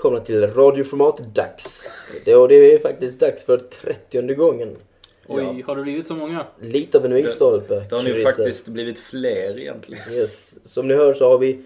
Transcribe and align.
välkomna 0.00 0.20
till 0.20 0.46
radioformat 0.46 1.34
dags. 1.34 1.88
Det, 2.24 2.34
och 2.36 2.48
det 2.48 2.54
är 2.74 2.78
faktiskt 2.78 3.20
dags 3.20 3.44
för 3.44 3.56
30 3.58 4.34
gången. 4.34 4.76
Oj, 5.28 5.62
har 5.66 5.76
det 5.76 5.82
blivit 5.82 6.06
så 6.08 6.14
många? 6.14 6.46
Lite 6.60 6.98
av 6.98 7.04
en 7.04 7.12
milstolpe. 7.12 7.74
Det 7.90 7.96
har 7.96 8.02
nu 8.02 8.22
faktiskt 8.22 8.68
blivit 8.68 8.98
fler 8.98 9.58
egentligen. 9.58 10.12
Yes. 10.12 10.54
Som 10.64 10.88
ni 10.88 10.94
hör 10.94 11.14
så 11.14 11.30
har 11.30 11.38
vi 11.38 11.62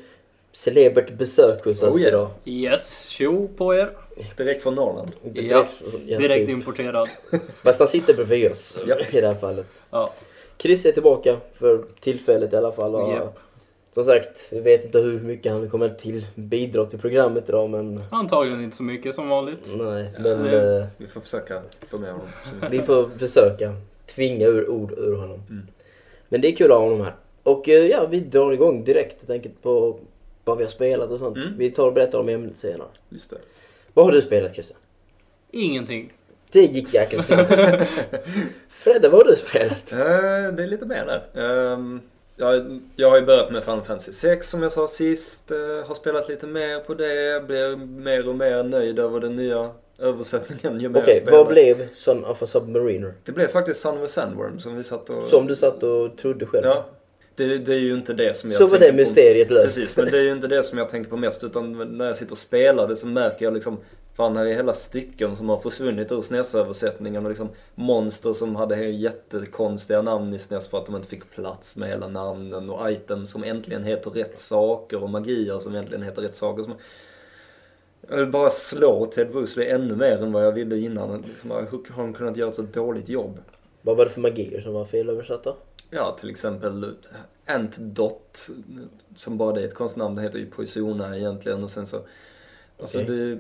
celebert 0.52 1.10
besök 1.12 1.65
hos 1.65 1.82
oss 1.82 1.95
Oh, 1.95 2.01
yeah. 2.01 2.09
idag. 2.09 2.29
Yes, 2.45 3.09
tjo 3.09 3.49
på 3.57 3.74
er. 3.74 3.90
Direkt 4.37 4.62
från 4.62 4.74
Norrland. 4.74 5.12
Ja, 5.35 5.66
ja, 6.07 6.18
direkt 6.18 6.46
typ. 6.46 6.49
importerad. 6.49 7.09
Fast 7.62 7.79
han 7.79 7.88
sitter 7.88 8.15
bredvid 8.15 8.51
oss 8.51 8.79
Ja. 8.87 8.96
i 9.12 9.21
det 9.21 9.27
här 9.27 9.35
fallet. 9.35 9.66
Ja, 9.90 10.12
Chris 10.59 10.87
är 10.87 10.93
tillbaka 10.93 11.37
för 11.59 11.85
tillfället 12.01 12.52
i 12.52 12.57
alla 12.57 12.73
fall. 12.73 12.95
Och, 12.95 13.12
Japp. 13.12 13.38
Som 13.95 14.04
sagt, 14.04 14.46
vi 14.50 14.60
vet 14.60 14.84
inte 14.84 14.98
hur 14.98 15.20
mycket 15.20 15.52
han 15.52 15.70
kommer 15.70 15.88
till 15.88 16.26
bidra 16.34 16.84
till 16.87 16.98
programmet 16.98 17.48
idag 17.48 17.70
men 17.70 18.02
antagligen 18.10 18.64
inte 18.64 18.76
så 18.76 18.82
mycket 18.82 19.14
som 19.14 19.28
vanligt. 19.28 19.59
nej. 19.66 20.10
Men 20.18 20.42
Nej. 20.42 20.54
eh, 20.54 20.84
Vi 20.96 21.06
får 21.06 21.20
försöka 21.20 21.62
få 21.90 21.98
med 21.98 22.12
honom. 22.12 22.28
Vi 22.70 22.82
får 22.82 23.09
försöka 23.18 23.74
tvinga 24.15 24.46
ur 24.46 24.68
ord 24.70 24.92
ur 24.92 25.15
honom. 25.16 25.42
Mm. 25.50 25.66
Men 26.28 26.40
det 26.40 26.48
är 26.48 26.56
kul 26.56 26.72
att 26.72 26.78
ha 26.78 26.84
honom 26.84 27.00
här. 27.00 27.15
Och 27.42 27.68
eh, 27.68 27.87
ja, 27.87 28.06
vi 28.06 28.20
drar 28.20 28.52
igång 28.52 28.84
direkt 28.84 29.16
helt 29.20 29.30
enkelt 29.30 29.62
på 29.62 29.98
vad 30.45 30.59
vi 30.59 30.65
har 30.65 30.70
spelat 30.70 31.10
och 31.10 31.18
sånt. 31.18 31.37
Mm. 31.37 31.48
Vi 31.59 31.70
tar 31.70 31.87
och 31.87 31.92
berättar 31.95 32.18
om 32.18 32.28
ämnet 32.28 32.56
senare. 32.56 32.88
Just 33.09 33.30
det. 33.30 33.37
Vad 33.95 34.04
har 34.04 34.12
du 34.12 34.22
spelat 34.22 34.54
Christer? 34.54 34.76
Ingenting. 35.50 36.12
Det 36.52 36.60
gick 36.60 36.95
jäkligt 36.95 37.24
snabbt. 37.24 37.50
Fredde, 38.68 39.09
vad 39.09 39.22
har 39.22 39.30
du 39.30 39.37
spelat? 39.37 39.92
Eh, 39.92 39.98
det 40.56 40.62
är 40.62 40.66
lite 40.66 40.87
mer 40.87 41.06
där. 41.32 41.45
Ehm, 41.72 42.00
jag, 42.37 42.80
jag 42.96 43.10
har 43.10 43.16
ju 43.18 43.27
börjat 43.27 43.51
med 43.51 43.65
Final 43.65 43.82
Fantasy 43.82 44.13
6 44.13 44.51
som 44.51 44.63
jag 44.63 44.73
sa 44.73 44.88
sist. 44.88 45.51
eh, 45.51 45.59
har 45.88 45.95
spelat 45.95 46.29
lite 46.29 46.46
mer 46.46 46.79
på 46.80 46.95
det. 46.95 47.46
Blir 47.46 47.77
mer 47.77 48.29
och 48.29 48.35
mer 48.35 48.63
nöjd 48.63 48.99
över 48.99 49.21
den 49.21 49.37
nya 49.37 49.71
översättningen 49.99 50.80
ju 50.80 50.88
mer 50.88 51.01
Okej, 51.02 51.15
jag 51.15 51.23
spelar. 51.23 51.38
vad 51.38 51.46
blev 51.46 51.88
Son 51.93 52.24
of 52.24 52.43
a 52.43 52.46
Submariner? 52.46 53.15
Det 53.24 53.32
blev 53.32 53.49
faktiskt 53.49 53.80
Son 53.80 53.99
of 53.99 54.05
a 54.05 54.09
Sandworm 54.09 54.59
som 54.59 54.77
vi 54.77 54.82
satt 54.85 55.10
och... 55.10 55.23
Som 55.23 55.46
du 55.46 55.57
satt 55.57 55.82
och 55.82 56.16
trodde 56.16 56.46
själv? 56.46 56.65
Ja. 56.66 56.85
Det, 57.37 57.59
det 57.59 57.73
är 57.74 57.79
ju 57.79 57.95
inte 57.95 58.12
det 58.12 58.37
som 58.37 58.51
jag 58.51 58.59
Så 58.59 58.65
var 58.66 58.71
tänker 58.79 58.87
det 58.87 58.93
mysteriet 59.02 59.49
på. 59.49 59.55
löst. 59.55 59.65
Precis, 59.77 59.96
men 59.96 60.07
det 60.10 60.18
är 60.18 60.23
ju 60.23 60.32
inte 60.32 60.49
det 60.49 60.62
som 60.62 60.79
jag 60.79 60.88
tänker 60.88 61.10
på 61.10 61.16
mest. 61.16 61.45
Utan 61.45 61.96
när 61.99 62.07
jag 62.07 62.16
sitter 62.16 62.32
och 62.32 62.38
spelar 62.38 62.88
det 62.88 62.96
så 62.96 63.07
märker 63.07 63.45
jag 63.45 63.55
liksom 63.55 63.79
Fan, 64.16 64.37
här 64.37 64.47
är 64.47 64.55
hela 64.55 64.75
stycken 64.75 65.37
som 65.37 65.49
har 65.49 65.59
försvunnit 65.59 66.12
ur 66.12 66.21
SNES-översättningen 66.21 67.25
och 67.25 67.28
liksom 67.28 67.49
monster 67.75 68.33
som 68.33 68.56
hade 68.56 68.87
jättekonstiga 68.87 70.03
namn 70.03 70.34
i 70.34 70.39
SNES 70.39 70.69
för 70.69 70.78
att 70.78 70.87
de 70.87 70.97
inte 70.97 71.09
fick 71.09 71.31
plats 71.31 71.77
med 71.77 71.89
hela 71.89 72.09
namnen 72.09 72.71
och 72.71 72.91
items 72.91 73.31
som 73.31 73.44
äntligen 73.44 73.84
heter 73.84 74.11
rätt 74.11 74.39
saker 74.39 75.03
och 75.03 75.11
magier 75.11 75.59
som 75.59 75.75
äntligen 75.75 76.03
heter 76.03 76.22
rätt 76.22 76.37
saker. 76.37 76.62
Som... 76.62 76.75
Jag 78.09 78.16
vill 78.16 78.31
bara 78.31 78.50
slå 78.50 79.06
Ted 79.06 79.31
Brusley 79.31 79.69
ännu 79.69 79.97
mer 79.97 80.22
än 80.22 80.33
vad 80.33 80.47
jag 80.47 80.53
ville 80.53 80.77
innan. 80.77 81.25
Liksom, 81.28 81.50
hur 81.50 81.93
har 81.94 82.03
han 82.03 82.12
kunnat 82.12 82.37
göra 82.37 82.49
ett 82.49 82.56
så 82.56 82.62
dåligt 82.62 83.09
jobb? 83.09 83.39
Vad 83.83 83.97
var 83.97 84.05
det 84.05 84.10
för 84.10 84.21
magier 84.21 84.60
som 84.60 84.72
var 84.72 84.84
felöversatta? 84.84 85.55
Ja, 85.91 86.16
till 86.21 86.31
exempel 86.31 86.94
Antdot, 87.47 88.49
som 89.16 89.39
bara 89.39 89.53
det 89.53 89.60
är 89.60 89.66
ett 89.66 89.75
konstnamn. 89.75 90.15
Det 90.15 90.22
heter 90.22 90.39
ju 90.39 90.47
Poisona 90.47 91.16
egentligen 91.16 91.65
och 91.65 91.71
sen 91.71 91.87
så... 91.87 92.00
Alltså 92.81 93.03
Okej. 93.03 93.16
det, 93.16 93.39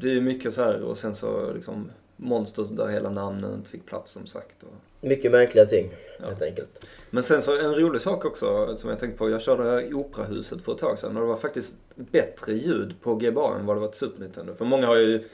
det 0.00 0.16
är 0.16 0.20
mycket 0.20 0.54
så 0.54 0.62
här 0.62 0.82
och 0.82 0.98
sen 0.98 1.14
så 1.14 1.52
liksom 1.52 1.90
monster 2.16 2.66
där 2.70 2.86
hela 2.88 3.10
namnen 3.10 3.54
inte 3.54 3.70
fick 3.70 3.86
plats 3.86 4.12
som 4.12 4.26
sagt. 4.26 4.62
Och... 4.62 4.68
Mycket 5.08 5.32
märkliga 5.32 5.66
ting, 5.66 5.90
Ja. 6.20 6.26
helt 6.26 6.42
enkelt. 6.42 6.84
Men 7.10 7.22
sen 7.22 7.42
så 7.42 7.58
en 7.58 7.74
rolig 7.74 8.00
sak 8.00 8.24
också 8.24 8.76
som 8.76 8.90
jag 8.90 8.98
tänkte 8.98 9.18
på. 9.18 9.30
Jag 9.30 9.42
körde 9.42 9.82
i 9.86 9.94
Operahuset 9.94 10.62
för 10.62 10.72
ett 10.72 10.78
tag 10.78 10.98
sedan 10.98 11.16
och 11.16 11.22
det 11.22 11.28
var 11.28 11.36
faktiskt 11.36 11.76
bättre 11.94 12.52
ljud 12.54 12.94
på 13.02 13.14
GBA 13.14 13.54
än 13.58 13.66
vad 13.66 13.76
det 13.76 13.80
var 13.80 13.88
till 13.88 13.98
Super 13.98 14.20
Nintendo. 14.20 14.54
För 14.54 14.64
många 14.64 14.86
har 14.86 14.96
ju, 14.96 15.24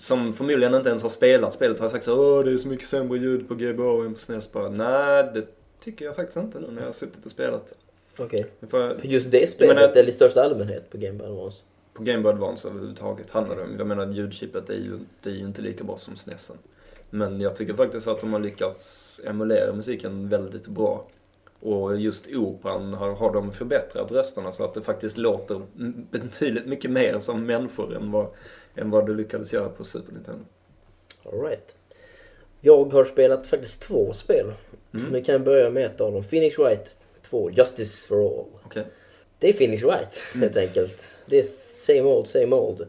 som 0.00 0.32
förmodligen 0.32 0.74
inte 0.74 0.88
ens 0.88 1.02
har 1.02 1.08
spelat 1.10 1.54
spelet, 1.54 1.78
har 1.80 1.88
sagt 1.88 2.04
så 2.04 2.38
Åh, 2.38 2.44
det 2.44 2.52
är 2.52 2.56
så 2.56 2.68
mycket 2.68 2.88
sämre 2.88 3.18
ljud 3.18 3.48
på 3.48 3.54
GBA 3.54 4.04
än 4.04 4.14
på 4.14 4.20
SNES. 4.20 4.52
Bara, 4.52 4.68
nej, 4.68 5.30
det 5.34 5.46
tycker 5.80 6.04
jag 6.04 6.16
faktiskt 6.16 6.36
inte 6.36 6.60
nu 6.60 6.66
när 6.70 6.80
jag 6.80 6.88
har 6.88 6.92
suttit 6.92 7.26
och 7.26 7.32
spelat. 7.32 7.72
Okej. 8.18 8.46
För 8.70 9.00
Just 9.02 9.30
det 9.30 9.50
spelet, 9.50 9.74
menar- 9.76 9.88
eller 9.88 10.08
i 10.08 10.12
största 10.12 10.42
allmänhet 10.42 10.90
på 10.90 10.98
Game 10.98 11.18
Boy 11.18 11.26
Advance? 11.28 11.62
På 11.96 12.02
Game 12.02 12.22
Boy 12.22 12.32
Advance 12.32 12.68
överhuvudtaget 12.68 13.30
handlar 13.30 13.56
det 13.56 13.62
om, 13.62 13.74
jag 13.78 13.86
menar 13.86 14.06
ljudchippet 14.06 14.70
är 14.70 14.74
ju, 14.74 14.98
det 15.22 15.30
är 15.30 15.34
ju 15.34 15.40
inte 15.46 15.62
lika 15.62 15.84
bra 15.84 15.98
som 15.98 16.16
SNESen. 16.16 16.56
Men 17.10 17.40
jag 17.40 17.56
tycker 17.56 17.74
faktiskt 17.74 18.08
att 18.08 18.20
de 18.20 18.32
har 18.32 18.40
lyckats 18.40 19.20
emulera 19.24 19.72
musiken 19.72 20.28
väldigt 20.28 20.66
bra. 20.66 21.06
Och 21.60 21.96
just 22.00 22.26
operan 22.32 22.94
har, 22.94 23.14
har 23.14 23.32
de 23.32 23.52
förbättrat 23.52 24.12
rösterna 24.12 24.52
så 24.52 24.64
att 24.64 24.74
det 24.74 24.82
faktiskt 24.82 25.16
låter 25.16 25.62
betydligt 26.10 26.66
mycket 26.66 26.90
mer 26.90 27.18
som 27.18 27.46
människor 27.46 27.96
än 27.96 28.10
vad, 28.10 28.26
än 28.74 28.90
vad 28.90 29.06
det 29.06 29.12
lyckades 29.14 29.52
göra 29.52 29.68
på 29.68 29.84
Super 29.84 30.12
Nintendo. 30.12 30.44
All 31.24 31.40
right. 31.40 31.74
Jag 32.60 32.92
har 32.92 33.04
spelat 33.04 33.46
faktiskt 33.46 33.80
två 33.80 34.12
spel. 34.12 34.52
Mm. 34.94 35.12
Vi 35.12 35.24
kan 35.24 35.44
börja 35.44 35.70
med 35.70 35.84
ett 35.84 36.00
av 36.00 36.12
dem. 36.12 36.24
Phoenix 36.24 36.58
Wright 36.58 36.98
2, 37.22 37.50
Justice 37.50 38.06
for 38.08 38.16
All. 38.20 38.46
Okej. 38.64 38.84
Det 39.38 39.48
är 39.48 39.52
Phoenix 39.52 39.82
Wright, 39.82 40.22
Mm. 40.34 40.42
helt 40.42 40.56
enkelt. 40.56 41.16
Det 41.26 41.38
är 41.38 41.46
same 41.86 42.02
old, 42.02 42.28
same 42.28 42.56
old. 42.56 42.86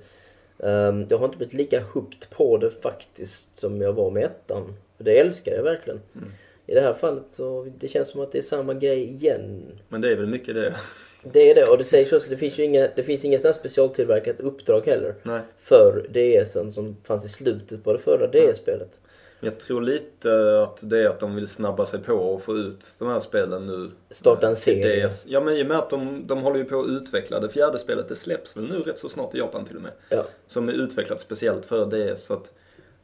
Ehm, 0.60 1.06
jag 1.10 1.18
har 1.18 1.26
inte 1.26 1.38
blivit 1.38 1.54
lika 1.54 1.82
hooked 1.94 2.30
på 2.30 2.58
det 2.58 2.72
faktiskt 2.72 3.58
som 3.58 3.82
jag 3.82 3.94
var 3.94 4.12
med 4.12 4.24
ettan. 4.24 4.74
För 4.98 5.04
Det 5.04 5.20
älskar 5.20 5.56
jag 5.56 5.64
verkligen. 5.64 6.02
Mm. 6.16 6.30
I 6.66 6.74
det 6.74 6.82
här 6.82 6.94
fallet 6.94 7.24
så 7.28 7.68
det 7.80 7.88
känns 7.88 8.08
som 8.08 8.22
att 8.22 8.32
det 8.32 8.38
är 8.38 8.42
samma 8.42 8.74
grej 8.74 9.04
igen. 9.04 9.62
Men 9.90 10.02
det 10.02 10.12
är 10.12 10.16
väl 10.16 10.28
mycket 10.28 10.56
det. 10.56 10.76
Det 11.24 11.52
är 11.52 11.56
det 11.56 11.66
och 11.66 11.78
det 11.78 11.84
sägs 11.84 12.14
också 12.14 12.30
det 12.30 12.38
finns 12.38 12.60
ju 12.60 12.64
inga, 12.64 12.88
det 12.96 13.04
finns 13.04 13.26
inget 13.26 13.56
specialtillverkat 13.56 14.40
uppdrag 14.40 14.86
heller. 14.86 15.16
Nej. 15.24 15.42
För 15.60 16.08
DSen 16.10 16.72
som 16.72 16.98
fanns 17.04 17.26
i 17.26 17.30
slutet 17.30 17.84
på 17.84 17.94
det 17.94 18.00
förra 18.00 18.28
DS-spelet. 18.28 19.00
Jag 19.40 19.60
tror 19.60 19.82
lite 19.82 20.62
att 20.64 20.90
det 20.90 21.04
är 21.04 21.10
att 21.10 21.20
de 21.20 21.36
vill 21.36 21.48
snabba 21.48 21.86
sig 21.86 22.00
på 22.00 22.14
och 22.14 22.42
få 22.44 22.58
ut 22.58 22.90
de 23.00 23.08
här 23.08 23.20
spelen 23.20 23.68
nu. 23.68 23.90
Starta 24.10 24.48
en 24.48 24.56
serie. 24.56 25.12
Ja 25.26 25.42
men 25.42 25.58
i 25.58 25.64
och 25.64 25.68
med 25.68 25.78
att 25.78 25.90
de, 25.90 26.28
de 26.28 26.42
håller 26.42 26.58
ju 26.60 26.66
på 26.66 26.80
att 26.80 26.88
utveckla 26.88 27.40
det 27.40 27.50
fjärde 27.50 27.80
spelet. 27.80 28.10
Det 28.10 28.16
släpps 28.16 28.58
väl 28.58 28.64
nu 28.68 28.80
rätt 28.80 29.00
så 29.00 29.10
snart 29.10 29.36
i 29.36 29.38
Japan 29.38 29.66
till 29.66 29.76
och 29.76 29.82
med. 29.82 29.92
Ja. 30.10 30.26
Som 30.48 30.70
är 30.70 30.74
utvecklat 30.74 31.22
speciellt 31.22 31.66
för 31.66 31.86
DS. 32.16 32.24
Så 32.24 32.34
att 32.34 32.54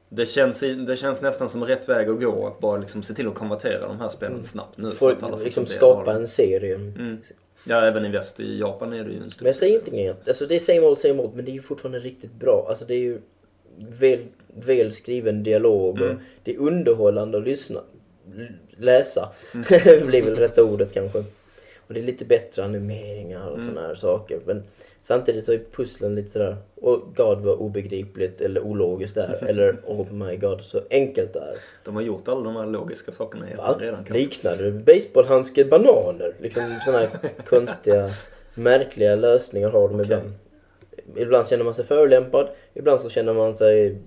det 0.10 0.26
känns, 0.26 0.60
det 0.60 0.98
känns 0.98 1.22
nästan 1.22 1.50
som 1.50 1.66
rätt 1.66 1.90
väg 1.90 2.10
att 2.10 2.20
gå. 2.22 2.48
Att 2.48 2.60
bara 2.60 2.78
liksom 2.78 3.04
se 3.04 3.14
till 3.14 3.28
att 3.28 3.36
konvertera 3.36 3.88
de 3.88 4.00
här 4.00 4.10
spelen 4.10 4.44
snabbt 4.44 4.78
nu. 4.78 4.92
så 4.92 5.10
att 5.10 5.24
alla 5.24 5.38
Får 5.38 5.44
liksom 5.46 5.66
skapa 5.66 6.14
det. 6.14 6.20
en 6.20 6.28
serie. 6.28 6.76
Mm. 6.76 7.18
Ja 7.68 7.82
även 7.82 8.06
i 8.06 8.10
väst. 8.10 8.40
I 8.40 8.60
Japan 8.60 8.94
är 8.94 9.04
det 9.04 9.12
ju 9.12 9.18
en 9.24 9.32
stor 9.32 9.44
Men 9.44 9.48
jag 9.50 9.56
säger 9.56 9.76
inte 9.76 9.92
inget. 9.96 10.28
Alltså 10.28 10.46
det 10.46 10.56
är 10.56 10.60
same 10.60 10.80
old, 10.82 11.00
same 11.00 11.24
old 11.24 11.36
men 11.36 11.46
det 11.46 11.52
är 11.52 11.54
ju 11.54 11.62
fortfarande 11.62 12.00
riktigt 12.00 12.34
bra. 12.34 12.66
Alltså 12.70 12.86
det 12.86 12.94
är 12.94 13.00
ju 13.00 13.22
väl, 13.78 14.20
väl 14.56 14.92
skriven 14.92 15.44
dialog 15.44 16.02
och 16.02 16.06
Mm. 16.08 16.20
det 16.44 16.56
är 16.56 16.60
underhållande 16.60 17.38
att 17.38 17.44
lyssna. 17.44 17.80
Läsa 18.78 19.30
Mm. 19.54 20.08
blir 20.08 20.22
väl 20.24 20.36
rätta 20.36 20.64
ordet 20.64 20.94
kanske. 20.94 21.20
Och 21.88 21.94
det 21.94 22.00
är 22.00 22.04
lite 22.04 22.26
bättre 22.26 22.64
animeringar 22.64 23.48
och 23.48 23.58
Mm. 23.58 23.68
såna 23.68 23.88
här 23.88 23.96
saker. 23.96 24.40
Men 24.46 24.64
samtidigt 25.02 25.46
så 25.46 25.52
är 25.54 25.62
pusslen 25.72 26.16
lite 26.16 26.30
sådär, 26.32 26.58
oh 26.76 27.00
god 27.16 27.38
vad 27.42 27.58
obegripligt 27.58 28.42
eller 28.42 28.62
ologiskt 28.62 29.16
det 29.16 29.22
är. 29.22 29.44
eller 29.50 29.76
oh 29.86 30.12
my 30.14 30.36
god 30.38 30.62
så 30.62 30.82
enkelt 30.90 31.34
det 31.34 31.40
är. 31.40 31.56
De 31.86 31.96
har 31.96 32.02
gjort 32.02 32.28
alla 32.28 32.42
de 32.44 32.56
här 32.56 32.66
logiska 32.66 33.12
sakerna 33.12 33.46
Va? 33.58 33.76
redan. 33.80 33.96
kanske. 33.96 34.14
Liknar 34.14 34.56
det 34.58 34.72
baseballhandske 34.72 35.66
bananer? 35.66 36.34
Liksom 36.40 36.64
såna 36.86 36.98
här 36.98 37.10
konstiga, 37.46 38.10
märkliga 38.56 39.16
lösningar 39.16 39.70
har 39.70 39.90
de 39.90 40.02
ibland. 40.02 40.32
Ibland 41.16 41.48
känner 41.48 41.64
man 41.64 41.74
sig 41.76 41.86
förolämpad, 41.86 42.48
ibland 42.74 43.02
så 43.02 43.10
känner 43.10 43.34
man 43.34 43.54
sig 43.56 43.98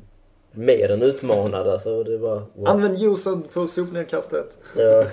mer 0.57 0.91
än 0.91 1.03
utmanad. 1.03 1.69
Alltså 1.69 2.03
det 2.03 2.19
var... 2.19 2.43
Wow. 2.55 2.69
Använd 2.69 2.99
juicen 2.99 3.43
på 3.53 3.67
sopnedkastet. 3.67 4.59
Ja, 4.77 5.07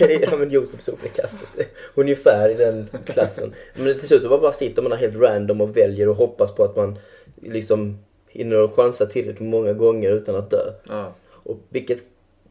ja 0.20 0.36
men 0.36 0.50
Josef 0.50 0.82
sopnedkastet. 0.82 1.68
Ungefär 1.94 2.48
i 2.48 2.54
den 2.54 2.88
klassen. 3.04 3.54
Men 3.74 3.94
till 3.94 4.08
slut 4.08 4.28
bara 4.28 4.52
sitter 4.52 4.82
man 4.82 4.90
där 4.90 4.98
helt 4.98 5.16
random 5.16 5.60
och 5.60 5.76
väljer 5.76 6.08
och 6.08 6.16
hoppas 6.16 6.54
på 6.54 6.64
att 6.64 6.76
man 6.76 6.98
liksom 7.42 7.98
hinner 8.28 8.68
chansa 8.68 9.06
tillräckligt 9.06 9.48
många 9.48 9.72
gånger 9.72 10.10
utan 10.10 10.36
att 10.36 10.50
dö. 10.50 10.72
Ja. 10.88 11.12
Och 11.28 11.58
vilket 11.68 11.98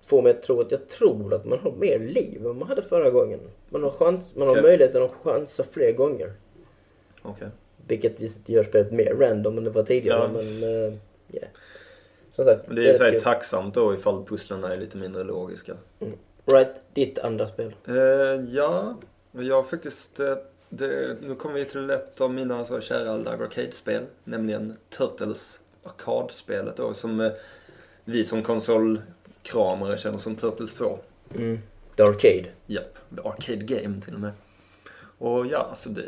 får 0.05 0.21
mig 0.21 0.31
att 0.31 0.43
tro 0.43 0.61
att 0.61 0.71
jag 0.71 0.87
tror 0.87 1.33
att 1.33 1.45
man 1.45 1.59
har 1.59 1.71
mer 1.71 1.99
liv 1.99 2.45
än 2.45 2.59
man 2.59 2.67
hade 2.67 2.81
förra 2.81 3.09
gången. 3.09 3.39
Man 3.69 3.83
har, 3.83 3.91
chans, 3.91 4.35
man 4.35 4.47
har 4.47 4.53
Okej. 4.53 4.63
möjligheten 4.63 5.03
att 5.03 5.11
chansa 5.23 5.63
fler 5.71 5.91
gånger. 5.91 6.33
Okej. 7.21 7.47
Vilket 7.87 8.49
gör 8.49 8.63
spelet 8.63 8.91
mer 8.91 9.13
random 9.13 9.57
än 9.57 9.63
det 9.63 9.69
var 9.69 9.83
tidigare. 9.83 10.19
Ja. 10.19 10.29
Men 10.33 10.63
uh, 10.63 10.93
yeah. 11.31 11.47
Som 12.35 12.45
sagt, 12.45 12.67
Men 12.67 12.75
det 12.75 12.89
är 12.89 12.99
här 12.99 13.11
kul. 13.11 13.21
tacksamt 13.21 13.73
då 13.73 13.93
ifall 13.93 14.25
pusslen 14.25 14.63
är 14.63 14.77
lite 14.77 14.97
mindre 14.97 15.23
logiska. 15.23 15.73
Right, 16.45 16.75
ditt 16.93 17.19
andra 17.19 17.47
spel. 17.47 17.75
Eh, 17.87 17.95
ja, 18.55 18.97
jag 19.31 19.55
har 19.55 19.63
faktiskt... 19.63 20.19
Eh, 20.19 20.35
det, 20.69 21.17
nu 21.21 21.35
kommer 21.35 21.55
vi 21.55 21.65
till 21.65 21.89
ett 21.89 22.21
av 22.21 22.33
mina 22.33 22.65
så 22.65 22.81
kära 22.81 23.17
Live 23.17 23.43
Arcade-spel. 23.43 24.03
Nämligen 24.23 24.77
Turtles 24.97 25.59
arkadspelet 25.83 26.77
då 26.77 26.93
som 26.93 27.19
eh, 27.19 27.31
vi 28.05 28.25
som 28.25 28.43
konsolkramare 28.43 29.97
känner 29.97 30.17
som 30.17 30.35
Turtles 30.35 30.75
2. 30.75 30.99
Mm. 31.35 31.59
The 31.95 32.03
Arcade. 32.03 32.45
Japp, 32.65 32.97
the 33.15 33.21
arcade 33.27 33.65
game 33.65 34.01
till 34.01 34.13
och 34.13 34.19
med. 34.19 34.31
Och 35.17 35.45
ja, 35.47 35.67
alltså 35.71 35.89
det, 35.89 36.03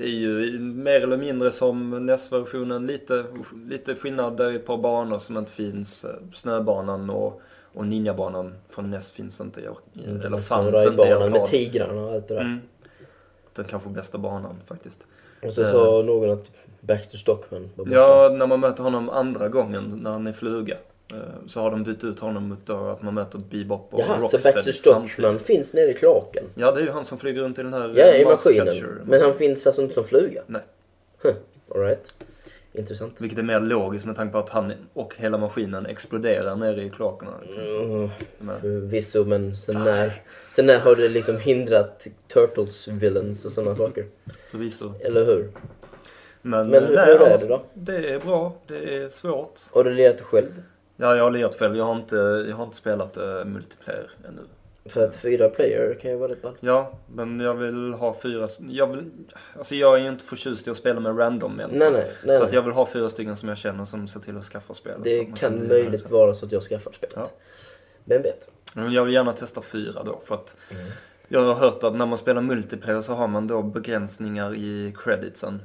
det 0.00 0.06
är 0.06 0.08
ju 0.18 0.58
mer 0.60 1.00
eller 1.00 1.16
mindre 1.16 1.50
som 1.52 2.06
NES-versionen. 2.06 2.86
Lite, 2.86 3.24
lite 3.68 3.94
skillnad, 3.94 4.36
det 4.36 4.44
är 4.44 4.52
ett 4.52 4.66
par 4.66 4.78
banor 4.78 5.18
som 5.18 5.36
inte 5.36 5.52
finns. 5.52 6.04
Eh, 6.04 6.10
Snöbanan 6.34 7.10
och, 7.10 7.40
och 7.74 7.86
Ninjabanan 7.86 8.54
från 8.68 8.90
NES 8.90 9.10
finns 9.12 9.40
inte 9.40 9.60
i, 9.60 9.64
Mm, 10.04 10.20
eller 10.20 10.38
fanns 10.38 10.66
inte 10.68 10.78
i 10.78 10.82
Samurajbanan 10.82 11.30
med 11.30 11.40
arkad. 11.40 11.46
tigrarna 11.46 12.02
och 12.02 12.12
allt 12.12 12.28
det 12.28 12.34
där. 12.34 12.40
Mm. 12.40 12.60
Den 13.54 13.64
kanske 13.64 13.88
bästa 13.88 14.18
banan 14.18 14.56
faktiskt. 14.66 15.06
Och 15.42 15.52
så 15.52 15.62
Eh. 15.62 15.70
sa 15.72 16.02
någon 16.06 16.30
att 16.30 16.50
Baxter 16.80 17.18
Stockman 17.18 17.70
var 17.76 17.84
borta. 17.84 17.96
Ja, 17.96 18.28
när 18.38 18.46
man 18.46 18.60
möter 18.60 18.82
honom 18.82 19.08
andra 19.10 19.48
gången 19.48 20.00
när 20.02 20.10
han 20.10 20.26
är 20.26 20.32
fluga. 20.32 20.76
Eh, 21.12 21.18
Så 21.46 21.60
har 21.60 21.70
de 21.70 21.82
bytt 21.82 22.04
ut 22.04 22.18
honom 22.18 22.48
mot 22.48 22.66
då 22.66 22.76
att 22.76 23.02
man 23.02 23.14
möter 23.14 23.38
Bebop 23.38 23.88
och 23.94 24.00
Jaha, 24.00 24.16
så 24.16 24.22
Rocksteady 24.22 24.54
Baxter 24.54 24.72
Stockman 24.72 25.38
finns 25.38 25.72
nere 25.74 25.90
i 25.90 25.94
kloaken? 25.94 26.44
Ja, 26.54 26.72
det 26.72 26.80
är 26.80 26.84
ju 26.84 26.90
han 26.90 27.04
som 27.04 27.18
flyger 27.18 27.42
runt 27.42 27.58
i 27.58 27.62
den 27.62 27.72
här 27.72 27.92
Ja, 27.96 28.04
eh, 28.04 28.20
i 28.20 28.24
mouse 28.24 28.48
maskinen. 28.48 28.66
catcher. 28.66 29.02
Men 29.04 29.20
han 29.22 29.34
finns 29.34 29.66
alltså 29.66 29.82
inte 29.82 29.94
som 29.94 30.04
fluga? 30.04 30.42
Nej. 30.46 30.62
Huh. 31.22 31.34
Alright. 31.74 32.14
Intressant. 32.72 33.20
Vilket 33.20 33.38
är 33.38 33.42
mer 33.42 33.60
logiskt 33.60 34.06
med 34.06 34.16
tanke 34.16 34.32
på 34.32 34.38
att 34.38 34.50
han 34.50 34.72
och 34.92 35.14
hela 35.16 35.38
maskinen 35.38 35.86
exploderar 35.86 36.56
nere 36.56 36.82
i 36.84 36.90
kloakerna. 36.90 37.32
Mm, 37.56 38.08
Men, 38.38 38.60
förvisso, 38.60 39.24
men 39.24 39.56
sen 39.56 39.84
när, 39.84 40.12
sen 40.50 40.66
när 40.66 40.78
har 40.78 40.96
det 40.96 41.08
liksom 41.08 41.36
hindrat 41.38 42.06
Turtles 42.28 42.88
villains 42.88 43.44
och 43.44 43.52
sådana 43.52 43.74
saker? 43.76 44.06
förvisso. 44.50 44.92
Eller 45.00 45.24
hur? 45.24 45.50
Men, 46.42 46.68
Men 46.68 46.82
eh, 46.82 46.88
hur- 46.88 46.96
nej, 46.96 47.06
hur 47.06 47.22
är 47.26 47.32
alltså, 47.32 47.48
det 47.48 47.54
då? 47.54 47.62
Det 47.74 48.10
är 48.10 48.18
bra, 48.18 48.52
det 48.66 48.94
är 48.96 49.10
svårt. 49.10 49.60
Har 49.72 49.84
du 49.84 49.90
lirat 49.94 50.18
det 50.18 50.24
själv? 50.24 50.62
Ja, 51.00 51.16
jag 51.16 51.24
har 51.24 51.30
lirat 51.30 51.58
själv. 51.58 51.76
Jag 51.76 51.84
har 51.84 51.96
inte, 51.96 52.16
jag 52.48 52.56
har 52.56 52.64
inte 52.64 52.76
spelat 52.76 53.18
uh, 53.18 53.44
multiplayer 53.44 54.10
ännu. 54.28 54.42
För 54.84 55.08
att 55.08 55.16
fyra 55.16 55.48
player 55.48 55.98
kan 56.02 56.10
ju 56.10 56.16
vara 56.16 56.32
rätt 56.32 56.42
ball. 56.42 56.54
Ja, 56.60 56.92
men 57.14 57.40
jag 57.40 57.54
vill 57.54 57.92
ha 57.94 58.16
fyra... 58.22 58.48
Jag, 58.68 58.86
vill, 58.86 59.10
alltså 59.58 59.74
jag 59.74 59.96
är 59.98 60.02
ju 60.02 60.08
inte 60.08 60.24
förtjust 60.24 60.66
i 60.66 60.70
att 60.70 60.76
spela 60.76 61.00
med 61.00 61.18
random 61.18 61.52
människor. 61.56 61.78
Nej, 61.78 61.92
nej. 61.92 62.12
nej, 62.24 62.38
så 62.38 62.44
att 62.44 62.52
jag 62.52 62.62
vill 62.62 62.72
ha 62.72 62.86
fyra 62.86 63.08
stycken 63.08 63.36
som 63.36 63.48
jag 63.48 63.58
känner 63.58 63.84
som 63.84 64.08
ser 64.08 64.20
till 64.20 64.36
att 64.36 64.44
skaffa 64.44 64.74
spelet. 64.74 65.04
Det 65.04 65.24
kan 65.24 65.54
lira 65.54 65.68
möjligt 65.68 66.10
vara 66.10 66.34
så 66.34 66.46
att 66.46 66.52
jag 66.52 66.62
skaffar 66.62 66.92
spelet. 66.92 67.16
Ja. 67.16 67.30
Vem 68.04 68.22
vet? 68.22 68.50
Men 68.74 68.92
jag 68.92 69.04
vill 69.04 69.14
gärna 69.14 69.32
testa 69.32 69.62
fyra 69.62 70.02
då, 70.04 70.20
för 70.24 70.34
att 70.34 70.56
Mm. 70.70 70.86
jag 71.28 71.40
har 71.44 71.54
hört 71.54 71.84
att 71.84 71.94
när 71.94 72.06
man 72.06 72.18
spelar 72.18 72.42
multiplayer 72.42 73.00
så 73.00 73.12
har 73.12 73.26
man 73.28 73.46
då 73.46 73.62
begränsningar 73.62 74.54
i 74.54 74.94
creditsen. 74.98 75.62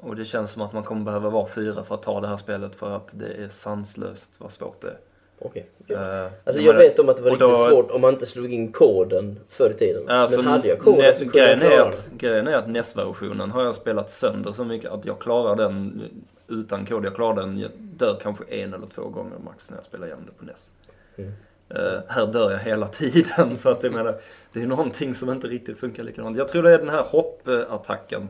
Och 0.00 0.16
det 0.16 0.24
känns 0.24 0.50
som 0.50 0.62
att 0.62 0.72
man 0.72 0.82
kommer 0.82 1.04
behöva 1.04 1.30
vara 1.30 1.46
fyra 1.46 1.84
för 1.84 1.94
att 1.94 2.02
ta 2.02 2.20
det 2.20 2.28
här 2.28 2.36
spelet 2.36 2.74
för 2.76 2.90
att 2.96 3.10
det 3.18 3.44
är 3.44 3.48
sanslöst 3.48 4.40
vad 4.40 4.52
svårt 4.52 4.80
det 4.82 4.88
är. 4.88 4.98
Okej. 5.38 5.68
Eh, 5.88 6.26
Alltså 6.44 6.62
jag 6.62 6.74
vet 6.74 6.98
om 6.98 7.08
att 7.08 7.16
det 7.16 7.22
var 7.22 7.30
och 7.30 7.38
då- 7.38 7.48
riktigt 7.48 7.70
svårt 7.70 7.90
om 7.90 8.00
man 8.00 8.12
inte 8.14 8.26
slog 8.26 8.52
in 8.52 8.72
koden 8.72 9.38
förr 9.48 9.70
i 9.70 9.78
tiden. 9.78 10.08
Alltså, 10.08 10.42
men 10.42 10.52
hade 10.52 10.68
jag 10.68 10.78
koden 10.78 11.14
så 11.14 11.20
kunde 11.20 11.50
jag 11.50 11.60
klara 11.60 11.84
att, 11.84 12.08
grejen 12.18 12.46
är 12.48 12.54
att 12.56 12.68
NES-versionen 12.68 13.50
har 13.50 13.64
jag 13.64 13.74
spelat 13.74 14.10
sönder 14.10 14.52
så 14.52 14.64
mycket 14.64 14.90
att 14.90 15.04
jag 15.04 15.18
klarar 15.18 15.56
den 15.56 16.02
utan 16.48 16.86
kod. 16.86 17.04
Jag 17.04 17.14
klarar 17.14 17.34
den, 17.36 17.58
jag 17.58 17.70
dör 17.78 18.18
kanske 18.22 18.44
en 18.44 18.74
eller 18.74 18.86
två 18.86 19.02
gånger 19.08 19.38
max 19.44 19.70
när 19.70 19.78
jag 19.78 19.84
spelar 19.86 20.06
igenom 20.06 20.24
det 20.26 20.32
på 20.32 20.44
NES. 20.44 20.70
Mm. 21.16 21.32
Eh, 21.68 22.00
här 22.08 22.26
dör 22.26 22.50
jag 22.50 22.58
hela 22.58 22.86
tiden 23.02 23.56
så 23.56 23.70
att 23.70 23.82
jag 23.82 23.92
menar, 23.92 24.14
det 24.52 24.62
är 24.62 24.66
någonting 24.66 25.14
som 25.14 25.30
inte 25.30 25.46
riktigt 25.46 25.78
funkar 25.78 26.02
likadant. 26.02 26.36
Jag 26.38 26.48
tror 26.48 26.62
det 26.62 26.70
är 26.74 26.78
den 26.78 26.88
här 26.88 27.02
hoppattacken 27.02 28.28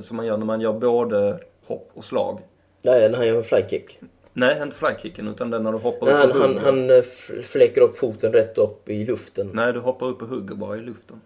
som 0.00 0.16
man 0.16 0.26
gör 0.26 0.36
när 0.36 0.46
man 0.46 0.60
gör 0.60 0.72
både 0.72 1.40
hopp 1.66 1.90
och 1.94 2.04
slag. 2.04 2.40
Ja, 2.82 2.92
när 2.92 3.16
han 3.16 3.26
gör 3.26 3.36
en 3.36 3.44
flykick. 3.44 3.98
Nej, 4.32 4.62
inte 4.62 4.76
flykicken 4.76 5.28
utan 5.28 5.50
den 5.50 5.62
när 5.62 5.72
du 5.72 5.78
hoppar 5.78 6.06
Nej, 6.06 6.14
upp 6.14 6.20
han, 6.20 6.30
och 6.30 6.36
han, 6.36 6.50
hugger. 6.50 6.64
han 6.64 6.90
eh, 6.90 7.42
fläker 7.42 7.80
upp 7.80 7.98
foten 7.98 8.32
rätt 8.32 8.58
upp 8.58 8.88
i 8.88 9.04
luften. 9.04 9.50
Nej, 9.54 9.72
du 9.72 9.78
hoppar 9.78 10.06
upp 10.06 10.22
och 10.22 10.28
hugger 10.28 10.54
bara 10.54 10.76
i 10.76 10.80
luften. 10.80 11.20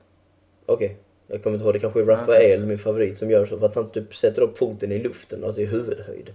Okej. 0.66 0.96
Jag 1.26 1.42
kommer 1.42 1.54
inte 1.56 1.64
ihåg, 1.64 1.74
det 1.74 1.80
kanske 1.80 2.00
är 2.00 2.04
Rafael, 2.04 2.66
min 2.66 2.78
favorit, 2.78 3.18
som 3.18 3.30
gör 3.30 3.46
så. 3.46 3.58
För 3.58 3.66
att 3.66 3.74
han 3.74 3.90
typ 3.90 4.16
sätter 4.16 4.42
upp 4.42 4.58
foten 4.58 4.92
i 4.92 4.98
luften, 4.98 5.44
alltså 5.44 5.60
i 5.60 5.66
huvudhöjd. 5.66 6.32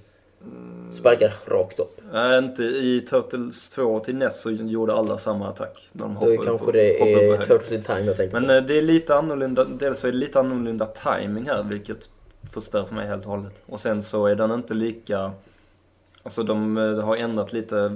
Sparkar 0.92 1.34
rakt 1.46 1.80
upp. 1.80 2.02
Nej, 2.14 2.38
inte 2.38 2.64
i 2.64 3.02
Turtles 3.02 3.70
2 3.70 4.00
till 4.00 4.16
NES 4.16 4.42
så 4.42 4.52
gjorde 4.52 4.94
alla 4.94 5.18
samma 5.18 5.48
attack. 5.50 5.90
När 5.92 6.04
de 6.04 6.14
Då 6.14 6.20
hoppade 6.20 6.38
upp 6.38 6.46
kanske 6.46 6.66
och- 6.66 6.74
det 6.74 6.94
upp 7.34 7.40
är. 7.42 7.46
Turtles 7.46 7.72
in 7.72 7.84
Time 7.84 8.02
jag 8.02 8.18
tänker 8.18 8.40
Men 8.40 8.48
på. 8.48 8.54
eh, 8.54 8.64
det 8.64 8.78
är 8.78 8.82
lite 8.82 9.16
annorlunda, 9.16 9.64
dels 9.66 10.00
så 10.00 10.08
är 10.08 10.12
det 10.12 10.18
lite 10.18 10.40
annorlunda 10.40 10.86
timing 10.86 11.46
här 11.46 11.64
vilket 11.64 12.10
förstör 12.54 12.84
för 12.86 12.96
mig 12.96 13.08
helt 13.08 13.26
och 13.26 13.32
hållet. 13.32 13.62
Och 13.66 13.80
sen 13.80 14.04
så 14.04 14.26
är 14.26 14.36
den 14.36 14.52
inte 14.52 14.74
lika, 14.74 15.32
alltså 16.24 16.44
de 16.44 16.78
eh, 16.78 17.00
har 17.00 17.16
ändrat 17.16 17.54
lite 17.54 17.80
eh, 17.80 17.92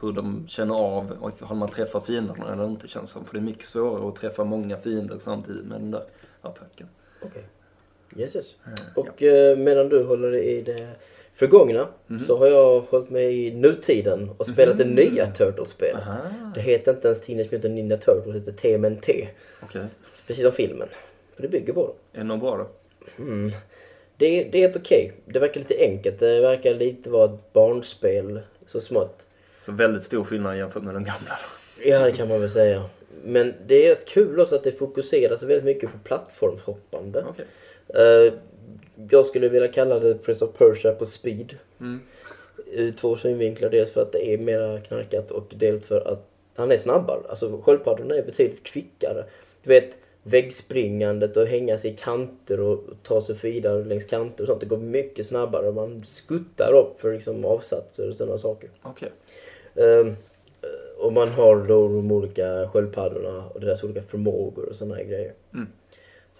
hur 0.00 0.12
de 0.12 0.44
känner 0.48 0.74
av 0.74 1.32
ifall 1.42 1.56
man 1.56 1.68
träffar 1.68 2.00
fienderna 2.00 2.52
eller 2.52 2.64
inte 2.64 2.88
känns 2.88 3.10
som. 3.10 3.24
För 3.24 3.32
det 3.34 3.38
är 3.40 3.42
mycket 3.42 3.66
svårare 3.66 4.08
att 4.08 4.16
träffa 4.16 4.44
många 4.44 4.76
fiender 4.76 5.18
samtidigt 5.18 5.64
med 5.64 5.80
den 5.80 5.90
där 5.90 6.02
attacken. 6.42 6.86
Okej. 7.22 7.44
Yes, 8.16 8.36
yes. 8.36 8.46
Eh, 8.66 8.72
Och 8.94 9.22
eh, 9.22 9.56
medan 9.58 9.88
du 9.88 10.04
håller 10.04 10.34
i 10.34 10.62
det 10.62 10.88
förgångna 11.34 11.88
Mhm. 12.06 12.24
så 12.26 12.36
har 12.38 12.46
jag 12.46 12.80
hållit 12.80 13.10
mig 13.10 13.46
i 13.46 13.54
nutiden 13.54 14.30
och 14.38 14.46
spelat 14.46 14.78
det 14.78 14.84
nya 14.84 15.26
Turtles-spelet. 15.26 16.02
Det 16.54 16.60
heter 16.60 16.92
inte 16.94 17.08
ens 17.08 17.20
Teenage 17.20 17.52
Mutant 17.52 17.74
Ninja 17.74 17.96
Turtles, 17.96 18.24
det 18.34 18.38
heter 18.38 18.52
TMNT. 18.52 19.28
okej. 19.62 19.82
Precis 20.26 20.42
som 20.44 20.52
filmen. 20.52 20.88
För 21.34 21.42
det 21.42 21.48
bygger 21.48 21.72
på 21.72 21.94
det. 22.12 22.18
Är 22.18 22.22
det 22.22 22.28
något 22.28 22.40
bra 22.40 22.56
då? 22.56 22.68
Mm. 23.22 23.52
Det, 24.16 24.26
är- 24.26 24.48
det 24.52 24.58
är 24.58 24.62
helt 24.62 24.76
okej. 24.76 25.12
Det 25.26 25.38
verkar 25.38 25.60
lite 25.60 25.76
enkelt. 25.78 26.18
Det 26.20 26.40
verkar 26.40 26.74
lite 26.74 27.10
vara 27.10 27.24
ett 27.24 27.52
barnspel. 27.52 28.40
Så 28.66 28.80
smått. 28.80 29.26
Så 29.58 29.72
väldigt 29.72 30.02
stor 30.02 30.24
skillnad 30.24 30.56
jämfört 30.58 30.82
med 30.82 30.94
den 30.94 31.04
gamla 31.04 31.30
då. 31.30 31.88
Ja, 31.90 32.04
det 32.04 32.12
kan 32.12 32.28
man 32.28 32.40
väl 32.40 32.50
säga. 32.50 32.84
Men 33.24 33.54
det 33.66 33.86
är 33.86 33.90
rätt 33.90 34.08
kul 34.08 34.40
också 34.40 34.54
att 34.54 34.64
det 34.64 34.72
fokuseras 34.78 35.42
väldigt 35.42 35.64
mycket 35.64 35.92
på 35.92 35.98
plattformshoppande. 36.04 37.24
Okej. 37.28 37.46
Eh, 37.88 38.32
jag 39.10 39.26
skulle 39.26 39.48
vilja 39.48 39.68
kalla 39.68 39.98
det 39.98 40.14
Prince 40.14 40.44
of 40.44 40.56
Persia 40.58 40.92
på 40.92 41.06
speed. 41.06 41.58
Mm. 41.80 42.00
Ur 42.72 42.92
två 42.92 43.16
synvinklar. 43.16 43.70
Dels 43.70 43.90
för 43.90 44.00
att 44.00 44.12
det 44.12 44.34
är 44.34 44.38
mera 44.38 44.80
knarkat 44.80 45.30
och 45.30 45.54
dels 45.56 45.88
för 45.88 46.12
att 46.12 46.28
han 46.54 46.72
är 46.72 46.76
snabbare. 46.76 47.20
Alltså 47.28 47.60
sköldpaddorna 47.62 48.14
är 48.14 48.22
betydligt 48.22 48.62
kvickare. 48.62 49.24
Du 49.62 49.68
vet 49.68 49.96
väggspringandet 50.22 51.36
och 51.36 51.46
hänga 51.46 51.78
sig 51.78 51.90
i 51.90 51.96
kanter 51.96 52.60
och 52.60 52.84
ta 53.02 53.22
sig 53.22 53.34
vidare 53.42 53.84
längs 53.84 54.04
kanter 54.04 54.44
och 54.44 54.48
sånt. 54.48 54.60
Det 54.60 54.66
går 54.66 54.78
mycket 54.78 55.26
snabbare. 55.26 55.72
Man 55.72 56.04
skuttar 56.04 56.72
upp 56.72 57.00
för 57.00 57.12
liksom 57.12 57.44
avsatser 57.44 58.10
och 58.10 58.16
sådana 58.16 58.38
saker. 58.38 58.70
Okej. 58.82 59.12
Ehm, 59.74 60.16
och 60.98 61.12
man 61.12 61.28
har 61.28 61.56
då 61.56 61.88
de 61.88 62.12
olika 62.12 62.68
sköldpaddorna 62.68 63.48
och 63.48 63.60
deras 63.60 63.84
olika 63.84 64.02
förmågor 64.02 64.68
och 64.68 64.76
sådana 64.76 65.02
grejer. 65.02 65.32
Mm. 65.54 65.66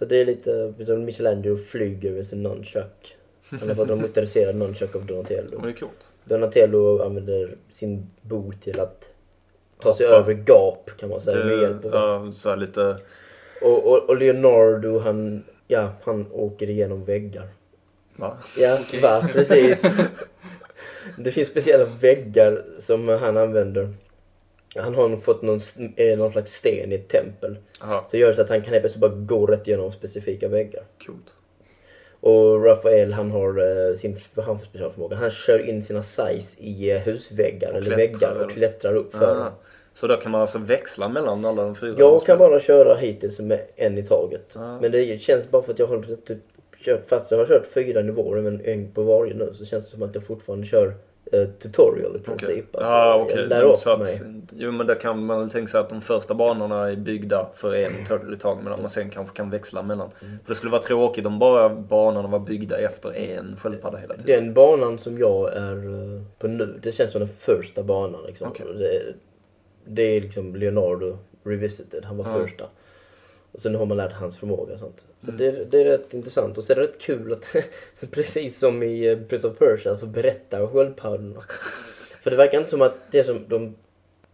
Så 0.03 0.07
det 0.09 0.21
är 0.21 0.25
lite 0.25 0.73
som 0.85 1.05
Michelangelo 1.05 1.57
flyger 1.57 2.11
med 2.11 2.25
sin 2.25 2.43
nunchuck. 2.43 3.15
Han 3.49 3.67
har 3.67 3.75
fått 3.75 3.89
en 3.89 4.01
motoriserad 4.01 4.55
nunchuck 4.55 4.95
av 4.95 5.05
Donatello. 5.05 5.49
Men 5.51 5.61
det 5.61 5.69
är 5.69 5.73
coolt. 5.73 6.07
Donatello 6.23 7.01
använder 7.03 7.55
sin 7.69 8.11
bo 8.21 8.51
till 8.51 8.79
att 8.79 9.13
ta 9.79 9.95
sig 9.95 10.05
Hoppa. 10.05 10.17
över 10.17 10.33
gap 10.33 10.89
kan 10.97 11.09
man 11.09 11.21
säga 11.21 11.45
med 11.45 11.57
hjälp 11.57 11.85
av 11.85 11.91
ja, 11.91 12.31
så 12.31 12.49
här 12.49 12.57
lite... 12.57 12.97
och, 13.61 13.91
och, 13.91 14.09
och 14.09 14.17
Leonardo 14.17 14.99
han, 14.99 15.43
ja, 15.67 15.91
han 16.03 16.31
åker 16.31 16.69
igenom 16.69 17.03
väggar. 17.03 17.47
Va? 18.15 18.37
Ja, 18.57 18.79
va? 19.01 19.29
Precis. 19.33 19.81
Det 21.17 21.31
finns 21.31 21.47
speciella 21.47 21.85
väggar 21.85 22.63
som 22.77 23.07
han 23.07 23.37
använder. 23.37 23.93
Han 24.75 24.95
har 24.95 25.17
fått 25.17 25.41
någon, 25.41 25.59
eh, 25.95 26.17
någon 26.17 26.31
slags 26.31 26.53
sten 26.53 26.91
i 26.91 26.95
ett 26.95 27.07
tempel. 27.07 27.57
Aha, 27.81 28.05
Så 28.09 28.17
gör 28.17 28.27
det 28.27 28.33
så 28.33 28.41
att 28.41 28.49
han 28.49 28.61
kan 28.61 28.69
helt 28.73 28.81
plötsligt 28.83 29.01
bara 29.01 29.15
gå 29.15 29.45
rätt 29.45 29.67
igenom 29.67 29.91
specifika 29.91 30.47
väggar. 30.47 30.83
coolt. 31.05 31.33
Och 32.19 32.65
Rafael 32.65 33.13
han 33.13 33.31
har 33.31 33.59
eh, 33.59 33.95
sin 33.95 34.17
han 34.35 34.45
har 34.45 34.57
specialförmåga. 34.57 35.15
Han 35.15 35.29
kör 35.31 35.59
in 35.69 35.83
sina 35.83 36.03
size 36.03 36.61
i 36.61 36.91
eh, 36.91 36.97
husväggar 36.99 37.71
Och 37.71 37.77
eller 37.77 37.95
väggar 37.95 38.31
eller? 38.31 38.45
och 38.45 38.51
klättrar 38.51 38.95
upp 38.95 39.15
för. 39.15 39.41
Ah, 39.41 39.51
så 39.93 40.07
då 40.07 40.15
kan 40.15 40.31
man 40.31 40.41
alltså 40.41 40.57
växla 40.59 41.09
mellan 41.09 41.45
alla 41.45 41.63
de 41.63 41.75
fyra? 41.75 41.95
Jag 41.97 42.21
kan 42.25 42.37
bara 42.37 42.59
köra 42.59 42.95
hittills 42.95 43.39
med 43.39 43.61
en 43.75 43.97
i 43.97 44.03
taget. 44.03 44.55
Ah. 44.55 44.79
Men 44.81 44.91
det 44.91 45.21
känns 45.21 45.51
bara 45.51 45.63
för 45.63 45.73
att 45.73 45.79
jag 45.79 45.87
har 45.87 46.01
typ 46.25 46.37
kört, 46.85 47.07
fast 47.07 47.31
jag 47.31 47.37
har 47.37 47.45
kört 47.45 47.65
fyra 47.67 48.01
nivåer 48.01 48.41
men 48.41 48.65
en 48.65 48.91
på 48.91 49.03
varje 49.03 49.33
nu 49.33 49.53
så 49.53 49.65
känns 49.65 49.85
det 49.85 49.91
som 49.91 50.03
att 50.03 50.15
jag 50.15 50.23
fortfarande 50.25 50.67
kör 50.67 50.93
tutorial 51.59 52.15
i 52.15 52.19
princip. 52.19 52.75
Alltså, 52.75 52.91
ja, 52.91 53.15
okej. 53.23 53.37
Jag 53.39 53.49
lär 53.49 53.63
upp 53.63 53.75
att- 53.87 53.99
mig. 53.99 54.41
Jo, 54.55 54.71
men 54.71 54.87
det 54.87 54.95
kan 54.95 55.25
man 55.25 55.39
väl 55.39 55.49
tänka 55.49 55.67
sig 55.71 55.79
att 55.79 55.89
de 55.89 56.01
första 56.01 56.33
banorna 56.33 56.89
är 56.89 56.95
byggda 56.95 57.49
för 57.53 57.73
en 57.75 58.05
turtle 58.05 58.35
i 58.35 58.39
taget, 58.39 58.63
men 58.63 58.73
att 58.73 58.81
man 58.81 58.89
sen 58.89 59.09
kanske 59.09 59.35
kan 59.35 59.49
växla 59.49 59.83
mellan. 59.83 60.09
Mm. 60.21 60.37
För 60.43 60.49
det 60.51 60.55
skulle 60.55 60.71
vara 60.71 60.81
tråkigt 60.81 61.25
om 61.25 61.39
bara 61.39 61.69
banorna 61.69 62.27
var 62.27 62.39
byggda 62.39 62.77
efter 62.77 63.15
en 63.15 63.55
sköldpadda 63.57 63.97
hela 63.97 64.13
tiden. 64.17 64.43
Den 64.45 64.53
banan 64.53 64.99
som 64.99 65.17
jag 65.17 65.53
är 65.53 65.75
eh, 66.15 66.21
på 66.39 66.47
nu, 66.47 66.79
det 66.83 66.91
känns 66.91 67.11
som 67.11 67.19
den 67.19 67.29
första 67.29 67.83
banan. 67.83 68.23
Liksom. 68.27 68.47
Okej. 68.47 68.65
Det, 68.77 69.13
det 69.85 70.03
är 70.03 70.21
liksom 70.21 70.55
Leonardo 70.55 71.17
Revisited, 71.43 72.05
han 72.05 72.17
var 72.17 72.25
Ja. 72.25 72.33
första. 72.33 72.65
Och 73.51 73.61
sen 73.61 73.75
har 73.75 73.85
man 73.85 73.97
lärt 73.97 74.13
hans 74.13 74.37
förmåga 74.37 74.73
och 74.73 74.79
sånt. 74.79 75.03
Så 75.25 75.31
Mm. 75.31 75.37
det, 75.37 75.65
det 75.65 75.81
är 75.81 75.85
rätt 75.85 76.13
intressant. 76.13 76.57
Och 76.57 76.63
så 76.63 76.71
är 76.73 76.75
det 76.75 76.81
rätt 76.81 76.99
kul 77.01 77.33
att, 77.33 77.55
precis 78.11 78.59
som 78.59 78.83
i 78.83 79.07
eh, 79.07 79.17
Prince 79.19 79.47
of 79.47 79.57
Persia, 79.57 79.95
så 79.95 80.05
berättar 80.05 80.67
sköldpaddorna. 80.67 81.43
För 82.21 82.31
det 82.31 82.37
verkar 82.37 82.57
inte 82.57 82.69
som 82.69 82.81
att 82.81 82.95
det 83.11 83.23
som 83.23 83.45
de 83.47 83.75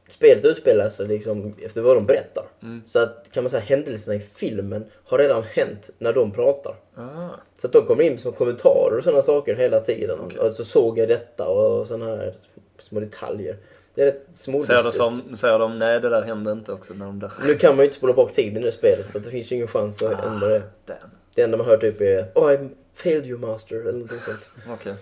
spelet 0.10 0.46
utspelar 0.46 0.90
sig 0.90 1.08
liksom 1.08 1.54
efter 1.62 1.82
vad 1.82 1.98
de 1.98 2.06
berättar. 2.06 2.46
Mm. 2.64 2.82
Så 2.88 3.00
att 3.00 3.28
kan 3.32 3.44
man 3.44 3.50
säga 3.52 3.62
händelserna 3.62 4.16
i 4.16 4.20
filmen 4.20 4.86
har 5.06 5.18
redan 5.18 5.44
hänt 5.44 5.90
när 5.98 6.14
de 6.14 6.32
pratar. 6.32 6.76
Ah, 6.96 7.30
Så 7.62 7.68
att 7.68 7.74
de 7.74 7.86
kommer 7.86 8.04
in 8.04 8.18
som 8.18 8.34
kommentarer 8.34 8.98
och 8.98 9.04
sådana 9.04 9.22
saker 9.24 9.56
hela 9.56 9.80
tiden. 9.80 10.20
Okej. 10.20 10.40
Och 10.40 10.54
så 10.54 10.66
såg 10.66 10.98
jag 10.98 11.08
detta 11.08 11.48
och 11.50 11.88
sådana 11.88 12.06
här 12.16 12.34
små 12.80 13.00
detaljer. 13.00 13.58
Det 14.00 14.04
är 14.04 14.12
rätt 14.12 14.66
säger, 14.66 14.84
de 14.84 14.92
som, 14.92 15.38
säger 15.38 15.60
de 15.60 15.80
nej 15.80 16.00
det 16.00 16.10
där 16.10 16.22
hände 16.22 16.52
inte 16.52 16.72
också 16.72 16.94
när 16.94 17.06
de 17.06 17.20
där... 17.20 17.32
Nu 17.46 17.56
kan 17.56 17.76
man 17.76 17.80
ju 17.80 17.86
inte 17.86 17.98
spola 17.98 18.14
bak 18.14 18.34
tiden 18.34 18.64
i 18.64 18.66
det 18.66 18.72
spelet 18.72 19.12
så 19.12 19.20
det 19.20 19.30
finns 19.30 19.52
ju 19.52 19.56
ingen 19.56 19.68
chans 19.68 20.04
att 20.04 20.26
ändra 20.26 20.48
det. 20.48 20.62
Damn. 20.86 20.98
Det 21.36 21.42
enda 21.42 21.58
man 21.58 21.66
hör 21.66 21.78
typ 21.78 22.02
är 22.02 22.32
Oh 22.36 22.54
I 22.54 22.70
failed 22.94 23.26
you 23.26 23.40
master 23.40 23.76
eller 23.76 23.92
någonting 23.92 24.20
sånt. 24.20 24.50
Okej. 24.70 24.94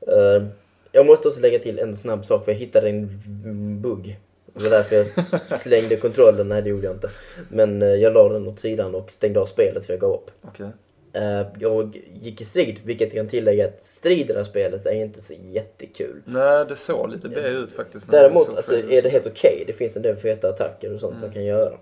Eh, 0.00 0.46
jag 0.92 1.06
måste 1.06 1.28
också 1.28 1.40
lägga 1.40 1.58
till 1.58 1.78
en 1.78 1.96
snabb 1.96 2.26
sak 2.26 2.44
för 2.44 2.52
jag 2.52 2.58
hittade 2.58 2.88
en 2.88 3.80
bugg. 3.80 4.18
Det 4.54 4.62
var 4.62 4.70
därför 4.70 4.96
jag 4.96 5.06
slängde 5.60 5.96
kontrollen. 5.96 6.48
Nej 6.48 6.62
det 6.62 6.68
gjorde 6.70 6.86
jag 6.86 6.94
inte. 6.94 7.10
Men 7.48 7.82
eh, 7.82 7.88
jag 7.88 8.12
la 8.12 8.28
den 8.28 8.48
åt 8.48 8.60
sidan 8.60 8.94
och 8.94 9.10
stängde 9.10 9.40
av 9.40 9.46
spelet 9.46 9.86
för 9.86 9.92
jag 9.92 10.00
gav 10.00 10.12
upp. 10.12 10.30
Okej. 10.40 10.70
Eh, 11.14 11.46
jag 11.58 12.02
gick 12.22 12.40
i 12.40 12.44
strid, 12.44 12.80
vilket 12.84 13.14
jag 13.14 13.20
kan 13.20 13.28
tillägga 13.28 13.64
att 13.64 13.82
strid 13.82 14.20
i 14.30 14.32
det 14.32 14.38
här 14.38 14.44
spelet 14.44 14.86
är 14.86 14.92
inte 14.92 15.22
så 15.22 15.34
jättekul. 15.50 16.22
Nej, 16.24 16.64
det 16.68 16.76
såg 16.76 17.10
lite 17.10 17.28
B 17.28 17.40
ut 17.40 17.72
faktiskt. 17.72 18.08
när 18.08 18.14
jag 18.18 18.24
Däremot 18.24 18.56
alltså, 18.56 18.74
är 18.74 19.02
det 19.02 19.08
helt 19.08 19.26
okej. 19.26 19.64
Det 19.66 19.72
finns 19.72 19.96
en 19.96 20.02
del 20.02 20.16
feta 20.16 20.48
attacker 20.48 20.94
och 20.94 21.00
sånt 21.00 21.12
Mm. 21.12 21.22
man 21.22 21.32
kan 21.32 21.44
göra. 21.44 21.78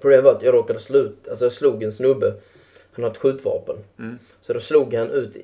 Problemet 0.00 0.24
var 0.24 0.32
att 0.32 0.42
jag 0.42 0.54
råkade 0.54 0.80
slå 0.80 0.98
ut, 0.98 1.28
alltså 1.28 1.44
jag 1.44 1.52
slog 1.52 1.82
en 1.82 1.92
snubbe. 1.92 2.34
Han 2.92 3.04
har 3.04 3.10
ett 3.10 3.16
skjutvapen. 3.18 3.76
Mm. 3.98 4.18
Så 4.40 4.52
då 4.52 4.60
slog 4.60 4.94
han 4.94 5.10
ut, 5.10 5.36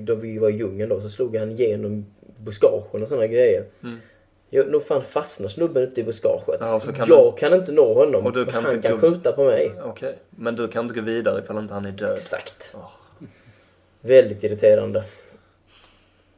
då 0.00 0.14
vi 0.14 0.38
var 0.38 0.50
i 0.50 0.52
djungeln 0.56 0.88
då, 0.88 1.00
så 1.00 1.08
slog 1.08 1.36
han 1.36 1.56
genom 1.56 2.06
buskagen 2.44 3.02
och 3.02 3.08
sådana 3.08 3.26
grejer. 3.26 3.64
Mm. 3.82 3.98
Jag, 4.54 4.70
nog 4.70 4.82
fan 4.82 5.02
fastnar 5.02 5.48
snubben 5.48 5.82
ute 5.82 6.00
i 6.00 6.04
buskaget. 6.04 6.60
Ja, 6.60 6.80
kan 6.80 7.08
jag 7.08 7.38
kan 7.38 7.54
inte 7.54 7.72
nå 7.72 7.94
honom. 7.94 8.26
Och 8.26 8.32
du 8.32 8.44
kan 8.46 8.64
han 8.64 8.74
inte 8.74 8.88
kan 8.88 9.00
gå- 9.00 9.06
skjuta 9.10 9.32
på 9.32 9.44
mig. 9.44 9.72
Okej. 9.84 10.18
Men 10.30 10.56
du 10.56 10.68
kan 10.68 10.84
inte 10.84 10.94
gå 10.94 11.00
vidare 11.00 11.40
ifall 11.42 11.58
inte 11.58 11.74
han 11.74 11.84
är 11.86 11.92
död. 11.92 12.12
Exakt. 12.12 12.70
Åh. 12.74 12.90
Väldigt 14.00 14.44
irriterande. 14.44 15.04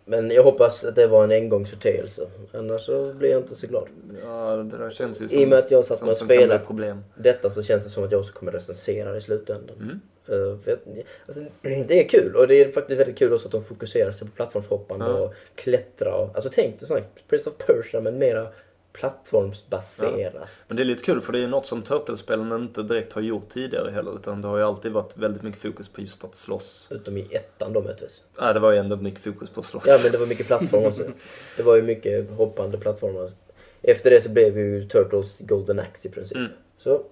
Men 0.05 0.31
jag 0.31 0.43
hoppas 0.45 0.85
att 0.85 0.95
det 0.95 1.07
var 1.07 1.25
en 1.25 1.31
engångsförteelse. 1.31 2.27
Annars 2.53 2.81
så 2.81 3.13
blir 3.15 3.31
jag 3.31 3.41
inte 3.41 3.55
så 3.55 3.67
glad. 3.67 3.89
Ja, 4.25 4.57
det 4.57 4.79
där 4.79 4.91
känns 4.91 5.23
ju 5.23 5.29
som... 5.29 5.39
I 5.39 5.45
och 5.45 5.49
med 5.49 5.59
att 5.59 5.71
jag 5.71 5.85
satt 5.85 6.03
med 6.03 6.11
och 6.11 6.19
spelat 6.19 6.63
detta 7.15 7.51
så 7.51 7.63
känns 7.63 7.85
det 7.85 7.91
som 7.91 8.05
att 8.05 8.13
jag 8.13 8.21
också 8.21 8.33
kommer 8.33 8.53
recensera 8.53 9.13
det 9.13 9.19
i 9.19 9.21
slutändan. 9.21 9.77
Mm. 9.83 10.01
Eh, 10.29 10.75
alltså, 11.27 11.43
det 11.63 12.01
är 12.05 12.09
kul 12.09 12.37
och 12.37 12.49
det 12.49 12.55
är 12.61 12.73
faktiskt 12.73 13.01
väldigt 13.01 13.19
kul 13.19 13.33
också 13.33 13.49
att 13.49 13.53
de 13.53 13.63
fokuserar 13.63 14.11
sig 14.11 14.29
på 14.29 14.35
plattformshoppande 14.35 15.05
Ja. 15.05 15.13
och 15.13 15.35
klättra. 15.55 16.15
Och, 16.15 16.35
alltså 16.35 16.51
tänk 16.53 16.81
dig 16.81 17.05
Prince 17.29 17.51
of 17.51 17.57
Persia 17.57 18.01
men 18.01 18.19
mera 18.19 18.49
plattformsbaserat. 18.93 20.49
Men 20.69 20.77
det 20.77 20.83
är 20.83 20.85
lite 20.85 21.05
kul 21.05 21.21
för 21.21 21.33
det 21.33 21.39
är 21.39 21.49
något 21.49 21.67
som 21.67 21.83
Turtles-spelen 21.83 22.53
inte 22.53 22.83
direkt 22.83 23.13
har 23.13 23.23
gjort 23.23 23.49
tidigare 23.49 23.91
heller. 23.91 24.15
Utan 24.15 24.43
det 24.43 24.49
har 24.49 24.59
ju 24.59 24.65
alltid 24.65 24.93
varit 24.93 25.17
väldigt 25.17 25.43
mycket 25.43 25.61
fokus 25.61 25.89
på 25.89 26.01
just 26.01 26.25
att 26.25 26.35
slåss. 26.35 26.89
Utom 26.91 27.17
i 27.17 27.29
ettan 27.31 27.73
då 27.73 27.81
möjligtvis. 27.81 28.23
Nej, 28.41 28.55
det 28.55 28.61
var 28.61 28.73
ju 28.73 28.79
ändå 28.79 28.97
mycket 28.97 29.21
fokus 29.21 29.51
på 29.51 29.61
att 29.61 29.67
slåss. 29.67 29.85
Ja 29.87 29.99
men 30.03 30.13
det 30.13 30.19
var 30.19 30.27
mycket 30.27 30.47
plattform 30.47 30.85
också. 30.85 31.03
Det 31.57 31.63
var 31.63 31.77
ju 31.77 31.83
mycket 31.83 32.31
hoppande 32.31 32.79
plattformar. 32.79 33.31
Efter 33.83 34.11
det 34.11 34.21
så 34.21 34.29
blev 34.29 34.59
ju 34.59 34.89
Turtles 34.89 35.39
Golden 35.39 35.79
Axe 35.81 36.09
i 36.09 36.11
princip. 36.11 36.37
Mm. 36.37 36.51
Så 36.79 37.03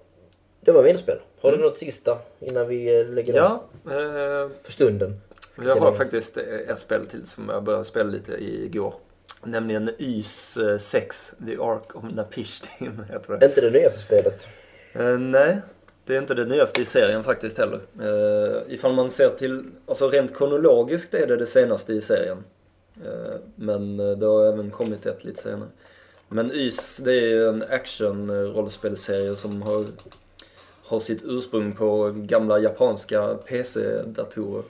det 0.65 0.73
var 0.73 0.83
mina 0.83 0.99
spel. 0.99 1.19
Har 1.41 1.51
du 1.51 1.57
Mm. 1.57 1.67
något 1.69 1.79
sista 1.79 2.19
innan 2.41 2.69
vi 2.69 3.01
eh, 3.01 3.07
lägger? 3.09 3.35
Ja, 3.35 3.65
eh, 3.87 4.51
För 4.63 4.73
stunden. 4.73 5.21
jag 5.65 5.77
har 5.77 5.93
faktiskt 5.93 6.37
eh, 6.37 6.45
ett 6.69 6.79
spel 6.79 7.07
till 7.07 7.27
som 7.27 7.49
jag 7.49 7.63
började 7.63 7.85
spela 7.85 8.11
lite 8.11 8.33
i 8.33 8.65
igår. 8.65 8.95
Nämligen 9.45 9.91
Ys 9.99 10.57
eh, 10.57 10.79
6, 10.79 11.35
The 11.47 11.57
Ark 11.61 11.97
of 11.97 12.05
Napishtim 12.15 13.05
heter 13.13 13.37
det. 13.39 13.47
Inte 13.47 13.61
det 13.61 13.71
nyaste 13.71 13.99
spelet. 14.01 14.47
Eh, 14.93 15.19
nej, 15.19 15.59
det 16.07 16.15
är 16.15 16.19
inte 16.19 16.35
det 16.35 16.45
nyaste 16.45 16.83
i 16.83 16.85
serien 16.85 17.25
faktiskt 17.25 17.59
heller. 17.59 17.81
Eh, 18.01 18.75
ifall 18.75 18.93
man 18.93 19.11
ser 19.11 19.29
till, 19.29 19.65
alltså 19.87 20.09
rent 20.09 20.37
kronologiskt 20.37 21.15
är 21.15 21.27
det 21.27 21.37
det 21.37 21.47
senaste 21.47 21.93
i 21.93 22.01
serien. 22.01 22.45
Eh, 23.05 23.35
men 23.57 24.01
eh, 24.01 24.11
det 24.19 24.27
har 24.27 24.47
även 24.47 24.71
kommit 24.71 25.07
ett 25.07 25.25
lite 25.25 25.43
senare. 25.43 25.69
Men 26.29 26.53
Ys, 26.53 26.97
det 26.97 27.15
är 27.15 27.49
en 27.49 27.63
action-rollspelserie 27.63 29.37
som 29.37 29.63
har, 29.63 29.85
har 30.83 31.01
sitt 31.01 31.23
ursprung 31.25 31.73
på 31.73 32.13
gamla 32.17 32.59
japanska 32.59 33.35
PC-datorer. 33.35 34.65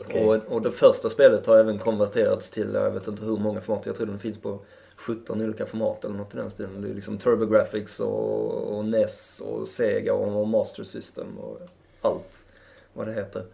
Okej. 0.00 0.24
Och, 0.24 0.36
och 0.48 0.62
det 0.62 0.72
första 0.72 1.10
spelet 1.10 1.46
har 1.46 1.56
även 1.56 1.78
konverterats 1.78 2.50
till, 2.50 2.74
jag 2.74 2.90
vet 2.90 3.08
inte 3.08 3.24
hur 3.24 3.36
många 3.36 3.60
format, 3.60 3.86
jag 3.86 3.96
tror 3.96 4.06
den 4.06 4.18
finns 4.18 4.38
på 4.38 4.58
17 4.96 5.42
olika 5.42 5.66
format 5.66 6.04
eller 6.04 6.14
något 6.14 6.34
i 6.34 6.36
den 6.36 6.50
stilen. 6.50 6.82
Det 6.82 6.88
är 6.88 6.94
liksom 6.94 7.18
TurboGrafx 7.18 8.00
och, 8.00 8.76
och 8.76 8.84
NES 8.84 9.40
och 9.40 9.68
Sega 9.68 10.14
och 10.14 10.48
Master 10.48 10.84
System 10.84 11.38
och 11.38 11.60
allt 12.00 12.44
vad 12.92 13.06
det 13.06 13.12
heter. 13.12 13.44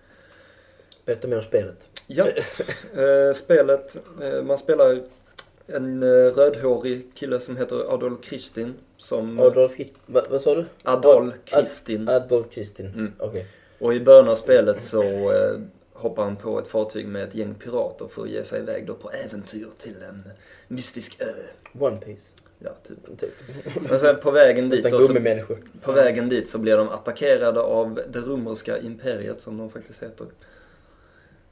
Berätta 1.04 1.28
mer 1.28 1.36
om 1.36 1.42
spelet. 1.42 1.88
Ja, 2.06 2.26
eh, 2.94 3.34
spelet, 3.34 3.96
eh, 4.22 4.42
man 4.42 4.58
spelar 4.58 5.02
en 5.66 6.02
eh, 6.02 6.06
rödhårig 6.08 7.06
kille 7.14 7.40
som 7.40 7.56
heter 7.56 7.94
Adol 7.94 8.16
Kristin 8.22 8.74
som... 8.96 9.40
Adolf 9.40 9.74
Hit... 9.74 9.94
Va, 10.06 10.22
vad 10.30 10.40
sa 10.40 10.54
du? 10.54 10.64
Adol 10.82 11.28
Ad- 11.28 11.34
Kristin. 11.44 12.08
Adolf 12.08 12.50
Kristin. 12.50 12.86
Mm. 12.86 13.12
Okej. 13.18 13.46
Och 13.78 13.94
i 13.94 14.00
början 14.00 14.28
av 14.28 14.36
spelet 14.36 14.82
så 14.82 15.02
eh, 15.32 15.60
hoppar 15.92 16.24
han 16.24 16.36
på 16.36 16.58
ett 16.58 16.68
fartyg 16.68 17.06
med 17.08 17.24
ett 17.24 17.34
gäng 17.34 17.54
pirater 17.54 18.06
för 18.06 18.22
att 18.22 18.28
ge 18.28 18.44
sig 18.44 18.60
iväg 18.60 18.86
då 18.86 18.94
på 18.94 19.10
äventyr 19.10 19.68
till 19.78 19.96
en 20.08 20.22
mystisk 20.68 21.16
ö. 21.20 21.32
One 21.78 21.96
Piece. 21.96 22.22
Ja, 22.58 22.70
typ. 22.88 23.18
Typ. 23.18 23.34
Men 23.90 23.98
sen 23.98 24.16
på 24.22 24.30
vägen 24.30 24.68
dit, 24.70 24.84
då, 24.90 25.00
så, 25.00 25.14
på 25.82 25.92
vägen 25.92 26.28
dit 26.28 26.48
så 26.48 26.58
blir 26.58 26.76
de 26.76 26.88
attackerade 26.88 27.60
av 27.60 28.00
det 28.08 28.20
romerska 28.20 28.78
imperiet 28.78 29.40
som 29.40 29.58
de 29.58 29.70
faktiskt 29.70 30.02
heter. 30.02 30.26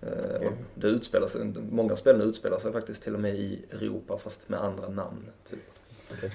Eh, 0.03 0.47
och 0.47 0.53
det 0.75 0.87
utspelar 0.87 1.27
sig, 1.27 1.41
många 1.71 1.93
av 1.93 1.97
spelen 1.97 2.21
utspelar 2.21 2.59
sig 2.59 2.73
faktiskt 2.73 3.03
till 3.03 3.15
och 3.15 3.21
med 3.21 3.35
i 3.35 3.65
Europa 3.71 4.19
fast 4.19 4.49
med 4.49 4.61
andra 4.61 4.89
namn. 4.89 5.31
Typ. 5.51 5.59
Okej. 6.13 6.33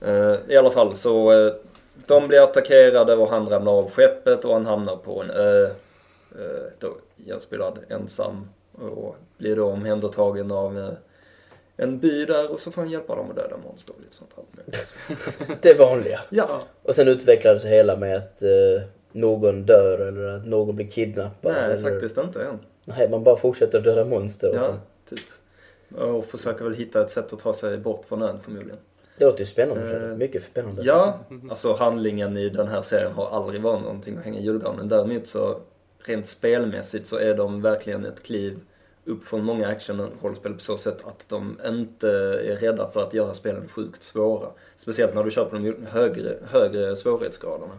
Eh, 0.00 0.36
I 0.48 0.56
alla 0.56 0.70
fall 0.70 0.96
så 0.96 1.32
eh, 1.32 1.54
de 2.06 2.28
blir 2.28 2.42
attackerade 2.42 3.14
och 3.14 3.28
han 3.28 3.48
ramlar 3.48 3.72
av 3.72 3.90
skeppet 3.90 4.44
och 4.44 4.54
han 4.54 4.66
hamnar 4.66 4.96
på 4.96 5.22
en 5.22 5.30
ö. 5.30 5.70
Då 6.78 6.96
inspelad 7.26 7.78
ensam 7.88 8.48
och 8.72 9.16
blir 9.38 9.56
då 9.56 9.66
omhändertagen 9.66 10.52
av 10.52 10.94
en 11.76 11.98
by 11.98 12.24
där 12.24 12.52
och 12.52 12.60
så 12.60 12.70
får 12.70 12.82
han 12.82 12.90
hjälpa 12.90 13.16
dem 13.16 13.30
att 13.30 13.36
döda 13.36 13.56
monster 13.56 13.94
och 13.94 14.00
lite 14.00 14.14
sånt 14.14 14.30
allt. 14.36 15.62
Det 15.62 15.78
vanliga. 15.78 16.20
Ja, 16.30 16.62
Och 16.82 16.94
sen 16.94 17.08
utvecklades 17.08 17.62
det 17.62 17.68
hela 17.68 17.96
med 17.96 18.16
att 18.16 18.42
någon 19.12 19.62
dör 19.66 19.98
eller 19.98 20.36
att 20.36 20.46
någon 20.46 20.76
blir 20.76 20.86
kidnappad. 20.86 21.52
nej 21.52 21.64
eller... 21.64 21.90
faktiskt 21.90 22.18
inte 22.18 22.44
än. 22.44 22.58
Nej, 22.84 23.08
man 23.10 23.24
bara 23.24 23.36
fortsätter 23.36 23.78
att 23.78 23.84
döda 23.84 24.04
monster 24.04 24.48
åt 24.48 24.54
Ja, 24.54 24.62
dem. 24.66 24.76
typ. 25.08 25.20
Och 26.00 26.24
försöker 26.24 26.64
väl 26.64 26.74
hitta 26.74 27.00
ett 27.02 27.10
sätt 27.10 27.32
att 27.32 27.38
ta 27.38 27.52
sig 27.52 27.78
bort 27.78 28.04
från 28.06 28.22
ön 28.22 28.40
förmodligen. 28.42 28.78
Det 29.18 29.24
låter 29.24 29.40
ju 29.40 29.46
spännande. 29.46 29.82
Eh, 29.82 29.88
Fredrik. 29.88 30.18
Mycket 30.18 30.44
spännande. 30.44 30.82
Ja, 30.84 31.18
alltså 31.50 31.72
handlingen 31.72 32.36
i 32.36 32.48
den 32.48 32.68
här 32.68 32.82
serien 32.82 33.12
har 33.12 33.26
aldrig 33.28 33.62
varit 33.62 33.82
någonting 33.82 34.16
att 34.18 34.24
hänga 34.24 34.38
i 34.38 34.42
julgranen. 34.42 34.88
Däremot 34.88 35.26
så 35.26 35.56
rent 36.04 36.26
spelmässigt 36.26 37.06
så 37.06 37.16
är 37.16 37.34
de 37.34 37.62
verkligen 37.62 38.04
ett 38.04 38.22
kliv 38.22 38.58
upp 39.04 39.24
från 39.24 39.44
många 39.44 39.68
action-rollspel 39.68 40.52
på 40.54 40.60
så 40.60 40.76
sätt 40.76 40.98
att 41.04 41.26
de 41.28 41.58
inte 41.66 42.08
är 42.10 42.56
rädda 42.56 42.88
för 42.90 43.02
att 43.02 43.14
göra 43.14 43.34
spelen 43.34 43.68
sjukt 43.68 44.02
svåra. 44.02 44.48
Speciellt 44.76 45.14
när 45.14 45.24
du 45.24 45.30
kör 45.30 45.44
på 45.44 45.54
de 45.56 45.74
högre, 45.86 46.36
högre 46.46 46.96
svårighetsgraderna. 46.96 47.72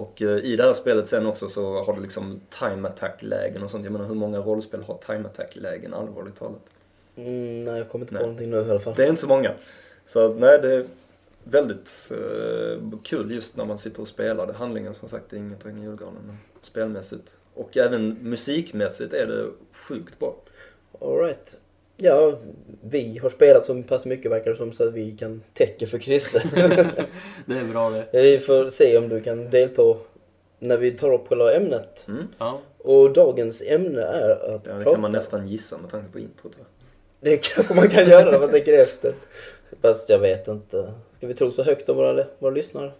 Och 0.00 0.22
eh, 0.22 0.38
i 0.38 0.56
det 0.56 0.62
här 0.62 0.74
spelet 0.74 1.08
sen 1.08 1.26
också 1.26 1.48
så 1.48 1.82
har 1.82 1.92
du 1.96 2.00
liksom 2.00 2.40
time 2.50 2.88
attack-lägen 2.88 3.62
och 3.62 3.70
sånt. 3.70 3.84
Jag 3.84 3.92
menar 3.92 4.06
hur 4.06 4.14
många 4.14 4.38
rollspel 4.38 4.82
har 4.82 4.98
time 5.06 5.28
attack-lägen 5.28 5.94
allvarligt 5.94 6.36
talat? 6.36 6.60
Mm, 7.16 7.64
nej, 7.64 7.78
jag 7.78 7.88
kommer 7.88 8.04
inte 8.04 8.14
Nej. 8.14 8.22
på 8.22 8.26
någonting 8.26 8.50
nu 8.50 8.56
i 8.56 8.70
alla 8.70 8.80
fall. 8.80 8.94
Det 8.96 9.04
är 9.04 9.08
inte 9.08 9.20
så 9.20 9.28
många. 9.28 9.52
Så 10.06 10.34
nej, 10.34 10.58
det 10.62 10.74
är 10.74 10.84
väldigt 11.44 12.10
eh, 12.10 12.98
kul 13.02 13.30
just 13.30 13.56
när 13.56 13.64
man 13.64 13.78
sitter 13.78 14.02
och 14.02 14.08
spelar. 14.08 14.46
Det 14.46 14.52
handlingen 14.52 14.94
som 14.94 15.08
sagt 15.08 15.32
är 15.32 15.36
inget 15.36 15.58
att 15.58 15.64
hänga 15.64 15.82
i 15.82 15.84
julgranen. 15.84 16.22
Men 16.26 16.36
spelmässigt 16.62 17.36
och 17.54 17.76
även 17.76 18.08
musikmässigt 18.08 19.12
är 19.12 19.26
det 19.26 19.46
sjukt 19.72 20.18
bra. 20.18 20.36
All 21.00 21.18
right. 21.18 21.56
Ja, 22.02 22.38
vi 22.82 23.18
har 23.22 23.30
spelat 23.30 23.64
så 23.64 23.82
pass 23.82 24.04
mycket 24.04 24.30
verkar 24.30 24.50
det 24.50 24.56
som 24.56 24.72
så 24.72 24.88
att 24.88 24.94
vi 24.94 25.10
kan 25.16 25.42
täcka 25.54 25.86
för 25.86 25.98
Christer. 25.98 26.42
Det 27.46 27.58
är 27.58 27.64
bra 27.64 27.90
det. 27.90 28.22
vi 28.22 28.38
får 28.38 28.68
se 28.70 28.98
om 28.98 29.08
du 29.08 29.20
kan 29.20 29.50
delta 29.50 29.96
när 30.58 30.78
vi 30.78 30.90
tar 30.90 31.12
upp 31.12 31.28
själva 31.28 31.52
ämnet. 31.54 32.06
Mm. 32.08 32.24
Ja. 32.38 32.60
Och 32.78 33.12
dagens 33.12 33.62
ämne 33.66 34.02
är 34.02 34.30
att 34.30 34.62
Ja, 34.66 34.72
det 34.74 34.84
prata... 34.84 34.92
kan 34.92 35.00
man 35.00 35.12
nästan 35.12 35.48
gissa 35.48 35.78
med 35.78 35.90
tanke 35.90 36.12
på 36.12 36.18
introt. 36.18 36.58
Va? 36.58 36.64
Det 37.20 37.36
kanske 37.36 37.74
man 37.74 37.88
kan 37.88 38.08
göra 38.08 38.34
om 38.34 38.40
man 38.40 38.50
tänker 38.50 38.72
efter. 38.72 39.14
Fast 39.82 40.08
jag 40.08 40.18
vet 40.18 40.48
inte. 40.48 40.92
Ska 41.16 41.26
vi 41.26 41.34
tro 41.34 41.50
så 41.50 41.62
högt 41.62 41.88
om 41.88 41.96
våra, 41.96 42.24
våra 42.38 42.50
lyssnare? 42.50 42.92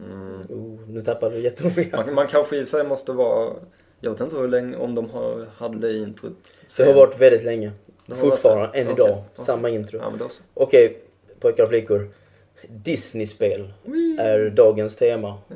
Mm. 0.00 0.40
Oh, 0.48 0.88
nu 0.88 1.00
tappade 1.00 1.34
vi 1.36 1.42
jättemånga. 1.42 1.84
Man, 1.92 2.14
man 2.14 2.26
kanske 2.26 2.56
i 2.56 2.66
sig 2.66 2.84
måste 2.84 3.12
vara... 3.12 3.52
Jag 4.00 4.10
vet 4.10 4.20
inte 4.20 4.36
hur 4.36 4.48
länge, 4.48 4.76
om 4.76 4.94
de 4.94 5.10
har, 5.10 5.46
hade 5.56 5.78
det 5.78 5.96
introt 5.96 6.32
Det 6.42 6.70
sen. 6.72 6.86
har 6.86 6.94
varit 6.94 7.20
väldigt 7.20 7.44
länge. 7.44 7.72
Fortfarande, 8.16 8.78
än 8.78 8.90
idag. 8.90 9.08
okej. 9.10 9.44
Samma 9.44 9.68
intro. 9.68 10.00
Ja. 10.18 10.28
Okej, 10.54 10.96
pojkar 11.40 11.62
och 11.62 11.68
flickor. 11.68 12.08
Disney-spel 12.68 13.72
är 14.18 14.50
dagens 14.50 14.96
tema. 14.96 15.38
Ja. 15.48 15.54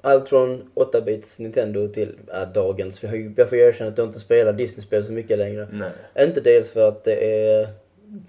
Allt 0.00 0.28
från 0.28 0.70
8-bits 0.74 1.38
Nintendo 1.38 1.88
till 1.88 2.18
äh, 2.34 2.52
dagens. 2.54 3.02
Ju- 3.02 3.34
Jag 3.36 3.48
får 3.48 3.58
erkänna 3.58 3.90
att 3.90 3.98
jag 3.98 4.06
inte 4.08 4.18
spelar 4.20 4.52
Disney-spel 4.52 5.04
så 5.04 5.12
mycket 5.12 5.38
längre. 5.38 5.68
Nej. 5.72 6.26
Inte 6.28 6.40
dels 6.40 6.70
för 6.72 6.88
att 6.88 7.04
det 7.04 7.44
är 7.48 7.68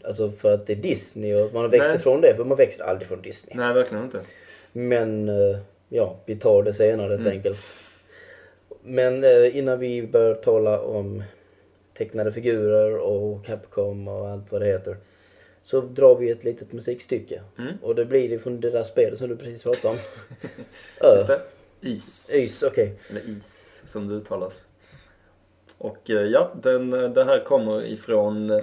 Alltså 0.04 0.32
för 0.32 0.52
att 0.54 0.68
det 0.68 0.74
är 0.74 0.78
Disney 0.78 1.36
och 1.36 1.54
man 1.54 1.62
har 1.62 1.70
växt 1.70 1.88
Nej. 1.88 1.96
ifrån 1.98 2.22
det, 2.22 2.36
för 2.36 2.44
man 2.44 2.58
växer 2.58 2.84
aldrig 2.84 3.08
från 3.08 3.22
Disney. 3.22 3.58
Nej, 3.58 3.74
verkligen 3.74 4.04
inte. 4.04 4.20
Men 4.72 5.30
eh, 5.30 5.58
ja, 5.90 6.16
vi 6.26 6.36
tar 6.36 6.64
det 6.64 6.74
senare 6.74 7.08
helt 7.08 7.20
Mm. 7.22 7.32
enkelt. 7.34 7.60
Men 8.84 9.24
eh, 9.24 9.58
innan 9.58 9.80
vi 9.80 10.08
börjar 10.08 10.34
tala 10.36 10.82
om 10.82 11.24
tecknade 11.94 12.32
figurer 12.32 12.98
och 12.98 13.46
Capcom 13.46 14.08
och 14.08 14.30
allt 14.30 14.52
vad 14.52 14.62
det 14.62 14.68
heter. 14.68 14.98
Så 15.62 15.82
drar 15.82 16.16
vi 16.16 16.30
ett 16.30 16.44
litet 16.44 16.74
musikstycke. 16.74 17.42
Mm. 17.58 17.74
Och 17.82 17.96
det 17.96 18.06
blir 18.06 18.30
det 18.30 18.40
från 18.40 18.60
det 18.60 18.70
där 18.70 18.84
spelet 18.84 19.20
som 19.20 19.30
du 19.30 19.38
precis 19.38 19.64
pratade 19.64 19.88
om. 19.94 20.00
Just 21.16 21.28
det. 21.28 21.42
Is. 21.82 22.32
Ys, 22.34 22.64
okej. 22.64 23.00
Eller 23.10 23.30
is, 23.30 23.82
som 23.86 24.08
det 24.08 24.16
uttalas. 24.16 24.66
Och 25.78 26.10
eh, 26.10 26.22
ja, 26.22 26.52
den, 26.62 26.94
eh, 26.94 27.10
det 27.10 27.24
här 27.24 27.44
kommer 27.44 27.86
ifrån 27.86 28.50
eh, 28.50 28.62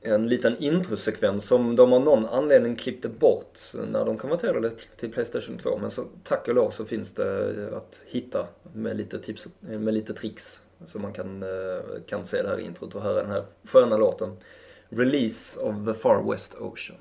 en 0.00 0.28
liten 0.28 0.56
introsekvens 0.58 1.44
som 1.46 1.76
de 1.76 1.92
av 1.92 2.04
någon 2.04 2.26
anledning 2.26 2.76
klippte 2.76 3.08
bort 3.08 3.60
när 3.92 4.04
de 4.04 4.18
konverterade 4.18 4.70
till 4.96 5.12
Playstation 5.12 5.58
2. 5.58 5.78
Men 5.78 5.90
så 5.90 6.04
tack 6.22 6.48
och 6.48 6.54
lov 6.54 6.70
så 6.70 6.84
finns 6.84 7.14
det 7.14 7.52
att 7.76 8.00
hitta 8.06 8.46
med 8.72 8.96
lite 8.96 9.18
tips, 9.18 9.48
med 9.60 9.94
lite 9.94 10.14
tricks. 10.14 10.60
Så 10.86 10.98
man 10.98 11.12
kan, 11.12 11.42
eh, 11.42 11.48
kan 12.06 12.26
se 12.26 12.42
det 12.42 12.48
här 12.48 12.60
introt 12.60 12.94
och 12.94 13.02
höra 13.02 13.22
den 13.22 13.30
här 13.30 13.44
sköna 13.64 13.96
låten. 13.96 14.36
Release 14.88 15.60
of 15.60 15.86
the 15.86 15.94
Far 15.94 16.30
West 16.30 16.54
Ocean. 16.54 16.98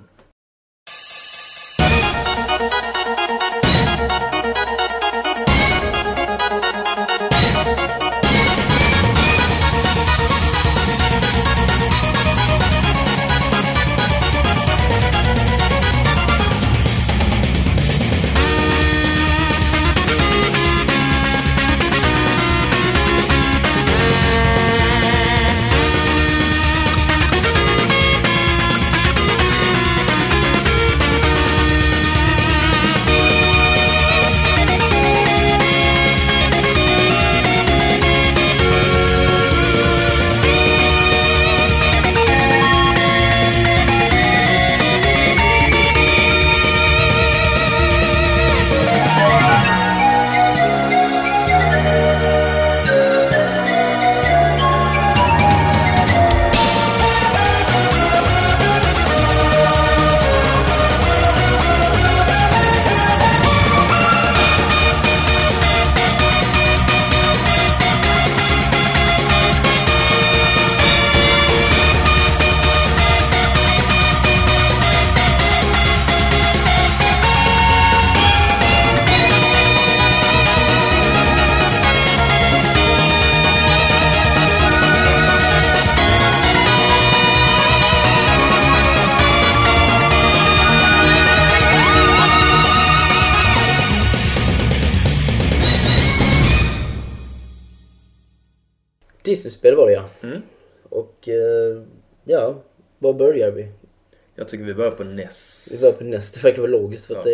Jag 104.47 104.51
tycker 104.51 104.63
vi 104.65 104.73
börjar 104.73 104.91
på 104.91 105.03
NES. 105.03 105.69
Vi 105.71 105.81
börjar 105.81 105.93
på 105.93 106.03
nästa, 106.03 106.39
det 106.39 106.43
verkar 106.43 106.61
väl 106.61 106.71
logiskt 106.71 107.05
för 107.05 107.15
att 107.15 107.25
Ja. 107.25 107.31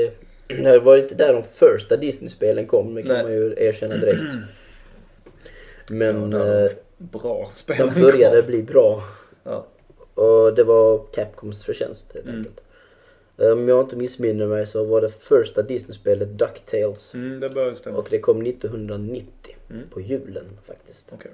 det, 0.48 0.56
det 0.72 0.80
var 0.80 0.98
inte 0.98 1.16
där 1.16 1.34
de 1.34 1.44
första 1.44 1.98
Disney-spelen 1.98 2.68
kom, 2.68 2.96
det 2.96 3.02
kan 3.04 3.14
Nej. 3.14 3.24
man 3.24 3.34
ju 3.34 3.54
erkänna 3.58 3.96
direkt. 3.98 4.24
Men 5.90 6.32
Ja, 6.32 6.60
eh, 6.66 6.72
Bra 6.98 7.52
spel. 7.54 7.92
de 7.96 8.02
började 8.02 8.44
bli 8.44 8.64
bra. 8.64 9.04
Ja. 9.44 9.68
Och 10.14 10.54
det 10.56 10.64
var 10.64 11.06
Capcoms 11.14 11.64
förtjänst 11.64 12.14
helt 12.14 12.26
Mm. 12.26 12.38
enkelt. 12.38 12.62
Om 13.38 13.68
jag 13.70 13.82
inte 13.86 13.96
missminner 13.96 14.46
mig 14.48 14.68
så 14.68 14.84
var 14.84 15.02
det 15.02 15.10
första 15.10 15.62
Disney-spelet 15.62 16.30
DuckTales. 16.38 17.14
Mm, 17.14 17.40
det 17.40 17.50
bör 17.50 17.74
stämma. 17.76 17.98
Och 17.98 18.08
det 18.10 18.20
kom 18.20 18.42
1990. 18.46 19.56
Mm. 19.70 19.82
På 19.90 20.02
julen 20.02 20.46
faktiskt. 20.68 21.08
Okej. 21.14 21.32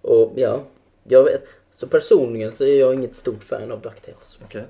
Och 0.00 0.32
ja, 0.36 0.64
jag 1.08 1.24
vet. 1.24 1.44
Så 1.74 1.86
personligen 1.86 2.52
så 2.52 2.64
är 2.64 2.80
jag 2.80 2.94
inget 2.94 3.16
stort 3.16 3.44
fan 3.44 3.72
av 3.72 3.80
DuckTales. 3.80 4.38
Okej. 4.44 4.64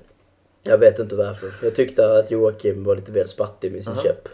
Jag 0.63 0.77
vet 0.77 0.99
inte 0.99 1.15
varför. 1.15 1.51
Jag 1.63 1.75
tyckte 1.75 2.17
att 2.19 2.31
Joakim 2.31 2.83
var 2.83 2.95
lite 2.95 3.11
väl 3.11 3.27
spattig 3.27 3.71
med 3.71 3.83
sin 3.83 3.93
Aha. 3.93 4.01
käpp. 4.03 4.29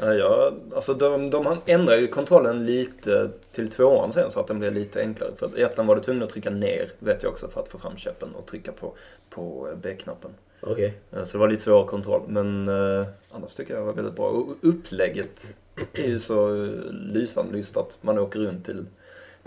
Ja, 0.00 0.14
ja, 0.14 0.52
alltså 0.74 0.94
de, 0.94 1.30
de 1.30 1.56
ändrar 1.66 1.96
ju 1.96 2.06
kontrollen 2.06 2.66
lite 2.66 3.30
till 3.52 3.70
tvåan 3.70 4.12
sen 4.12 4.30
så 4.30 4.40
att 4.40 4.46
den 4.46 4.58
blir 4.58 4.70
lite 4.70 5.00
enklare. 5.00 5.30
För 5.36 5.46
att 5.46 5.56
i 5.58 5.62
ettan 5.62 5.86
var 5.86 5.96
du 5.96 6.02
tvungen 6.02 6.22
att 6.22 6.30
trycka 6.30 6.50
ner, 6.50 6.88
vet 6.98 7.22
jag 7.22 7.32
också, 7.32 7.48
för 7.48 7.60
att 7.60 7.68
få 7.68 7.78
fram 7.78 7.96
käppen 7.96 8.34
och 8.34 8.46
trycka 8.46 8.72
på, 8.72 8.92
på 9.30 9.68
B-knappen. 9.82 10.30
Okej. 10.60 10.94
Eh, 11.12 11.24
Så 11.24 11.32
det 11.32 11.38
var 11.38 11.48
lite 11.48 11.62
svårare 11.62 11.86
kontroll. 11.86 12.22
Men 12.28 12.68
eh, 12.68 13.06
annars 13.30 13.54
tycker 13.54 13.74
jag 13.74 13.82
det 13.82 13.86
var 13.86 13.92
väldigt 13.92 14.14
bra. 14.16 14.28
Och 14.28 14.56
upplägget 14.62 15.54
är 15.92 16.08
ju 16.08 16.18
så 16.18 16.64
eh, 16.64 16.70
lysande 16.90 17.56
just 17.56 17.76
att 17.76 17.98
man 18.00 18.18
åker 18.18 18.38
runt 18.38 18.64
till 18.64 18.86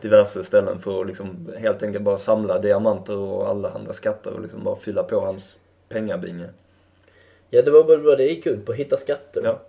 diverse 0.01 0.43
ställen 0.43 0.79
för 0.79 1.01
att 1.01 1.07
liksom 1.07 1.49
helt 1.57 1.83
enkelt 1.83 2.03
bara 2.03 2.17
samla 2.17 2.59
diamanter 2.59 3.15
och 3.17 3.47
alla 3.49 3.69
andra 3.69 3.93
skatter 3.93 4.33
och 4.33 4.41
liksom 4.41 4.63
bara 4.63 4.75
fylla 4.75 5.03
på 5.03 5.19
hans 5.19 5.59
pengabinge. 5.89 6.45
Ja, 7.49 7.61
det 7.61 7.71
var 7.71 7.83
väl 7.83 8.01
vad 8.01 8.17
det 8.17 8.23
gick 8.23 8.45
ut 8.45 8.65
på. 8.65 8.73
Hitta 8.73 8.97
skatter. 8.97 9.41
Ja. 9.43 9.59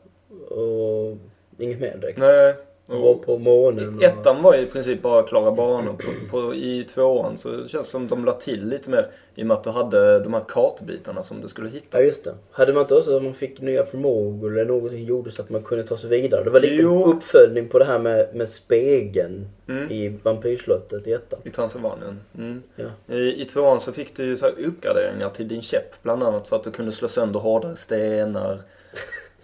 Och 0.57 1.17
inget 1.59 1.81
mer 1.81 1.97
direkt. 2.01 2.19
Nej. 2.19 2.55
Gå 2.87 3.15
på 3.15 3.39
månen. 3.39 3.97
och- 3.97 4.03
Ettan 4.03 4.43
var 4.43 4.55
i 4.55 4.67
princip 4.67 5.03
bara 5.03 5.23
klara 5.23 5.51
banor. 5.51 5.93
På, 5.93 6.31
på, 6.31 6.55
I 6.55 6.85
tvåan 6.85 7.37
så 7.37 7.69
känns 7.69 7.87
det 7.87 7.91
som 7.91 8.09
de 8.09 8.25
la 8.25 8.33
till 8.33 8.69
lite 8.69 8.91
mer 8.91 9.07
i 9.39 9.43
och 9.43 9.47
med 9.47 9.55
att 9.57 9.65
du 9.65 9.71
hade 9.71 10.19
de 10.21 10.35
här 10.35 10.45
kartbitarna 10.49 11.25
som 11.25 11.41
du 11.41 11.49
skulle 11.49 11.69
hitta. 11.69 12.01
Ja, 12.01 12.07
just 12.07 12.25
det. 12.25 12.35
Hade 12.51 12.73
man 12.73 12.83
inte 12.83 12.95
också 12.95 13.17
att 13.17 13.23
man 13.23 13.35
fick 13.35 13.61
nya 13.61 13.85
förmågor 13.85 14.53
eller 14.53 14.65
någonting 14.65 15.05
gjorde 15.05 15.31
så 15.31 15.43
att 15.43 15.51
man 15.51 15.63
kunde 15.63 15.85
ta 15.85 15.97
sig 15.97 16.11
vidare? 16.11 16.45
Det 16.45 16.51
var 16.51 16.61
lite 16.61 16.75
Jo. 16.75 17.05
uppföljning 17.05 17.69
på 17.69 17.79
det 17.79 17.85
här 17.85 17.99
med, 17.99 18.35
med 18.35 18.49
spegeln 18.49 19.49
Mm. 19.69 19.91
i 19.93 20.09
Vampyrslottet 20.23 21.07
i 21.07 21.13
ettan. 21.13 21.39
I 21.45 21.51
Transylvanien. 21.51 22.21
Mm. 22.39 22.63
Ja. 22.77 23.15
I, 23.15 23.43
I 23.43 23.45
tvåan 23.45 23.81
så 23.81 23.93
fick 23.93 24.17
du 24.17 24.25
ju 24.25 24.37
så 24.37 24.45
här 24.47 24.55
uppgraderingar 24.67 25.31
till 25.31 25.49
din 25.49 25.63
käpp 25.63 26.03
bland 26.03 26.23
annat 26.23 26.47
så 26.47 26.55
att 26.55 26.65
du 26.65 26.71
kunde 26.71 26.93
slå 26.93 27.09
sönder 27.09 27.41
hårdare 27.41 27.77
stenar. 27.77 28.59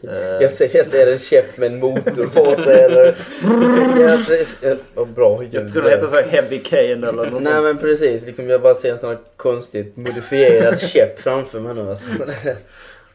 Eh, 0.08 0.42
Jag 0.42 0.52
ser, 0.52 0.76
jag 0.76 0.86
ser 0.86 1.12
en 1.12 1.18
käpp 1.18 1.58
med 1.58 1.72
en 1.72 1.78
motor 1.80 2.26
på 2.26 2.62
sig 2.62 2.80
eller... 2.80 3.06
Ja, 4.00 4.16
precis. 4.26 4.56
Oh, 4.94 5.08
bra 5.08 5.42
ljud. 5.42 5.54
jag 5.54 5.72
tror 5.72 5.82
det 5.82 5.90
heter 5.90 6.06
så 6.06 6.20
Heavy 6.20 6.58
Cane 6.58 6.84
eller 7.08 7.12
något 7.12 7.42
Nej 7.42 7.52
sånt. 7.52 7.64
men 7.64 7.78
precis, 7.78 8.26
liksom 8.26 8.48
jag 8.48 8.62
bara 8.62 8.74
ser 8.74 8.92
en 8.92 8.98
sån 8.98 9.10
här 9.10 9.18
konstigt 9.36 9.96
modifierad 9.96 10.80
käpp 10.80 11.18
framför 11.20 11.60
mig 11.60 11.74
nu 11.74 11.90
alltså. 11.90 12.08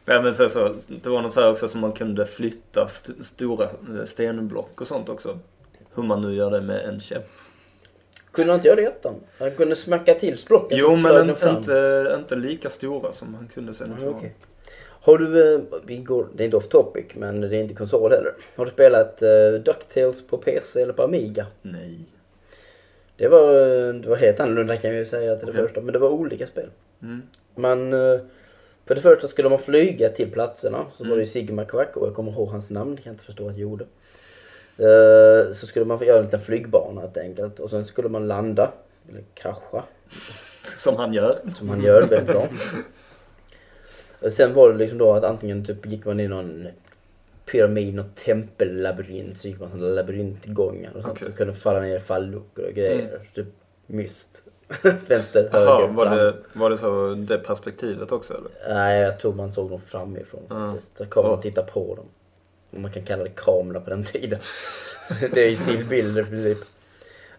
Nej, 0.04 0.22
men 0.22 0.34
så, 0.34 0.48
så, 0.48 0.74
det 1.02 1.08
var 1.08 1.22
något 1.22 1.32
så 1.32 1.40
här 1.40 1.50
också 1.50 1.68
som 1.68 1.80
man 1.80 1.92
kunde 1.92 2.26
flytta 2.26 2.84
st- 2.84 3.24
stora 3.24 3.64
eh, 3.64 4.04
stenblock 4.04 4.80
och 4.80 4.86
sånt 4.86 5.08
också. 5.08 5.38
Hur 5.94 6.02
man 6.02 6.22
nu 6.22 6.34
gör 6.34 6.50
det 6.50 6.60
med 6.60 6.84
en 6.84 7.00
käpp. 7.00 7.26
Kunde 8.32 8.52
han 8.52 8.58
inte 8.58 8.68
göra 8.68 8.76
det 8.76 8.82
i 8.82 8.86
ettan? 8.86 9.14
Han 9.38 9.50
kunde 9.50 9.76
smacka 9.76 10.14
till 10.14 10.38
språket 10.38 10.78
Jo, 10.78 10.96
men 10.96 11.30
inte, 11.30 12.14
inte 12.18 12.36
lika 12.36 12.70
stora 12.70 13.12
som 13.12 13.34
han 13.34 13.48
kunde 13.54 13.74
sen 13.74 13.86
i 13.88 13.90
Ja, 13.92 13.98
tvåan. 13.98 14.14
okej. 14.14 14.34
Har 15.02 15.18
du, 15.18 15.54
eh, 15.54 15.60
vi 15.86 15.96
går, 15.96 16.28
det 16.34 16.42
är 16.42 16.44
inte 16.44 16.56
off 16.56 16.68
topic 16.68 17.06
men 17.14 17.40
det 17.40 17.56
är 17.56 17.60
inte 17.60 17.74
konsol 17.74 18.10
heller. 18.12 18.32
Har 18.56 18.64
du 18.64 18.70
spelat 18.70 19.22
uh, 19.22 19.60
Ducktails 19.60 20.26
på 20.26 20.36
PC 20.38 20.82
eller 20.82 20.92
på 20.92 21.02
Amiga? 21.02 21.46
Nej. 21.62 21.98
Det 23.16 23.28
var, 23.28 23.48
eh, 23.88 23.94
det 23.94 24.08
var 24.08 24.16
helt 24.16 24.40
annorlunda 24.40 24.76
kan 24.76 24.90
jag 24.90 24.98
ju 24.98 25.04
säga 25.06 25.36
till 25.36 25.46
det 25.46 25.52
Ja. 25.56 25.62
första, 25.62 25.80
men 25.80 25.92
det 25.92 25.98
var 25.98 26.08
olika 26.08 26.46
spel. 26.46 26.70
Mm. 27.02 27.22
Man, 27.54 27.90
för 28.86 28.94
det 28.94 29.00
första 29.00 29.28
skulle 29.28 29.48
man 29.48 29.58
flyga 29.58 30.08
till 30.08 30.30
platserna, 30.30 30.86
så 30.96 31.02
Mm. 31.04 31.10
var 31.10 31.16
det 31.16 31.22
ju 31.22 31.26
Sigma 31.26 31.64
Quack 31.64 31.96
och 31.96 32.06
jag 32.06 32.14
kommer 32.14 32.32
ihåg 32.32 32.48
hans 32.48 32.70
namn, 32.70 32.94
det 32.96 33.02
kan 33.02 33.10
jag 33.10 33.14
inte 33.14 33.24
förstå 33.24 33.46
att 33.48 33.52
jag 33.52 33.60
gjorde. 33.60 33.84
Eh, 34.78 35.52
Så 35.52 35.66
skulle 35.66 35.84
man 35.84 35.98
få 35.98 36.04
göra 36.04 36.18
en 36.18 36.24
liten 36.24 36.40
flygbana 36.40 37.00
helt 37.00 37.16
enkelt 37.16 37.58
och 37.60 37.70
sen 37.70 37.84
skulle 37.84 38.08
man 38.08 38.28
landa, 38.28 38.72
eller 39.08 39.22
krascha, 39.34 39.84
Som 40.78 40.96
han 40.96 41.12
gör. 41.12 41.38
som 41.58 41.68
han 41.68 41.82
gör 41.82 42.02
väldigt 42.02 42.26
bra. 42.26 42.48
Och 44.20 44.32
sen 44.32 44.54
var 44.54 44.72
det 44.72 44.78
liksom 44.78 44.98
då 44.98 45.12
att 45.12 45.24
antingen 45.24 45.64
typ 45.64 45.86
gick 45.86 46.04
man 46.04 46.20
i 46.20 46.28
någon 46.28 46.68
pyramid, 47.46 47.94
någon 47.94 48.10
tempellabyrint, 48.24 49.38
så 49.38 49.48
gick 49.48 49.60
man 49.60 49.70
sådana 49.70 49.86
labyrintgångar 49.88 50.92
och 50.96 51.02
sånt. 51.02 51.12
Okej. 51.16 51.26
Så 51.28 51.32
kunde 51.36 51.52
falla 51.54 51.80
ner 51.80 51.96
i 51.96 52.00
falluckor 52.00 52.64
och 52.64 52.74
grejer. 52.74 53.08
Mm. 53.08 53.20
Typ 53.34 53.46
myst. 53.86 54.42
Vänster, 55.08 55.48
Jaha, 55.52 55.76
höger, 55.80 55.92
var 55.94 56.06
fram. 56.06 56.16
det, 56.16 56.34
var 56.52 56.70
det 56.70 56.78
så 56.78 57.14
det 57.14 57.38
perspektivet 57.38 58.12
också 58.12 58.34
eller? 58.34 58.74
Nej, 58.74 59.00
jag 59.00 59.18
tror 59.20 59.32
man 59.34 59.52
såg 59.52 59.70
dem 59.70 59.80
framifrån 59.86 60.42
faktiskt. 60.48 60.98
Så 60.98 61.06
kameran 61.06 61.34
Ja. 61.34 61.42
tittade 61.42 61.70
på 61.72 61.94
dem. 61.94 62.06
Om 62.70 62.82
man 62.82 62.92
kan 62.92 63.04
kalla 63.04 63.24
det 63.24 63.30
kamera 63.34 63.80
på 63.80 63.90
den 63.90 64.04
tiden. 64.04 64.38
det 65.34 65.44
är 65.44 65.48
ju 65.48 65.56
stillbilder 65.56 66.22
i 66.22 66.24
princip. 66.24 66.58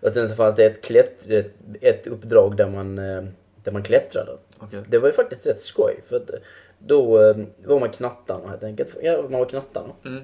Och 0.01 0.11
sen 0.11 0.29
så 0.29 0.35
fanns 0.35 0.55
det 0.55 0.65
ett, 0.65 0.81
klätt, 0.83 1.27
ett, 1.29 1.51
ett 1.81 2.07
uppdrag 2.07 2.57
där 2.57 2.69
man, 2.69 2.99
eh, 2.99 3.23
där 3.63 3.71
man 3.71 3.83
klättrade. 3.83 4.31
Okej. 4.57 4.79
Det 4.87 4.99
var 4.99 5.07
ju 5.07 5.13
faktiskt 5.13 5.47
rätt 5.47 5.59
skoj 5.59 5.99
för 6.09 6.15
att 6.15 6.29
då 6.85 7.21
eh, 7.21 7.35
var 7.65 7.79
man 7.79 7.89
knattarna 7.89 8.49
helt 8.49 8.63
enkelt. 8.63 8.97
Ja, 9.01 9.21
man 9.21 9.39
var 9.39 9.45
knattarna. 9.45 9.93
Mm. 10.05 10.23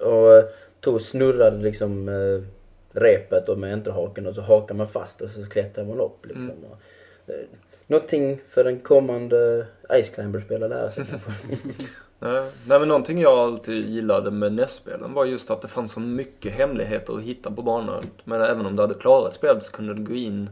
Och 0.00 0.34
eh, 0.34 0.44
tog 0.80 0.94
och 0.94 1.02
snurrade 1.02 1.56
liksom 1.56 2.08
eh, 2.08 2.42
repet 3.00 3.48
och 3.48 3.58
med 3.58 3.72
enterhaken 3.72 4.26
och 4.26 4.34
så 4.34 4.40
hakar 4.40 4.74
man 4.74 4.88
fast 4.88 5.20
och 5.20 5.30
så 5.30 5.46
klättrar 5.46 5.84
man 5.84 6.00
upp 6.00 6.26
liksom. 6.26 6.50
Mm. 6.50 6.64
Och, 6.64 6.78
någonting 7.86 8.40
för 8.48 8.64
en 8.64 8.80
kommande 8.80 9.66
Ice 10.02 10.10
Climber-spelare 10.10 10.68
lära 10.68 10.90
sig 10.90 11.04
nej 12.20 12.78
men 12.78 12.88
någonting 12.88 13.20
jag 13.20 13.38
alltid 13.38 13.88
gillade 13.88 14.30
med 14.30 14.52
NES-spelen 14.52 15.14
var 15.14 15.24
just 15.24 15.50
att 15.50 15.62
det 15.62 15.68
fanns 15.68 15.92
så 15.92 16.00
mycket 16.00 16.52
hemligheter 16.52 17.14
att 17.14 17.22
hitta 17.22 17.50
på 17.50 17.62
banan. 17.62 18.04
Men 18.24 18.40
även 18.40 18.66
om 18.66 18.76
du 18.76 18.82
hade 18.82 18.94
klarat 18.94 19.34
spelet 19.34 19.62
så 19.62 19.72
kunde 19.72 19.94
du 19.94 20.04
gå 20.04 20.14
in 20.14 20.50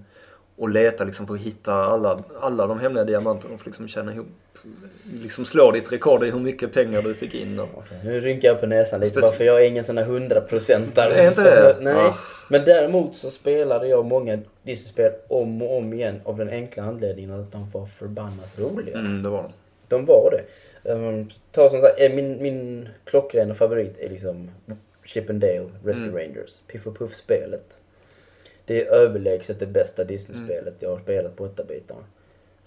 och 0.57 0.69
leta 0.69 1.05
liksom 1.05 1.27
för 1.27 1.35
att 1.35 1.41
hitta 1.41 1.75
alla, 1.75 2.23
alla 2.41 2.67
de 2.67 2.81
hemliga 2.81 3.05
diamanterna 3.05 3.55
och 3.55 3.67
liksom 3.67 3.89
känna 3.89 4.13
ihop, 4.13 4.27
liksom 5.23 5.45
slå 5.45 5.71
ditt 5.71 5.93
rekord 5.93 6.25
i 6.25 6.31
hur 6.31 6.41
mycket 6.41 6.73
pengar 6.73 7.03
du 7.03 7.15
fick 7.15 7.35
in. 7.35 7.59
Och, 7.61 7.85
Nu 8.05 8.21
rynkar 8.21 8.49
jag 8.49 8.61
på 8.61 8.67
näsan 8.67 9.01
lite 9.01 9.13
Speci- 9.19 9.21
bara 9.23 9.33
för 9.33 9.45
jag 9.45 9.63
är 9.63 9.69
ingen 9.69 9.85
sån 9.85 9.95
där 9.95 10.05
hundraprocentare. 10.05 11.33
Så- 11.35 11.41
det? 11.43 11.77
Nej. 11.81 11.95
Ah. 11.95 12.15
Men 12.49 12.65
däremot 12.65 13.17
så 13.17 13.31
spelade 13.31 13.89
jag 13.89 14.05
många 14.05 14.39
Disney-spel 14.63 15.13
om 15.29 15.63
och 15.63 15.77
om 15.79 15.93
igen 15.93 16.21
av 16.25 16.37
den 16.39 16.49
enkla 16.49 16.83
anledningen 16.83 17.41
att 17.41 17.53
de 17.53 17.71
var 17.71 17.87
förbannat 17.87 18.59
roliga. 18.59 18.99
mm, 18.99 19.23
det 19.23 19.29
var 19.29 19.43
de. 19.43 19.53
De 19.89 20.05
var 20.05 20.31
det. 20.83 20.93
Um, 20.93 21.31
ta 21.53 21.71
som 21.71 21.81
sagt, 21.81 22.01
eh, 22.01 22.13
min, 22.13 22.43
min 22.43 22.89
klockrena 23.05 23.55
favorit 23.55 23.99
är 23.99 24.09
liksom 24.11 24.51
Chip 25.05 25.31
and 25.31 25.41
Dale 25.41 25.69
Rescue 25.85 26.05
Mm. 26.09 26.17
Rangers. 26.17 26.51
Piff 26.67 26.87
och 26.87 26.99
Puff-spelet. 26.99 27.79
Det 28.67 28.83
är 28.87 28.95
överlägset 28.95 29.61
det 29.61 29.67
bästa 29.67 30.05
Disney-spelet 30.05 30.75
jag 30.81 30.91
har 30.91 30.99
spelat 30.99 31.37
på 31.37 31.45
8-bitarna. 31.47 32.05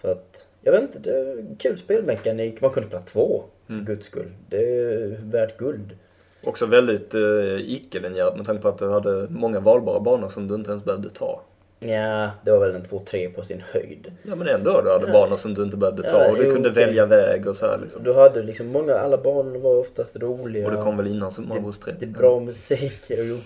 För 0.01 0.11
att, 0.11 0.47
jag 0.67 0.71
vet 0.71 0.81
inte, 0.95 0.99
det 0.99 1.17
är 1.19 1.45
kul 1.59 1.77
spelmekanik. 1.77 2.61
Man 2.61 2.71
kunde 2.71 2.89
spela 2.89 3.01
två, 3.03 3.43
för 3.67 3.73
Mm. 3.73 3.85
guds 3.85 4.05
skull. 4.05 4.31
Det 4.49 4.57
är 4.79 5.19
värt 5.23 5.57
guld. 5.57 5.97
Också 6.43 6.65
väldigt 6.65 7.13
eh, 7.15 7.55
icke-linjärt 7.71 8.35
med 8.37 8.45
tanke 8.45 8.61
på 8.61 8.67
att 8.67 8.77
du 8.77 8.89
hade 8.89 9.27
många 9.29 9.59
valbara 9.59 9.99
banor 9.99 10.29
som 10.29 10.47
du 10.47 10.55
inte 10.55 10.71
ens 10.71 10.83
behövde 10.83 11.09
ta. 11.09 11.41
Ja, 11.79 12.29
det 12.45 12.51
var 12.51 12.59
väl 12.59 12.75
en 12.75 12.83
2-3 12.83 13.33
på 13.33 13.41
sin 13.43 13.63
höjd. 13.73 14.11
Ja 14.23 14.35
men 14.35 14.47
ändå, 14.47 14.81
du 14.81 14.91
hade 14.91 15.07
Ja. 15.07 15.13
banor 15.13 15.35
som 15.37 15.53
du 15.53 15.63
inte 15.63 15.77
behövde 15.77 16.03
ta 16.09 16.23
Ja, 16.23 16.31
och 16.31 16.37
du 16.37 16.45
jo, 16.45 16.53
kunde 16.53 16.69
okej. 16.71 16.85
välja 16.85 17.05
väg 17.05 17.47
och 17.47 17.55
så 17.57 17.65
här 17.65 17.79
liksom. 17.81 18.03
Du 18.03 18.13
hade 18.13 18.43
liksom 18.43 18.67
många, 18.67 18.93
alla 18.95 19.17
banor 19.17 19.59
var 19.59 19.75
oftast 19.79 20.15
roliga. 20.17 20.65
Och 20.65 20.71
det 20.71 20.81
kom 20.81 20.97
väl 20.97 21.07
innan 21.07 21.31
Super 21.31 21.49
Mario 21.49 21.71
30? 21.71 21.99
Det 21.99 22.05
är 22.05 22.09
bra 22.19 22.39
musik, 22.39 23.01
jo. 23.07 23.37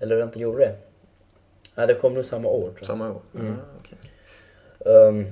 Eller 0.00 0.22
inte 0.22 0.38
gjorde 0.40 0.58
det. 0.58 0.74
Nej, 1.74 1.86
det 1.86 1.94
kom 1.94 2.14
nog 2.14 2.24
samma 2.24 2.48
år 2.48 2.60
tror 2.62 2.74
jag. 2.78 2.86
Samma 2.86 3.10
år? 3.10 3.20
Mm. 3.34 3.46
Ja, 3.46 3.52
okej. 3.80 3.98
Ehm, 5.08 5.26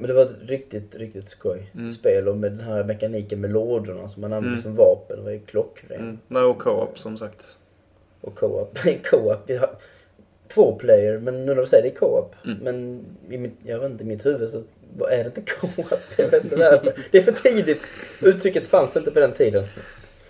men 0.00 0.08
det 0.08 0.14
var 0.14 0.22
ett 0.22 0.36
riktigt, 0.46 0.94
riktigt 0.96 1.28
skoj 1.28 1.70
Mm. 1.74 1.92
spel 1.92 2.28
och 2.28 2.36
med 2.36 2.52
den 2.52 2.60
här 2.60 2.84
mekaniken 2.84 3.40
med 3.40 3.50
lådorna 3.52 4.08
som 4.08 4.20
man 4.20 4.32
använde 4.32 4.48
Mm. 4.60 4.62
som 4.62 4.74
vapen. 4.74 5.16
Det 5.16 5.22
var 5.22 5.30
ju 5.30 5.40
klockrent. 5.40 6.00
Mm. 6.00 6.18
Nej, 6.28 6.42
och 6.42 6.58
co-op 6.58 6.98
som 6.98 7.16
sagt. 7.18 7.56
Och 8.20 8.34
co-op. 8.34 8.78
co-op. 9.10 9.50
Har 9.50 9.70
två 10.48 10.74
player, 10.74 11.18
men 11.18 11.46
nu 11.46 11.54
när 11.54 11.60
du 11.60 11.66
säger 11.66 11.82
det 11.82 11.88
är 11.88 11.94
co-op. 11.94 12.34
Mm. 12.44 12.58
Men 12.58 13.04
i 13.30 13.38
mitt, 13.38 13.52
jag 13.62 13.78
vet 13.78 13.90
inte, 13.90 14.04
i 14.04 14.06
mitt 14.06 14.26
huvud 14.26 14.50
så 14.50 14.62
vad 14.98 15.12
är 15.12 15.16
det 15.24 15.26
inte 15.38 15.52
co-op. 15.52 16.00
Jag 16.16 16.30
vet 16.30 16.44
inte 16.44 16.56
varför. 16.56 16.94
Det 17.10 17.18
är 17.18 17.22
för 17.22 17.32
tidigt. 17.32 17.82
Uttrycket 18.22 18.66
fanns 18.66 18.96
inte 18.96 19.10
på 19.10 19.20
den 19.20 19.32
tiden. 19.32 19.64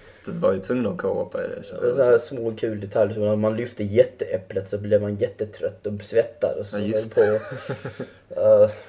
Så 0.06 0.30
Du 0.30 0.38
var 0.38 0.52
ju 0.52 0.58
tvungen 0.60 0.86
att 0.86 0.98
co-opa 0.98 1.44
i 1.44 1.48
det. 1.48 1.80
Det 1.86 1.94
så 1.94 2.02
här 2.02 2.18
små 2.18 2.54
kul 2.56 2.80
detaljer. 2.80 3.14
Som 3.14 3.22
när 3.24 3.36
man 3.36 3.56
lyfte 3.56 3.84
jätteäpplet 3.84 4.68
så 4.68 4.78
blev 4.78 5.02
man 5.02 5.16
jättetrött 5.16 5.86
och 5.86 6.02
svettades. 6.02 6.72
Ja, 6.72 6.78
och 6.80 6.86
just 6.88 7.14
höll 7.14 7.38
på. 7.38 8.40
Uh, 8.40 8.70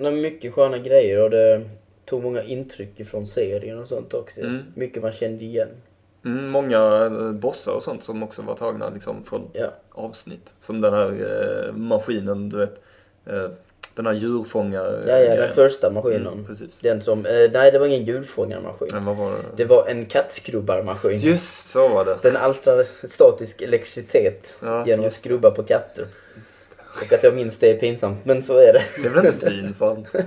nej, 0.00 0.12
mycket 0.12 0.54
sköna 0.54 0.78
grejer 0.78 1.22
och 1.22 1.30
det 1.30 1.62
tog 2.04 2.22
många 2.22 2.42
intryck 2.42 3.00
ifrån 3.00 3.26
serien 3.26 3.78
och 3.78 3.88
sånt 3.88 4.14
också. 4.14 4.40
Mm. 4.40 4.62
Mycket 4.74 5.02
man 5.02 5.12
kände 5.12 5.44
igen. 5.44 5.68
Mm, 6.24 6.48
många 6.48 7.04
eh, 7.04 7.32
bossar 7.32 7.72
och 7.72 7.82
sånt 7.82 8.02
som 8.02 8.22
också 8.22 8.42
var 8.42 8.54
tagna 8.54 8.90
liksom 8.90 9.24
från 9.24 9.48
Ja. 9.52 9.66
avsnitt. 9.92 10.52
Som 10.60 10.80
den 10.80 10.94
här 10.94 11.08
eh, 11.66 11.72
maskinen, 11.72 12.48
du 12.48 12.56
vet. 12.56 12.80
Eh, 13.26 13.50
den 13.94 14.06
här 14.06 14.12
djurfångare 14.12 15.04
Ja, 15.06 15.18
ja, 15.18 15.36
den 15.36 15.54
första 15.54 15.90
maskinen. 15.90 16.26
Mm, 16.26 16.44
precis. 16.46 16.78
Den 16.80 17.02
som, 17.02 17.26
eh, 17.26 17.50
nej 17.52 17.72
det 17.72 17.78
var 17.78 17.86
ingen 17.86 18.04
djurfångarmaskin. 18.04 18.88
Men 18.92 19.04
vad 19.04 19.16
var 19.16 19.30
det? 19.30 19.36
Det 19.56 19.64
var 19.64 19.86
en 19.88 20.06
kattskrubbarmaskin. 20.06 21.18
Just 21.20 21.66
så 21.68 21.88
var 21.88 22.04
det. 22.04 22.18
Den 22.22 22.36
alstrar 22.36 22.86
statisk 23.06 23.62
elektricitet 23.62 24.54
Ja, 24.62 24.86
genom 24.86 25.06
att 25.06 25.12
skrubba 25.12 25.50
på 25.50 25.62
katter. 25.62 26.06
Och 27.02 27.12
att 27.12 27.22
jag 27.22 27.34
minns 27.34 27.58
det 27.58 27.70
är 27.70 27.78
pinsamt, 27.78 28.24
men 28.24 28.42
så 28.42 28.58
är 28.58 28.72
det. 28.72 28.82
Det 29.02 29.08
är 29.08 29.12
väl 29.12 29.26
inte 29.26 29.50
pinsamt? 29.50 30.08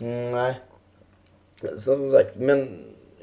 Mm, 0.00 0.30
nej. 0.30 0.60
Som 1.78 2.12
sagt, 2.12 2.36
men 2.36 2.68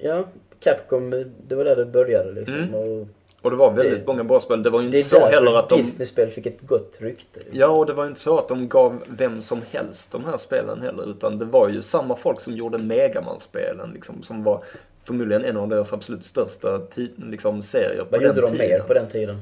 ja, 0.02 0.28
Capcom, 0.60 1.10
det 1.48 1.56
var 1.56 1.64
där 1.66 1.76
det 1.76 1.86
började 1.86 2.32
liksom. 2.32 2.56
Mm. 2.56 2.74
Och 2.74 3.08
Och 3.42 3.52
det 3.52 3.58
var 3.58 3.72
väldigt 3.74 4.00
Det- 4.00 4.08
många 4.08 4.24
bra 4.24 4.40
spel. 4.40 4.64
Det 4.64 4.70
var 4.70 4.80
ju 4.82 4.86
inte 4.86 5.04
så 5.04 5.26
heller 5.28 5.60
att 5.60 5.70
de... 5.70 5.76
Disney-spel 5.76 6.30
fick 6.30 6.46
ett 6.46 6.62
gott 6.62 6.98
rykte. 7.00 7.40
Liksom. 7.40 7.60
Ja, 7.60 7.68
och 7.68 7.86
det 7.86 7.94
var 7.94 8.06
inte 8.06 8.20
så 8.20 8.38
att 8.38 8.48
de 8.48 8.68
gav 8.68 9.04
vem 9.10 9.42
som 9.42 9.62
helst 9.72 10.12
de 10.12 10.26
här 10.26 10.38
spelen 10.38 10.82
heller. 10.82 11.10
Utan 11.10 11.40
det 11.40 11.46
var 11.46 11.70
ju 11.70 11.82
samma 11.82 12.16
folk 12.16 12.42
som 12.42 12.54
gjorde 12.56 12.78
Megaman-spelen 12.78 13.92
liksom. 13.94 14.24
Som 14.24 14.44
var 14.44 14.64
förmodligen 15.04 15.46
en 15.46 15.58
av 15.58 15.68
deras 15.70 15.94
absolut 15.94 16.26
största 16.26 16.82
liksom, 17.16 17.62
serier 17.62 18.04
på 18.04 18.08
Vad 18.12 18.20
den 18.20 18.28
gjorde 18.28 18.42
de 18.42 18.48
tiden. 18.52 18.68
mer 18.68 18.80
på 18.80 18.94
den 18.94 19.08
tiden? 19.10 19.42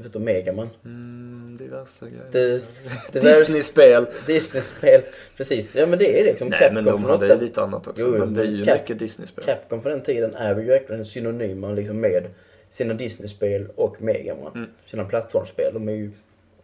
Förutom 0.00 0.24
Megaman. 0.24 0.68
Mm, 0.84 1.56
diverse 1.60 2.06
grejer. 2.08 2.60
Disney-spel! 3.12 4.06
Disney-spel, 4.26 5.02
precis. 5.36 5.74
Ja 5.74 5.86
men 5.86 5.98
det 5.98 6.20
är 6.20 6.24
liksom 6.24 6.48
Nej, 6.48 6.58
Capcom 6.58 6.74
men 6.74 6.84
de 6.84 7.02
för 7.02 7.08
hade 7.08 7.36
lite 7.36 7.62
annat 7.62 7.86
också. 7.88 8.02
Jo, 8.02 8.18
men 8.18 8.34
det 8.34 8.42
är 8.42 8.46
ju 8.46 8.62
Cap- 8.62 8.80
mycket 8.80 8.98
Disney-spel. 8.98 9.44
Capcom 9.44 9.82
för 9.82 9.90
den 9.90 10.02
tiden 10.02 10.34
är 10.34 10.56
ju 10.60 10.66
verkligen 10.66 11.04
synonyma 11.04 11.70
liksom 11.72 12.00
med 12.00 12.24
sina 12.70 12.94
Disney-spel 12.94 13.66
och 13.76 14.02
Megaman. 14.02 14.52
Mm. 14.54 14.70
Sina 14.86 15.04
plattformsspel. 15.04 15.74
De 15.74 15.88
är 15.88 15.92
ju 15.92 16.10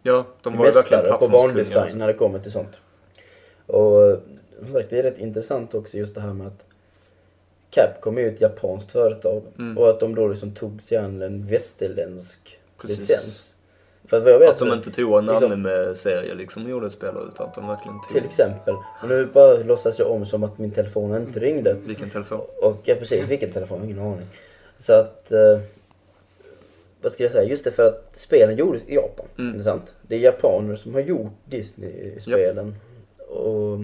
Ja, 0.03 0.25
de 0.41 0.57
var 0.57 0.65
mästare 0.65 1.17
på 1.17 1.27
bandesign 1.27 1.97
när 1.97 2.07
det 2.07 2.13
kommer 2.13 2.39
till 2.39 2.51
sånt. 2.51 2.79
Och 3.65 4.17
som 4.59 4.71
sagt, 4.73 4.89
det 4.89 4.99
är 4.99 5.03
rätt 5.03 5.19
intressant 5.19 5.73
också 5.73 5.97
just 5.97 6.15
det 6.15 6.21
här 6.21 6.33
med 6.33 6.47
att 6.47 6.65
Capcom 7.69 8.17
är 8.17 8.21
ju 8.21 8.27
ett 8.27 8.41
japanskt 8.41 8.91
företag 8.91 9.43
Mm. 9.59 9.77
och 9.77 9.89
att 9.89 9.99
de 9.99 10.15
då 10.15 10.27
liksom 10.27 10.51
tog 10.53 10.81
sig 10.81 10.97
an 10.97 11.21
en 11.21 11.47
västerländsk 11.47 12.59
Precis. 12.81 12.99
licens. 13.09 13.53
För 14.05 14.17
att 14.17 14.23
vad 14.23 14.31
jag 14.33 14.39
vet 14.39 14.49
Att 14.51 14.59
de 14.59 14.73
inte 14.73 14.91
tog 14.91 15.17
en 15.17 15.25
liksom- 15.25 15.51
anime-serie 15.51 16.33
liksom 16.35 16.69
gjorde 16.69 16.87
ett 16.87 16.93
spel 16.93 17.13
utan 17.27 17.47
att 17.47 17.55
de 17.55 17.67
verkligen 17.67 18.01
tog... 18.01 18.07
Till 18.09 18.25
exempel. 18.25 18.75
Och 19.01 19.09
nu 19.09 19.25
bara 19.33 19.53
låtsas 19.57 19.99
jag 19.99 20.11
om 20.11 20.25
som 20.25 20.43
att 20.43 20.57
min 20.57 20.71
telefon 20.71 21.15
inte 21.15 21.39
ringde. 21.39 21.75
Vilken 21.85 22.09
telefon? 22.09 22.41
Och 22.61 22.77
ja 22.83 22.95
precis, 22.95 23.29
vilken 23.29 23.51
telefon? 23.51 23.83
Ingen 23.83 23.99
aning. 23.99 24.27
Så 24.77 24.93
att... 24.93 25.31
Eh, 25.31 25.59
vad 27.01 27.11
ska 27.11 27.23
jag 27.23 27.31
säga? 27.31 27.43
Just 27.49 27.63
det 27.63 27.71
för 27.71 27.83
att 27.83 28.09
spelen 28.13 28.55
gjordes 28.57 28.83
i 28.87 28.95
Japan. 28.95 29.25
Mm. 29.37 29.51
Inte 29.51 29.63
sant? 29.63 29.95
Det 30.01 30.15
är 30.15 30.19
japaner 30.19 30.75
som 30.75 30.93
har 30.93 31.01
gjort 31.01 31.31
Disney-spelen. 31.45 32.75
Och 33.29 33.77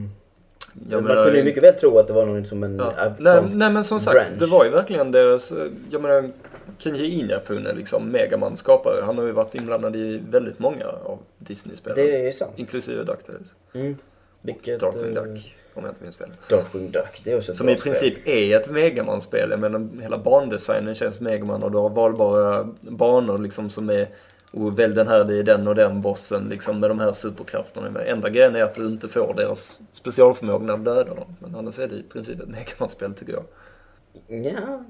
Jag 0.89 1.03
man 1.03 1.23
kunde 1.23 1.37
ju 1.37 1.43
mycket 1.43 1.63
väl 1.63 1.73
tro 1.73 1.97
att 1.97 2.07
det 2.07 2.13
var 2.13 2.25
något 2.25 2.47
som 2.47 2.63
en 2.63 2.77
Ja. 2.79 2.93
Nej, 3.19 3.41
nej 3.53 3.71
men 3.71 3.83
som 3.83 3.99
sagt, 3.99 4.13
branch. 4.17 4.39
det 4.39 4.45
var 4.45 4.65
ju 4.65 4.71
verkligen 4.71 5.11
deras, 5.11 5.51
eh, 5.51 5.57
jag 5.89 6.01
menar 6.01 6.29
Kenji 6.77 7.05
Inafune 7.05 7.73
liksom, 7.73 8.09
Megaman 8.09 8.57
skapare, 8.57 9.01
han 9.03 9.17
har 9.17 9.25
ju 9.25 9.31
varit 9.31 9.55
inblandad 9.55 9.95
i 9.95 10.21
väldigt 10.29 10.59
många 10.59 10.85
av 10.85 11.19
Disney-spelen. 11.37 11.95
Det 11.95 12.27
är 12.27 12.31
sant. 12.31 12.51
Inklusive 12.55 13.03
DuckTales. 13.03 13.55
Mm. 13.73 13.97
Vilket, 14.41 14.79
Darkwing 14.79 15.17
eh, 15.17 15.23
Duck, 15.23 15.55
om 15.73 15.83
jag 15.83 15.91
inte 15.91 16.03
minns 16.03 16.17
fel. 16.17 16.29
Darkwing 16.49 16.91
Duck, 16.91 17.21
det 17.23 17.31
är 17.31 17.37
också 17.37 17.51
ett 17.51 17.57
Som 17.57 17.69
i 17.69 17.75
princip 17.75 18.27
är 18.27 18.57
ett 18.57 18.69
Megaman-spel. 18.69 19.57
Menar, 19.57 20.01
hela 20.01 20.17
bandesignen 20.17 20.95
känns 20.95 21.19
Megaman 21.19 21.63
och 21.63 21.71
du 21.71 21.77
har 21.77 21.89
valbara 21.89 22.67
banor 22.81 23.37
liksom 23.37 23.69
som 23.69 23.89
är 23.89 24.07
och 24.51 24.79
välj 24.79 24.95
den 24.95 25.07
här, 25.07 25.23
det 25.23 25.35
är 25.35 25.43
den 25.43 25.67
och 25.67 25.75
den 25.75 26.01
bossen 26.01 26.49
liksom 26.49 26.79
med 26.79 26.89
de 26.89 26.99
här 26.99 27.11
superkrafterna. 27.11 27.89
Men 27.89 28.07
enda 28.07 28.29
grejen 28.29 28.55
är 28.55 28.63
att 28.63 28.75
du 28.75 28.87
inte 28.87 29.07
får 29.07 29.33
deras 29.33 29.79
specialförmåga 29.91 30.65
när 30.65 30.77
du 30.77 30.83
dödar 30.83 31.15
dem. 31.15 31.35
Men 31.39 31.55
annars 31.55 31.79
är 31.79 31.87
det 31.87 31.95
i 31.95 32.03
princip 32.03 32.39
ett 32.39 32.47
Megaman-spel 32.47 33.13
tycker 33.13 33.33
jag. 33.33 33.43
Ja. 34.27 34.85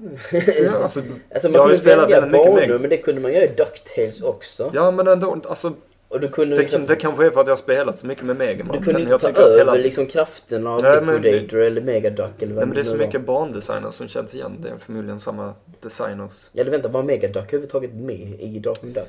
Ja, 0.62 0.78
alltså, 0.82 1.02
alltså 1.34 1.48
man 1.48 1.68
kunde 1.68 1.82
välja 1.82 2.20
banor 2.20 2.78
men 2.78 2.90
det 2.90 2.96
kunde 2.96 3.20
man 3.20 3.32
göra 3.32 3.44
i 3.44 3.48
DuckTales 3.56 4.20
också. 4.22 4.70
ja 4.74 4.90
men 4.90 5.06
ändå, 5.06 5.40
alltså 5.48 5.72
Och 6.08 6.20
du 6.20 6.28
kunde 6.28 6.56
det, 6.56 6.62
liksom, 6.62 6.86
det 6.86 6.96
kanske 6.96 7.26
är 7.26 7.30
för 7.30 7.40
att 7.40 7.46
jag 7.46 7.52
har 7.52 7.58
spelat 7.58 7.98
så 7.98 8.06
mycket 8.06 8.24
med 8.24 8.36
Megaman. 8.36 8.76
du 8.78 8.84
kunde 8.84 9.00
inte 9.00 9.18
ta 9.18 9.40
över 9.40 9.58
hela- 9.58 9.74
liksom 9.74 10.06
krafterna 10.06 10.70
av 10.74 10.82
men- 10.82 11.22
Liquidator 11.22 11.60
eller 11.60 11.80
Megaduck 11.80 12.42
eller 12.42 12.54
vad 12.54 12.56
Nej 12.56 12.66
men 12.66 12.74
det 12.74 12.80
är 12.80 12.84
så 12.84 12.96
mycket 12.96 13.26
bandesigner 13.26 13.90
som 13.90 14.08
känns 14.08 14.34
igen. 14.34 14.56
Det 14.62 14.68
är 14.68 14.76
förmodligen 14.78 15.20
samma 15.20 15.54
designers. 15.80 16.50
Eller 16.54 16.70
vänta, 16.70 16.88
var 16.88 17.02
Megaduck 17.02 17.44
överhuvudtaget 17.48 17.94
med 17.94 18.36
i 18.40 18.58
Darkwing 18.58 18.92
Duck? 18.92 19.08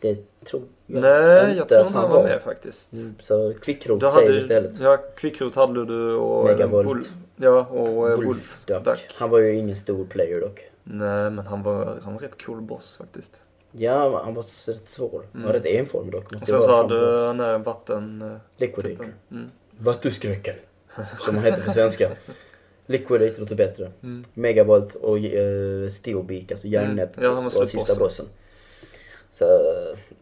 Det 0.00 0.18
tror 0.44 0.62
jag 0.86 1.02
Nej, 1.02 1.56
jag 1.56 1.68
tror 1.68 1.80
att 1.80 1.86
inte 1.86 1.98
han 1.98 2.10
var 2.10 2.22
med 2.22 2.42
faktiskt. 2.42 2.92
Mm, 2.92 3.14
Så 3.20 3.54
Kvickrot 3.62 4.00
Du 4.00 4.10
säger 4.10 4.26
hade, 4.28 4.38
istället. 4.38 4.80
ja, 4.80 4.96
Kvickrot 5.16 5.54
hade 5.54 5.84
du 5.86 6.12
och... 6.14 6.44
Megavolt. 6.44 6.88
Bull- 6.88 7.04
Ja, 7.36 7.60
och 7.66 8.10
eh, 8.10 8.16
Wolf 8.20 8.64
Duck. 8.66 8.84
Duck. 8.84 9.08
Han 9.18 9.30
var 9.30 9.38
ju 9.38 9.54
ingen 9.56 9.76
stor 9.76 10.04
player 10.04 10.40
dock. 10.40 10.60
Nej, 10.84 11.30
men 11.30 11.46
han 11.46 11.62
var, 11.62 11.98
han 12.04 12.14
var 12.14 12.20
rätt 12.20 12.42
cool 12.46 12.60
boss 12.60 12.96
faktiskt. 12.96 13.40
Ja, 13.72 14.22
han 14.24 14.34
var 14.34 14.42
rätt 14.72 14.88
svår. 14.88 15.22
Han 15.32 15.42
var 15.42 15.50
Mm. 15.50 15.62
rätt 15.62 15.66
enformig 15.66 16.12
dock. 16.12 16.26
Och 16.26 16.32
Måste 16.32 16.46
sen 16.46 16.56
det 16.56 16.62
så 16.62 16.76
hade 16.76 16.88
från- 16.88 17.26
han 17.26 17.36
där 17.38 17.58
vatten... 17.58 18.22
eh, 18.58 18.70
typen. 18.82 19.12
Mm. 19.30 19.50
Vattuskräcken. 19.78 20.54
Som 21.20 21.34
han 21.34 21.44
heter 21.44 21.62
på 21.62 21.70
svenska. 21.70 22.10
Liquidator 22.86 23.40
låter 23.40 23.54
bättre. 23.56 23.90
Mm. 24.02 24.24
Megavolt 24.34 24.94
och 24.94 25.16
uh, 25.16 25.88
Steelbeak, 25.88 26.50
alltså 26.50 26.66
järnnäpp, 26.68 27.16
Mm. 27.16 27.28
Ja, 27.28 27.34
han 27.34 27.44
var 27.44 27.66
sista 27.66 27.94
bossen. 27.98 28.26
Så, 29.36 29.46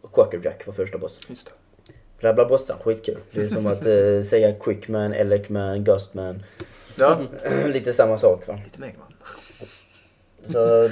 och 0.00 0.12
Quackerjack 0.12 0.66
var 0.66 0.74
första 0.74 0.98
bossen. 0.98 1.22
Just 1.28 1.46
det. 1.46 1.52
Rabbla 2.26 2.44
bossar, 2.44 2.76
skitkul. 2.84 3.18
Det 3.30 3.42
är 3.42 3.48
som 3.48 3.66
att 3.66 3.86
eh, 3.86 4.22
säga 4.30 4.54
Quickman, 4.54 5.12
Elecman, 5.12 5.84
Gustman. 5.84 6.42
Ja, 6.98 7.20
Lite 7.66 7.92
samma 7.92 8.18
sak 8.18 8.48
va. 8.48 8.60
lite 8.64 8.80
Megaman. 8.80 9.12
Så 10.42 10.90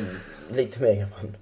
lite 0.54 0.82
Megaman. 0.82 1.36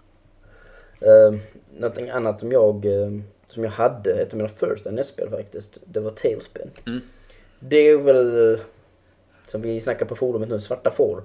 Uh, 1.02 1.40
någonting 1.78 2.10
annat 2.10 2.40
som 2.40 2.52
jag, 2.52 2.84
eh, 2.84 3.10
som 3.46 3.64
jag 3.64 3.70
hade, 3.70 4.12
ett 4.12 4.32
av 4.32 4.36
mina 4.36 4.48
första 4.48 4.90
NES-spel 4.90 5.30
faktiskt, 5.30 5.78
det 5.84 6.00
var 6.00 6.10
Tailspin. 6.10 6.70
Mm. 6.86 7.00
Det 7.58 7.76
är 7.76 7.96
väl, 7.96 8.52
eh, 8.52 8.60
som 9.46 9.62
vi 9.62 9.80
snackar 9.80 10.06
på 10.06 10.16
forumet 10.16 10.48
nu, 10.48 10.60
svarta 10.60 10.90
får. 10.90 11.22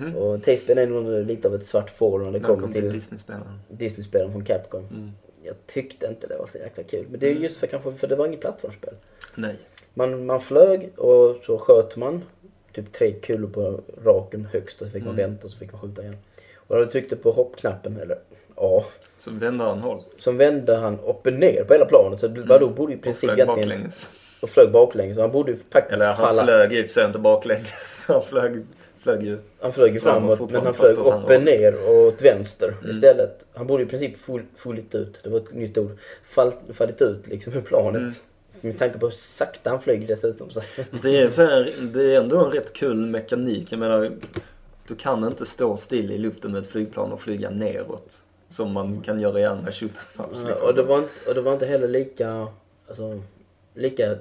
Mhm. 0.00 0.16
Och 0.16 0.42
Tailspin 0.42 0.78
är 0.78 0.86
nog 0.86 1.26
lite 1.26 1.48
av 1.48 1.54
ett 1.54 1.66
svart 1.66 1.90
får 1.90 2.18
när 2.18 2.32
det 2.32 2.40
kommer 2.40 2.60
kom 2.60 2.72
till 2.72 2.92
Disney-spelen. 2.92 3.42
Disney-spelen 3.68 4.32
från 4.32 4.44
Capcom. 4.44 4.86
Mm. 4.90 5.10
Jag 5.42 5.54
tyckte 5.66 6.06
inte 6.06 6.26
det 6.26 6.36
var 6.36 6.46
så 6.46 6.58
jäkla 6.58 6.82
kul. 6.82 7.06
Men 7.10 7.20
det 7.20 7.26
är 7.26 7.34
just 7.34 7.56
för 7.56 7.66
kanske 7.66 7.92
för 7.92 8.06
det 8.08 8.16
var 8.16 8.26
inget 8.26 8.40
plattformsspel. 8.40 8.94
Nej. 9.34 9.56
Man, 9.94 10.26
man 10.26 10.40
flög 10.40 10.90
och 10.96 11.36
så 11.46 11.58
sköt 11.58 11.96
man 11.96 12.22
typ 12.72 12.92
tre 12.92 13.12
kulor 13.12 13.48
på 13.48 13.80
raken 14.04 14.48
högst 14.52 14.80
och 14.80 14.86
så 14.86 14.92
fick 14.92 15.04
man 15.04 15.14
Mm. 15.14 15.30
vänta 15.30 15.44
och 15.46 15.50
så 15.50 15.58
fick 15.58 15.72
man 15.72 15.80
skjuta 15.80 16.02
igen. 16.02 16.16
Och 16.56 16.76
när 16.76 16.84
du 16.84 16.90
tryckte 16.90 17.16
på 17.16 17.30
hoppknappen, 17.30 17.96
eller 18.00 18.18
A, 18.54 18.84
Så 19.18 19.30
vände 19.30 19.64
han 19.64 19.78
håll. 19.78 20.00
så 20.18 20.32
vände 20.32 20.76
han 20.76 21.00
upp 21.00 21.26
och 21.26 21.32
ner 21.32 21.64
på 21.64 21.72
hela 21.72 21.86
planet. 21.86 22.20
Så 22.20 22.28
Badoo 22.28 22.68
borde 22.70 22.92
i 22.92 22.96
Och 22.96 23.02
princip 23.02 23.20
flög 23.20 23.38
egentligen... 23.38 23.68
baklänges. 23.68 24.10
Och 24.40 24.48
flög 24.50 24.72
baklänges. 24.72 25.16
Så 25.16 25.20
han 25.22 25.32
borde 25.32 25.52
ju 25.52 25.58
faktiskt 25.70 25.94
Eller 25.96 26.06
han 26.06 26.16
falla... 26.16 26.44
flög 26.44 26.72
i 26.72 26.82
och 26.96 27.04
inte 27.06 27.18
baklänges. 27.18 28.04
Han 28.08 28.22
flög, 28.22 28.62
flög 29.02 29.22
ju. 29.22 29.38
Han 29.60 29.72
flög 29.72 29.94
ju 29.94 30.00
Framåt 30.00 30.36
framåt 30.36 30.52
men 30.52 30.64
han 30.64 30.74
flög 30.74 30.98
han 30.98 31.22
upp 31.22 31.30
och 31.30 31.42
ner 31.42 31.88
och 31.88 31.94
åt 31.94 32.22
vänster 32.22 32.74
Mm. 32.78 32.90
istället. 32.90 33.46
Han 33.54 33.66
borde 33.66 33.82
i 33.82 33.86
princip 33.86 34.16
full, 34.16 34.42
fullit 34.56 34.94
ut, 34.94 35.20
det 35.22 35.30
var 35.30 35.38
ett 35.38 35.54
nytt 35.54 35.78
ord, 35.78 35.98
fall, 36.22 36.52
fallit 36.72 37.02
ut 37.02 37.26
liksom 37.26 37.52
ur 37.52 37.60
planet. 37.60 38.00
Mm. 38.00 38.12
Med 38.60 38.78
tanke 38.78 38.98
på 38.98 39.06
hur 39.06 39.14
sakta 39.16 39.70
han 39.70 39.80
flyger 39.82 40.06
dessutom. 40.06 40.50
Så. 40.50 40.60
Det 41.02 41.20
är, 41.20 41.30
så 41.30 41.42
här, 41.42 41.72
det 41.94 42.14
är 42.14 42.20
ändå 42.20 42.44
en 42.44 42.50
rätt 42.52 42.72
kul 42.72 42.96
mekanik. 43.06 43.72
Jag 43.72 43.78
menar, 43.78 44.12
du 44.88 44.94
kan 44.94 45.24
inte 45.24 45.46
stå 45.46 45.76
still 45.76 46.10
i 46.10 46.18
luften 46.18 46.52
med 46.52 46.60
ett 46.60 46.66
flygplan 46.68 47.12
och 47.12 47.20
flyga 47.20 47.50
neråt. 47.50 48.20
Som 48.48 48.72
man 48.72 49.00
kan 49.00 49.20
göra 49.20 49.40
i 49.40 49.44
andra 49.44 49.72
shoot 49.72 49.90
ups, 50.18 50.42
liksom. 50.44 50.68
och, 50.68 50.74
det 50.74 50.82
var 50.82 50.98
inte, 50.98 51.10
och 51.28 51.34
det 51.34 51.40
var 51.40 51.52
inte 51.52 51.66
heller 51.66 51.88
lika, 51.88 52.48
alltså, 52.88 53.22
lika 53.74 54.14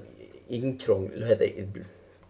inkrång, 0.47 1.11
heter 1.15 1.47
det, 1.55 1.81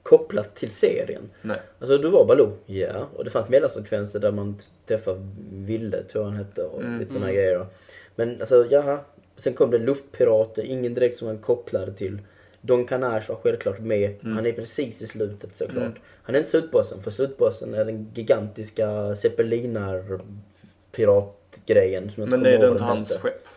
kopplat 0.04 0.56
till 0.56 0.72
serien. 0.72 1.30
Nej. 1.42 1.60
Alltså 1.80 1.98
du 1.98 2.10
var 2.10 2.26
Baloo, 2.26 2.58
ja. 2.66 3.10
Och 3.16 3.24
det 3.24 3.30
fanns 3.30 3.50
mellansekvenser 3.50 4.20
där 4.20 4.32
man 4.32 4.58
träffade 4.86 5.28
Ville, 5.52 6.04
tror 6.04 6.24
jag 6.24 6.30
han 6.30 6.38
hette, 6.38 6.64
och 6.64 6.82
Mm, 6.82 7.00
lite 7.00 7.14
såna 7.14 7.26
mm. 7.26 7.36
grejer. 7.36 7.66
Men 8.16 8.40
alltså, 8.40 8.66
jaha. 8.70 9.00
Sen 9.38 9.54
kom 9.54 9.72
det 9.72 9.78
luftpirater, 9.78 10.64
ingen 10.64 10.94
direkt 10.94 11.18
som 11.18 11.28
man 11.28 11.38
kopplade 11.38 11.94
till. 11.94 12.20
Don 12.62 12.86
Carnage 12.86 13.30
var 13.30 13.36
självklart 13.36 13.80
med. 13.80 14.16
Mm. 14.24 14.36
Han 14.36 14.46
är 14.46 14.52
precis 14.52 15.02
i 15.02 15.08
slutet 15.08 15.58
såklart. 15.58 15.84
Mm. 15.84 15.98
Han 16.24 16.36
är 16.36 16.40
inte 16.40 16.52
slutbossen, 16.52 17.04
för 17.04 17.12
slutbossen 17.12 17.74
är 17.74 17.86
den 17.86 18.12
gigantiska 18.14 19.16
zeppelinar 19.16 20.22
piratgrejen. 20.92 22.12
Men 22.16 22.46
är 22.46 22.52
det 22.52 22.58
vad 22.58 22.72
inte 22.72 22.84
hans 22.84 23.18
skepp? 23.18 23.48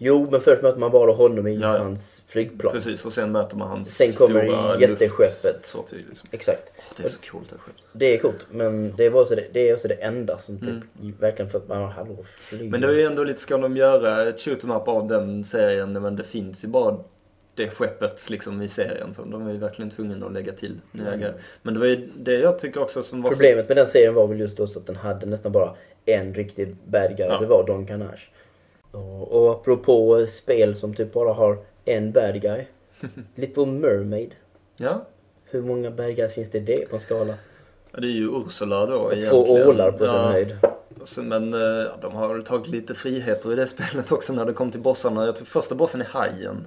Jo, 0.00 0.28
men 0.30 0.40
först 0.40 0.62
möter 0.62 0.78
man 0.78 0.90
bara 0.90 1.12
honom 1.12 1.46
i 1.46 1.54
Ja, 1.54 1.76
ja. 1.76 1.82
hans 1.82 2.22
flygplan. 2.26 2.72
Precis, 2.72 3.04
och 3.04 3.12
sen 3.12 3.32
möter 3.32 3.56
man 3.56 3.68
hans 3.68 3.94
Sen 3.96 4.12
kommer 4.12 4.44
jätteskeppet. 4.80 5.74
Liksom. 6.08 6.28
Exakt. 6.30 6.72
Åh, 6.78 6.84
det 6.96 7.04
är 7.04 7.08
så 7.08 7.18
coolt 7.30 7.50
det 7.50 7.54
här 7.56 7.60
skeppet. 7.62 7.84
Det 7.92 8.14
är 8.14 8.18
coolt, 8.18 8.46
men 8.50 8.94
det 8.96 9.08
var 9.10 9.20
också 9.20 9.34
det, 9.36 9.44
det 9.52 9.68
är 9.70 9.74
också 9.74 9.88
det 9.88 9.94
enda 9.94 10.38
som 10.38 10.58
typ 10.60 10.68
Mm. 11.00 11.14
verkligen 11.20 11.50
för 11.50 11.58
att 11.58 11.68
man 11.68 11.82
har 11.82 12.06
flyg. 12.24 12.70
Men 12.70 12.80
det 12.80 12.86
är 12.86 12.92
ju 12.92 13.02
ändå 13.06 13.24
lite, 13.24 13.40
ska 13.40 13.56
de 13.56 13.76
göra 13.76 14.28
ett 14.28 14.40
shoot 14.40 14.64
up 14.64 14.88
av 14.88 15.06
den 15.06 15.44
serien, 15.44 15.92
men 15.92 16.16
det 16.16 16.24
finns 16.24 16.64
ju 16.64 16.68
bara 16.68 16.96
det 17.54 17.68
skeppet 17.70 18.30
liksom 18.30 18.62
i 18.62 18.68
serien. 18.68 19.14
Så 19.14 19.24
de 19.24 19.46
är 19.46 19.52
ju 19.52 19.58
verkligen 19.58 19.90
tvungna 19.90 20.26
att 20.26 20.32
lägga 20.32 20.52
till 20.52 20.80
nya 20.92 21.06
Mm. 21.06 21.20
grejer. 21.20 21.34
Men 21.62 21.74
det 21.74 21.80
var 21.80 21.86
ju 21.86 22.08
det 22.16 22.32
jag 22.38 22.58
tycker 22.58 22.82
också 22.82 23.02
som 23.02 23.22
var. 23.22 23.30
Problemet 23.30 23.68
med 23.68 23.76
den 23.76 23.86
serien 23.86 24.14
var 24.14 24.26
väl 24.26 24.40
just 24.40 24.56
då 24.56 24.64
att 24.64 24.86
den 24.86 24.96
hade 24.96 25.26
nästan 25.26 25.52
bara 25.52 25.74
en 26.06 26.34
riktig 26.34 26.76
bad 26.84 27.16
guy, 27.16 27.26
Ja. 27.26 27.38
det 27.40 27.46
var 27.46 27.66
Don 27.66 27.86
Carnage. 27.86 28.30
Och, 28.90 29.32
och 29.32 29.50
apropå 29.52 30.26
spel 30.28 30.74
som 30.74 30.94
typ 30.94 31.12
bara 31.12 31.32
har 31.32 31.58
en 31.84 32.12
bad 32.12 32.42
guy. 32.42 32.64
Little 33.34 33.66
Mermaid. 33.66 34.34
Ja, 34.76 35.06
Hur 35.44 35.62
många 35.62 35.90
bad 35.90 36.16
guys 36.16 36.34
finns 36.34 36.50
det 36.50 36.58
i 36.58 36.60
det 36.60 36.90
på 36.90 36.96
en 36.96 37.00
skala? 37.02 37.34
det 37.92 38.06
är 38.06 38.10
ju 38.10 38.30
Ursula 38.30 38.86
då 38.86 38.96
Och 38.96 39.12
egentligen. 39.12 39.46
två 39.46 39.52
ålar 39.52 39.92
på 39.92 39.98
sin 39.98 40.14
ja. 40.14 40.30
höjd. 40.30 40.56
Men 41.16 41.54
eh, 41.54 41.86
de 42.00 42.14
har 42.14 42.34
väl 42.34 42.42
tagit 42.42 42.68
lite 42.68 42.94
friheter 42.94 43.52
i 43.52 43.56
det 43.56 43.66
spelet 43.76 44.12
också 44.12 44.32
när 44.32 44.44
det 44.44 44.52
kom 44.52 44.70
till 44.70 44.80
bossarna. 44.80 45.26
Jag 45.26 45.36
tror 45.36 45.46
första 45.46 45.74
bossen 45.74 46.00
är 46.00 46.04
hajen. 46.04 46.66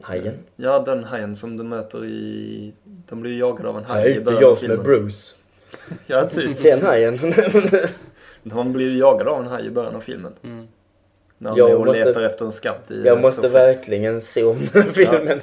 Hajen. 0.00 0.34
Ja, 0.56 0.78
den 0.78 1.04
hajen 1.04 1.36
som 1.36 1.56
du 1.56 1.64
möter 1.64 2.04
i... 2.04 2.72
De 2.84 3.20
blir 3.20 3.32
ju 3.32 3.38
jagade 3.38 3.68
av 3.68 3.78
en 3.78 3.84
haj 3.84 4.16
i 4.16 4.20
början 4.20 4.36
av 4.36 4.42
jag 4.42 4.58
som 4.58 4.70
är. 4.70 4.76
Bruce. 4.76 5.34
Ja, 6.06 6.28
typ. 6.28 6.62
Den 6.62 6.82
hajen. 6.82 7.18
De 8.42 8.72
blir 8.72 8.90
ju 8.90 8.98
jagade 8.98 9.30
av 9.30 9.40
en 9.40 9.46
haj 9.46 9.66
i 9.66 9.70
början 9.70 9.96
av 9.96 10.00
filmen. 10.00 10.32
Mm. 10.42 10.68
När 11.38 11.56
Jag 11.58 11.68
Leo 11.68 11.84
måste- 11.84 12.04
letar 12.04 12.22
efter 12.22 12.44
en 12.44 12.52
skatt 12.52 12.90
i 12.90 13.04
jag 13.06 13.16
ett 13.16 13.22
måste 13.22 13.48
verkligen 13.48 14.20
se 14.20 14.44
om 14.44 14.66
filmen. 14.92 15.40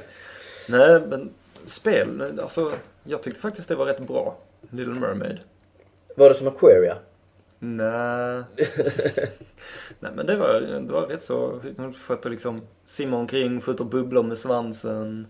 Nej, 0.69 1.01
men 1.10 1.30
spel, 1.65 2.39
alltså 2.41 2.71
jag 3.04 3.23
tyckte 3.23 3.39
faktiskt 3.41 3.67
det 3.69 3.75
var 3.75 3.86
rätt 3.86 3.99
bra. 4.08 4.38
Little 4.69 4.93
Mermaid. 4.93 5.39
Var 6.15 6.30
det 6.30 6.36
som 6.36 6.47
Aquaria? 6.47 6.97
Nej. 7.60 8.43
Nej 9.99 10.12
men 10.15 10.25
det 10.25 10.36
var, 10.38 10.62
det 10.88 10.93
var 10.93 11.01
rätt 11.01 11.23
så, 11.23 11.60
hon 11.77 11.93
sköter 11.93 12.30
liksom, 12.30 12.62
simmar 12.86 13.17
omkring, 13.17 13.62
skjuter 13.62 13.84
bubblor 13.84 14.23
med 14.23 14.38
svansen. 14.38 15.27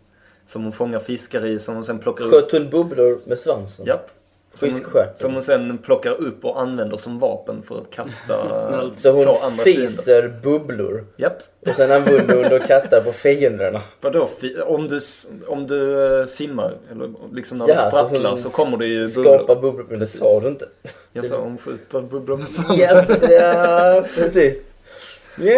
Som 0.47 0.63
hon 0.63 0.71
fångar 0.71 0.99
fiskar 0.99 1.45
i, 1.45 1.59
som 1.59 1.75
hon 1.75 1.83
sen 1.85 1.99
plockar 1.99 2.25
upp. 2.25 2.31
Sköt 2.31 2.51
hon 2.51 2.69
bubblor 2.69 3.19
med 3.25 3.39
svansen? 3.39 3.85
Japp. 3.85 4.11
Fiskstjärten. 4.55 5.17
Som 5.17 5.33
hon 5.33 5.43
sen 5.43 5.77
plockar 5.77 6.11
upp 6.11 6.45
och 6.45 6.61
använder 6.61 6.97
som 6.97 7.19
vapen 7.19 7.63
för 7.67 7.77
att 7.77 7.89
kasta. 7.91 8.55
Så 8.95 9.11
hon 9.11 9.25
på 9.25 9.31
andra 9.43 9.63
fiender. 9.63 9.87
fiser 9.87 10.33
bubblor. 10.43 11.05
Japp. 11.17 11.37
Och 11.59 11.73
sen 11.73 11.91
använder 11.91 12.43
hon 12.43 12.53
och 12.61 12.67
kastar 12.67 13.01
på 13.01 13.11
fienderna. 13.11 13.81
Vadå? 14.01 14.29
Om 14.65 14.87
du, 14.87 14.99
om 15.47 15.67
du 15.67 16.05
eh, 16.19 16.25
simmar, 16.25 16.73
eller 16.91 17.09
liksom 17.33 17.57
när 17.57 17.67
Ja, 17.67 17.73
du 17.75 17.79
så 17.81 17.87
sprattlar 17.87 18.29
hon 18.29 18.37
så 18.39 18.49
kommer 18.49 18.77
det 18.77 18.85
ju 18.85 19.03
bubblor. 19.15 19.47
bubblor. 19.47 19.85
Men 19.89 19.99
det 19.99 20.07
sa 20.07 20.39
du 20.39 20.47
inte. 20.47 20.65
Jag 21.13 21.25
sa 21.25 21.37
hon 21.37 21.57
skjuter 21.57 22.01
bubblor 22.01 22.37
med 22.37 22.45
Ja, 22.79 22.87
svansen. 22.87 23.29
ja 23.31 24.03
precis. 24.15 24.63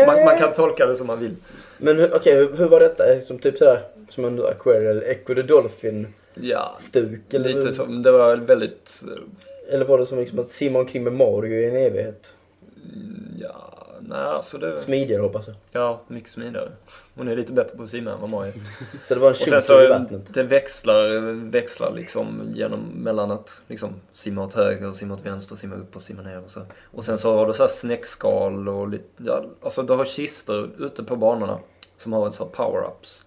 Man, 0.08 0.26
man 0.26 0.38
kan 0.38 0.54
tolka 0.54 0.86
det 0.86 0.96
som 0.96 1.08
man 1.08 1.20
vill. 1.20 1.36
Men 1.78 2.14
okej, 2.14 2.36
hur, 2.36 2.56
hur 2.58 2.66
var 2.68 2.80
detta? 2.80 3.04
Som 3.28 3.40
typ 3.40 3.58
sådär, 3.58 3.80
som 4.10 4.26
en 4.26 4.46
Aquarial 4.46 5.04
Echo 5.04 5.36
the 5.36 5.42
Dolphin 5.42 6.14
Ja, 6.36 6.76
stuk? 6.80 7.34
Eller, 7.34 7.54
lite 7.54 7.74
som, 7.74 8.04
det 8.04 8.12
var 8.12 8.36
väldigt, 8.36 9.04
eh, 9.08 9.74
eller 9.76 9.86
var 9.86 9.98
det 9.98 10.06
som 10.06 10.20
liksom 10.20 10.40
att 10.40 10.50
simma 10.50 10.80
omkring 10.80 11.04
med 11.04 11.14
Mario 11.14 11.54
i 11.54 11.70
en 11.70 11.76
evighet? 11.76 12.34
ja, 13.40 13.74
nej 14.00 14.22
alltså 14.22 14.58
det, 14.58 14.78
Smidigare 14.78 15.22
hoppas 15.22 15.48
jag. 15.48 15.56
ja, 15.72 16.02
mycket 16.08 16.32
smidigare. 16.32 16.72
Hon 17.16 17.28
är 17.28 17.36
lite 17.36 17.54
bättre 17.54 17.78
på 17.78 17.84
att 17.84 17.90
simma 17.90 18.12
än 18.12 18.32
vad 18.32 18.48
är. 18.48 18.54
Så 19.06 19.14
det 19.14 19.20
var 19.20 19.54
en 19.54 19.62
så 19.62 19.82
i 19.82 19.88
vattnet? 19.88 20.34
det 20.34 20.44
växlar, 20.44 21.32
växlar 21.50 21.92
liksom 21.92 22.42
genom, 22.54 22.80
mellan 22.80 23.32
att 23.32 23.62
liksom 23.68 23.90
simma 24.14 24.44
åt 24.44 24.54
höger, 24.54 24.92
simma 24.92 25.14
åt 25.14 25.26
vänster, 25.26 25.56
simma 25.56 25.76
upp 25.76 25.96
och 25.96 26.02
simma 26.02 26.22
ner 26.22 26.44
och 26.44 26.52
så. 26.52 26.62
Och 26.92 27.06
sen 27.06 27.18
så 27.18 27.38
har 27.38 27.48
du 27.48 27.54
så 27.54 27.64
här 27.64 27.68
snäckskal 27.68 28.70
och 28.70 28.90
lite, 28.90 29.06
ja, 29.18 29.44
alltså 29.62 29.84
du 29.84 29.94
har 29.94 30.06
kistor 30.06 30.70
ute 30.80 31.04
på 31.04 31.16
banorna 31.16 31.60
som 31.98 32.14
har 32.14 32.28
en 32.28 32.34
sån 32.34 32.50
power-ups. 32.50 33.22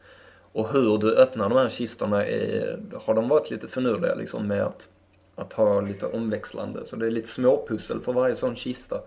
Och 0.57 0.73
hur 0.73 0.99
du 0.99 1.17
öppnar 1.17 1.49
de 1.49 1.59
här 1.59 1.69
kistorna 1.69 2.27
är, 2.27 2.81
har 3.05 3.15
de 3.15 3.29
varit 3.29 3.51
lite 3.51 3.69
finurliga 3.69 4.15
liksom 4.15 4.49
med 4.49 4.63
att, 4.63 4.89
att 5.35 5.53
ha 5.53 5.81
lite 5.81 6.07
omväxlande. 6.07 6.87
Så 6.87 6.97
det 6.97 7.07
är 7.07 7.11
lite 7.11 7.29
småpussel 7.29 8.01
för 8.01 8.13
varje 8.13 8.37
sån 8.37 8.57
kista. 8.57 9.01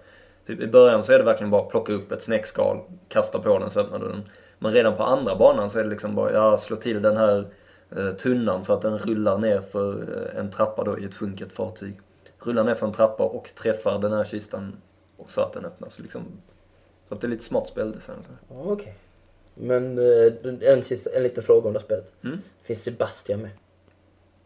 Typ 0.48 0.62
I 0.62 0.68
början 0.68 1.04
så 1.04 1.14
är 1.14 1.18
det 1.18 1.24
verkligen 1.24 1.52
bara 1.52 1.62
att 1.62 1.70
plocka 1.70 1.94
upp 1.94 2.12
ett 2.12 2.24
snäckskal, 2.24 2.80
kasta 3.08 3.40
på 3.40 3.60
den 3.60 3.72
så 3.72 3.80
öppnar 3.80 4.00
du 4.00 4.08
den. 4.08 4.24
Men 4.60 4.74
redan 4.74 4.96
på 4.96 5.04
andra 5.04 5.36
banan 5.36 5.70
så 5.70 5.80
är 5.80 5.84
det 5.84 5.90
liksom 5.90 6.16
bara, 6.16 6.34
ja 6.34 6.58
slå 6.58 6.76
till 6.76 7.02
den 7.02 7.18
här 7.18 7.46
eh, 7.98 8.12
tunnan 8.12 8.64
så 8.64 8.74
att 8.74 8.82
den 8.82 8.98
rullar 8.98 9.38
ner 9.38 9.62
för 9.62 9.94
eh, 10.02 10.40
en 10.40 10.52
trappa 10.52 10.84
då 10.84 11.00
i 11.00 11.06
ett 11.06 11.16
sjunket 11.16 11.52
fartyg. 11.52 12.00
Rullar 12.40 12.64
ner 12.64 12.76
för 12.76 12.88
en 12.88 12.94
trappa 12.94 13.24
och 13.24 13.50
träffar 13.56 14.00
den 14.00 14.14
här 14.14 14.26
kistan 14.26 14.76
och 15.18 15.32
så 15.32 15.42
att 15.42 15.54
den 15.54 15.66
öppnas 15.66 16.00
liksom. 16.00 16.24
Så 17.08 17.16
att 17.16 17.22
det 17.22 17.28
är 17.28 17.30
lite 17.30 17.44
smart 17.44 17.68
speldesign. 17.68 18.18
Ja, 18.50 18.72
men 19.62 19.98
eh, 19.98 20.72
en, 20.74 20.84
sista, 20.84 21.10
en 21.10 21.24
liten 21.24 21.44
fråga 21.44 21.68
om 21.68 21.74
det 21.74 21.80
här 21.80 21.86
spelet. 21.86 22.12
Mm. 22.24 22.40
Finns 22.64 22.84
Sebastian 22.84 23.42
med? 23.42 23.52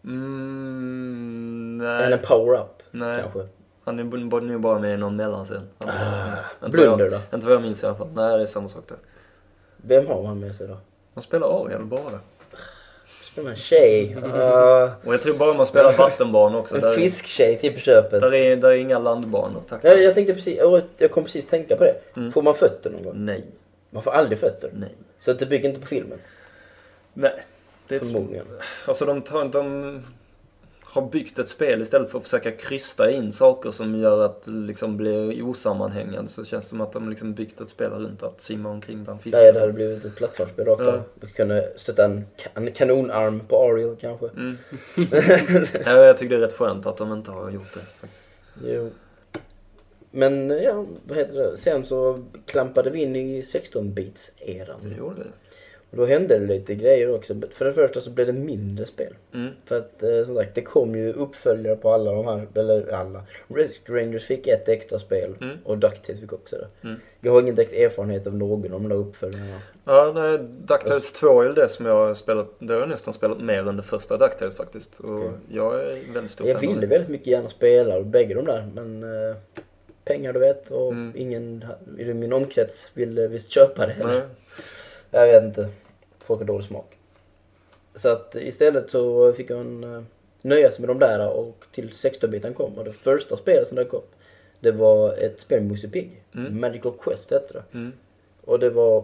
Mm, 0.03 1.81
Eller 1.81 2.03
nej. 2.09 2.13
en 2.13 2.19
power-up 2.19 2.83
kanske? 3.23 3.47
Han 3.85 3.99
är 3.99 4.03
nog 4.03 4.61
bara 4.61 4.79
med 4.79 4.93
i 4.93 4.97
någon 4.97 5.15
mellanscen. 5.15 5.61
Ah, 5.77 5.85
inte 6.65 6.77
Blunder 6.77 7.05
jag, 7.05 7.11
då? 7.13 7.35
Inte 7.35 7.45
vad 7.47 7.55
jag 7.55 7.61
minns 7.61 7.83
i 7.83 7.85
alla 7.85 7.95
fall. 7.95 8.07
Nej, 8.15 8.37
det 8.37 8.43
är 8.43 8.45
samma 8.45 8.69
sak 8.69 8.83
där. 8.87 8.97
Vem 9.77 10.07
har 10.07 10.23
han 10.25 10.39
med 10.39 10.55
sig 10.55 10.67
då? 10.67 10.77
Man 11.13 11.23
spelar 11.23 11.65
Ariel 11.65 11.85
bara. 11.85 12.19
Spelar 13.31 13.49
en 13.49 13.55
tjej? 13.55 14.15
Uh, 14.25 14.91
Och 15.07 15.13
jag 15.13 15.21
tror 15.21 15.33
bara 15.37 15.53
man 15.53 15.65
spelar 15.65 15.97
vattenbanor 15.97 16.59
också. 16.59 16.85
en 16.87 16.93
fisktjej 16.95 17.57
till 17.59 17.73
på 17.73 17.79
köpet? 17.79 18.21
där, 18.21 18.33
är, 18.33 18.55
där 18.55 18.69
är 18.69 18.75
inga 18.75 18.99
landbanor, 18.99 19.61
tack. 19.69 19.79
Ja, 19.83 19.93
jag 19.93 20.13
tänkte 20.15 20.33
precis, 20.33 20.57
jag- 20.57 20.81
jag 20.97 21.11
kom 21.11 21.23
precis 21.23 21.47
tänka 21.47 21.75
på 21.77 21.83
det. 21.83 21.95
Mm. 22.15 22.31
Får 22.31 22.41
man 22.41 22.53
fötter 22.53 22.89
någon 22.89 23.03
gång? 23.03 23.13
Nej, 23.15 23.43
Man 23.93 24.03
får 24.03 24.11
aldrig 24.11 24.39
fötter. 24.39 24.69
nej. 24.73 24.91
Så 25.19 25.33
det 25.33 25.45
bygger 25.45 25.69
inte 25.69 25.81
på 25.81 25.87
filmen? 25.87 26.17
Nej. 27.13 27.43
Det 27.87 27.95
är 27.95 27.99
ett, 28.01 28.07
Förmodligen. 28.11 28.45
alltså 28.87 29.05
de, 29.05 29.21
tar, 29.21 29.45
de 29.45 30.01
har 30.83 31.01
byggt 31.01 31.39
ett 31.39 31.49
spel 31.49 31.81
istället 31.81 32.11
för 32.11 32.17
att 32.17 32.23
försöka 32.23 32.51
krysta 32.51 33.11
in 33.11 33.31
saker 33.31 33.71
som 33.71 33.95
gör 33.95 34.25
att 34.25 34.43
det 34.43 34.51
liksom 34.51 34.97
blir 34.97 35.43
osammanhängande. 35.45 36.31
Så 36.31 36.45
känns 36.45 36.65
det 36.65 36.69
som 36.69 36.81
att 36.81 36.93
de 36.93 37.09
liksom 37.09 37.33
byggt 37.33 37.61
ett 37.61 37.69
spel 37.69 37.89
runt 37.91 38.23
att 38.23 38.41
simma 38.41 38.69
omkring 38.69 39.03
bland 39.03 39.21
fiskar. 39.21 39.39
Nej, 39.39 39.53
det 39.53 39.59
hade 39.59 39.73
blivit 39.73 40.05
ett 40.05 40.15
plattformsspel 40.15 40.65
rakt 40.65 40.81
Ja. 40.85 41.01
Du 41.21 41.27
kunde 41.27 41.73
stötta 41.75 42.05
en, 42.05 42.17
ka- 42.37 42.47
en 42.53 42.71
kanonarm 42.71 43.39
på 43.47 43.63
Ariel 43.63 43.95
kanske. 44.01 44.27
Mm. 44.27 44.57
ja, 45.85 45.91
jag 46.05 46.17
tycker 46.17 46.29
det 46.37 46.43
är 46.45 46.47
rätt 46.47 46.57
skönt 46.57 46.85
att 46.85 46.97
de 46.97 47.13
inte 47.13 47.31
har 47.31 47.51
gjort 47.51 47.73
det. 47.73 47.79
Faktiskt. 47.79 48.27
Jo. 48.65 48.91
Men 50.15 50.49
ja, 50.49 50.85
vad 51.07 51.17
heter 51.17 51.33
det? 51.33 51.57
Sen 51.57 51.85
så 51.85 52.23
klampade 52.45 52.89
vi 52.89 53.01
in 53.01 53.15
i 53.15 53.41
16-bits-eran. 53.41 54.79
Det 54.83 54.97
gjorde 54.97 55.21
vi. 55.23 55.29
Och 55.91 55.97
då 55.97 56.05
hände 56.05 56.39
det 56.39 56.45
lite 56.45 56.75
grejer 56.75 57.15
också. 57.15 57.35
För 57.53 57.65
det 57.65 57.73
första 57.73 58.01
så 58.01 58.09
blev 58.09 58.27
det 58.27 58.33
mindre 58.33 58.85
spel. 58.85 59.13
Mm. 59.33 59.51
För 59.65 59.77
att 59.77 60.03
eh, 60.03 60.23
som 60.25 60.35
sagt, 60.35 60.55
det 60.55 60.61
kom 60.61 60.95
ju 60.95 61.13
uppföljare 61.13 61.75
på 61.75 61.91
alla 61.91 62.11
de 62.11 62.25
här, 62.25 62.47
eller 62.55 62.87
alla. 62.93 63.23
Rescue 63.47 64.01
Rangers 64.01 64.25
fick 64.25 64.47
ett 64.47 64.69
extra 64.69 64.99
spel 64.99 65.35
Mm. 65.41 65.57
och 65.63 65.77
DuckTales 65.77 66.21
fick 66.21 66.33
också 66.33 66.55
det. 66.55 66.87
Mm. 66.87 66.99
Jag 67.21 67.31
har 67.31 67.41
ingen 67.41 67.55
direkt 67.55 67.73
erfarenhet 67.73 68.27
av 68.27 68.35
någon 68.35 68.63
av 68.73 68.81
de 68.81 68.89
där 68.89 68.95
uppföljarna. 68.95 69.59
Ja, 69.85 70.11
nej, 70.15 70.37
DuckTales 70.67 71.13
2 71.13 71.41
är 71.41 71.45
väl 71.45 71.55
det 71.55 71.69
som 71.69 71.85
jag 71.85 72.07
har 72.07 72.13
spelat. 72.15 72.47
Det 72.59 72.73
har 72.73 72.79
jag 72.79 72.89
nästan 72.89 73.13
spelat 73.13 73.41
mer 73.41 73.69
än 73.69 73.77
det 73.77 73.83
första 73.83 74.17
DuckTales 74.17 74.55
faktiskt. 74.55 74.99
Och 74.99 75.15
Okej. 75.15 75.29
jag 75.51 75.79
är 75.81 76.13
väldigt 76.13 76.31
stor 76.31 76.47
Jag 76.47 76.59
fan 76.61 76.73
ville 76.75 76.87
väldigt 76.87 77.09
mycket 77.09 77.27
gärna 77.27 77.49
spela 77.49 78.01
bägge 78.01 78.33
de 78.33 78.45
där 78.45 78.71
men 78.75 79.03
eh, 79.03 79.35
pengar 80.05 80.33
du 80.33 80.39
vet 80.39 80.71
och 80.71 80.91
Mm. 80.91 81.13
ingen 81.15 81.65
i 81.99 82.13
min 82.13 82.33
omkrets 82.33 82.87
ville 82.93 83.27
visst 83.27 83.51
köpa 83.51 83.87
det. 83.87 83.95
Nej. 84.03 84.21
Jag 85.11 85.27
vet 85.27 85.43
inte. 85.43 85.69
Folk 86.19 86.39
har 86.39 86.47
dålig 86.47 86.65
smak. 86.65 86.97
Så 87.95 88.09
att 88.09 88.35
istället 88.35 88.89
så 88.89 89.33
fick 89.33 89.51
uh, 89.51 90.01
nöja 90.41 90.71
sig 90.71 90.79
med 90.79 90.89
de 90.89 90.99
där 90.99 91.27
och 91.29 91.65
till 91.71 91.89
16-biten 91.89 92.53
kom 92.53 92.77
och 92.77 92.85
det 92.85 92.93
första 92.93 93.37
spelet 93.37 93.67
som 93.67 93.75
dök 93.75 93.93
upp 93.93 94.13
det 94.63 94.71
var 94.71 95.13
ett 95.13 95.39
spel 95.39 95.59
med 95.61 95.71
Musse 95.71 95.87
Pigg. 95.87 96.23
Mm. 96.35 96.59
Magical 96.59 96.93
Quest 96.99 97.31
hette 97.31 97.53
det. 97.53 97.63
Mm. 97.77 97.93
Och 98.45 98.59
det 98.59 98.69
var, 98.69 99.03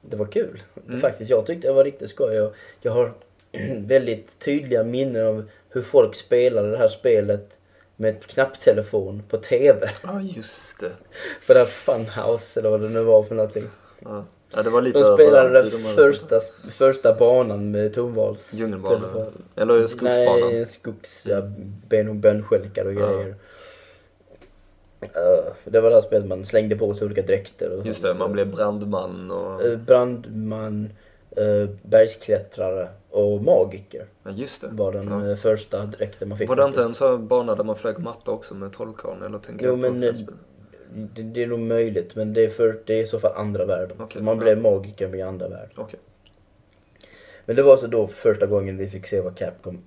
det 0.00 0.16
var 0.16 0.26
kul. 0.26 0.62
Mm. 0.88 1.00
Faktiskt, 1.00 1.30
jag 1.30 1.46
tyckte 1.46 1.68
det 1.68 1.72
var 1.74 1.84
riktigt 1.84 2.10
skoj. 2.10 2.34
Jag, 2.34 2.52
jag 2.80 2.92
har 2.92 3.12
väldigt 3.86 4.38
tydliga 4.38 4.84
minnen 4.84 5.26
av 5.26 5.44
hur 5.68 5.82
folk 5.82 6.14
spelade 6.14 6.70
det 6.70 6.76
här 6.76 6.88
spelet 6.88 7.58
med 8.00 8.26
knapptelefon 8.26 9.22
på 9.28 9.36
TV. 9.36 9.90
Ja, 10.02 10.20
just 10.20 10.80
det. 10.80 10.92
På 11.46 11.52
det 11.52 11.58
här 11.58 11.66
Funhouse 11.66 12.60
eller 12.60 12.70
vad 12.70 12.80
det 12.80 12.88
nu 12.88 13.02
var 13.02 13.22
för 13.22 13.34
någonting. 13.34 13.68
Ja. 13.98 14.24
ja, 14.50 14.62
det 14.62 14.70
var 14.70 14.82
lite 14.82 14.98
De 14.98 15.16
spelade 15.16 15.70
den 15.70 15.84
här 15.84 15.94
första, 15.94 16.40
första 16.70 17.14
banan 17.14 17.70
med 17.70 17.94
tonvals... 17.94 18.54
Djungelbanan. 18.54 19.32
Eller 19.56 19.86
skogsbanan. 19.86 20.52
Nej, 20.52 20.66
skogs... 20.66 21.26
Ja, 21.26 21.42
ben 21.88 22.08
och 22.08 22.14
bönskälkar 22.14 22.84
och 22.84 22.94
grejer. 22.94 23.34
Uh, 25.02 25.52
det 25.64 25.80
var 25.80 25.90
det 25.90 25.96
här 25.96 26.02
spelet 26.02 26.26
man 26.26 26.44
slängde 26.44 26.76
på 26.76 26.94
sig 26.94 27.06
olika 27.06 27.22
dräkter 27.22 27.78
och 27.78 27.86
Just 27.86 28.02
det, 28.02 28.08
sånt. 28.08 28.18
man 28.18 28.32
blev 28.32 28.50
brandman 28.50 29.30
och... 29.30 29.64
Eh, 29.64 29.78
Brandman, 29.78 30.92
uh, 31.38 31.68
bergsklättrare 31.82 32.88
och 33.10 33.42
magiker 33.42 34.06
Ja, 34.22 34.30
just 34.30 34.62
det. 34.62 34.68
var 34.72 34.92
den 34.92 35.08
Ja. 35.08 35.30
eh, 35.30 35.36
första 35.36 35.86
dräkten 35.86 36.28
man 36.28 36.38
fick. 36.38 36.48
Var 36.48 36.56
det 36.56 36.64
inte 36.64 36.82
en 36.82 36.94
sån 36.94 37.28
bana 37.28 37.54
där 37.54 37.64
man 37.64 37.76
flög 37.76 37.98
matta 37.98 38.30
också 38.30 38.54
med 38.54 38.72
trollkarlen? 38.72 39.22
Eller 39.22 39.38
tänker 39.38 39.66
Jo 39.66 39.76
men 39.76 40.02
eh, 40.02 40.14
det, 40.94 41.22
det 41.22 41.42
är 41.42 41.46
nog 41.46 41.60
möjligt 41.60 42.16
men 42.16 42.32
det 42.32 42.44
är, 42.44 42.48
för, 42.48 42.80
det 42.86 42.94
är 42.94 43.02
i 43.02 43.06
så 43.06 43.20
fall 43.20 43.32
andra 43.36 43.64
världen. 43.64 43.96
Okej, 44.00 44.22
man 44.22 44.36
ja. 44.36 44.40
blev 44.40 44.58
magiker 44.58 45.14
i 45.14 45.22
andra 45.22 45.48
världen. 45.48 45.74
Okej. 45.76 46.00
Men 47.44 47.56
det 47.56 47.62
var 47.62 47.76
så 47.76 47.86
då 47.86 48.06
första 48.06 48.46
gången 48.46 48.76
vi 48.76 48.88
fick 48.88 49.06
se 49.06 49.20
vad 49.20 49.36
Capcom... 49.36 49.78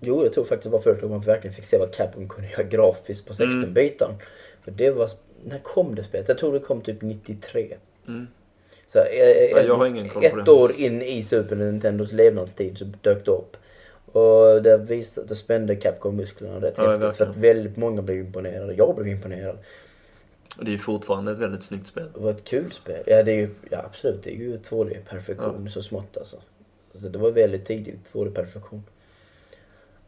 Jo, 0.00 0.22
jag 0.22 0.32
tror 0.32 0.44
faktiskt 0.44 0.62
det 0.64 0.70
var 0.70 0.80
första 0.80 1.06
gången 1.06 1.20
vi 1.20 1.26
verkligen 1.26 1.54
fick 1.54 1.64
se 1.64 1.78
vad 1.78 1.92
Capcom 1.92 2.28
kunde 2.28 2.50
göra 2.50 2.62
grafiskt 2.62 3.28
på 3.28 3.34
16 3.34 3.62
Mm. 3.62 4.18
För 4.62 4.70
det 4.70 4.90
var... 4.90 5.10
När 5.42 5.58
kom 5.58 5.94
det 5.94 6.04
spelet? 6.04 6.28
Jag 6.28 6.38
tror 6.38 6.52
det 6.52 6.60
kom 6.60 6.80
typ 6.80 7.02
93. 7.02 7.76
Mm. 8.08 8.26
Så, 8.94 9.00
eh, 9.00 9.66
Ja, 9.66 9.86
ett, 10.22 10.36
ett 10.36 10.48
år 10.48 10.72
in 10.76 11.02
i 11.02 11.22
Super 11.22 11.56
Nintendos 11.56 12.12
levnadstid 12.12 12.78
så 12.78 12.84
dök 12.84 13.24
det 13.24 13.30
upp. 13.30 13.56
Och 14.12 14.62
det 14.62 14.76
visade, 14.76 15.26
det 15.26 15.34
spände 15.34 15.76
Capcom 15.76 16.16
musklerna 16.16 16.60
rätt 16.60 16.74
Ja, 16.76 16.90
häftigt. 16.90 17.16
För 17.16 17.26
att 17.26 17.36
väldigt 17.36 17.76
många 17.76 18.02
blev 18.02 18.18
imponerade. 18.18 18.74
Jag 18.74 18.94
blev 18.94 19.08
imponerad. 19.08 19.58
Och 20.58 20.64
det 20.64 20.70
är 20.70 20.72
ju 20.72 20.78
fortfarande 20.78 21.32
ett 21.32 21.38
väldigt 21.38 21.62
snyggt 21.62 21.86
spel. 21.86 22.06
Det 22.14 22.20
var 22.20 22.30
ett 22.30 22.44
kul 22.44 22.72
spel. 22.72 23.02
Ja, 23.06 23.22
det 23.22 23.32
är 23.32 23.36
ju, 23.36 23.50
ja 23.70 23.82
absolut. 23.84 24.22
Det 24.22 24.30
är 24.30 24.38
ju 24.38 24.56
2D-perfektion 24.56 25.68
så 25.68 25.82
smått 25.82 26.16
alltså. 26.16 26.36
Så 26.94 27.08
det 27.08 27.18
var 27.18 27.30
väldigt 27.30 27.64
tidigt 27.64 28.12
2D-perfektion. 28.12 28.82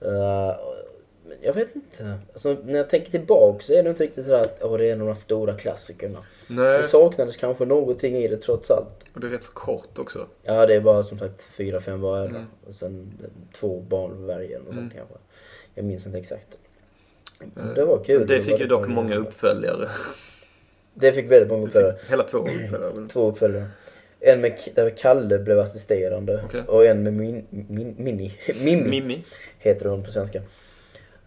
Uh, 0.02 0.56
men 1.28 1.38
jag 1.42 1.52
vet 1.54 1.74
inte. 1.76 2.18
Alltså, 2.32 2.56
när 2.64 2.76
jag 2.76 2.90
tänker 2.90 3.10
tillbaka 3.10 3.60
så 3.60 3.72
är 3.72 3.82
det 3.82 3.90
inte 3.90 4.04
riktigt 4.04 4.24
sådär 4.24 4.44
att 4.44 4.62
åh, 4.62 4.78
det 4.78 4.90
är 4.90 4.96
några 4.96 5.14
stora 5.14 5.54
klassikerna. 5.54 6.18
Nej, 6.48 6.78
Det 6.78 6.84
saknades 6.84 7.36
kanske 7.36 7.64
någonting 7.64 8.16
i 8.16 8.28
det 8.28 8.36
trots 8.36 8.70
allt. 8.70 8.94
och 9.14 9.20
det 9.20 9.26
är 9.26 9.30
rätt 9.30 9.42
så 9.42 9.52
kort 9.52 9.98
också. 9.98 10.26
Ja, 10.42 10.66
det 10.66 10.74
är 10.74 10.80
bara 10.80 11.04
som 11.04 11.18
sagt 11.18 11.42
fyra, 11.42 11.80
fem 11.80 12.00
vargar. 12.00 12.26
Mm. 12.28 12.44
Och 12.68 12.74
sen 12.74 13.12
två 13.54 13.80
barn 13.80 14.26
varje 14.26 14.46
eller 14.56 14.58
Mm. 14.70 14.74
sånt 14.74 14.92
kanske. 14.94 15.14
Jag 15.74 15.84
minns 15.84 16.06
inte 16.06 16.18
exakt. 16.18 16.58
Eh, 17.56 17.64
Det 17.74 17.84
var 17.84 18.04
kul. 18.04 18.26
Det 18.26 18.42
fick 18.42 18.60
ju 18.60 18.66
dock 18.66 18.88
många 18.88 19.16
uppföljare. 19.16 19.88
Det 20.94 21.12
fick 21.12 21.30
väldigt 21.30 21.50
många 21.50 21.66
uppföljare. 21.66 21.96
hela 22.10 22.22
två 22.22 22.38
uppföljare. 22.38 23.08
Två 23.08 23.28
uppföljare. 23.30 23.66
En 24.20 24.40
med, 24.40 24.58
där 24.74 24.90
Kalle 24.90 25.38
blev 25.38 25.58
assisterande 25.58 26.42
Okej. 26.44 26.62
och 26.68 26.86
en 26.86 27.02
med 27.02 27.12
min, 27.12 27.46
min, 27.50 27.94
Mini. 27.98 28.32
Mimmi 28.64 28.88
Mimmi. 28.90 29.24
heter 29.58 29.86
hon 29.88 30.04
på 30.04 30.10
svenska. 30.10 30.42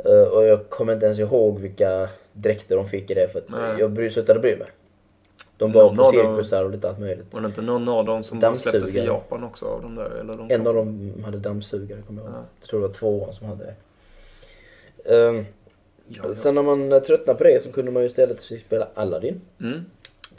Eh, 0.05 0.21
och 0.21 0.45
jag 0.45 0.69
kommer 0.69 0.93
inte 0.93 1.05
ens 1.05 1.19
ihåg 1.19 1.59
vilka 1.59 2.09
dräkter 2.33 2.75
de 2.75 2.87
fick 2.87 3.11
i 3.11 3.13
det 3.13 3.27
för 3.31 3.39
att 3.39 3.49
Nej. 3.49 3.79
jag 3.79 4.11
slutade 4.13 4.39
bry 4.39 4.55
mig. 4.55 4.67
De 5.59 5.71
var 5.71 5.83
Någon 5.83 5.97
på 5.97 6.11
cirkusar 6.11 6.63
och 6.65 6.71
lite 6.71 6.89
allt 6.89 6.99
möjligt. 6.99 7.25
Var 7.33 7.41
det 7.41 7.47
inte 7.47 7.61
någon 7.61 7.89
av 7.89 8.05
dem 8.05 8.23
som 8.23 8.39
Dammsugare. 8.39 8.79
släpptes 8.79 8.95
i 9.03 9.05
Japan 9.07 9.43
också? 9.43 9.65
Av 9.65 9.81
de 9.81 9.95
där, 9.95 10.09
eller 10.09 10.33
de 10.33 10.51
En 10.51 10.67
av 10.67 10.73
dem 10.75 11.13
hade 11.25 11.37
dammsugare 11.37 12.01
kommer 12.07 12.21
jag 12.21 12.29
ihåg. 12.31 12.39
Ja. 12.39 12.45
Jag 12.59 12.69
tror 12.69 12.81
det 12.81 12.87
var 12.87 12.93
tvåan 12.93 13.33
som 13.33 13.47
hade 13.47 13.63
det. 13.65 13.75
Ehm, 15.15 15.45
Ja, 16.07 16.23
ja. 16.27 16.33
Sen 16.35 16.55
när 16.55 16.61
man 16.63 16.91
eh, 16.91 16.99
tröttnade 16.99 17.37
på 17.37 17.43
det 17.43 17.63
så 17.63 17.71
kunde 17.71 17.91
man 17.91 18.01
ju 18.03 18.07
istället 18.07 18.41
spela 18.41 18.87
Aladdin 18.93 19.41
Mm. 19.61 19.79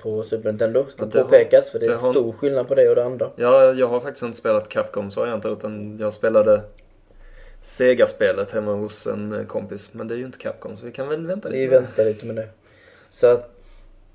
på 0.02 0.22
Super 0.22 0.48
Nintendo. 0.52 0.84
Ska 0.88 1.02
Ja, 1.02 1.08
det 1.12 1.18
har- 1.18 1.24
påpekas 1.24 1.70
för 1.70 1.78
det 1.78 1.86
är 1.86 1.90
det 1.90 1.96
har- 1.96 2.12
stor 2.12 2.32
skillnad 2.32 2.68
på 2.68 2.74
det 2.74 2.88
och 2.88 2.94
det 2.94 3.04
andra. 3.04 3.30
Ja, 3.36 3.72
jag 3.72 3.86
har 3.88 4.00
faktiskt 4.00 4.22
inte 4.22 4.38
spelat 4.38 4.68
Capcoms 4.68 5.16
varianter 5.16 5.52
utan 5.52 5.98
jag 6.00 6.12
spelade 6.14 6.62
Sega-spelet 7.62 8.50
hemma 8.52 8.72
hos 8.74 9.06
en 9.06 9.32
eh, 9.32 9.46
kompis. 9.46 9.88
Men 9.92 10.08
det 10.08 10.14
är 10.14 10.18
ju 10.18 10.24
inte 10.24 10.38
Capcom 10.38 10.76
så 10.76 10.86
vi 10.86 10.92
kan 10.92 11.08
väl 11.08 11.26
vänta 11.26 11.48
Vi 11.48 11.58
lite. 11.62 11.74
det. 11.74 11.80
väntar 11.80 12.04
lite 12.04 12.26
med 12.26 12.36
det. 12.36 12.48
Så 13.10 13.26
att, 13.26 13.59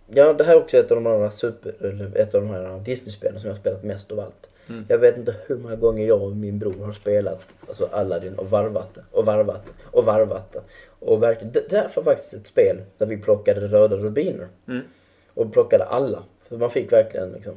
ja 0.08 0.34
det 0.34 0.44
här 0.44 0.54
är 0.54 0.58
också 0.58 0.78
ett 0.78 0.92
av 0.92 0.96
de 1.04 1.08
andra 1.08 1.32
super, 1.32 1.74
eller 1.80 2.18
ett 2.18 2.36
av 2.36 2.42
de 2.42 2.50
här 2.50 2.80
Disney-spelen 2.80 3.40
som 3.40 3.48
jag 3.48 3.56
har 3.56 3.60
spelat 3.60 3.84
mest 3.84 4.12
av 4.12 4.20
allt. 4.20 4.50
Mm. 4.70 4.86
Jag 4.88 4.98
vet 4.98 5.18
inte 5.18 5.36
hur 5.48 5.58
många 5.58 5.76
gånger 5.76 6.08
jag 6.08 6.22
och 6.22 6.36
min 6.36 6.60
bror 6.60 6.86
har 6.86 6.94
spelat 6.94 7.42
alltså 7.68 7.90
Aladdin 7.92 8.36
och 8.36 8.50
varvat 8.50 8.94
det, 8.96 9.04
och 9.12 9.26
varvat 9.26 9.66
det, 9.66 9.72
och 9.98 10.06
varvat 10.06 10.52
det. 10.54 10.62
Och 11.00 11.24
verkligen, 11.24 11.52
det 11.70 11.78
här 11.78 11.92
var 11.96 12.04
faktiskt 12.04 12.34
ett 12.34 12.48
spel 12.48 12.78
där 12.98 13.06
vi 13.06 13.18
plockade 13.18 13.68
röda 13.68 13.96
rubiner. 13.96 14.48
Mm. 14.68 14.82
Och 15.34 15.54
plockade 15.54 15.84
alla. 15.84 16.24
För 16.50 16.58
man 16.58 16.70
fick 16.70 16.92
verkligen 16.92 17.32
liksom, 17.32 17.54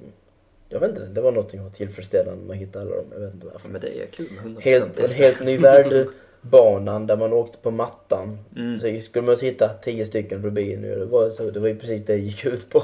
jag 0.69 0.81
vet 0.81 0.91
inte, 0.91 1.07
det 1.07 1.21
var 1.21 1.33
något 1.33 1.51
som 1.51 1.63
var 1.63 1.69
tillfredsställande 1.69 2.45
med 2.45 2.55
att 2.55 2.61
hitta 2.61 2.81
alla 2.81 2.97
dem. 2.97 3.07
Jag 3.13 3.21
vet 3.21 3.35
inte 3.35 3.47
varför. 3.47 3.69
Men 3.69 3.81
det 3.81 4.03
är 4.03 4.07
kul 4.07 4.27
med 4.45 4.57
100% 4.57 4.61
Helt, 4.61 5.01
en 5.01 5.11
helt 5.11 5.45
ny 5.45 5.59
värld, 5.59 6.07
banan 6.41 7.07
där 7.07 7.16
man 7.16 7.32
åkte 7.32 7.59
på 7.59 7.70
mattan. 7.70 8.39
Mm. 8.57 8.80
Så 8.80 9.01
skulle 9.09 9.26
man 9.26 9.36
hitta 9.41 9.68
tio 9.68 10.07
stycken 10.07 10.43
rubiner, 10.43 10.97
det 10.97 11.05
var, 11.05 11.30
så, 11.30 11.51
det 11.51 11.61
var 11.61 11.68
i 11.68 11.74
princip 11.74 12.07
det 12.07 12.12
det 12.12 12.18
gick 12.18 12.45
ut 12.45 12.70
på. 12.70 12.82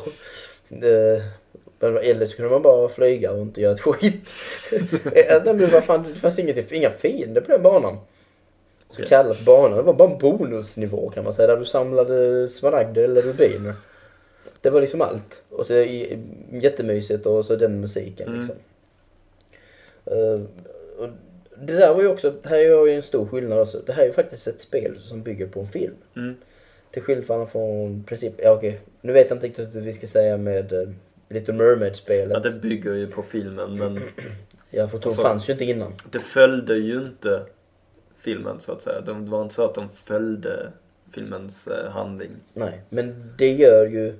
Det, 0.69 1.23
eller 1.81 2.27
så 2.27 2.37
kunde 2.37 2.51
man 2.51 2.63
bara 2.63 2.89
flyga 2.89 3.33
och 3.33 3.43
inte 3.43 3.61
göra 3.61 3.73
ett 3.73 3.81
skit. 3.81 4.29
Nej, 5.15 5.41
men 5.45 5.71
vad 5.71 5.85
fan, 5.85 6.03
det 6.03 6.15
fanns 6.21 6.39
inget, 6.39 6.73
inga 6.73 6.91
fiender 6.91 7.41
på 7.41 7.53
den 7.53 7.63
banan. 7.63 7.99
Så 8.89 8.95
Okej. 8.95 9.07
kallat 9.07 9.45
banan, 9.45 9.77
det 9.77 9.83
var 9.83 9.95
bara 9.95 10.11
en 10.11 10.19
bonusnivå 10.19 11.11
kan 11.11 11.25
man 11.25 11.33
säga, 11.33 11.47
där 11.49 11.57
du 11.57 11.65
samlade 11.65 12.49
smaragder 12.49 13.03
eller 13.03 13.23
rubiner. 13.23 13.75
Det 14.61 14.71
var 14.71 14.81
liksom 14.81 15.01
allt. 15.01 15.43
Och 15.51 15.67
så 15.67 15.75
jättemysigt 16.53 17.27
och 17.27 17.47
så 17.47 17.57
den 17.57 17.81
musiken 17.81 18.29
Mm. 18.29 18.41
liksom. 18.41 18.57
Eh, 20.05 20.41
och 20.99 21.09
det 21.61 21.73
där 21.73 21.95
var 21.95 22.03
ju 22.03 22.09
också, 22.09 22.31
det 22.43 22.49
här 22.49 22.57
är 22.57 22.87
ju 22.87 22.93
en 22.95 23.03
stor 23.03 23.27
skillnad 23.27 23.59
också. 23.59 23.81
Det 23.87 23.93
här 23.93 24.03
är 24.03 24.07
ju 24.07 24.13
faktiskt 24.13 24.47
ett 24.47 24.61
spel 24.61 24.99
som 25.01 25.23
bygger 25.23 25.47
på 25.47 25.61
en 25.61 25.67
film. 25.67 25.95
Mm. 26.17 26.35
Till 26.91 27.03
skillnad 27.03 27.51
från 27.51 28.05
princip, 28.05 28.33
ja 28.39 28.53
okej, 28.53 28.81
nu 29.01 29.13
vet 29.13 29.29
jag 29.31 29.37
inte 29.37 29.47
riktigt 29.47 29.75
hur 29.75 29.81
vi 29.81 29.93
ska 29.93 30.07
säga 30.07 30.37
med 30.37 30.73
uh, 30.73 30.89
Little 31.29 31.55
Mermaid-spelet. 31.55 32.31
Ja, 32.33 32.39
det 32.39 32.51
bygger 32.51 32.95
ju 32.95 33.07
på 33.07 33.23
filmen 33.23 33.77
men 33.79 34.01
Ja, 34.71 34.89
för 34.89 34.99
de 34.99 35.07
Alltså- 35.09 35.23
fanns 35.23 35.49
ju 35.49 35.53
inte 35.53 35.65
innan. 35.65 35.93
det 36.11 36.21
följde 36.21 36.75
ju 36.77 36.97
inte 36.97 37.43
filmen 38.19 38.61
så 38.61 38.73
att 38.73 38.83
säga. 38.83 39.01
Det 39.01 39.13
var 39.13 39.43
inte 39.43 39.55
så 39.55 39.65
att 39.65 39.75
de 39.75 39.89
följde 40.05 40.69
filmens 41.13 41.67
eh, 41.69 41.91
handling. 41.91 42.31
Nej, 42.53 42.81
men 42.89 43.33
det 43.39 43.53
gör 43.53 43.87
ju 43.87 44.15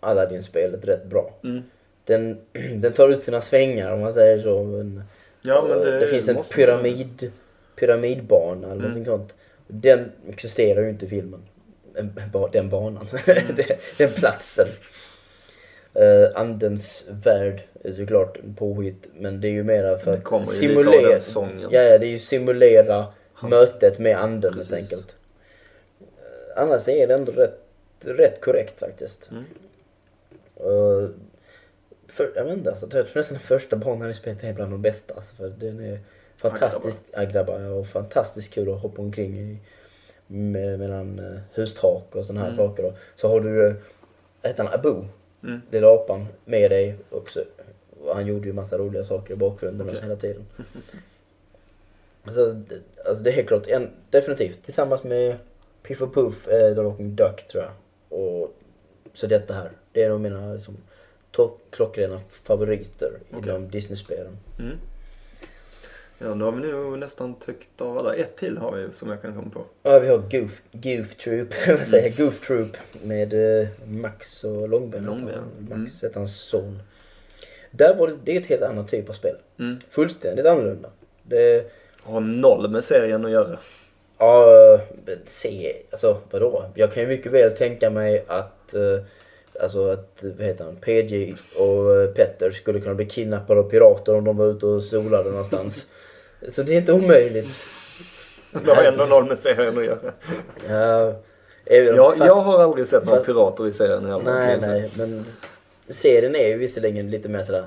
Aladdin-spelet 0.00 0.84
rätt 0.84 1.04
bra. 1.06 1.34
Mm. 1.44 1.62
Den, 2.04 2.38
den 2.80 2.92
tar 2.92 3.08
ut 3.08 3.22
sina 3.22 3.40
svängar 3.40 3.92
om 3.92 4.00
man 4.00 4.12
säger 4.14 4.42
så. 4.42 4.64
Men, 4.64 5.02
Ja, 5.48 5.68
eh, 5.74 5.80
det, 6.00 6.06
finns 6.06 6.28
en 6.28 6.42
pyramid, 6.54 7.32
pyramidbana 7.76 8.66
eller 8.66 8.66
Mm. 8.72 8.78
någonting 8.78 9.04
sånt. 9.04 9.34
Den 9.66 10.12
existerar 10.28 10.82
ju 10.82 10.88
inte 10.90 11.06
i 11.06 11.08
filmen. 11.08 11.42
Den 12.52 12.68
banan. 12.70 13.08
Mm. 13.26 13.56
Den- 13.98 14.10
platsen. 14.12 14.66
Uh, 15.96 16.28
andens 16.40 17.06
värld 17.10 17.62
är 17.84 17.92
såklart 17.92 18.38
påhitt 18.56 19.08
men 19.14 19.40
det 19.40 19.48
är 19.48 19.52
ju 19.52 19.62
mera 19.64 19.98
för 19.98 20.10
Det 20.10 20.36
att 20.36 20.48
simulera, 20.48 21.18
ja, 21.70 21.82
ja, 21.82 21.98
det 21.98 22.06
är 22.06 22.10
ju 22.10 22.18
simulera 22.18 23.06
Hans- 23.34 23.50
mötet 23.50 23.98
med 23.98 24.16
anden 24.18 24.52
Precis. 24.52 24.70
helt 24.70 24.82
enkelt. 24.82 25.16
Eh, 26.00 26.62
Annars 26.62 26.88
är 26.88 27.06
det 27.06 27.14
ändå 27.14 27.32
rätt, 27.32 27.60
rätt 28.04 28.40
korrekt 28.40 28.80
faktiskt. 28.80 29.30
Mm. 29.30 29.44
Uh, 30.72 31.08
för, 32.08 32.32
jag 32.36 32.44
vet 32.44 32.58
inte, 32.58 32.70
alltså, 32.70 32.86
jag 32.92 33.06
tror 33.06 33.16
nästan 33.20 33.34
den 33.34 33.46
första 33.46 33.76
banan 33.76 34.10
i 34.10 34.14
spelet 34.14 34.44
är 34.44 34.54
bland 34.54 34.72
de 34.72 34.82
bästa. 34.82 35.14
Alltså, 35.14 35.34
för 35.36 35.48
den 35.48 35.80
är 35.80 36.00
fantastiskt, 36.36 37.00
ja, 37.12 37.24
grabbar, 37.24 37.60
ja, 37.60 37.70
och 37.70 37.86
fantastiskt 37.86 38.54
kul 38.54 38.72
att 38.72 38.82
hoppa 38.82 39.02
omkring 39.02 39.38
i 39.38 39.58
med, 40.26 40.78
mellan 40.78 41.18
uh, 41.18 41.38
hustak 41.54 42.14
och 42.14 42.24
sådana 42.24 42.40
här 42.40 42.52
Mm. 42.52 42.56
saker. 42.56 42.84
Och 42.84 42.94
så 43.16 43.28
har 43.28 43.40
du, 43.40 43.66
uh, 43.66 43.74
heter 44.42 44.64
han 44.64 44.74
Abu, 44.80 45.04
Mm. 45.42 45.60
lilla 45.70 45.94
apan, 45.94 46.26
med 46.44 46.70
dig 46.70 46.96
också. 47.10 47.44
Han 48.14 48.26
gjorde 48.26 48.46
ju 48.46 48.52
massa 48.52 48.78
roliga 48.78 49.04
saker 49.04 49.34
i 49.34 49.36
bakgrunden 49.36 49.88
Okej. 49.88 50.00
hela 50.02 50.16
tiden. 50.16 50.46
alltså, 52.24 52.60
alltså 53.06 53.22
det 53.24 53.30
är 53.30 53.34
helt 53.34 53.48
klart, 53.48 53.66
en, 53.66 53.90
definitivt. 54.10 54.62
Tillsammans 54.64 55.02
med 55.04 55.36
Piff 55.82 56.02
och 56.02 56.14
Puff, 56.14 56.48
eh, 56.48 56.74
Rocking 56.74 57.16
Duck 57.16 57.48
tror 57.48 57.64
jag. 57.64 57.72
Och 58.20 58.54
så 59.14 59.26
detta 59.26 59.54
här. 59.54 59.70
Det 59.92 60.02
är 60.02 60.08
nog 60.08 60.20
mina 60.20 60.58
topp 60.58 60.74
klockrena 61.70 62.20
favoriter 62.42 63.10
Okej. 63.30 63.50
inom 63.50 63.70
Disney-spelen. 63.70 64.36
Mm. 64.58 64.76
Ja, 66.18 66.34
då 66.34 66.44
har 66.44 66.52
vi 66.52 66.60
nu 66.60 66.96
nästan 66.96 67.34
täckt 67.34 67.80
av 67.80 67.98
alla. 67.98 68.14
Ett 68.14 68.36
till 68.36 68.58
har 68.58 68.72
vi 68.72 68.92
som 68.92 69.08
jag 69.08 69.22
kan 69.22 69.34
komma 69.34 69.50
på. 69.50 69.64
Ja, 69.82 69.98
vi 69.98 70.08
har 70.08 70.18
Goof, 70.18 70.62
Goof 70.72 71.14
Troop, 71.14 71.48
vad 71.68 71.86
säger 71.86 72.08
jag? 72.08 72.16
Goof 72.16 72.40
Troop 72.46 72.76
med 73.02 73.60
eh, 73.60 73.68
Max 73.86 74.44
och 74.44 74.68
Långben. 74.68 75.04
Långben. 75.04 75.44
Max 75.58 76.02
mm. 76.02 76.12
hans 76.14 76.36
son. 76.40 76.82
Där 77.70 77.94
var 77.94 78.08
det, 78.08 78.16
det 78.24 78.36
är 78.36 78.40
ett 78.40 78.46
helt 78.46 78.62
annat 78.62 78.88
typ 78.88 79.08
av 79.08 79.12
spel. 79.12 79.36
Mm. 79.58 79.80
Fullständigt 79.90 80.46
annorlunda. 80.46 80.90
Det, 81.22 81.72
Har 82.02 82.20
noll 82.20 82.70
med 82.70 82.84
serien 82.84 83.24
att 83.24 83.30
göra. 83.30 83.58
ja, 84.18 84.80
se, 85.24 85.76
alltså 85.90 86.20
vadå? 86.30 86.64
Jag 86.74 86.92
kan 86.92 87.02
ju 87.02 87.08
mycket 87.08 87.32
väl 87.32 87.50
tänka 87.50 87.90
mig 87.90 88.24
att, 88.28 88.74
eh, 88.74 89.04
alltså 89.62 89.90
att, 89.90 90.24
vad 90.38 90.46
heter 90.46 90.64
han, 90.64 90.76
PJ 90.76 91.34
och 91.58 91.96
eh, 92.00 92.10
Petter 92.10 92.50
skulle 92.50 92.80
kunna 92.80 92.94
bli 92.94 93.06
kidnappade 93.06 93.60
av 93.60 93.70
pirater 93.70 94.14
om 94.14 94.24
de 94.24 94.36
var 94.36 94.46
ute 94.46 94.66
och 94.66 94.82
solade 94.84 95.30
någonstans. 95.30 95.86
Så 96.48 96.62
det 96.62 96.72
är 96.72 96.76
inte 96.76 96.92
omöjligt. 96.92 97.48
Det 98.64 98.74
har 98.74 98.82
ändå 98.82 99.04
noll 99.04 99.24
med 99.24 99.38
serien 99.38 99.78
att 99.78 99.84
göra. 99.84 100.12
Ja, 100.68 101.14
Jag, 101.74 102.12
fast- 102.18 102.26
jag 102.26 102.34
har 102.34 102.62
aldrig 102.62 102.88
sett 102.88 103.04
några 103.04 103.16
fast- 103.16 103.26
pirater 103.26 103.66
i 103.66 103.72
serien 103.72 104.02
kan 104.04 104.22
Nej, 104.24 104.58
nej, 104.60 104.90
men 104.96 105.24
serien 105.88 106.36
är 106.36 106.48
ju 106.48 106.56
visserligen 106.58 107.10
lite 107.10 107.28
mer 107.28 107.42
sådär, 107.42 107.66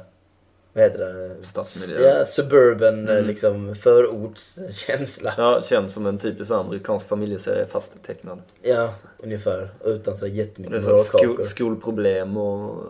vad 0.73 0.83
heter 0.83 0.99
det? 0.99 1.45
Stadsmiljö. 1.45 2.07
Ja, 2.17 2.25
suburban, 2.25 2.99
Mm. 3.09 3.25
liksom 3.25 3.75
förortskänsla. 3.75 5.33
Ja, 5.37 5.61
känns 5.63 5.93
som 5.93 6.05
en 6.05 6.17
typisk 6.17 6.51
amerikansk 6.51 7.07
familjeserie 7.07 7.65
fast 7.67 8.03
tecknad. 8.03 8.41
Ja, 8.61 8.93
ungefär. 9.17 9.69
Utan 9.85 10.15
så 10.15 10.27
jättemycket 10.27 10.83
så 10.83 10.97
sko 10.97 11.37
skolproblem 11.43 12.37
och 12.37 12.83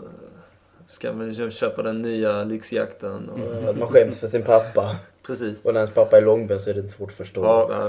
ska 0.88 1.12
väl 1.12 1.52
köpa 1.52 1.82
den 1.84 2.02
nya 2.02 2.44
lyxjakten. 2.44 3.30
Och... 3.30 3.40
Ja, 3.64 3.70
Att 3.70 3.78
man 3.78 3.88
skäms 3.88 4.20
för 4.20 4.28
sin 4.28 4.44
pappa. 4.44 4.96
Precis. 5.26 5.66
Och 5.66 5.74
när 5.74 5.80
ens 5.82 5.94
pappa 5.96 6.18
är 6.18 6.22
långben 6.22 6.60
så 6.60 6.70
är 6.70 6.74
det 6.74 6.80
inte 6.80 6.94
svårt 6.94 7.10
att 7.10 7.16
förstå. 7.16 7.44
Ja, 7.44 7.68
ja, 7.72 7.86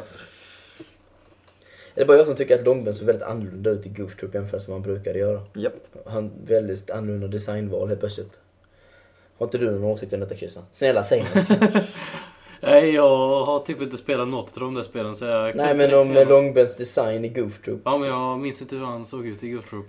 Är 1.95 2.01
det 2.01 2.05
bara 2.05 2.17
jag 2.17 2.27
som 2.27 2.37
tycker 2.37 2.59
att 2.59 2.65
långben 2.65 2.95
ser 2.95 3.05
väldigt 3.07 3.23
annorlunda 3.25 3.71
ut 3.71 3.87
i 3.87 3.89
Goof 3.89 4.17
Troop 4.17 4.35
jämfört 4.35 4.61
med 4.61 4.69
vad 4.69 4.75
han 4.77 4.83
brukade 4.83 5.19
göra? 5.19 5.43
japp. 5.55 5.73
Han 6.07 6.31
väldigt 6.47 6.91
annorlunda 6.91 7.27
designval 7.29 7.89
helt 7.89 8.01
plötsligt. 8.01 8.39
Har 9.39 9.47
inte 9.47 9.59
du 9.59 9.71
någon 9.71 9.85
åsikt 9.85 10.13
om 10.13 10.21
detta 10.21 10.37
Christian? 10.37 10.65
Snälla 10.73 11.05
säg 11.05 11.23
något. 11.35 11.49
Nej, 12.61 12.91
jag 12.91 13.45
har 13.45 13.61
typ 13.61 13.83
inte 13.83 13.97
spelat 13.97 14.29
något 14.29 14.57
av 14.57 14.61
de 14.61 14.75
där 14.75 14.83
spelen 14.83 15.17
så 15.17 15.25
jag 15.25 15.57
Nej 15.57 15.75
men 15.75 15.95
om. 15.95 16.29
Långbens 16.29 16.77
design 16.77 17.25
i 17.25 17.29
Goof 17.29 17.63
Troop. 17.65 17.81
Ja, 17.85 17.97
men 17.97 18.09
jag 18.09 18.39
minns 18.39 18.63
inte 18.63 18.77
hur 18.77 18.85
han 18.85 19.07
såg 19.07 19.27
ut 19.27 19.43
i 19.43 19.51
Goof 19.51 19.71
Troop. 19.71 19.87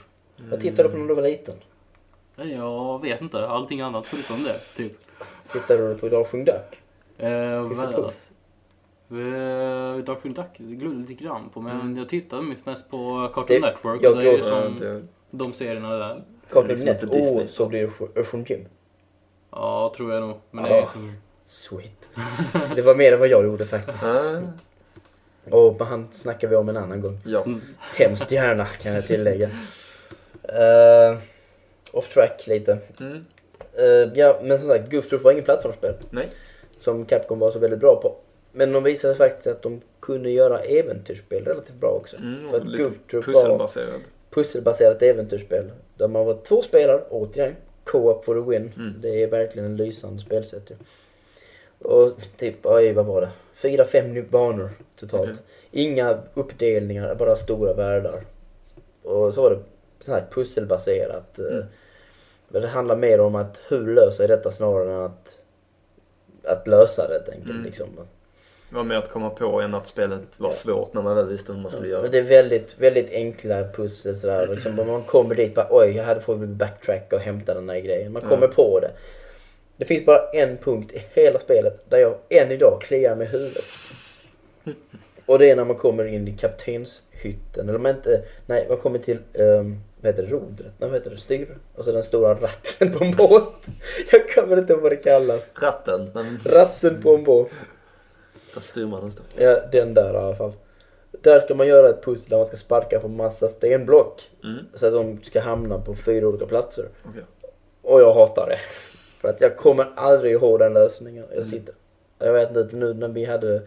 Vad 0.51 0.59
tittade 0.59 0.83
du 0.83 0.89
på 0.89 0.97
när 0.97 1.07
du 1.07 1.13
var 1.15 1.21
liten? 1.23 1.55
Nej, 2.35 2.51
jag 2.53 3.01
vet 3.01 3.21
inte. 3.21 3.47
Allting 3.47 3.81
annat 3.81 4.07
förutom 4.07 4.43
det, 4.43 4.59
typ. 4.77 4.97
Tittade 5.51 5.87
du 5.87 5.95
på 5.95 6.09
Darkwing 6.09 6.45
Duck? 6.45 6.79
Eh? 7.17 7.29
Eh, 9.11 9.97
Darkwing 9.97 10.33
Duck 10.33 10.57
glömde 10.57 11.09
lite 11.11 11.23
grann 11.23 11.49
på, 11.53 11.61
men 11.61 11.81
Mm. 11.81 11.97
jag 11.97 12.09
tittade 12.09 12.55
mest 12.65 12.91
på 12.91 13.27
Cartoon 13.33 13.45
Det- 13.47 13.59
Network. 13.67 14.03
jag 14.03 14.11
och 14.11 14.17
det 14.17 14.29
är 14.29 14.37
ju 14.37 14.43
som 14.43 15.03
de 15.31 15.53
serierna 15.53 15.95
där. 15.95 16.23
Cartoon 16.49 16.67
liksom 16.67 16.85
Net? 16.85 17.03
inte 17.03 17.15
Disney 17.17 17.43
Åh, 17.43 17.49
så 17.49 17.65
blir 17.67 17.81
det 17.81 18.19
Earthworm 18.19 18.45
Jim. 18.49 18.65
Ja, 19.55 19.93
tror 19.97 20.13
jag 20.13 20.21
nog. 20.21 20.37
Men 20.51 20.63
det 20.63 20.69
Ja. 20.69 20.81
är 20.83 20.85
som... 20.87 21.13
Sweet. 21.45 22.09
Det 22.75 22.81
var 22.81 22.95
mer 22.95 23.13
än 23.13 23.19
vad 23.19 23.27
jag 23.27 23.43
gjorde 23.45 23.65
faktiskt. 23.65 24.03
Ah, 24.03 25.55
Och 25.57 25.85
han 25.85 26.07
snackar 26.11 26.47
vi 26.47 26.55
om 26.55 26.69
en 26.69 26.77
annan 26.77 27.01
gång. 27.01 27.19
ja. 27.25 27.43
Mm. 27.43 27.61
Hemskt 27.79 28.31
gärna 28.31 28.65
kan 28.65 28.93
jag 28.93 29.07
tillägga. 29.07 29.49
Uh, 30.49 31.17
off 31.91 32.13
track 32.13 32.47
lite. 32.47 32.77
Mm. 32.99 33.25
Eh, 33.73 34.11
ja 34.19 34.39
men 34.43 34.59
som 34.59 34.69
sagt, 34.69 34.91
Goof 34.91 35.09
Troop 35.09 35.21
var 35.23 35.31
ingen 35.31 35.43
plattformsspel. 35.43 35.93
Nej. 36.09 36.29
Som 36.79 37.05
Capcom 37.05 37.39
var 37.39 37.51
så 37.51 37.59
väldigt 37.59 37.79
bra 37.79 37.99
på. 38.01 38.15
Men 38.51 38.71
de 38.71 38.83
visade 38.83 39.15
faktiskt 39.15 39.47
att 39.47 39.61
de 39.61 39.81
kunde 39.99 40.29
göra 40.29 40.59
äventyrsspel 40.59 41.45
relativt 41.45 41.75
bra 41.75 41.89
också. 41.89 42.17
Mm, 42.17 42.49
För 42.49 42.57
att 42.57 42.67
lite 42.67 42.83
Goof 42.83 42.99
Troop 43.11 43.27
var 43.27 43.33
pusselbaserad. 43.33 43.93
pusselbaserat 44.29 45.01
äventyrsspel. 45.01 45.71
Där 45.97 46.07
man 46.07 46.25
var 46.25 46.37
två 46.47 46.61
spelare, 46.61 47.01
återigen. 47.09 47.55
Co-op 47.83 48.25
for 48.25 48.35
the 48.35 48.49
win. 48.49 48.73
Mm. 48.75 48.93
Det 49.01 49.23
är 49.23 49.27
verkligen 49.27 49.65
en 49.65 49.75
lysande 49.77 50.21
spelsätt 50.21 50.69
ju. 50.71 50.75
Och 51.87 52.11
typ, 52.37 52.65
oj 52.65 52.93
vad 52.93 53.05
var 53.05 53.21
det? 53.21 53.29
Fyra, 53.53 53.85
fem 53.85 54.25
banor 54.29 54.69
totalt. 54.99 55.23
Okej. 55.29 55.41
Inga 55.71 56.17
uppdelningar, 56.33 57.15
bara 57.15 57.35
stora 57.35 57.73
världar. 57.73 58.25
Och 59.03 59.33
så 59.33 59.41
var 59.41 59.49
det 59.51 59.59
så 60.05 60.11
här 60.11 60.25
pusselbaserat. 60.31 61.39
eh, 61.39 61.45
Mm. 61.45 61.65
Det 62.61 62.67
handlar 62.67 62.95
mer 62.95 63.19
om 63.19 63.35
att 63.35 63.61
hur 63.69 63.95
löser 63.95 64.23
jag 64.23 64.39
detta 64.39 64.51
snarare 64.51 64.93
än 64.93 65.01
att, 65.01 65.39
att 66.43 66.67
lösa 66.67 67.07
det 67.07 67.13
helt 67.13 67.29
enkelt. 67.29 67.49
Mm. 67.51 67.63
Liksom. 67.63 67.87
Var 68.73 68.83
mer 68.83 68.95
att 68.95 69.09
komma 69.09 69.29
på 69.29 69.61
än 69.61 69.73
att 69.73 69.87
spelet 69.87 70.21
var 70.39 70.47
Ja. 70.49 70.53
svårt 70.53 70.93
när 70.93 71.01
man 71.01 71.15
väl 71.15 71.27
visste 71.27 71.53
hur 71.53 71.59
man 71.59 71.71
skulle 71.71 71.87
Ja, 71.87 71.97
göra. 71.97 72.07
det 72.07 72.17
är 72.17 72.21
väldigt, 72.23 72.75
väldigt 72.79 73.11
enkla 73.11 73.63
pussel 73.75 74.17
sådär. 74.17 74.47
Liksom, 74.51 74.79
om 74.79 74.87
man 74.87 75.03
kommer 75.03 75.35
dit 75.35 75.55
bara 75.55 75.67
oj, 75.69 75.91
jag 75.95 76.03
hade 76.03 76.21
fått 76.21 76.39
backtracka 76.39 77.15
och 77.15 77.21
hämta 77.21 77.53
den 77.53 77.69
här 77.69 77.79
grejen. 77.79 78.11
Man 78.11 78.21
Ja. 78.25 78.29
kommer 78.29 78.47
på 78.47 78.79
det. 78.79 78.91
Det 79.77 79.85
finns 79.85 80.05
bara 80.05 80.27
en 80.33 80.57
punkt 80.57 80.93
i 80.93 81.01
hela 81.13 81.39
spelet 81.39 81.85
där 81.89 81.97
jag 81.97 82.15
än 82.29 82.51
idag 82.51 82.81
kliar 82.81 83.15
mig 83.15 83.27
i 83.27 83.29
huvudet. 83.29 83.63
Och 85.25 85.39
det 85.39 85.49
är 85.49 85.55
när 85.55 85.65
man 85.65 85.75
kommer 85.75 86.05
in 86.05 86.27
i 86.27 86.37
kaptenshytten. 86.37 87.69
Eller 87.69 87.79
man 87.79 87.95
inte, 87.95 88.21
nej 88.45 88.65
man 88.69 88.77
kommer 88.77 88.99
till, 88.99 89.17
um, 89.33 89.79
vad 90.01 90.11
heter 90.11 90.23
det, 90.23 90.29
rodret? 90.29 90.71
Nej 90.77 90.89
vad 90.89 90.93
heter 90.93 91.11
det, 91.11 91.17
styr? 91.17 91.57
Alltså 91.75 91.91
den 91.91 92.03
stora 92.03 92.33
ratten 92.33 92.91
på 92.91 93.03
en 93.03 93.11
båt. 93.11 93.43
Jag 94.11 94.29
kommer 94.35 94.57
inte 94.57 94.73
ihåg 94.73 94.81
vad 94.81 94.91
det 94.91 94.95
kallas. 94.95 95.41
Ratten, 95.61 96.11
men 96.13 96.39
Ratten 96.45 97.01
på 97.01 97.15
en 97.15 97.23
båt. 97.23 97.49
Där 98.53 98.61
styrmannen 98.61 99.11
står. 99.11 99.25
Ja, 99.37 99.59
den 99.71 99.93
där 99.93 100.13
i 100.13 100.17
alla 100.17 100.35
fall. 100.35 100.53
Där 101.21 101.39
ska 101.39 101.55
man 101.55 101.67
göra 101.67 101.89
ett 101.89 102.03
pussel 102.05 102.29
där 102.29 102.37
man 102.37 102.45
ska 102.45 102.57
sparka 102.57 102.99
på 102.99 103.07
massa 103.07 103.47
stenblock. 103.47 104.21
Mm, 104.43 104.65
Så 104.73 104.87
att 104.87 104.93
de 104.93 105.23
ska 105.23 105.39
hamna 105.41 105.79
på 105.79 105.95
fyra 105.95 106.27
olika 106.27 106.45
platser. 106.45 106.85
okej. 107.09 107.23
Och 107.81 108.01
jag 108.01 108.13
hatar 108.13 108.47
det. 108.49 108.59
För 109.21 109.27
att 109.29 109.41
jag 109.41 109.57
kommer 109.57 109.91
aldrig 109.95 110.31
ihåg 110.33 110.59
den 110.59 110.73
lösningen. 110.73 111.25
Jag 111.29 111.37
Mm. 111.37 111.45
sitter... 111.49 111.75
Jag 112.19 112.33
vet 112.33 112.55
inte 112.57 112.75
nu 112.75 112.93
när 112.93 113.07
vi 113.07 113.25
hade 113.25 113.61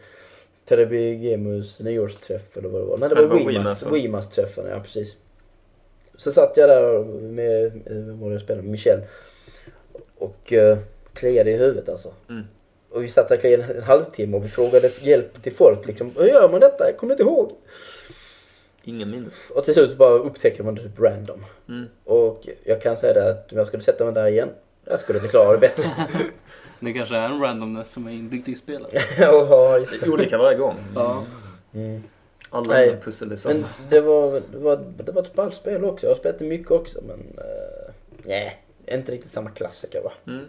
Telebigemus 0.65 1.81
nyårsträff 1.81 2.57
eller 2.57 2.69
vad 2.69 2.81
det 2.83 2.87
var. 2.87 2.99
Nej 2.99 3.09
det 3.09 3.15
var 3.15 3.23
var 3.23 3.91
Wimas, 3.93 4.31
träffen, 4.31 4.67
ja 4.71 4.81
precis. 4.81 5.17
Så 6.17 6.33
satt 6.33 6.57
jag 6.57 6.69
där 6.69 7.05
med, 7.05 7.65
eh, 7.67 7.73
vem 7.87 8.21
var 8.21 8.29
det 8.29 8.35
jag 8.35 8.43
spelade, 8.43 8.69
Michel. 8.69 9.01
Och 10.19 10.53
uh, 10.53 10.77
kliade 11.13 11.51
i 11.51 11.57
huvudet 11.57 11.89
alltså. 11.89 12.13
Mm. 12.29 12.43
Och 12.97 13.05
vi 13.05 13.09
satt 13.09 13.29
där 13.29 13.37
kliade 13.37 13.63
en, 13.63 13.77
en 13.77 13.83
halvtimme 13.83 14.37
och 14.37 14.45
vi 14.45 14.49
frågade 14.49 14.91
hjälp 15.01 15.43
till 15.43 15.55
folk 15.55 15.87
liksom. 15.87 16.13
Hur 16.17 16.27
gör 16.27 16.49
man 16.49 16.61
detta? 16.61 16.85
Jag 16.85 16.97
kommer 16.97 17.13
inte 17.13 17.23
ihåg. 17.23 17.53
Ingen 18.85 19.11
minnes. 19.11 19.35
Och 19.55 19.65
till 19.65 19.75
slut 19.75 19.97
bara 19.97 20.19
upptäcker 20.19 20.63
man 20.63 20.75
det 20.75 20.83
typ 20.83 21.01
random. 21.01 21.45
Mm. 21.69 21.87
Och 22.05 22.49
jag 22.65 22.83
kan 22.83 22.97
säga 22.97 23.15
det 23.15 23.31
att 23.31 23.53
om 23.53 23.59
jag 23.59 23.67
skulle 23.67 23.83
sätta 23.83 24.05
mig 24.05 24.15
där 24.15 24.27
igen, 24.27 24.49
jag 24.85 25.01
skulle 25.01 25.19
inte 25.19 25.31
klara 25.31 25.53
det 25.53 25.59
bättre. 25.59 25.91
Det 26.81 26.93
kanske 26.93 27.17
är 27.17 27.29
en 27.29 27.41
randomness 27.41 27.93
som 27.93 28.07
är 28.07 28.11
inbyggd 28.11 28.49
i 28.49 28.55
spelet. 28.55 28.95
ja, 29.19 29.79
just 29.79 30.01
Det 30.01 30.11
olika 30.11 30.39
varje 30.39 30.59
gång. 30.59 30.75
Ja. 30.95 31.25
Mm. 31.75 32.03
Alla 32.51 32.75
Nej. 32.75 32.97
Pussel 33.05 33.33
är 33.33 33.37
samma. 33.37 33.55
Men 33.55 33.65
det 33.91 34.01
var, 34.01 34.43
det 34.53 34.59
var, 34.59 34.85
det 35.05 35.13
var 35.13 35.23
ett 35.23 35.35
ballspel 35.35 35.85
också. 35.85 36.07
Jag 36.07 36.11
har 36.11 36.19
spelat 36.19 36.39
det 36.39 36.45
mycket 36.45 36.71
också 36.71 37.01
men... 37.07 37.19
Uh, 37.19 37.93
nej, 38.23 38.63
inte 38.87 39.13
riktigt 39.13 39.33
samma 39.33 39.51
klassiker 39.51 40.03
va. 40.03 40.13
Mm. 40.27 40.45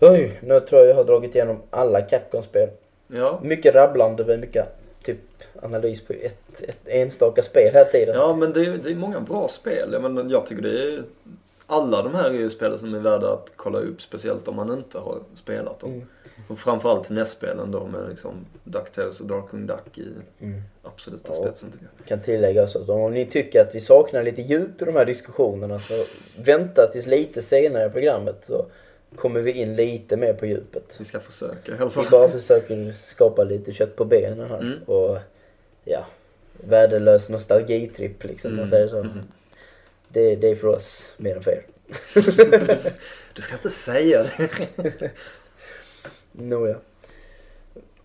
Oj, 0.00 0.38
nu 0.42 0.60
tror 0.60 0.80
jag 0.80 0.90
jag 0.90 0.94
har 0.94 1.04
dragit 1.04 1.34
igenom 1.34 1.62
alla 1.70 2.00
Capcom-spel. 2.00 2.68
Ja. 3.06 3.40
Mycket 3.42 3.74
rabblande 3.74 4.24
med 4.24 4.40
mycket 4.40 4.66
typ 5.02 5.18
analys 5.62 6.06
på 6.06 6.12
ett, 6.12 6.62
ett 6.62 6.78
enstaka 6.88 7.42
spel 7.42 7.72
hela 7.72 7.84
tiden. 7.84 8.14
ja, 8.16 8.34
men 8.34 8.52
det 8.52 8.60
är, 8.60 8.78
det 8.84 8.90
är 8.90 8.94
många 8.94 9.20
bra 9.20 9.48
spel. 9.48 9.88
Jag, 9.92 10.02
menar, 10.02 10.30
jag 10.30 10.46
tycker 10.46 10.62
det 10.62 10.82
är... 10.82 11.02
Alla 11.70 12.02
de 12.02 12.14
här 12.14 12.24
är 12.30 12.34
ju 12.34 12.50
spel 12.50 12.78
som 12.78 12.94
är 12.94 12.98
värda 12.98 13.32
att 13.32 13.52
kolla 13.56 13.78
upp, 13.78 14.02
speciellt 14.02 14.48
om 14.48 14.56
man 14.56 14.72
inte 14.72 14.98
har 14.98 15.18
spelat 15.34 15.80
dem. 15.80 15.92
Mm. 15.92 16.06
Och 16.48 16.58
framförallt 16.58 17.10
NES-spelen 17.10 17.70
då 17.70 17.86
med 17.86 18.08
liksom 18.10 18.46
DuckTales 18.64 19.20
och 19.20 19.26
Darkwing 19.26 19.66
Duck 19.66 19.98
i 19.98 20.06
Mm. 20.40 20.62
absoluta 20.82 21.32
Ja. 21.34 21.42
spetsen 21.42 21.70
tycker 21.72 21.86
jag. 21.98 22.06
kan 22.06 22.20
tillägga 22.20 22.62
också 22.62 22.78
att 22.82 22.88
om 22.88 23.12
ni 23.14 23.26
tycker 23.26 23.60
att 23.60 23.74
vi 23.74 23.80
saknar 23.80 24.22
lite 24.22 24.42
djup 24.42 24.82
i 24.82 24.84
de 24.84 24.96
här 24.96 25.04
diskussionerna 25.04 25.78
så 25.78 25.94
vänta 26.42 26.86
tills 26.86 27.06
lite 27.06 27.42
senare 27.42 27.86
i 27.86 27.90
programmet 27.90 28.36
så 28.46 28.66
kommer 29.16 29.40
vi 29.40 29.52
in 29.52 29.76
lite 29.76 30.16
mer 30.16 30.32
på 30.32 30.46
djupet. 30.46 30.96
Vi 30.98 31.04
ska 31.04 31.20
försöka 31.20 31.72
i 31.72 31.78
alla 31.78 31.90
fall. 31.90 32.04
Vi 32.04 32.10
bara 32.10 32.28
försöker 32.28 32.90
skapa 32.92 33.44
lite 33.44 33.72
kött 33.72 33.96
på 33.96 34.04
benen 34.04 34.48
här 34.50 34.60
Mm. 34.60 34.82
och 34.86 35.18
ja, 35.84 36.06
värdelös 36.52 37.28
nostalgitripp 37.28 38.24
liksom, 38.24 38.50
om 38.50 38.56
man 38.56 38.68
säger 38.68 38.88
så. 38.88 38.98
Mm. 38.98 39.18
Det, 40.08 40.36
det 40.36 40.48
är 40.48 40.54
för 40.54 40.68
oss 40.68 41.12
mer 41.16 41.36
än 41.36 41.42
för 41.42 41.50
er. 41.50 41.66
Du 43.34 43.42
ska 43.42 43.54
inte 43.54 43.70
säga 43.70 44.22
det. 44.22 44.50
Nåja. 46.32 46.76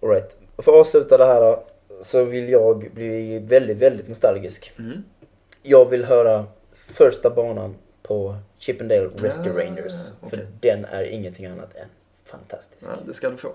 Alright. 0.01 0.35
För 0.57 0.71
att 0.71 0.77
avsluta 0.77 1.17
det 1.17 1.25
här 1.25 1.41
då, 1.41 1.63
så 2.01 2.23
vill 2.23 2.49
jag 2.49 2.91
bli 2.93 3.39
väldigt, 3.39 3.77
väldigt 3.77 4.07
nostalgisk. 4.07 4.71
Mm. 4.79 5.03
Jag 5.63 5.89
vill 5.89 6.05
höra 6.05 6.45
första 6.73 7.29
banan 7.29 7.75
på 8.03 8.35
Chippendale 8.57 9.07
Rescue 9.07 9.53
Ah, 9.53 9.57
Rangers. 9.65 9.93
För 10.19 10.27
okej. 10.27 10.47
den 10.59 10.85
är 10.85 11.03
ingenting 11.03 11.45
annat 11.45 11.75
än 11.75 11.87
fantastisk. 12.25 12.85
Ja, 12.89 12.95
det 13.07 13.13
ska 13.13 13.29
du 13.29 13.37
få. 13.37 13.53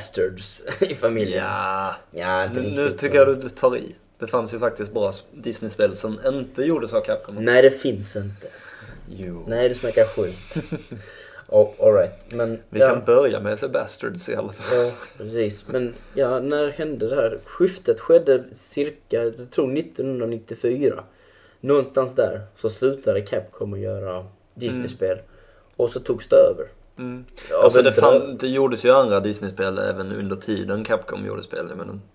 Bastards 0.00 0.62
i 0.80 0.94
familjen. 0.94 1.44
Ja, 1.44 1.94
Ja, 2.10 2.44
inte 2.44 2.60
nu, 2.60 2.70
nu 2.70 2.90
tycker 2.90 3.18
jag 3.18 3.40
du 3.40 3.48
tar 3.48 3.76
i. 3.76 3.94
Det 4.18 4.26
fanns 4.26 4.54
ju 4.54 4.58
faktiskt 4.58 4.92
bra 4.92 5.12
Disney-spel 5.32 5.96
som 5.96 6.18
inte 6.26 6.62
gjordes 6.62 6.92
av 6.92 7.00
Capcom. 7.00 7.34
Nej, 7.34 7.62
det 7.62 7.70
finns 7.70 8.16
inte. 8.16 8.46
Jo. 9.10 9.44
Nej, 9.48 9.68
det 9.68 9.74
snackar 9.74 10.04
skit. 10.04 10.72
oh, 11.48 11.70
Alright, 11.78 12.32
men... 12.32 12.58
Vi 12.70 12.80
ja, 12.80 12.88
kan 12.88 13.04
börja 13.04 13.40
med 13.40 13.60
The 13.60 13.68
Bastards 13.68 14.28
i 14.28 14.34
alla 14.34 14.52
fall. 14.52 14.78
Ja, 14.78 14.92
precis. 15.16 15.68
Men 15.68 15.94
ja, 16.14 16.40
när 16.40 16.68
hände 16.68 17.08
det 17.08 17.16
här? 17.16 17.38
Skiftet 17.44 18.00
skedde 18.00 18.44
cirka, 18.52 19.24
jag 19.24 19.50
tror 19.50 19.78
1994. 19.78 21.04
Någonstans 21.60 22.14
där 22.14 22.40
så 22.56 22.70
slutade 22.70 23.20
Capcom 23.20 23.72
att 23.72 23.80
göra 23.80 24.26
Disney-spel. 24.54 25.18
Och 25.76 25.90
så 25.90 26.00
togs 26.00 26.28
det 26.28 26.36
över. 26.36 26.66
Mm. 27.00 27.24
Av 27.58 27.64
Alltså 27.64 27.82
det, 27.82 27.92
fan, 27.92 28.36
det 28.36 28.48
gjordes 28.48 28.84
ju 28.84 28.90
andra 28.90 29.20
Disney-spel 29.20 29.78
även 29.78 30.12
under 30.12 30.36
tiden 30.36 30.84
Capcom 30.84 31.26
gjorde 31.26 31.42
spel. 31.42 31.66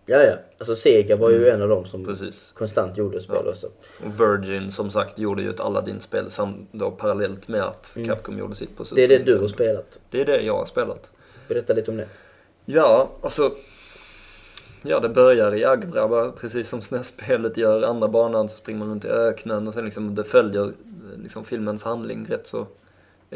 Ja, 0.05 0.17
ja. 0.17 0.33
Alltså 0.57 0.75
Sega 0.75 1.15
var 1.15 1.29
ju 1.31 1.49
en 1.49 1.61
av 1.61 1.69
dem 1.69 1.85
som 1.85 1.99
Mm. 2.03 2.11
precis. 2.15 2.51
konstant 2.55 2.97
gjorde 2.97 3.21
spel 3.21 3.41
Ja. 3.45 3.51
också. 3.51 3.69
Virgin 4.19 4.71
som 4.71 4.91
sagt 4.91 5.19
gjorde 5.19 5.41
ju 5.41 5.49
ett 5.49 5.59
Aladdin-spel 5.59 6.29
då 6.71 6.91
parallellt 6.91 7.47
med 7.47 7.61
att 7.61 7.97
Capcom 8.07 8.37
gjorde 8.37 8.55
sitt 8.55 8.77
på 8.77 8.83
Mm. 8.83 8.95
Det 8.95 9.03
är 9.03 9.07
det 9.19 9.25
du 9.25 9.37
har 9.39 9.47
spelat. 9.47 9.97
Det 10.09 10.21
är 10.21 10.25
det 10.25 10.41
jag 10.41 10.57
har 10.57 10.65
spelat. 10.65 11.09
Berätta 11.47 11.73
lite 11.73 11.91
om 11.91 11.97
det. 11.97 12.07
Ja, 12.65 13.09
alltså. 13.21 13.51
Ja, 14.81 14.99
det 14.99 15.09
börjar 15.09 15.55
i 15.55 15.65
Agrabah, 15.65 16.31
precis 16.31 16.69
som 16.69 16.81
SNES-spelet 16.81 17.57
gör. 17.57 17.81
Andra 17.83 18.07
banan 18.07 18.49
så 18.49 18.55
springer 18.57 18.79
man 18.79 18.89
runt 18.89 19.05
i 19.05 19.07
öknen 19.09 19.67
och 19.67 19.73
sen 19.73 19.85
liksom 19.85 20.15
det 20.15 20.23
följer 20.23 20.63
eh, 20.63 20.71
liksom 21.23 21.45
filmens 21.45 21.83
handling 21.83 22.25
rätt 22.29 22.47
så 22.47 22.67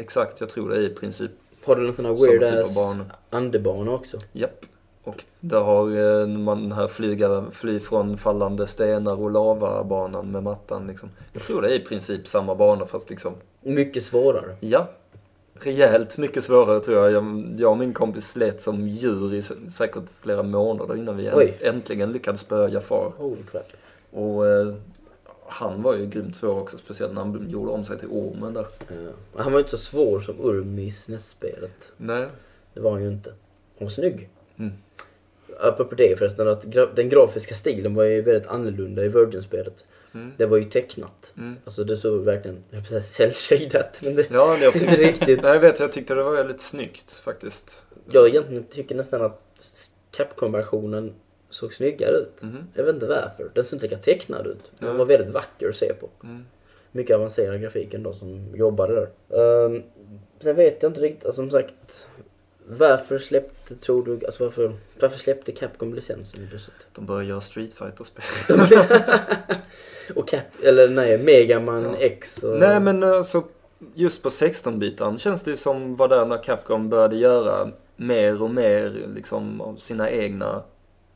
exakt. 0.00 0.40
Jag 0.40 0.48
tror 0.48 0.68
det 0.68 0.76
är 0.76 0.80
i 0.80 0.88
princip 0.94 1.30
Har 1.64 1.76
du 1.76 1.82
någon 2.02 2.16
weird 2.16 2.40
typ 2.42 2.62
ass 2.64 2.74
bana. 2.76 3.04
andebana 3.30 3.90
också? 3.92 4.18
Japp. 4.32 4.64
Och 5.04 5.24
det 5.40 5.56
har 5.56 6.20
eh, 6.20 6.26
man 6.26 6.62
den 6.62 6.72
här 6.72 6.86
flyga, 6.88 7.44
fly 7.52 7.80
från 7.80 8.16
fallande 8.18 8.66
stenar 8.66 9.20
och 9.20 9.30
lavabanan 9.30 10.30
med 10.30 10.42
mattan 10.42 10.86
liksom. 10.86 11.08
Jag 11.32 11.42
tror 11.42 11.62
det 11.62 11.68
är 11.68 11.74
i 11.74 11.84
princip 11.84 12.26
samma 12.28 12.54
bana 12.54 12.86
fast 12.86 13.10
liksom, 13.10 13.32
Mycket 13.62 14.02
svårare. 14.04 14.56
ja. 14.60 14.88
Rejält 15.62 16.18
mycket 16.18 16.44
svårare 16.44 16.80
tror 16.80 16.96
jag. 16.98 17.12
jag. 17.12 17.54
Jag 17.58 17.70
och 17.70 17.78
min 17.78 17.92
kompis 17.92 18.28
slet 18.28 18.62
som 18.62 18.88
djur 18.88 19.34
i 19.34 19.40
sä- 19.40 19.70
säkert 19.70 20.04
flera 20.20 20.42
månader 20.42 20.96
innan 20.96 21.16
vi 21.16 21.30
Oj. 21.34 21.58
äntligen 21.60 22.12
lyckades 22.12 22.40
spöa 22.40 22.68
Jafar. 22.68 23.12
Holy 23.16 23.42
crap. 23.50 23.66
Och 24.10 24.46
eh, 24.46 24.74
han 25.50 25.82
var 25.82 25.94
ju 25.96 26.06
grymt 26.06 26.36
svår 26.36 26.60
också, 26.60 26.78
speciellt 26.78 27.14
när 27.14 27.20
han 27.20 27.50
gjorde 27.50 27.70
om 27.70 27.84
sig 27.84 27.98
till 27.98 28.08
ormen 28.08 28.54
där. 28.54 28.66
Ja. 28.88 29.42
Han 29.42 29.52
var 29.52 29.58
inte 29.58 29.70
så 29.70 29.78
svår 29.78 30.20
som 30.20 30.40
Urm 30.40 30.78
i 30.78 30.90
SNES-spelet. 30.90 31.92
Nej. 31.96 32.28
Det 32.74 32.80
var 32.80 32.90
han 32.90 33.02
ju 33.02 33.08
inte. 33.08 33.30
Han 33.78 33.86
var 33.86 33.88
snygg. 33.88 34.28
Mm. 34.58 34.72
Apropå 35.60 35.94
det 35.94 36.18
förresten, 36.18 36.48
att 36.48 36.64
gra- 36.64 36.94
den 36.94 37.08
grafiska 37.08 37.54
stilen 37.54 37.94
var 37.94 38.04
ju 38.04 38.22
väldigt 38.22 38.46
annorlunda 38.46 39.04
i 39.04 39.08
Virgin-spelet. 39.08 39.84
Mm. 40.14 40.32
Det 40.36 40.46
var 40.46 40.56
ju 40.56 40.64
tecknat. 40.64 41.32
Mm. 41.38 41.56
Alltså 41.64 41.84
det 41.84 41.96
såg 41.96 42.24
verkligen, 42.24 42.64
jag 42.70 42.80
höll 42.80 43.02
cell-shadat, 43.02 44.00
men 44.02 44.14
det 44.16 44.26
Ja, 44.30 44.56
det 44.60 44.66
inte 44.74 44.96
riktigt. 44.96 45.42
Nej, 45.42 45.52
jag 45.52 45.60
vet, 45.60 45.80
jag 45.80 45.92
tyckte 45.92 46.14
det 46.14 46.22
var 46.22 46.32
väldigt 46.32 46.60
snyggt 46.60 47.10
faktiskt. 47.10 47.82
Jag 48.10 48.28
egentligen 48.28 48.64
tycker 48.64 48.94
nästan 48.94 49.22
att 49.22 49.40
Capcom-versionen 50.10 51.14
såg 51.50 51.72
snyggare 51.74 52.14
ut. 52.14 52.42
Mhm. 52.42 52.66
Jag 52.74 52.84
vet 52.84 52.94
inte 52.94 53.06
varför. 53.06 53.50
Den 53.54 53.64
såg 53.64 53.76
inte 53.76 53.86
lika 53.86 53.98
tecknad 53.98 54.46
ut. 54.46 54.70
Den 54.78 54.96
var 54.96 55.04
väldigt 55.04 55.30
vacker 55.34 55.68
att 55.68 55.76
se 55.76 55.94
på. 55.94 56.08
Mm. 56.22 56.44
Mycket 56.92 57.16
avancerad 57.16 57.60
grafiken 57.60 58.02
då 58.02 58.12
som 58.12 58.54
jobbade 58.54 58.94
där. 59.28 59.36
Um, 59.64 59.82
sen 60.40 60.56
vet 60.56 60.82
jag 60.82 60.90
inte 60.90 61.00
riktigt, 61.00 61.24
alltså, 61.24 61.42
som 61.42 61.50
sagt. 61.50 62.06
Varför 62.66 63.18
släppte, 63.18 63.74
tror 63.74 64.04
du, 64.04 64.26
alltså 64.26 64.44
varför, 64.44 64.72
varför 65.00 65.18
släppte 65.18 65.52
Capcom 65.52 65.94
licensen 65.94 66.46
plötsligt? 66.50 66.86
De 66.94 67.06
började 67.06 67.26
göra 67.28 67.40
Street 67.40 67.74
fighter 67.74 68.04
spel 68.04 68.60
Och 70.14 70.28
Cap, 70.28 70.42
eller 70.64 70.88
nej, 70.88 71.18
Megaman 71.18 71.82
Ja. 71.82 71.96
X 71.98 72.42
och... 72.42 72.58
Nej, 72.58 72.80
men 72.80 73.02
alltså 73.02 73.44
just 73.94 74.22
på 74.22 74.28
16-bitan 74.28 75.18
känns 75.18 75.42
det 75.42 75.50
ju 75.50 75.56
som 75.56 75.94
var 75.94 76.08
där 76.08 76.26
när 76.26 76.42
Capcom 76.42 76.88
började 76.88 77.16
göra 77.16 77.70
mer 77.96 78.42
och 78.42 78.50
mer 78.50 78.92
liksom 79.14 79.60
av 79.60 79.76
sina 79.76 80.10
egna 80.10 80.62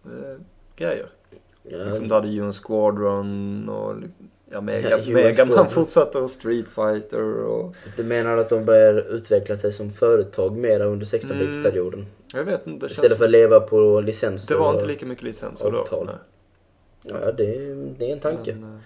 eh, 0.06 0.40
grejer. 0.76 1.06
Ja, 1.62 1.84
Liksom 1.84 2.08
du 2.08 2.14
hade 2.14 2.28
ju 2.28 2.42
en 2.44 2.52
Squadron 2.52 3.68
och 3.68 3.94
ja, 4.02 4.08
Ja, 4.52 4.60
Mega, 4.60 4.98
UN 4.98 5.12
Mega 5.14 5.44
Man 5.44 5.54
Squadron. 5.54 5.70
fortsatte 5.70 6.18
och 6.18 6.30
Street 6.30 6.68
Fighter 6.68 7.22
och 7.44 7.74
Du 7.96 8.04
menar 8.04 8.36
att 8.36 8.48
de 8.48 8.64
började 8.64 9.02
utveckla 9.02 9.56
sig 9.56 9.72
som 9.72 9.92
företag 9.92 10.56
mera 10.56 10.84
under 10.84 11.06
16-bit-perioden? 11.06 12.06
jag 12.34 12.44
vet 12.44 12.66
inte, 12.66 12.86
Istället 12.86 13.10
känns 13.10 13.18
för 13.18 13.24
att 13.24 13.30
leva 13.30 13.60
på 13.60 14.00
licenser 14.00 14.54
Det 14.54 14.60
var 14.60 14.74
inte 14.74 14.86
lika 14.86 15.06
mycket 15.06 15.24
licenser 15.24 15.70
då. 15.70 16.04
nej. 16.06 16.14
Ja, 17.02 17.32
det, 17.32 17.56
är- 17.56 17.94
det 17.98 18.08
är 18.08 18.12
en 18.12 18.20
tanke. 18.20 18.54
Men, 18.54 18.74
eh, 18.74 18.80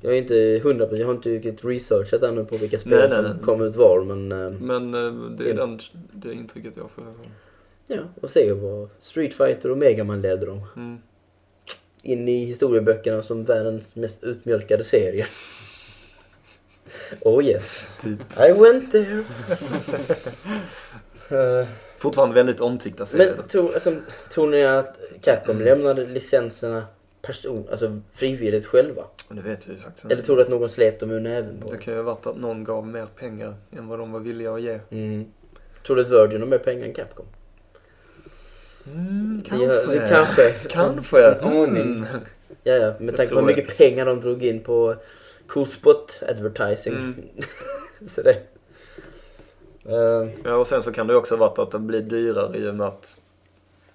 Jag 0.00 0.12
är 0.14 0.18
inte 0.18 0.60
hundra 0.68 0.96
jag 0.96 1.06
har 1.06 1.14
inte 1.14 1.28
riktigt 1.30 1.64
researchat 1.64 2.22
ännu 2.22 2.44
på 2.44 2.56
vilka 2.56 2.78
spel 2.78 2.90
Nej, 2.92 3.08
nej, 3.08 3.10
som 3.10 3.24
nej. 3.24 3.42
kom 3.44 3.62
ut 3.62 3.76
var 3.76 4.04
men... 4.04 4.32
eh, 4.32 4.50
men 4.60 4.94
eh, 4.94 5.30
det 5.38 5.50
är 5.50 5.54
den, 5.54 5.78
det 6.12 6.32
intrycket 6.32 6.76
jag 6.76 6.90
får. 6.90 7.04
Ja, 7.86 8.00
och 8.20 8.30
se 8.30 8.52
vad 8.52 8.88
Street 9.00 9.34
Fighter 9.34 9.70
och 9.70 9.78
Megaman 9.78 10.20
ledde 10.20 10.46
dem. 10.46 10.66
Mm. 10.76 10.98
In 12.02 12.28
i 12.28 12.44
historieböckerna 12.44 13.22
som 13.22 13.44
världens 13.44 13.96
mest 13.96 14.24
utmjölkade 14.24 14.84
serie. 14.84 15.26
Oh 17.20 17.44
yes. 17.44 17.88
Typ. 18.00 18.20
I 18.38 18.52
went 18.52 18.92
there. 18.92 19.24
Eh, 21.30 21.66
Fortfarande 21.98 22.34
väldigt 22.34 22.60
omtyckta 22.60 23.06
serier. 23.06 23.34
men 23.36 23.48
tror, 23.48 23.74
alltså, 23.74 23.96
tror 24.32 24.50
ni 24.50 24.64
att 24.64 24.96
Capcom 25.20 25.60
lämnade 25.60 26.06
licenserna 26.06 26.86
person, 27.22 27.68
alltså 27.70 28.00
frivilligt 28.12 28.66
själva? 28.66 29.02
Det 29.28 29.42
vet 29.42 29.66
jag 29.66 29.76
ju 29.76 29.80
faktiskt 29.82 30.12
Eller 30.12 30.22
tror 30.22 30.36
du 30.36 30.42
att 30.42 30.48
någon 30.48 30.68
slet 30.68 31.00
dem 31.00 31.10
ur 31.10 31.20
näven 31.20 31.60
på 31.60 31.72
Det 31.72 31.78
kan 31.78 31.94
ju 31.94 31.98
ha 31.98 32.04
varit 32.04 32.26
att 32.26 32.36
någon 32.36 32.64
gav 32.64 32.86
mer 32.86 33.06
pengar 33.06 33.54
än 33.70 33.88
vad 33.88 33.98
de 33.98 34.12
var 34.12 34.20
villiga 34.20 34.54
att 34.54 34.62
ge. 34.62 34.80
Mm. 34.90 35.24
Tror 35.86 35.96
du 35.96 36.02
att 36.02 36.10
Virgin 36.10 36.40
har 36.40 36.48
mer 36.48 36.58
pengar 36.58 36.86
än 36.86 36.94
Capcom? 36.94 37.26
Mm, 38.86 39.42
Ja, 39.50 39.56
det 39.86 40.08
kanske. 40.08 40.50
Kanske. 40.68 41.34
Aning. 41.34 41.82
Mm. 41.82 42.04
Ja, 42.62 42.72
ja, 42.74 42.94
med 42.98 43.16
tanke 43.16 43.34
på 43.34 43.40
hur 43.40 43.46
mycket 43.46 43.76
pengar 43.76 44.06
de 44.06 44.20
drog 44.20 44.44
in 44.44 44.60
på 44.60 44.94
Cool 45.46 45.66
Spot 45.66 46.20
advertising. 46.28 46.94
Mm. 46.94 47.14
Så 48.08 48.22
det... 48.22 48.36
Eh, 49.84 50.28
Ja, 50.44 50.54
och 50.56 50.66
sen 50.66 50.82
så 50.82 50.92
kan 50.92 51.06
det 51.06 51.16
också 51.16 51.36
ha 51.36 51.46
varit 51.48 51.58
att 51.58 51.70
det 51.70 51.78
blir 51.78 52.00
dyrare 52.02 52.58
i 52.58 52.68
och 52.68 52.74
med 52.74 52.86
att, 52.86 53.20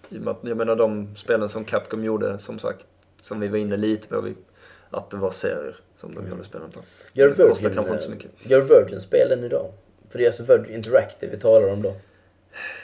i 0.09 0.17
och 0.17 0.21
med 0.21 0.31
att 0.31 0.39
jag 0.41 0.57
menar 0.57 0.75
de 0.75 1.15
spelen 1.15 1.49
som 1.49 1.65
Capcom 1.65 2.03
gjorde, 2.03 2.39
som 2.39 2.59
sagt, 2.59 2.87
som 3.21 3.39
vi 3.39 3.47
var 3.47 3.57
inne 3.57 3.77
lite 3.77 4.07
på, 4.07 4.21
vi, 4.21 4.35
att 4.89 5.09
det 5.09 5.17
var 5.17 5.31
serier 5.31 5.75
som 5.97 6.15
de 6.15 6.29
gjorde 6.29 6.43
spelen 6.43 6.71
på. 6.71 6.79
gör 7.13 7.27
det 7.29 7.35
kostar 7.35 7.69
Virgin, 7.69 7.75
kanske 7.75 7.91
inte 7.93 8.03
så 8.03 8.09
eh, 8.09 8.15
mycket. 8.15 8.31
Gör 8.43 8.61
Virgin 8.61 9.01
spelen 9.01 9.43
idag? 9.43 9.71
För 10.09 10.17
det 10.19 10.25
är 10.25 10.27
alltså 10.29 10.43
Virgin 10.43 10.75
Interactive 10.75 11.31
vi 11.35 11.41
talar 11.41 11.73
om 11.73 11.81
då. 11.81 11.95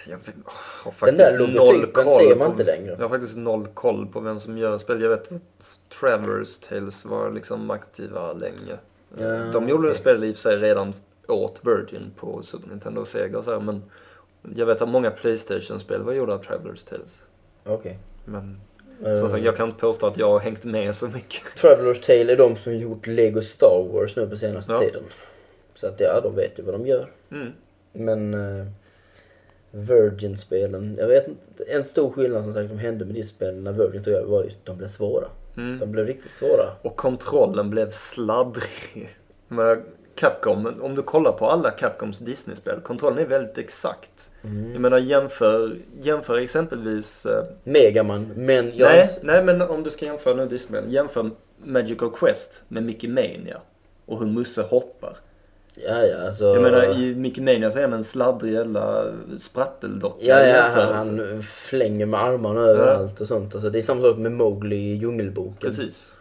Jag 0.08 0.18
har 0.18 0.24
Den 0.86 0.94
faktiskt 0.94 1.18
där 1.32 1.40
noll 1.40 1.52
logotypen 1.54 2.10
ser 2.10 2.36
man 2.36 2.46
på- 2.48 2.52
inte 2.52 2.64
längre. 2.64 2.92
Jag 2.92 3.04
har 3.04 3.10
faktiskt 3.10 3.38
noll 3.38 3.68
koll 3.74 4.08
på 4.08 4.20
vem 4.20 4.40
som 4.40 4.58
gör 4.58 4.78
spel. 4.78 5.02
Jag 5.02 5.10
vet 5.10 5.32
att 5.32 5.80
Traverse 6.00 6.62
Tales 6.70 7.06
var 7.06 7.32
liksom 7.32 7.72
aktiva 7.72 8.34
länge. 8.34 8.78
Ja, 9.18 9.44
de 9.54 9.70
gjorde 9.70 9.88
okej. 9.88 10.00
spel 10.00 10.24
i 10.24 10.32
och 10.32 10.36
för 10.36 10.42
sig 10.42 10.58
redan 10.58 10.94
åt 11.28 11.62
Virgin 11.64 12.12
på 12.18 12.44
Super 12.44 12.70
Nintendo 12.70 13.02
och 13.02 13.08
Sega 13.08 13.38
och 13.38 13.44
så 13.44 13.52
här, 13.52 13.60
men 13.60 13.84
jag 14.56 14.66
vet 14.66 14.82
att 14.82 14.90
många 14.90 15.12
Playstation-spel 15.12 16.02
var 16.04 16.14
gjorda 16.14 16.34
av 16.34 16.38
Travelers 16.38 16.84
Tales. 16.84 17.20
Okej. 17.66 18.00
Men 18.26 18.62
Eh, 19.06 19.16
som 19.16 19.30
sagt, 19.30 19.44
jag 19.44 19.56
kan 19.58 19.68
inte 19.68 19.80
påstå 19.80 20.08
att 20.08 20.18
jag 20.18 20.30
har 20.32 20.40
hängt 20.40 20.64
med 20.66 20.96
så 20.96 21.08
mycket. 21.08 21.42
Travelers 21.58 22.00
Tale 22.02 22.32
är 22.34 22.38
de 22.38 22.56
som 22.56 22.76
gjort 22.76 23.08
Lego 23.08 23.42
Star 23.42 23.88
Wars 23.94 24.16
nu 24.16 24.28
på 24.28 24.38
senaste 24.38 24.72
Ja. 24.74 24.80
tiden. 24.80 25.04
Så 25.74 25.88
att 25.88 26.00
ja, 26.00 26.20
de 26.24 26.36
vet 26.36 26.60
ju 26.60 26.64
vad 26.64 26.74
de 26.74 26.88
gör. 26.88 27.12
Mm. 27.32 27.52
Men 27.94 28.34
uh, 28.34 28.66
Virgin-spelen, 29.76 30.96
jag 31.00 31.08
vet 31.08 31.28
inte. 31.28 31.64
En 31.68 31.84
stor 31.84 32.12
skillnad 32.12 32.44
som 32.44 32.54
sagt 32.54 32.70
som 32.70 32.80
hände 32.80 33.06
med 33.06 33.16
de 33.16 33.24
spelen 33.24 33.64
när 33.64 33.72
Virgin 33.72 34.04
tog 34.04 34.14
över 34.14 34.28
var 34.28 34.44
ju 34.44 34.50
att 34.50 34.66
de 34.66 34.78
blev 34.78 34.88
svåra. 34.88 35.28
Mm. 35.58 35.80
De 35.80 35.92
blev 35.92 36.08
riktigt 36.08 36.32
svåra. 36.32 36.70
Och 36.82 36.96
kontrollen 36.96 37.70
blev 37.70 37.90
sladdrig. 37.90 39.16
Men 39.48 39.84
Capcom, 40.16 40.82
om 40.82 40.96
du 40.96 41.02
kollar 41.02 41.32
på 41.32 41.50
alla 41.50 41.72
Capcoms 41.72 42.20
Disney-spel, 42.20 42.80
kontrollen 42.84 43.20
är 43.20 43.26
väldigt 43.26 43.58
exakt. 43.58 44.32
Mm. 44.44 44.72
Jag 44.72 44.82
menar 44.82 44.98
jämför, 44.98 45.78
jämför 46.02 46.38
exempelvis 46.38 47.26
eh, 47.26 47.44
Megaman, 47.64 48.32
men 48.36 48.72
jag 48.76 48.90
Nej, 48.90 49.10
nej, 49.24 49.44
men 49.44 49.62
om 49.62 49.84
du 49.84 49.90
ska 49.90 50.06
jämföra 50.06 50.36
nu 50.36 50.48
Disney, 50.48 50.82
jämför 50.88 51.30
Magical 51.64 52.12
Quest 52.12 52.64
med 52.68 52.84
Mickey 52.84 53.08
Mania 53.08 53.62
och 54.06 54.20
hur 54.20 54.28
Musse 54.28 54.62
hoppar. 54.62 55.18
Ja, 55.78 56.04
ja, 56.06 56.28
alltså... 56.28 56.46
Jag 56.46 56.62
menar, 56.62 57.00
i 57.00 57.16
Mickey 57.16 57.42
Mania 57.42 57.72
så 57.72 57.78
är 57.80 57.84
han 57.84 57.94
en 57.94 58.04
sladdrig 58.04 58.54
jävla 58.54 59.06
spratteldocka 59.38 60.26
Ja, 60.26 60.40
ja, 60.40 60.46
jämförelse. 60.48 60.94
han 60.94 61.44
flänger 61.44 62.06
med 62.06 62.20
armarna 62.24 62.62
överallt 62.62 63.22
och 63.22 63.28
sånt. 63.28 63.54
Alltså, 63.56 63.70
det 63.70 63.80
är 63.80 63.84
samma 63.84 64.02
sak 64.02 64.18
med 64.18 64.32
Mowgli 64.32 64.76
i 64.76 64.96
Djungelboken. 64.96 65.56
Precis. 65.60 66.16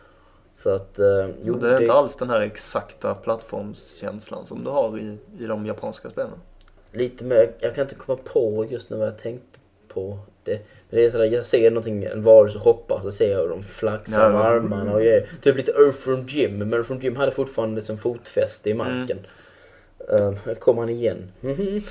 Så 0.58 0.70
att, 0.70 0.98
eh, 0.98 1.26
jo, 1.42 1.54
det 1.54 1.68
är 1.70 1.80
inte 1.80 1.92
alls 1.92 2.16
den 2.16 2.30
här 2.30 2.40
exakta 2.40 3.14
plattformskänslan 3.14 4.46
som 4.46 4.64
du 4.64 4.70
har 4.70 4.98
i, 4.98 5.18
i 5.38 5.46
de 5.46 5.66
japanska 5.66 6.10
spelen. 6.10 6.30
lite 6.92 7.24
mer, 7.24 7.50
jag 7.60 7.74
kan 7.74 7.82
inte 7.82 7.94
komma 7.94 8.18
på 8.24 8.66
just 8.70 8.90
nu 8.90 8.96
vad 8.96 9.06
jag 9.06 9.18
tänkte 9.18 9.58
på. 9.88 10.18
Det, 10.44 10.52
men 10.90 11.00
det 11.00 11.04
är 11.06 11.10
sådär, 11.10 11.24
jag 11.24 11.46
ser 11.46 11.70
någonting, 11.70 12.04
en 12.04 12.22
varelse 12.22 12.58
hoppa 12.58 13.00
så 13.02 13.10
ser 13.12 13.32
jag 13.32 13.48
de 13.48 13.62
flaxar 13.62 14.22
Ja, 14.22 14.28
med 14.28 14.38
ja. 14.40 14.44
armarna 14.44 14.92
och 14.92 15.00
grejer. 15.00 15.28
Typ 15.42 15.56
lite 15.56 15.72
Earth 15.72 15.98
from 15.98 16.26
Jim, 16.28 16.58
men 16.58 16.72
Earth 16.74 16.86
from 16.88 17.00
Jim 17.00 17.16
hade 17.16 17.32
fortfarande 17.32 17.76
liksom 17.76 17.98
fotfäste 17.98 18.70
i 18.70 18.74
marken. 18.74 19.18
Mm. 19.18 19.24
Här 20.08 20.54
kom 20.54 20.78
han 20.78 20.88
igen. 20.88 21.32
Han 21.40 21.82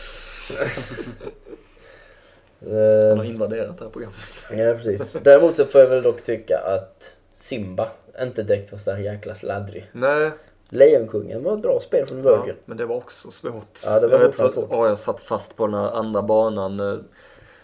har 3.17 3.23
Eh, 3.23 3.29
invaderat 3.29 3.77
det 3.77 3.83
här 3.83 3.91
programmet. 3.91 4.17
ja 4.51 4.73
precis. 4.73 5.13
Däremot 5.23 5.55
så 5.55 5.65
får 5.65 5.81
jag 5.81 5.87
väl 5.87 6.03
dock 6.03 6.23
tycka 6.23 6.59
att 6.59 7.11
Simba 7.35 7.89
inte 8.21 8.43
direkt 8.43 8.71
var 8.71 8.79
så 8.79 8.91
här 8.91 8.97
jäkla 8.99 9.35
sladdrig. 9.35 9.89
Nej, 9.91 10.31
Lejonkungen 10.69 11.43
var 11.43 11.53
ett 11.53 11.61
bra 11.61 11.79
spel 11.79 12.05
från 12.05 12.23
ja, 12.23 12.37
Virgin. 12.41 12.55
men 12.65 12.77
det 12.77 12.85
var 12.85 12.95
också 12.95 13.31
svårt. 13.31 13.79
Ja, 13.85 13.99
det 13.99 14.07
var 14.07 14.19
jag 14.19 14.25
fortfarande 14.25 14.53
svårt. 14.55 14.69
åh, 14.71 14.87
jag 14.87 14.97
satt 14.97 15.19
fast 15.19 15.55
på 15.55 15.65
den 15.67 15.75
här 15.75 15.91
andra 15.91 16.21
banan. 16.21 17.03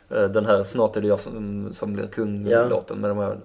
Eh, 0.10 0.24
Den 0.24 0.46
här 0.46 0.64
Snart 0.64 0.98
är 0.98 1.02
det 1.02 1.08
jag 1.08 1.20
som, 1.20 1.70
som 1.74 1.94
blir 1.94 2.04
Ja. 2.04 2.10
kung-låten 2.12 2.98
med 3.02 3.10
de 3.10 3.18
här 3.18 3.38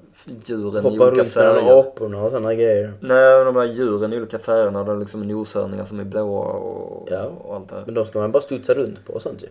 djuren 0.44 0.86
i 0.86 0.88
Hoppa 0.88 0.88
olika 0.88 1.04
runt 1.04 1.16
med 1.16 1.24
de 1.24 1.60
färger. 1.60 1.80
aporna 1.80 2.22
och 2.22 2.30
sådana 2.30 2.54
grejer. 2.54 2.92
Nej, 3.00 3.44
de 3.44 3.56
här 3.56 3.64
djuren 3.64 4.12
i 4.12 4.16
olika 4.16 4.38
färgerna. 4.38 4.84
Det 4.84 4.92
är 4.92 4.96
liksom 4.96 5.22
noshörningar 5.28 5.84
som 5.84 6.00
är 6.00 6.04
blåa 6.04 6.52
och, 6.52 7.08
Ja. 7.10 7.24
och 7.44 7.54
allt 7.54 7.68
det 7.68 7.74
här. 7.74 7.82
Men 7.86 7.94
de 7.94 8.06
ska 8.06 8.18
man 8.18 8.32
bara 8.32 8.42
studsa 8.42 8.74
runt 8.74 9.06
på 9.06 9.12
och 9.12 9.22
sånt 9.22 9.42
ju. 9.42 9.46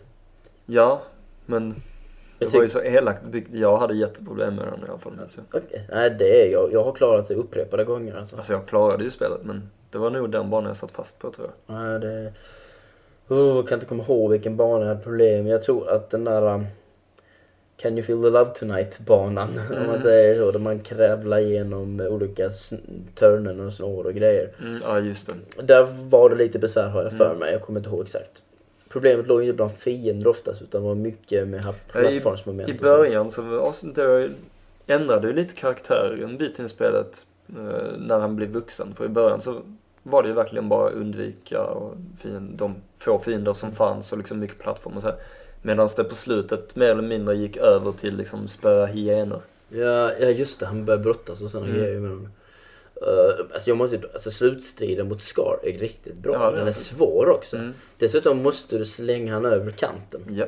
Ja, 0.65 1.01
men 1.45 1.75
Det 2.39 2.53
var 2.53 2.61
ju 2.63 2.69
så 2.69 2.81
elakt 2.81 3.23
byggt. 3.23 3.49
Jag 3.53 3.77
hade 3.77 3.93
jätteproblem 3.95 4.55
med 4.55 4.65
den 4.65 4.79
i 4.87 4.89
alla 4.89 4.99
fall. 4.99 5.13
minns 5.17 5.37
jag. 5.51 5.61
Okej. 5.63 5.87
Nej, 5.93 6.09
det 6.09 6.47
är 6.47 6.51
jag. 6.51 6.69
Jag 6.73 6.83
har 6.83 6.91
klarat 6.91 7.27
det 7.27 7.35
upprepade 7.35 7.83
gånger 7.83 8.15
alltså. 8.17 8.35
Alltså 8.35 8.53
jag 8.53 8.65
klarade 8.65 9.03
ju 9.03 9.09
spelet 9.11 9.39
men 9.43 9.69
det 9.91 9.97
var 9.97 10.09
nog 10.09 10.29
den 10.31 10.49
banan 10.49 10.67
jag 10.67 10.77
satt 10.77 10.91
fast 10.91 11.19
på 11.19 11.31
tror 11.31 11.49
jag. 11.65 11.75
Nej, 11.75 11.99
det... 11.99 12.33
Oh, 13.29 13.55
jag 13.55 13.67
kan 13.67 13.75
inte 13.75 13.85
komma 13.85 14.03
ihåg 14.03 14.31
vilken 14.31 14.57
bana 14.57 14.79
jag 14.79 14.87
hade 14.87 15.01
problem 15.03 15.47
Jag 15.47 15.61
tror 15.63 15.89
att 15.89 16.09
den 16.09 16.23
där... 16.23 16.65
Can 17.77 17.93
you 17.97 18.03
feel 18.03 18.21
the 18.21 18.29
love 18.29 18.51
tonight-banan, 18.53 19.49
om 19.81 19.87
man 19.87 20.01
säger 20.01 20.35
så, 20.39 20.51
där 20.51 20.59
man 20.59 20.79
krävlar 20.79 21.37
igenom 21.37 21.99
olika 22.01 22.49
törnen 23.15 23.59
och 23.59 23.73
snår 23.73 24.03
och 24.05 24.13
grejer. 24.13 24.49
Mm, 24.61 24.79
ja 24.83 24.99
just 24.99 25.27
det. 25.57 25.63
Där 25.63 25.87
var 26.09 26.29
det 26.29 26.35
lite 26.35 26.59
besvär 26.59 26.89
har 26.89 27.03
jag 27.03 27.11
för 27.11 27.25
Mm. 27.25 27.37
mig, 27.39 27.51
jag 27.51 27.61
kommer 27.61 27.79
inte 27.79 27.89
ihåg 27.89 28.01
exakt. 28.01 28.43
Problemet 28.89 29.27
låg 29.27 29.41
inte 29.43 29.53
bland 29.55 29.71
fiender 29.71 30.27
oftast 30.27 30.61
utan 30.61 30.81
det 30.81 30.87
var 30.87 30.95
mycket 30.95 31.47
med 31.47 31.59
i- 31.59 31.63
plattformsmoment 31.91 32.69
I 32.69 32.71
sånt. 32.71 32.81
början 32.81 33.31
så 33.31 33.65
alltså, 33.65 33.87
ändrade 34.87 35.27
ju 35.27 35.33
lite 35.33 35.53
karaktär 35.53 36.19
en 36.23 36.37
bit 36.37 36.59
in 36.59 36.65
i 36.65 36.69
spelet 36.69 37.25
eh, 37.49 37.97
när 37.97 38.19
han 38.19 38.35
blev 38.35 38.49
vuxen. 38.49 38.93
För 38.95 39.05
i 39.05 39.09
början 39.09 39.41
så 39.41 39.61
var 40.03 40.23
det 40.23 40.29
ju 40.29 40.35
verkligen 40.35 40.69
bara 40.69 40.89
undvika 40.89 41.61
och 41.63 41.93
fiend, 42.19 42.57
de 42.57 42.75
få 42.97 43.19
fiender 43.19 43.53
som 43.53 43.71
fanns 43.71 44.11
och 44.11 44.17
liksom 44.17 44.39
mycket 44.39 44.59
plattform 44.59 44.93
och 44.95 45.01
så 45.01 45.07
här. 45.07 45.17
Medan 45.65 45.89
det 45.97 46.03
på 46.03 46.15
slutet 46.15 46.75
mer 46.75 46.85
eller 46.87 47.01
mindre 47.01 47.35
gick 47.35 47.57
över 47.57 47.91
till 47.91 48.17
liksom 48.17 48.47
spöa 48.47 48.85
hyenor. 48.85 49.41
Ja, 49.69 50.11
ja 50.19 50.29
just 50.29 50.59
det, 50.59 50.65
han 50.65 50.85
började 50.85 51.03
brottas 51.03 51.41
och 51.41 51.61
Mm. 51.61 51.73
grejer 51.73 51.99
med 51.99 52.09
honom. 52.09 52.29
Uh, 53.01 53.45
alltså 53.53 53.69
jag 53.69 53.77
måste 53.77 54.01
alltså 54.13 54.31
slutstriden 54.31 55.07
mot 55.09 55.21
Scar 55.21 55.59
är 55.63 55.77
riktigt 55.77 56.15
bra. 56.15 56.33
Ja, 56.33 56.51
Den 56.51 56.67
är 56.67 56.71
svår 56.71 57.29
också. 57.29 57.57
Mm. 57.57 57.73
Dessutom 57.97 58.37
måste 58.43 58.77
du 58.77 58.85
slänga 58.85 59.33
han 59.33 59.45
över 59.45 59.71
kanten. 59.71 60.21
Ja, 60.29 60.45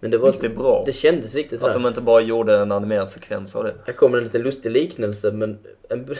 Men 0.00 0.10
det 0.10 0.18
var 0.18 0.32
riktigt 0.32 0.56
bra. 0.56 0.82
Det 0.86 0.92
kändes 0.92 1.34
riktigt 1.34 1.54
Att 1.54 1.60
såhär. 1.60 1.74
de 1.74 1.86
inte 1.88 2.00
bara 2.00 2.20
gjorde 2.20 2.58
en 2.58 2.72
animerad 2.72 3.10
sekvens 3.10 3.56
av 3.56 3.64
det. 3.64 3.74
Här 3.86 3.92
kommer 3.92 4.18
en 4.18 4.24
liten 4.24 4.42
lustig 4.42 4.70
liknelse 4.70 5.32
men 5.32 5.58
en 5.88 6.00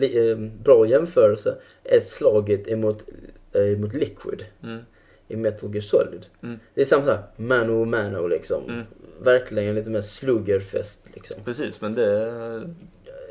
eh, 0.00 0.36
bra 0.62 0.86
jämförelse 0.86 1.56
är 1.84 2.00
slaget 2.00 2.68
emot, 2.68 3.02
eh, 3.52 3.72
emot 3.72 3.94
Liquid 3.94 4.44
Mm. 4.62 4.78
I 5.28 5.36
Metal 5.36 5.74
Gear 5.74 5.82
Solid. 5.82 6.26
Mm. 6.42 6.58
Det 6.74 6.80
är 6.80 6.84
samma 6.84 7.04
såhär, 7.04 7.22
mano 7.36 7.84
mano 7.84 8.26
liksom. 8.26 8.64
Mm. 8.68 8.84
Verkligen 9.22 9.74
lite 9.74 9.90
mer 9.90 10.00
sluggerfest 10.00 11.06
liksom. 11.14 11.36
Precis, 11.44 11.80
men 11.80 11.94
det, 11.94 12.24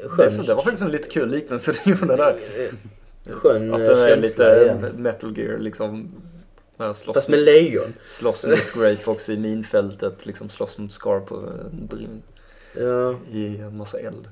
det, 0.03 0.09
Skön, 0.09 0.45
det 0.45 0.53
var 0.53 0.63
faktiskt 0.63 0.83
en 0.83 0.91
lite 0.91 1.09
kul 1.09 1.29
liknelse 1.29 1.73
du 1.83 1.91
gjorde 1.91 2.15
där. 2.15 2.39
skön 3.25 3.73
Att 3.73 3.79
eh, 3.79 3.85
den 3.85 3.97
är 3.97 4.07
känsla 4.07 4.45
lite 4.45 4.63
igen. 4.63 5.01
Metal 5.01 5.37
Gear 5.37 5.57
liksom. 5.57 6.11
Slåss 6.77 7.15
Fast 7.15 7.29
med 7.29 7.39
lejon. 7.39 7.93
Slåss 8.05 8.45
mot 8.45 8.73
Grey 8.75 8.97
Fox 8.97 9.29
i 9.29 9.37
minfältet, 9.37 10.25
liksom 10.25 10.49
slåss 10.49 10.77
mot 10.77 10.91
Scar 10.91 11.19
på 11.19 11.35
en 11.35 11.87
bryn 11.87 12.21
Ja, 12.75 13.15
i 13.31 13.57
en 13.57 13.77
massa 13.77 13.99
eld. 13.99 14.27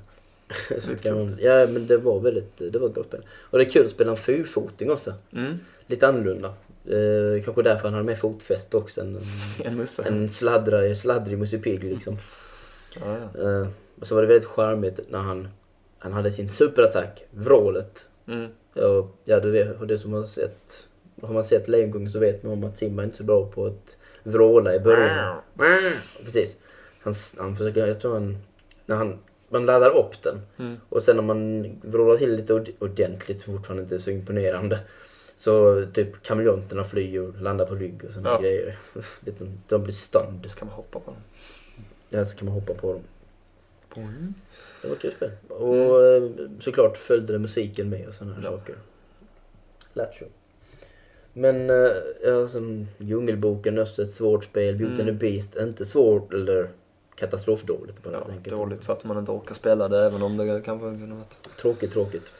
man, 1.04 1.38
ja 1.40 1.66
men 1.66 1.86
det 1.86 1.96
var 1.96 2.20
väldigt, 2.20 2.58
det 2.72 2.78
var 2.78 2.88
ett 2.88 2.94
bra 2.94 3.04
spel. 3.04 3.26
Och 3.40 3.58
det 3.58 3.64
är 3.64 3.68
kul 3.70 3.86
att 3.86 3.92
spela 3.92 4.10
en 4.10 4.16
fyrfoting 4.16 4.90
också. 4.90 5.14
Mm, 5.32 5.58
Lite 5.86 6.08
annorlunda. 6.08 6.54
Eh, 6.86 7.44
kanske 7.44 7.62
därför 7.62 7.84
han 7.84 7.94
har 7.94 8.02
med 8.02 8.18
fotfäste 8.18 8.76
också. 8.76 9.00
En, 9.00 9.20
en 9.64 9.86
en 10.06 10.28
sladdrig, 10.28 10.96
sladdrig 10.96 11.38
Musse 11.38 11.58
Pigg 11.58 11.84
liksom. 11.84 12.18
Ja, 13.00 13.16
ja. 13.34 13.42
Eh, 13.42 13.68
och 14.00 14.06
så 14.06 14.14
var 14.14 14.22
det 14.22 14.28
väldigt 14.28 14.48
charmigt 14.48 15.00
när 15.10 15.18
han, 15.18 15.48
han 15.98 16.12
hade 16.12 16.32
sin 16.32 16.50
superattack, 16.50 17.24
vrålet. 17.30 18.06
Mm, 18.26 18.48
Ja, 18.74 19.08
ja 19.24 19.40
du 19.40 19.50
vet, 19.50 19.80
och 19.80 19.86
det 19.86 19.98
som 19.98 20.12
har 20.12 20.24
sett, 20.24 20.86
har 21.22 21.34
man 21.34 21.44
sett 21.44 21.68
Lejonkungen 21.68 22.12
så 22.12 22.18
vet 22.18 22.42
man 22.42 22.52
om 22.52 22.64
att 22.64 22.78
Simba 22.78 23.04
inte 23.04 23.14
är 23.14 23.18
så 23.18 23.24
bra 23.24 23.46
på 23.46 23.66
att 23.66 23.96
vråla 24.22 24.74
i 24.74 24.80
början. 24.80 25.18
Precis. 26.24 26.56
Han, 27.02 27.14
han 27.38 27.56
försöker, 27.56 27.86
jag 27.86 28.00
tror 28.00 28.14
han, 28.14 28.38
när 28.86 28.96
han, 28.96 29.18
man 29.48 29.66
laddar 29.66 29.98
upp 29.98 30.22
den 30.22 30.40
mm. 30.58 30.76
och 30.88 31.02
sen 31.02 31.16
när 31.16 31.22
man 31.22 31.70
vrålar 31.82 32.16
till 32.16 32.36
lite 32.36 32.54
ord- 32.54 32.72
ordentligt, 32.78 33.42
fortfarande 33.42 33.82
inte 33.82 33.98
så 33.98 34.10
imponerande. 34.10 34.78
Så 35.42 35.84
typ 35.94 36.22
kameleonterna 36.22 36.84
flyger 36.84 37.22
och 37.28 37.40
landar 37.40 37.66
på 37.66 37.74
rygg 37.74 38.04
och 38.04 38.10
sådana 38.12 38.30
Ja. 38.30 38.40
grejer. 38.40 38.78
De 39.68 39.82
blir 39.82 39.92
stunned. 39.92 40.50
Ska 40.50 40.64
man 40.64 40.74
hoppa 40.74 41.00
på 41.00 41.10
den? 41.10 41.20
Ja, 42.08 42.24
så 42.24 42.36
kan 42.36 42.46
man 42.46 42.54
hoppa 42.54 42.74
på 42.74 42.92
dem. 42.92 43.02
Mm. 43.96 44.34
Det 44.82 44.88
var 44.88 44.94
ett 44.96 45.02
kul 45.02 45.12
spel. 45.12 45.30
Och 45.48 46.04
eh, 46.06 46.22
såklart 46.60 46.96
följde 46.96 47.32
det 47.32 47.38
musiken 47.38 47.88
med 47.88 48.08
och 48.08 48.14
sådana 48.14 48.34
här 48.36 48.42
Ja. 48.42 48.50
saker. 48.50 48.74
Lattjo. 49.92 50.26
Men 51.32 51.70
eh, 51.70 51.90
ja, 52.24 52.48
som 52.48 52.86
Djungelboken, 52.98 53.78
också 53.78 54.02
ett 54.02 54.12
svårt 54.12 54.44
spel. 54.44 54.76
Beauty 54.76 54.94
Mm. 54.94 55.08
and 55.08 55.20
the 55.20 55.26
Beast, 55.26 55.56
inte 55.56 55.84
svårt 55.86 56.32
eller 56.32 56.70
katastrofdåligt 57.14 58.02
bara 58.02 58.12
Ja, 58.14 58.18
helt 58.18 58.30
enkelt. 58.32 58.56
dåligt 58.56 58.82
så 58.84 58.92
att 58.92 59.04
man 59.04 59.18
inte 59.18 59.30
orkar 59.32 59.54
spela 59.54 59.88
det 59.88 60.06
även 60.06 60.22
om 60.22 60.36
det 60.36 60.62
kanske 60.64 60.86
kunde 60.86 61.14
varit. 61.14 61.56
Tråkigt, 61.60 61.92
tråkigt. 61.92 62.32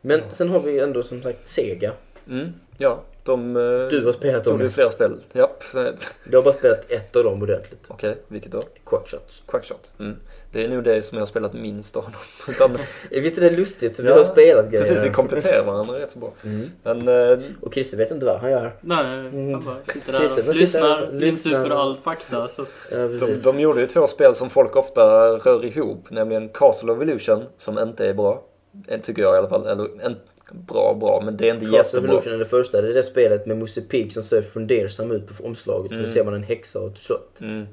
Men 0.00 0.18
Ja. 0.20 0.24
sen 0.30 0.48
har 0.48 0.60
vi 0.60 0.78
ändå 0.80 1.02
som 1.02 1.22
sagt 1.22 1.48
Sega. 1.48 1.92
Mm, 2.28 2.52
ja, 2.78 3.00
de... 3.24 3.56
eh, 3.56 3.62
Du 3.90 4.06
har 4.06 4.12
spelat 4.12 4.44
dem 4.44 4.58
mest. 4.58 4.74
fler 4.74 4.90
spel. 4.90 5.16
Japp. 5.32 5.64
Okej, 5.74 5.92
Du 6.24 6.36
har 6.36 6.44
bara 6.44 6.54
spelat 6.54 6.90
ett 6.90 7.16
av 7.16 7.24
dem 7.24 7.42
ordentligt. 7.42 7.88
vilket 8.28 8.52
då? 8.52 8.60
Quackshots. 8.86 9.42
Quackshot. 9.46 9.90
Mm. 10.00 10.16
Det 10.52 10.64
är 10.64 10.68
nog 10.68 10.84
det 10.84 11.02
som 11.02 11.18
jag 11.18 11.22
har 11.22 11.26
spelat 11.26 11.52
minst 11.52 11.96
av 11.96 12.02
dem. 12.02 12.12
Utan, 12.48 12.78
Visst 13.10 13.38
är 13.38 13.42
det 13.42 13.50
lustigt? 13.50 13.98
Vi 14.00 14.08
Ja, 14.08 14.14
har 14.14 14.24
spelat 14.24 14.70
grejer. 14.70 14.84
precis, 14.84 15.04
vi 15.04 15.10
kompletterar 15.10 15.64
varandra 15.64 15.98
rätt 15.98 16.10
så 16.10 16.18
bra. 16.18 16.32
Mm. 16.44 16.70
Men 16.82 17.08
eh, 17.08 17.38
Och 17.60 17.74
Christer 17.74 17.96
vet 17.96 18.10
inte 18.10 18.26
vad 18.26 18.40
han 18.40 18.50
gör. 18.50 18.74
Nej, 18.80 19.18
Mm. 19.18 19.54
han 19.54 19.64
bara 19.64 19.76
sitter 19.92 19.92
Christer, 19.92 20.12
där 20.12 20.24
och 20.24 20.30
sitter 20.36 20.54
lyssnar, 20.54 21.24
insuper 21.24 21.70
all 21.70 21.96
fakta. 21.96 22.48
Så 22.48 22.62
att, 22.62 22.68
Ja, 22.90 22.96
de, 23.08 23.36
de 23.36 23.60
gjorde 23.60 23.80
ju 23.80 23.86
två 23.86 24.06
spel 24.06 24.34
som 24.34 24.50
folk 24.50 24.76
ofta 24.76 25.02
rör 25.30 25.64
ihop, 25.64 26.10
nämligen 26.10 26.48
Castle 26.48 26.92
of 26.92 27.02
Illusion, 27.02 27.44
som 27.58 27.78
inte 27.78 28.06
är 28.06 28.14
bra. 28.14 28.42
Eh, 28.88 29.00
Tycker 29.00 29.22
jag 29.22 29.34
i 29.34 29.38
alla 29.38 29.48
fall. 29.48 29.66
Eller 29.66 29.88
en, 30.02 30.16
bra, 30.52 30.94
bra, 30.94 31.22
men 31.24 31.36
det 31.36 31.48
är 31.48 31.54
inte 31.54 31.66
of 31.66 31.72
jättebra. 31.72 32.10
Illusion 32.12 32.32
är 32.32 32.38
det 32.38 32.44
första. 32.44 32.80
Det 32.82 32.88
är 32.88 32.94
det 32.94 33.02
spelet 33.02 33.46
med 33.46 33.56
Musse 33.58 33.80
Pigg 33.80 34.12
som 34.12 34.22
står 34.22 34.42
fundersam 34.42 35.10
ut 35.10 35.26
på 35.38 35.44
omslaget. 35.44 35.92
Mm. 35.92 36.04
Så 36.06 36.12
ser 36.12 36.24
man 36.24 36.34
en 36.34 36.42
häxa 36.42 36.80
och 36.80 36.88
ett 36.90 36.98
slott. 36.98 37.40
Mm, 37.40 37.66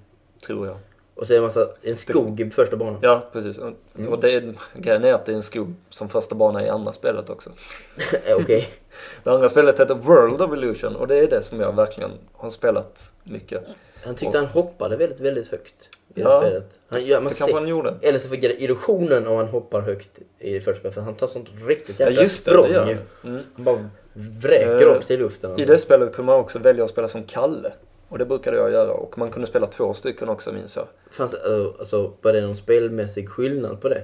tror 0.46 0.68
jag. 0.68 0.78
Och 1.16 1.28
så 1.28 1.34
är 1.34 1.36
det 1.36 1.40
en 1.40 1.44
massa, 1.44 1.68
en 1.82 1.96
skog 1.96 2.40
i 2.40 2.50
första 2.50 2.76
banan. 2.78 3.00
Ja, 3.02 3.30
precis. 3.34 3.58
Och- 3.58 3.74
Mm. 3.98 4.10
Och 4.14 4.20
det 4.22 4.32
är, 4.32 4.54
grejen 4.76 5.04
är 5.04 5.14
att 5.14 5.26
det 5.26 5.32
är 5.32 5.36
en 5.36 5.44
skog 5.44 5.74
som 5.90 6.10
första 6.10 6.36
bana 6.36 6.66
i 6.66 6.70
andra 6.70 6.94
spelet 6.94 7.30
också. 7.30 7.50
Okej. 8.40 8.68
Det 9.24 9.30
andra 9.32 9.50
spelet 9.50 9.80
heter 9.80 9.96
World 9.96 10.42
of 10.42 10.54
Illusion 10.54 10.96
och 10.96 11.08
det 11.08 11.16
är 11.16 11.28
det 11.30 11.42
som 11.42 11.60
jag 11.60 11.76
verkligen 11.76 12.12
har 12.34 12.50
spelat 12.50 13.12
mycket. 13.24 13.64
Han 14.08 14.16
tyckte 14.16 14.38
han 14.38 14.48
hoppade 14.48 14.96
väldigt, 14.98 15.20
väldigt 15.20 15.48
högt 15.48 15.90
i 16.16 16.22
Ja. 16.22 16.40
det 16.40 16.48
spelet. 16.48 16.70
Han, 16.90 17.06
ja, 17.08 17.20
man 17.20 17.30
Det 17.30 17.38
kanske 17.38 17.58
han 17.58 17.68
gjorde. 17.68 17.94
eller 18.02 18.20
så 18.20 18.28
jag 18.50 18.62
illusionen 18.62 19.28
om 19.28 19.38
han 19.38 19.48
hoppar 19.48 19.82
högt 19.82 20.20
i 20.40 20.60
första 20.60 20.80
spelet. 20.80 20.94
För 20.96 21.02
han 21.02 21.16
tar 21.16 21.28
sånt 21.28 21.48
riktigt 21.68 22.00
Ja, 22.00 22.06
jävla 22.06 22.22
just 22.22 22.46
det. 22.46 22.52
språng. 22.52 22.72
det. 22.72 22.98
Mm. 23.24 23.40
han 23.56 23.64
bara 23.66 23.90
vräker 24.14 24.88
Eh, 24.88 24.96
upp 24.98 25.04
sig 25.04 25.16
i 25.16 25.20
luften. 25.20 25.60
I 25.60 25.66
det 25.66 25.78
spelet 25.78 26.14
kunde 26.16 26.32
man 26.32 26.40
också 26.40 26.60
välja 26.60 26.84
att 26.84 26.90
spela 26.90 27.08
som 27.08 27.24
Kalle. 27.24 27.72
Och 28.10 28.18
det 28.18 28.26
brukade 28.26 28.58
jag 28.58 28.72
göra. 28.72 28.92
Och 28.92 29.18
man 29.18 29.32
kunde 29.32 29.48
spela 29.48 29.68
två 29.68 29.94
stycken 29.94 30.30
också 30.30 30.52
minns 30.52 30.76
jag. 30.76 30.86
Fanns, 31.12 31.34
eh, 31.34 31.66
alltså, 31.80 32.12
var 32.22 32.34
det 32.34 32.42
någon 32.42 32.56
spelmässig 32.58 33.30
skillnad 33.30 33.82
på 33.82 33.90
det? 33.90 34.02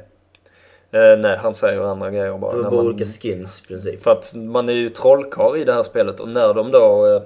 Eh, 0.91 1.17
nej, 1.19 1.37
han 1.37 1.53
säger 1.53 1.81
andra 1.81 2.09
grejer 2.11 2.37
bara. 2.37 2.51
Det 2.51 2.61
var 2.61 2.71
bara 2.71 2.75
man- 2.75 2.85
olika 2.85 3.05
skins 3.05 3.61
i 3.63 3.67
princip. 3.67 4.03
För 4.03 4.11
att 4.11 4.35
man 4.35 4.69
är 4.69 4.73
ju 4.73 4.89
trollkarl 4.89 5.57
i 5.57 5.63
det 5.63 5.73
här 5.73 5.83
spelet 5.83 6.19
och 6.19 6.29
när 6.29 6.53
de 6.53 6.71
då 6.71 7.07
eh, 7.15 7.21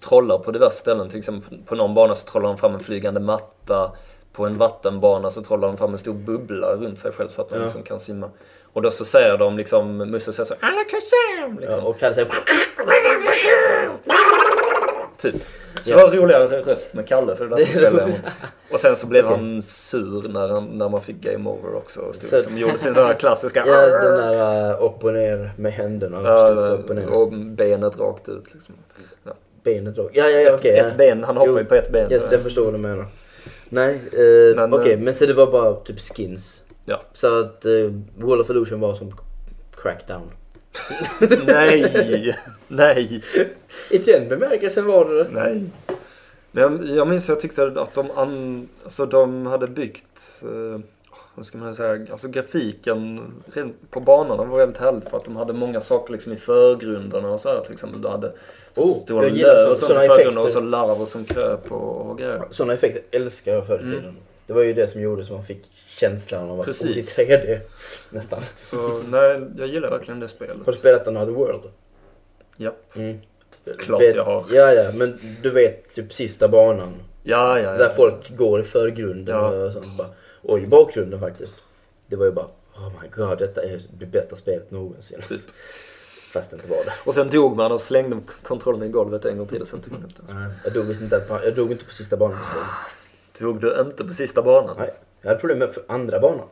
trollar 0.00 0.38
på 0.38 0.50
diverse 0.50 0.78
ställen, 0.78 1.08
till 1.08 1.18
exempel 1.18 1.58
på 1.66 1.74
någon 1.74 1.94
bana 1.94 2.14
så 2.14 2.26
trollar 2.28 2.48
de 2.48 2.58
fram 2.58 2.74
en 2.74 2.80
flygande 2.80 3.20
matta. 3.20 3.92
På 4.32 4.46
en 4.46 4.58
vattenbana 4.58 5.30
så 5.30 5.42
trollar 5.42 5.68
de 5.68 5.76
fram 5.76 5.92
en 5.92 5.98
stor 5.98 6.14
bubbla 6.14 6.66
runt 6.74 6.98
sig 6.98 7.12
själv 7.12 7.28
så 7.28 7.42
att 7.42 7.48
de 7.50 7.56
Ja. 7.56 7.62
liksom 7.62 7.82
kan 7.82 8.00
simma. 8.00 8.30
Och 8.72 8.82
då 8.82 8.90
så 8.90 9.04
säger 9.04 9.36
de 9.38 9.56
liksom, 9.56 9.96
Musse 9.96 10.32
säger 10.32 10.46
så 10.46 10.54
alla 10.60 10.84
Kazam! 10.84 11.58
Liksom. 11.60 11.80
Ja, 11.80 11.86
och 11.88 11.98
Kalle 11.98 12.14
säger 12.14 12.28
Typ. 15.18 15.34
Så 15.82 15.90
Ja. 15.90 15.96
det 15.96 16.02
var 16.02 16.10
en 16.12 16.18
roligare 16.20 16.46
röst 16.62 16.94
med 16.94 17.08
Kalle 17.08 17.36
så 17.36 17.44
det 17.44 17.50
Det 17.50 17.56
därför 17.56 17.82
är 17.82 17.88
spelade 17.90 18.10
jag. 18.10 18.20
Och 18.74 18.80
sen 18.80 18.96
så 18.96 19.06
blev 19.06 19.24
Okej. 19.26 19.36
han 19.36 19.62
sur 19.62 20.28
när, 20.28 20.48
han, 20.48 20.64
när 20.64 20.88
man 20.88 21.02
fick 21.02 21.16
game 21.16 21.50
over 21.50 21.74
också. 21.74 22.00
Och 22.00 22.14
stod, 22.14 22.30
Så- 22.30 22.42
som 22.42 22.58
gjorde 22.58 22.78
sin 22.78 22.94
sån 22.94 23.06
här 23.06 23.14
klassiska... 23.14 23.64
Ja, 23.66 23.86
den 23.86 24.16
där 24.16 24.70
uh, 24.74 24.84
upp 24.84 25.04
och 25.04 25.12
ner 25.12 25.52
med 25.56 25.72
händerna 25.72 26.18
och 26.18 26.26
Ja, 26.26 26.48
och 27.12 27.22
och 27.22 27.32
benet 27.32 27.98
rakt 27.98 28.28
ut 28.28 28.54
liksom. 28.54 28.74
Benet 29.66 29.98
rakt. 29.98 30.16
Ja, 30.16 30.28
ja, 30.28 30.40
ja, 30.40 30.48
ett, 30.48 30.60
okej. 30.60 30.78
ett 30.78 30.86
ja. 30.90 30.96
ben, 30.96 31.24
han 31.24 31.36
hoppar 31.36 31.52
Jo, 31.52 31.58
ju 31.58 31.64
på 31.64 31.74
ett 31.74 31.92
ben. 31.92 32.12
Yes, 32.12 32.32
jag 32.32 32.42
förstår 32.42 32.64
vad 32.64 32.74
du 32.74 32.78
menar. 32.78 33.06
Nej, 33.68 34.00
eh, 34.12 34.56
Men, 34.56 34.74
okej, 34.74 34.92
eh, 34.92 34.98
men 34.98 35.14
så 35.14 35.26
det 35.26 35.34
var 35.34 35.46
bara 35.46 35.74
typ 35.74 36.00
skins. 36.00 36.62
Ja. 36.84 37.02
Så 37.12 37.40
att 37.40 37.66
uh, 37.66 37.92
Wall 38.16 38.40
of 38.40 38.50
Illusion 38.50 38.80
var 38.80 38.94
som 38.94 39.12
Crackdown. 39.76 40.30
Nej! 41.46 42.36
Nej! 42.68 43.22
I 43.90 43.98
den 43.98 44.28
bemärkelsen 44.28 44.86
var 44.86 45.14
det. 45.14 45.28
Nej. 45.32 45.64
Men 46.50 46.62
jag, 46.62 46.96
jag 46.96 47.08
minns 47.08 47.24
att 47.24 47.28
jag 47.28 47.40
tyckte 47.40 47.72
att 47.76 47.94
de, 47.94 48.10
an, 48.10 48.68
alltså 48.84 49.06
de 49.06 49.46
hade 49.46 49.66
byggt... 49.66 50.42
eh, 50.42 50.80
vad 51.36 51.46
ska 51.46 51.58
man 51.58 51.74
säga, 51.74 52.06
alltså 52.12 52.28
grafiken 52.28 53.20
på 53.90 54.00
banorna 54.00 54.44
var 54.44 54.58
väldigt 54.58 54.78
härligt 54.80 55.08
för 55.08 55.16
att 55.16 55.24
de 55.24 55.36
hade 55.36 55.52
många 55.52 55.80
saker 55.80 56.12
liksom 56.12 56.32
i 56.32 56.36
förgrunderna 56.36 57.28
och 57.30 57.40
så 57.40 57.48
här 57.48 57.60
till 57.60 57.72
exempel. 57.72 58.02
Du 58.02 58.08
hade 58.08 58.32
så 58.74 58.82
Oh, 58.82 58.94
stora 58.94 59.20
löv 59.28 59.70
och 59.70 59.76
i 59.76 59.80
förgrunden 59.80 60.38
och 60.38 60.44
effekter. 60.44 60.50
så 60.50 60.60
larver 60.60 61.06
som 61.06 61.24
kröp 61.24 61.72
och, 61.72 62.10
och 62.10 62.18
grejer. 62.18 62.42
Sådana 62.50 62.72
effekter 62.72 63.02
älskar 63.10 63.52
jag 63.52 63.66
förr 63.66 63.78
i 63.78 63.82
Mm. 63.82 63.90
tiden. 63.98 64.16
Det 64.46 64.52
var 64.52 64.62
ju 64.62 64.72
det 64.72 64.88
som 64.88 65.00
gjorde 65.00 65.24
så 65.24 65.32
man 65.32 65.42
fick 65.42 65.62
känslan 65.86 66.50
av 66.50 66.60
att 66.60 66.66
Precis. 66.66 67.16
bo 67.16 67.22
i 67.22 67.26
3D. 67.26 67.58
Nästan. 68.10 68.42
Så 68.62 69.02
nej, 69.08 69.46
jag 69.58 69.68
gillar 69.68 69.90
verkligen 69.90 70.20
det 70.20 70.28
spelet. 70.28 70.56
Har 70.66 70.72
du 70.72 70.78
spelat 70.78 71.06
Another 71.06 71.32
World? 71.32 71.62
Ja. 72.56 72.70
Mm. 72.96 73.18
Klart 73.78 74.00
vet, 74.02 74.14
jag 74.14 74.24
har. 74.24 74.44
Ja, 74.50 74.72
ja, 74.72 74.90
men 74.94 75.18
du 75.42 75.50
vet 75.50 75.94
typ 75.94 76.12
sista 76.12 76.48
banan. 76.48 76.92
Ja, 77.22 77.60
ja, 77.60 77.72
ja. 77.72 77.78
Där 77.78 77.88
folk 77.96 78.36
går 78.36 78.60
i 78.60 78.62
förgrunden 78.62 79.34
Ja. 79.36 79.48
och 79.48 79.72
sånt. 79.72 79.96
Bara, 79.98 80.08
och 80.46 80.58
i 80.58 80.66
bakgrunden 80.66 81.20
faktiskt. 81.20 81.56
Det 82.06 82.16
var 82.16 82.24
ju 82.24 82.32
bara 82.32 82.46
Oh 82.74 82.92
my 83.02 83.08
god, 83.08 83.38
detta 83.38 83.62
är 83.62 83.80
det 83.98 84.06
bästa 84.06 84.36
spelet 84.36 84.70
någonsin. 84.70 85.20
Typ. 85.28 85.40
Fast 86.32 86.50
det 86.50 86.54
inte 86.56 86.68
var 86.68 86.76
det. 86.84 86.92
Och 87.04 87.14
sen 87.14 87.30
dog 87.30 87.56
man 87.56 87.72
och 87.72 87.80
slängde 87.80 88.16
kontrollen 88.42 88.82
i 88.82 88.88
golvet 88.88 89.24
en 89.24 89.38
gång 89.38 89.46
till 89.46 89.60
och 89.62 89.68
sen 89.68 89.80
tog 89.80 89.92
man 89.92 90.04
upp 90.04 90.16
den. 90.16 90.36
Nej, 90.36 90.50
Jag 90.64 90.72
dog, 90.72 90.90
inte 90.90 91.20
på, 91.20 91.40
jag 91.44 91.54
dog 91.54 91.72
inte 91.72 91.84
på 91.84 91.94
sista 91.94 92.16
banan. 92.16 92.38
Tog 93.38 93.60
du 93.60 93.80
inte 93.80 94.04
på 94.04 94.12
sista 94.12 94.42
banan? 94.42 94.76
Nej, 94.78 94.94
jag 95.20 95.28
hade 95.28 95.40
problem 95.40 95.58
med 95.58 95.70
för 95.74 95.84
andra 95.86 96.20
banan. 96.20 96.48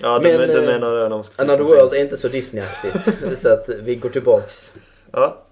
Ja, 0.00 0.18
du, 0.18 0.38
Men, 0.38 0.48
du 0.48 0.58
eh, 0.58 0.66
menar 0.66 0.90
när 0.90 1.10
de 1.10 1.24
ska 1.24 1.42
Another 1.42 1.64
World 1.64 1.92
är 1.92 2.00
inte 2.00 2.16
så 2.16 2.28
Disney-aktigt. 2.28 3.38
så 3.38 3.48
att 3.52 3.68
vi 3.68 3.94
går 3.96 4.08
tillbaks. 4.08 4.72
Ja. 5.10 5.42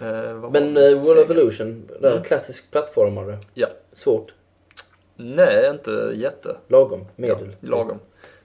Eh, 0.00 0.50
Men 0.50 0.76
uh, 0.76 0.94
World 1.02 1.18
of 1.20 1.28
Sega. 1.28 1.40
Illusion, 1.40 1.86
det 2.00 2.06
är 2.06 2.10
en 2.10 2.12
Mm. 2.12 2.24
klassisk 2.24 2.70
plattformare. 2.70 3.38
Ja. 3.54 3.68
Svårt. 3.92 4.32
Nej, 5.16 5.70
inte 5.70 6.12
jätte. 6.14 6.56
Lagom. 6.68 7.04
Medel. 7.16 7.56
Ja, 7.60 7.68
lagom. 7.70 7.98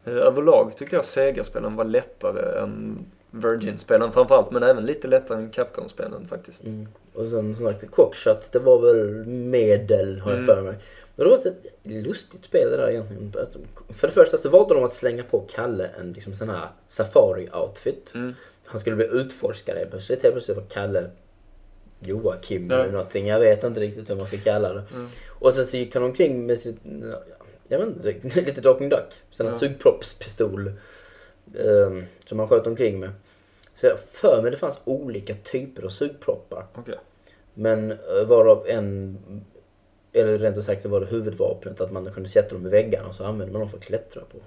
Eh, 0.05 0.13
överlag 0.15 0.77
tyckte 0.77 0.95
jag 0.95 1.05
Sega-spelen 1.05 1.75
var 1.75 1.83
lättare 1.85 2.59
än 2.59 3.05
Virgin-spelen 3.31 4.11
framförallt, 4.11 4.51
men 4.51 4.63
även 4.63 4.85
lite 4.85 5.07
lättare 5.07 5.37
än 5.37 5.49
Capcom-spelen 5.49 6.27
faktiskt. 6.27 6.63
Mm. 6.63 6.87
Och 7.13 7.23
sen 7.29 7.55
som 7.55 7.65
sagt, 7.65 7.91
Cockshots, 7.91 8.49
det 8.49 8.59
var 8.59 8.79
väl 8.81 9.25
medel 9.27 10.19
har 10.19 10.31
jag 10.31 10.39
Mm. 10.41 10.55
för 10.55 10.61
mig. 10.61 10.75
Och 11.17 11.23
det 11.23 11.29
var 11.29 11.37
ett 11.37 11.65
lustigt 11.83 12.45
spel 12.45 12.71
det 12.71 12.77
där 12.77 12.89
egentligen. 12.89 13.31
De- 13.31 13.93
För 13.93 14.07
det 14.07 14.13
första 14.13 14.37
så 14.37 14.49
valde 14.49 14.73
de 14.73 14.83
att 14.83 14.93
slänga 14.93 15.23
på 15.23 15.39
Kalle 15.39 15.89
en 15.99 16.13
liksom 16.13 16.33
sån 16.33 16.49
här 16.49 16.67
safari-outfit. 16.89 18.15
Mm. 18.15 18.33
Han 18.65 18.79
skulle 18.79 18.95
bli 18.95 19.05
utforskare 19.05 19.77
helt 19.77 19.91
plötsligt. 19.91 20.23
Helt 20.23 20.33
plötsligt 20.35 20.57
var 20.57 20.63
Kalle 20.69 21.09
Joakim 22.05 22.69
Ja. 22.69 22.75
eller 22.79 22.91
någonting. 22.91 23.27
Jag 23.27 23.39
vet 23.39 23.63
inte 23.63 23.79
riktigt 23.79 24.09
hur 24.09 24.15
man 24.15 24.27
ska 24.27 24.37
kalla 24.37 24.73
det. 24.73 24.83
Mm. 24.93 25.09
Och 25.29 25.53
sen 25.53 25.65
så 25.65 25.77
gick 25.77 25.93
han 25.93 26.03
omkring 26.03 26.45
med 26.45 26.59
sitt, 26.59 26.75
jag 27.67 27.79
vet 27.79 27.87
inte, 27.87 28.41
lite 28.41 28.61
Darkwing 28.61 28.89
Duck. 28.89 29.13
Sån 29.31 29.45
här 29.45 29.53
Ja. 29.53 29.59
sugproppspistol. 29.59 30.71
Um, 31.55 32.05
som 32.25 32.39
han 32.39 32.47
sköt 32.47 32.67
omkring 32.67 32.99
med. 32.99 33.11
Så 33.75 33.85
jag 33.85 33.97
för 34.11 34.41
mig 34.41 34.51
det 34.51 34.57
fanns 34.57 34.77
olika 34.85 35.35
typer 35.43 35.83
av 35.83 35.89
sugproppar. 35.89 36.65
Okej. 36.75 36.95
Men 37.53 37.91
eh, 37.91 37.97
varav 38.27 38.65
en, 38.67 39.17
eller 40.13 40.37
rent 40.39 40.57
ut 40.57 40.63
sagt 40.63 40.83
så 40.83 40.89
var 40.89 40.99
det 40.99 41.05
huvudvapnet 41.05 41.81
att 41.81 41.91
man 41.91 42.11
kunde 42.13 42.29
sätta 42.29 42.53
dem 42.55 42.67
i 42.67 42.69
väggarna 42.69 43.07
och 43.07 43.15
så 43.15 43.23
använde 43.23 43.51
man 43.53 43.59
dem 43.61 43.69
för 43.69 43.77
att 43.77 43.83
klättra 43.83 44.21
på. 44.21 44.37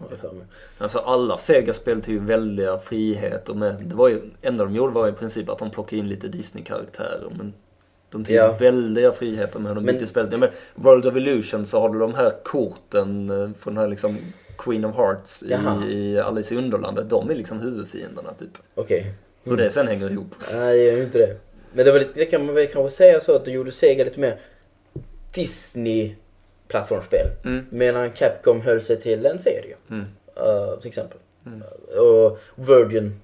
Alltså 0.78 0.98
alla 0.98 1.36
Sega-spel 1.38 2.02
tog 2.02 2.14
ju 2.14 2.20
väldiga 2.20 2.78
friheter 2.78 3.54
med. 3.54 3.82
Det 3.86 3.94
var 3.94 4.08
ju, 4.08 4.20
enda 4.42 4.64
de 4.64 4.74
gjorde 4.74 4.92
var 4.92 5.08
i 5.08 5.12
princip 5.12 5.48
att 5.48 5.58
de 5.58 5.70
plockade 5.70 5.96
in 5.96 6.08
lite 6.08 6.28
Disney-karaktärer. 6.28 7.32
Men 7.38 7.54
de 8.10 8.24
tog 8.24 8.36
Ja. 8.36 8.56
väldiga 8.60 9.12
friheter 9.12 9.58
med 9.60 9.68
hur 9.68 9.74
de 9.74 9.84
Men- 9.84 9.94
byggde 9.94 10.06
spelet. 10.06 10.32
Ja, 10.32 10.38
men 10.38 10.48
World 10.74 11.06
of 11.06 11.16
Illusion 11.16 11.66
så 11.66 11.80
har 11.80 11.88
du 11.88 11.98
de 11.98 12.14
här 12.14 12.32
korten 12.44 13.30
eh, 13.30 13.50
från 13.58 13.74
den 13.74 13.82
här 13.82 13.88
liksom 13.88 14.18
Queen 14.58 14.84
of 14.84 14.96
Hearts 14.96 15.44
Jaha. 15.48 15.84
i, 15.86 16.18
Alice 16.18 16.54
i 16.54 16.58
Underlandet. 16.58 17.10
De 17.10 17.30
är 17.30 17.34
liksom 17.34 17.60
huvudfienderna 17.60 18.32
typ. 18.38 18.50
Okej. 18.74 19.14
Hur 19.44 19.56
det 19.56 19.70
sen 19.70 19.88
hänger 19.88 20.10
ihop. 20.10 20.34
Nej, 20.52 20.78
det 20.78 20.84
gör 20.84 20.96
ju 20.96 21.02
inte 21.02 21.18
det. 21.18 21.36
Men 21.72 21.84
det, 21.84 21.92
var 21.92 21.98
lite, 21.98 22.12
det 22.14 22.24
kan 22.24 22.46
man 22.46 22.54
väl 22.54 22.66
kanske 22.66 22.96
säga 22.96 23.20
så 23.20 23.36
att 23.36 23.44
du 23.44 23.50
gjorde 23.50 23.72
Sega 23.72 24.04
lite 24.04 24.20
mer 24.20 24.38
Disney 25.34 26.14
plattformsspel. 26.68 27.26
Mm. 27.44 27.66
Medan 27.70 28.10
Capcom 28.12 28.60
höll 28.60 28.82
sig 28.82 29.00
till 29.00 29.26
en 29.26 29.38
serie. 29.38 29.76
Mm. 29.90 30.04
eh, 30.36 30.78
till 30.80 30.88
exempel. 30.88 31.18
Mm. 31.46 31.62
Och 32.00 32.38
Virgin, 32.54 33.20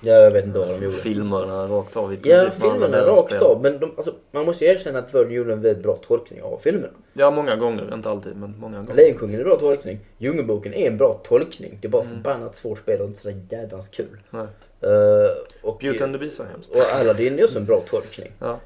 ja, 0.00 0.12
jag 0.12 0.30
vet 0.30 0.44
inte 0.44 0.58
vad 0.58 0.68
de 0.68 0.74
gjorde. 0.84 0.96
Filmerna 0.96 1.66
rakt 1.68 1.96
av 1.96 2.12
i 2.12 2.16
princip. 2.16 2.52
Ja, 2.60 2.70
filmerna 2.70 3.00
rakt 3.00 3.28
spel. 3.30 3.42
av. 3.42 3.62
Men 3.62 3.78
de, 3.78 3.92
alltså, 3.96 4.14
man 4.30 4.44
måste 4.46 4.64
ju 4.64 4.70
erkänna 4.70 4.98
att 4.98 5.14
Virgin 5.14 5.32
gjorde 5.32 5.52
en 5.52 5.60
väldigt 5.60 5.82
bra 5.82 5.96
tolkning 6.06 6.42
av 6.42 6.58
filmerna. 6.58 6.92
Ja, 7.12 7.30
många 7.30 7.56
gånger. 7.56 7.94
Inte 7.94 8.10
alltid, 8.10 8.36
men 8.36 8.54
många 8.58 8.76
gånger. 8.78 8.94
Lejonkungen 8.94 9.34
är 9.34 9.38
en 9.38 9.44
bra 9.44 9.56
tolkning. 9.56 9.98
Djungelboken 10.18 10.74
är 10.74 10.86
en 10.86 10.96
bra 10.96 11.20
tolkning. 11.24 11.78
Det 11.80 11.86
är 11.88 11.90
bara 11.90 12.02
Mm. 12.02 12.14
förbannat 12.14 12.56
svårt 12.56 12.78
spel 12.78 13.00
och 13.00 13.06
inte 13.06 13.20
sådär 13.20 13.40
jädrans 13.50 13.88
kul. 13.88 14.18
Nej. 14.30 14.46
Uh, 14.86 15.30
och, 15.62 15.78
Beauty 15.80 16.04
and 16.04 16.12
the 16.14 16.18
Beast 16.18 16.38
var 16.38 16.46
hemskt. 16.46 16.70
och 16.76 17.00
Aladdin 17.00 17.38
är 17.38 17.44
också 17.44 17.58
en 17.58 17.64
bra 17.64 17.82
tolkning. 17.90 18.32
Ja. 18.40 18.60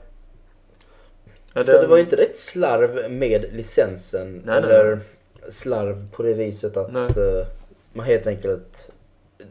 Ja, 1.54 1.64
Så 1.64 1.80
det 1.80 1.86
var 1.86 1.96
ju 1.96 2.02
inte 2.02 2.16
rätt 2.16 2.38
slarv 2.38 3.10
med 3.10 3.44
licensen. 3.52 4.42
Nej, 4.44 4.60
nej, 4.60 4.70
eller 4.70 5.00
slarv 5.48 6.08
på 6.12 6.22
det 6.22 6.34
viset 6.34 6.76
att 6.76 6.92
Nej. 6.92 7.04
eh, 7.04 7.46
man 7.92 8.06
helt 8.06 8.26
enkelt 8.26 8.90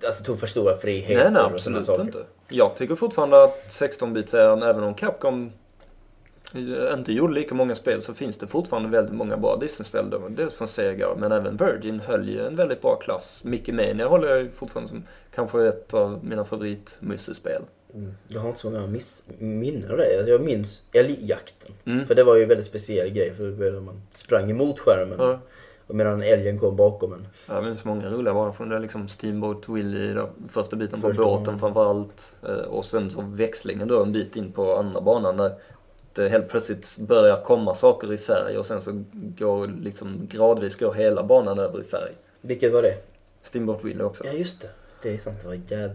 alltså, 0.06 0.24
tog 0.24 0.40
för 0.40 0.48
stora 0.48 0.78
friheter. 0.78 1.24
Nej, 1.24 1.32
nej, 1.32 1.42
absolut 1.54 1.86
saker. 1.86 2.02
inte. 2.02 2.20
Jag 2.48 2.76
tycker 2.76 2.96
fortfarande 2.96 3.44
att 3.44 3.68
16-bit-serien, 3.70 4.64
även 4.64 4.84
om 4.84 4.94
Capcom 4.94 5.52
eh, 6.54 6.94
inte 6.94 7.14
gjorde 7.14 7.34
lika 7.34 7.56
många 7.56 7.76
spel, 7.76 8.02
så 8.02 8.14
finns 8.14 8.38
det 8.38 8.48
fortfarande 8.48 8.90
väldigt 8.90 9.14
många 9.14 9.38
bra 9.38 9.58
Disney-spel. 9.58 10.14
Dels 10.30 10.54
från 10.54 10.68
Sega, 10.68 11.08
men 11.18 11.32
även 11.32 11.58
Virgin 11.58 12.00
höll 12.00 12.30
ju 12.30 12.46
en 12.48 12.56
väldigt 12.56 12.82
bra 12.82 12.96
klass. 12.96 13.44
Mickey 13.44 13.72
Mania 13.72 14.08
håller 14.08 14.36
jag 14.36 14.54
fortfarande 14.56 14.90
som 14.90 15.04
kanske 15.36 15.68
ett 15.68 15.94
av 15.94 16.20
mina 16.26 16.46
favorit-mussespel. 16.46 17.56
Mm. 17.56 17.68
Jag 18.28 18.42
har 18.42 18.50
inte 18.50 18.62
så 18.62 18.70
många 18.70 18.88
miss- 18.88 19.24
minnen 19.38 19.92
av 19.92 19.98
det. 19.98 20.18
Alltså, 20.18 20.32
Jag 20.32 20.42
minns 20.42 20.82
älgjakten. 20.94 21.72
Mm. 21.86 22.06
För 22.06 22.16
det 22.16 22.24
var 22.24 22.36
ju 22.36 22.44
en 22.44 22.50
väldigt 22.50 22.66
speciell 22.66 23.10
grej. 23.10 23.34
För 23.34 23.80
man 23.80 24.02
sprang 24.12 24.52
emot 24.52 24.80
skärmen. 24.80 25.18
Ja. 25.20 25.40
Och 25.88 25.96
medan 25.96 26.22
älgen 26.24 26.60
kom 26.60 26.76
bakom 26.76 27.14
en. 27.14 27.28
Jag 27.48 27.64
minns 27.64 27.86
många 27.86 28.10
roliga 28.10 28.34
bara 28.34 28.54
från 28.54 28.70
det 28.70 28.80
liksom 28.80 29.08
Steamboat 29.08 29.70
Willie, 29.70 30.14
då, 30.14 30.30
första 30.50 30.76
biten 30.76 31.02
på 31.02 31.08
Första 31.08 31.24
båten 31.24 31.44
banan. 31.46 31.60
framförallt. 31.60 32.36
Eh, 32.48 32.54
Och 32.70 32.86
sen 32.86 33.10
så 33.10 33.22
växlingen 33.22 33.88
då 33.88 34.02
en 34.04 34.12
bit 34.12 34.36
in 34.36 34.52
på 34.52 34.76
andra 34.76 35.02
banan 35.02 35.38
där 35.38 35.52
det 36.14 36.30
helt 36.30 36.50
plötsligt 36.50 36.98
börjar 37.00 37.36
komma 37.44 37.76
saker 37.76 38.14
i 38.14 38.18
färg 38.18 38.58
och 38.58 38.66
sen 38.66 38.82
så 38.82 39.04
går 39.14 39.68
liksom 39.82 40.28
gradvis 40.32 40.76
går 40.76 40.94
hela 40.94 41.24
banan 41.24 41.60
över 41.60 41.80
i 41.82 41.84
färg. 41.84 42.12
Vilket 42.42 42.74
var 42.74 42.82
det? 42.82 42.96
Steamboat 43.42 43.84
Willie 43.84 44.04
också. 44.04 44.26
Ja 44.26 44.32
just 44.32 44.62
det. 44.62 44.70
Det 45.04 45.14
är 45.14 45.18
sant. 45.18 45.38
Det 45.42 45.48
var 45.48 45.60
jäd... 45.68 45.92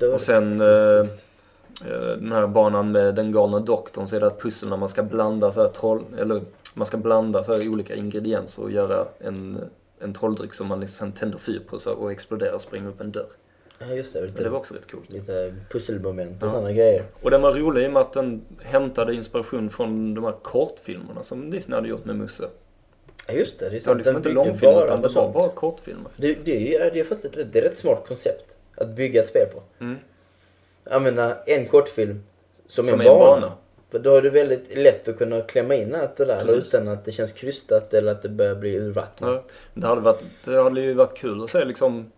Ja, 0.00 0.14
Och 0.14 0.20
sen, 0.20 0.60
Eh, 0.60 1.06
Den 2.18 2.32
här 2.32 2.46
banan 2.46 2.92
med 2.92 3.14
den 3.14 3.32
galna 3.32 3.60
doktorn 3.60 4.08
så 4.08 4.16
är 4.16 4.20
det 4.20 4.26
ett 4.26 4.40
pussel 4.42 4.68
när 4.68 4.76
man 4.76 4.88
ska 4.88 5.02
blanda 5.02 5.52
så 5.52 5.60
här 5.60 5.68
troll, 5.68 6.02
eller 6.18 6.42
man 6.74 6.86
ska 6.86 6.96
blanda 6.96 7.44
så 7.44 7.52
här 7.54 7.68
olika 7.68 7.94
ingredienser 7.94 8.62
och 8.62 8.70
göra 8.70 9.04
en, 9.18 9.58
en 10.00 10.14
trolldryck 10.14 10.54
som 10.54 10.66
man 10.66 10.80
liksom 10.80 11.12
tänder 11.12 11.38
fyr 11.38 11.62
på 11.68 11.78
så 11.78 11.92
och 11.92 12.12
exploderar 12.12 12.54
och 12.54 12.62
springer 12.62 12.88
upp 12.88 13.00
en 13.00 13.12
dörr. 13.12 13.26
Ja 13.78 13.86
just 13.86 14.14
det. 14.14 14.26
Lite, 14.26 14.42
det 14.42 14.48
var 14.50 14.58
också 14.58 14.74
rätt 14.74 14.90
coolt. 14.90 15.10
lite 15.10 15.54
pusselmoment 15.70 16.42
och 16.42 16.48
Ja. 16.48 16.52
sådana 16.52 16.72
grejer. 16.72 17.04
Och 17.22 17.30
den 17.30 17.42
var 17.42 17.52
rolig 17.54 17.84
i 17.84 17.88
och 17.88 17.92
med 17.92 18.02
att 18.02 18.12
den 18.12 18.42
hämtade 18.60 19.14
inspiration 19.14 19.70
från 19.70 20.14
de 20.14 20.24
här 20.24 20.34
kortfilmerna 20.42 21.22
som 21.22 21.50
Disney 21.50 21.76
hade 21.76 21.88
gjort 21.88 22.04
med 22.04 22.16
Musse. 22.16 22.44
Ja 23.28 23.34
just 23.34 23.58
det. 23.58 23.70
Det 23.70 23.76
är 23.76 23.80
Det 23.80 23.86
var 23.86 23.94
sant. 23.94 23.96
liksom 23.98 24.14
Den 24.14 24.20
inte 24.22 24.32
långfilmer 24.32 24.84
utan 24.84 25.02
det 25.02 25.08
var 25.08 25.32
bara 25.32 25.48
kortfilmer. 25.48 26.10
Det, 26.16 26.34
det, 26.44 26.76
är, 26.76 26.90
det, 26.90 27.00
är 27.00 27.44
det 27.52 27.58
är 27.58 27.62
rätt 27.62 27.76
smart 27.76 28.04
koncept. 28.08 28.44
Att 28.76 28.88
bygga 28.88 29.22
ett 29.22 29.28
spel 29.28 29.46
på. 29.54 29.62
Mm. 29.84 29.96
Använda 30.90 31.36
en 31.46 31.66
kortfilm 31.68 32.22
som, 32.66 32.84
Som 32.84 33.00
en 33.00 33.06
är 33.06 33.10
en 33.12 33.18
bana. 33.18 33.40
bana. 33.40 33.52
För 33.90 33.98
då 33.98 34.16
är 34.16 34.22
det 34.22 34.30
väldigt 34.30 34.76
lätt 34.76 35.08
att 35.08 35.18
kunna 35.18 35.40
klämma 35.40 35.74
in 35.74 35.94
allt 35.94 36.16
det 36.16 36.24
där 36.24 36.44
Precis. 36.44 36.74
utan 36.74 36.88
att 36.88 37.04
det 37.04 37.12
känns 37.12 37.32
krystat 37.32 37.94
eller 37.94 38.12
att 38.12 38.22
det 38.22 38.28
börjar 38.28 38.54
bli 38.54 38.76
urvattnat. 38.76 39.30
Ja, 39.30 39.44
det, 39.74 39.86
hade 39.86 40.00
varit, 40.00 40.24
det 40.44 40.62
hade 40.62 40.80
ju 40.80 40.94
varit 40.94 41.14
kul 41.16 41.42
att 41.44 41.50
se 41.50 41.64
liksom 41.64 42.12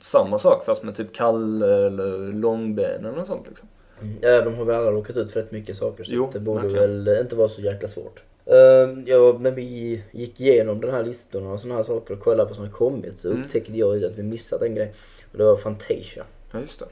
samma 0.00 0.38
sak 0.38 0.64
fast 0.64 0.82
med 0.82 0.94
typ 0.96 1.14
Kalle 1.14 1.86
eller 1.86 2.32
Långben 2.32 3.04
eller 3.06 3.16
något 3.16 3.26
sånt 3.26 3.48
liksom. 3.48 3.68
Mm. 4.02 4.16
Ja, 4.20 4.42
de 4.42 4.54
har 4.54 4.64
väl 4.64 4.76
alla 4.76 4.90
råkat 4.90 5.16
ut 5.16 5.30
för 5.32 5.40
rätt 5.40 5.52
mycket 5.52 5.76
saker 5.76 6.04
så 6.04 6.10
Jo, 6.14 6.30
det 6.32 6.40
borde 6.40 6.62
verkligen. 6.68 7.04
väl 7.04 7.18
inte 7.20 7.36
vara 7.36 7.48
så 7.48 7.60
jäkla 7.60 7.88
svårt. 7.88 8.22
Uh, 8.50 9.02
ja, 9.06 9.36
när 9.40 9.50
vi 9.50 10.02
gick 10.12 10.40
igenom 10.40 10.80
den 10.80 10.90
här 10.90 11.02
listorna 11.04 11.52
och 11.52 11.60
såna 11.60 11.74
här 11.76 11.82
saker 11.82 12.14
och 12.14 12.20
kollade 12.20 12.48
på 12.48 12.54
som 12.54 12.64
har 12.64 12.70
kommit 12.72 13.18
så 13.18 13.30
Mm. 13.30 13.42
upptäckte 13.44 13.72
jag 13.78 14.04
att 14.04 14.12
vi 14.18 14.22
missat 14.22 14.62
en 14.62 14.74
grej. 14.74 14.94
Och 15.32 15.38
det 15.38 15.44
var 15.44 15.56
Fantasia. 15.56 16.24
Ja 16.52 16.60
just 16.60 16.80
det. 16.80 16.86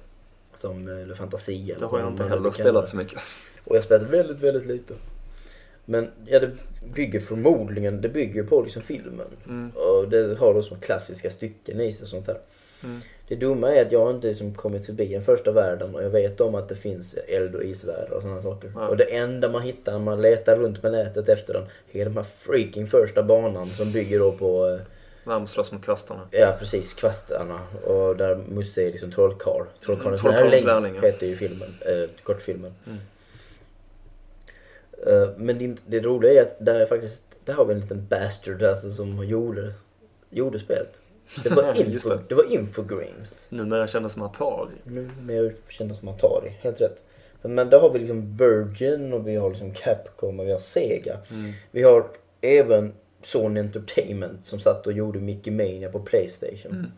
Som, 0.54 0.88
eller 0.88 1.14
Fantasi 1.14 1.70
eller 1.70 1.80
Det 1.80 1.86
har 1.86 1.98
jag 1.98 2.08
inte 2.08 2.24
heller 2.24 2.50
spelat 2.50 2.88
så 2.88 2.96
mycket. 2.96 3.18
Och 3.64 3.76
jag 3.76 3.80
har 3.80 3.84
spelat 3.84 4.10
väldigt, 4.10 4.40
väldigt 4.40 4.66
lite. 4.66 4.94
Men 5.84 6.10
ja, 6.26 6.40
det 6.40 6.50
bygger 6.94 7.20
förmodligen, 7.20 8.00
det 8.00 8.08
bygger 8.08 8.44
på 8.44 8.62
liksom 8.62 8.82
filmen. 8.82 9.26
Mm. 9.46 9.70
Och 9.70 10.08
det 10.08 10.38
har 10.38 10.54
då 10.54 10.62
som 10.62 10.80
klassiska 10.80 11.30
stycken 11.30 11.80
i 11.80 11.92
sig 11.92 12.02
och 12.02 12.08
sånt 12.08 12.26
där. 12.26 12.38
Mm. 12.84 13.00
Det 13.28 13.34
dumma 13.34 13.70
är 13.70 13.82
att 13.82 13.92
jag 13.92 14.10
inte 14.10 14.26
liksom 14.26 14.54
kommit 14.54 14.86
förbi 14.86 15.06
den 15.06 15.22
första 15.22 15.52
världen 15.52 15.94
och 15.94 16.02
jag 16.02 16.10
vet 16.10 16.40
om 16.40 16.54
att 16.54 16.68
det 16.68 16.76
finns 16.76 17.14
eld 17.14 17.54
och 17.54 17.64
isvärldar 17.64 18.16
och 18.16 18.22
sådana 18.22 18.42
saker. 18.42 18.72
Ja. 18.74 18.88
Och 18.88 18.96
det 18.96 19.04
enda 19.04 19.48
man 19.48 19.62
hittar 19.62 19.92
när 19.92 19.98
man 19.98 20.22
letar 20.22 20.56
runt 20.56 20.82
med 20.82 20.92
nätet 20.92 21.28
efter 21.28 21.54
den 21.54 21.64
är 21.92 22.04
de 22.04 22.16
här 22.16 22.26
freaking 22.38 22.86
första 22.86 23.22
banan 23.22 23.66
som 23.68 23.92
bygger 23.92 24.18
då 24.18 24.32
på 24.32 24.68
eh, 24.68 24.80
Vem 25.24 25.46
slåss 25.46 25.72
mot 25.72 25.82
kvastarna? 25.84 26.28
Ja 26.30 26.56
precis, 26.58 26.94
kvastarna. 26.94 27.60
Och 27.84 28.16
där 28.16 28.36
Musse 28.36 28.82
är 28.82 28.92
liksom 28.92 29.12
trollkarl. 29.12 29.64
Trollkarlens 29.84 30.24
Mm, 30.24 30.34
Trollkarlens 30.34 30.64
lärling 30.64 30.92
lärling, 30.92 31.12
heter 31.12 31.26
ju 31.26 31.36
filmen, 31.36 31.74
äh, 31.80 32.10
kortfilmen. 32.22 32.74
Mm. 32.86 32.98
Eh, 35.06 35.28
men 35.36 35.58
det, 35.58 35.76
det 35.86 36.00
roliga 36.00 36.32
är 36.32 36.42
att 36.42 36.56
där 36.58 36.80
är 36.80 36.86
faktiskt, 36.86 37.24
där 37.44 37.54
har 37.54 37.64
vi 37.64 37.74
en 37.74 37.80
liten 37.80 38.06
bastard 38.06 38.62
alltså 38.62 38.90
som 38.90 39.26
gjorde, 39.26 39.72
gjorde 40.30 40.58
spelet. 40.58 41.00
Det 41.42 41.50
var, 41.50 41.74
info, 41.80 42.08
det. 42.08 42.20
det. 42.28 42.34
var 42.34 42.52
Infogrames. 42.52 43.46
Numera 43.48 43.86
kändes 43.86 44.12
som 44.12 44.22
Atari. 44.22 44.74
Nu 44.84 45.10
mer 45.22 45.54
kända 45.68 45.94
som 45.94 46.08
Atari, 46.08 46.50
helt 46.60 46.80
rätt. 46.80 47.04
Men 47.42 47.70
där 47.70 47.80
har 47.80 47.90
vi 47.90 47.98
liksom 47.98 48.36
Virgin 48.36 49.12
och 49.12 49.28
vi 49.28 49.36
har 49.36 49.50
liksom 49.50 49.74
Capcom 49.74 50.40
och 50.40 50.46
vi 50.46 50.52
har 50.52 50.58
Sega. 50.58 51.16
Mm. 51.30 51.52
Vi 51.70 51.82
har 51.82 52.06
även 52.40 52.92
Sony 53.24 53.60
Entertainment 53.60 54.46
som 54.46 54.60
satt 54.60 54.86
och 54.86 54.92
gjorde 54.92 55.18
Mickey 55.18 55.50
Mania 55.50 55.88
på 55.88 56.00
Playstation. 56.00 56.72
Mm. 56.72 56.90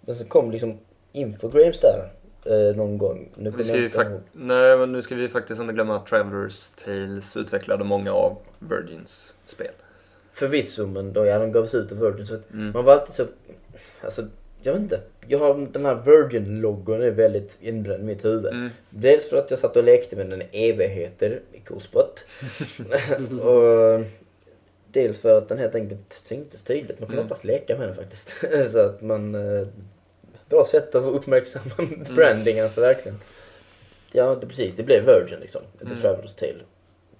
Men 0.00 0.16
så 0.16 0.24
kom 0.24 0.50
liksom 0.50 0.78
Infogrames 1.12 1.80
där 1.80 2.12
eh, 2.44 2.76
någon 2.76 2.98
gång. 2.98 3.28
Nu 3.36 3.50
kommer 3.50 3.64
ska 3.64 3.76
vi 3.76 3.84
inte 3.84 4.02
ihåg. 4.02 4.20
Nej, 4.32 4.76
men 4.78 4.92
nu 4.92 5.02
ska 5.02 5.14
vi 5.14 5.28
faktiskt 5.28 5.60
inte 5.60 5.72
glömma 5.74 5.96
att 5.96 6.06
Travelers 6.06 6.68
Tales 6.68 7.36
utvecklade 7.36 7.84
många 7.84 8.12
av 8.12 8.36
Virgins 8.58 9.34
spel. 9.46 9.72
Förvisso, 10.32 10.86
men 10.86 11.12
då, 11.12 11.26
ja, 11.26 11.38
de 11.38 11.52
gavs 11.52 11.74
ut 11.74 11.92
av 11.92 11.98
Virgin. 11.98 12.26
Så 12.26 12.38
Mm. 12.52 12.70
man 12.72 12.84
var 12.84 12.92
alltid 12.92 13.14
så... 13.14 13.26
Alltså, 14.00 14.26
jag 14.62 14.72
vet 14.72 14.82
inte. 14.82 15.00
Jag 15.26 15.38
har, 15.38 15.68
den 15.72 15.84
här 15.84 15.94
Virgin-loggon 15.94 17.02
är 17.02 17.10
väldigt 17.10 17.58
inbränd 17.60 18.02
i 18.02 18.06
mitt 18.06 18.24
huvud. 18.24 18.52
Mm. 18.52 18.70
Dels 18.90 19.28
för 19.28 19.36
att 19.36 19.50
jag 19.50 19.60
satt 19.60 19.76
och 19.76 19.84
lekte 19.84 20.16
med 20.16 20.30
den 20.30 20.42
i 20.42 20.70
evigheter 20.70 21.40
i 21.52 21.60
Cospot. 21.60 22.26
och 23.42 24.00
dels 24.96 25.18
för 25.18 25.38
att 25.38 25.48
den 25.48 25.58
helt 25.58 25.74
enkelt 25.74 26.12
syntes 26.12 26.62
tydligt. 26.62 27.00
Man 27.00 27.06
kunde 27.08 27.12
Mm. 27.22 27.24
oftast 27.24 27.44
leka 27.44 27.78
med 27.78 27.88
den 27.88 27.96
faktiskt. 27.96 28.32
så 28.72 28.78
att 28.78 29.02
man... 29.02 29.34
Eh, 29.34 29.66
bra 30.48 30.64
sätt 30.64 30.94
att 30.94 31.04
uppmärksamma 31.04 31.74
branding 32.14 32.60
alltså 32.60 32.80
verkligen. 32.80 33.18
Ja, 34.12 34.34
det, 34.34 34.46
precis. 34.46 34.74
Det 34.76 34.82
blev 34.82 35.04
Virgin 35.06 35.40
liksom. 35.40 35.62
Mm. 35.86 36.00
Travelers 36.00 36.34
Tale. 36.34 36.54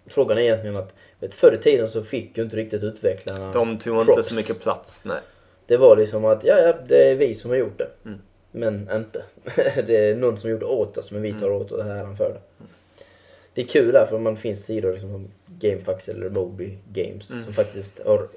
Frågan 0.07 0.39
är 0.39 0.43
egentligen 0.43 0.77
att 0.77 0.95
vet, 1.20 1.35
förr 1.35 1.53
i 1.53 1.59
tiden 1.59 1.89
så 1.91 2.03
fick 2.03 2.37
ju 2.39 2.43
inte 2.45 2.57
riktigt 2.57 2.83
utvecklarna 2.83 3.53
De 3.53 3.79
tog 3.79 4.01
inte 4.01 4.12
props. 4.12 4.29
så 4.29 4.35
mycket 4.35 4.61
plats, 4.61 5.05
nej. 5.05 5.20
Det 5.66 5.77
var 5.77 5.97
liksom 5.97 6.24
att 6.24 6.45
ja, 6.45 6.59
ja, 6.59 6.74
det 6.89 7.11
är 7.11 7.14
vi 7.14 7.35
som 7.35 7.51
har 7.51 7.57
gjort 7.57 7.79
det. 7.79 7.89
Mm. 8.05 8.18
Men 8.51 8.89
inte. 8.97 9.22
det 9.87 9.97
är 10.11 10.16
någon 10.16 10.39
som 10.39 10.51
gjort 10.51 10.61
det 10.61 10.66
åt 10.66 10.99
oss 10.99 11.11
men 11.11 11.22
vi 11.22 11.33
tar 11.33 11.51
åt 11.51 11.72
oss 11.72 11.81
äran 11.81 12.16
för 12.16 12.29
det. 12.35 12.64
Det 13.55 13.62
är 13.62 13.66
kul 13.66 13.97
här 13.97 14.07
för 14.07 14.18
man 14.18 14.37
finns 14.37 14.64
sidor 14.64 14.93
liksom 14.93 15.11
som 15.11 15.31
Gamefax 15.59 16.09
eller 16.09 16.31
Moby 16.31 16.79
Games 16.93 17.31
Mm. 17.31 17.45
som 17.45 17.53
faktiskt 17.53 18.01
har, 18.07 18.29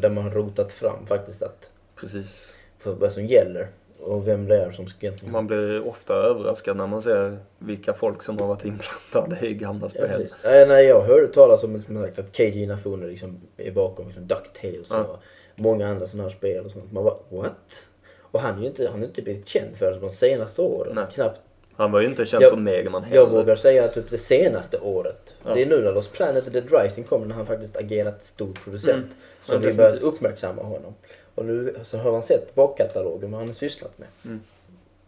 där 0.00 0.10
man 0.10 0.24
har 0.24 0.30
rotat 0.30 0.72
fram 0.72 1.06
faktiskt 1.06 1.42
att 1.42 1.70
Precis. 1.96 2.54
vad 2.84 3.12
som 3.12 3.26
gäller 3.26 3.68
och 3.98 4.28
vem 4.28 4.48
det 4.48 4.56
är 4.62 4.70
som 4.70 4.86
ska 4.86 5.06
egentligen... 5.06 5.32
Man 5.32 5.46
blir 5.46 5.88
ofta 5.88 6.14
överraskad 6.14 6.76
när 6.76 6.86
man 6.86 7.02
ser 7.02 7.38
vilka 7.58 7.92
folk 7.94 8.22
som 8.22 8.38
har 8.38 8.46
varit 8.46 8.64
inblandade 8.64 9.46
i 9.46 9.54
gamla 9.54 9.84
Ja, 9.84 9.88
spel. 9.88 10.08
precis. 10.08 10.36
nej, 10.44 10.66
nej, 10.66 10.84
jag 10.86 11.00
hörde 11.02 11.26
talas 11.26 11.62
om 11.64 11.82
som 11.82 12.00
sagt, 12.00 12.18
att 12.18 12.36
KG 12.36 12.62
Inafune 12.62 13.06
liksom 13.06 13.40
är 13.56 13.70
bakom 13.72 14.06
liksom 14.06 14.26
Ducktails 14.26 14.88
Ja. 14.90 15.04
och 15.04 15.18
många 15.56 15.88
andra 15.88 16.06
sådana 16.06 16.28
här 16.28 16.36
spel 16.36 16.64
och 16.64 16.70
sånt. 16.70 16.92
Man 16.92 17.04
bara 17.04 17.16
what? 17.28 17.86
Och 18.20 18.40
han 18.40 18.56
är 18.58 18.60
ju 18.62 18.66
inte, 18.68 18.88
han 18.90 19.02
är 19.02 19.06
inte 19.06 19.22
blivit 19.22 19.48
känd 19.48 19.76
för 19.76 19.92
det 19.92 19.98
de 19.98 20.10
senaste 20.10 20.62
åren. 20.62 20.92
Nej. 20.94 21.04
Knappt 21.12 21.40
Han 21.76 21.92
var 21.92 22.00
ju 22.00 22.06
inte 22.06 22.26
känd 22.26 22.42
Jag- 22.42 22.50
för 22.50 22.58
Megaman 22.58 23.04
heller. 23.04 23.16
Jag 23.16 23.30
vågar 23.30 23.56
säga 23.56 23.84
att 23.84 23.94
typ 23.94 24.10
det 24.10 24.18
senaste 24.18 24.78
året. 24.78 25.34
Ja. 25.44 25.54
Det 25.54 25.62
är 25.62 25.66
nu 25.66 25.80
när 25.82 25.92
Lost 25.92 26.12
Planet 26.12 26.46
och 26.46 26.52
Dead 26.52 26.72
Rising 26.72 27.04
kom 27.04 27.28
när 27.28 27.34
han 27.34 27.46
faktiskt 27.46 27.76
agerat 27.76 28.22
stor 28.22 28.52
producent. 28.64 29.04
Mm. 29.04 29.08
Så 29.44 29.54
Ja, 29.54 29.58
vi 29.58 29.72
börjat 29.72 29.94
uppmärksamma 30.02 30.62
honom. 30.62 30.94
Och 31.34 31.44
nu 31.44 31.76
så 31.84 31.98
har 31.98 32.12
man 32.12 32.22
sett 32.22 32.54
bakkatalogen 32.54 33.30
vad 33.30 33.40
han 33.40 33.48
har 33.48 33.54
sysslat 33.54 33.98
med. 33.98 34.08
Mm. 34.24 34.40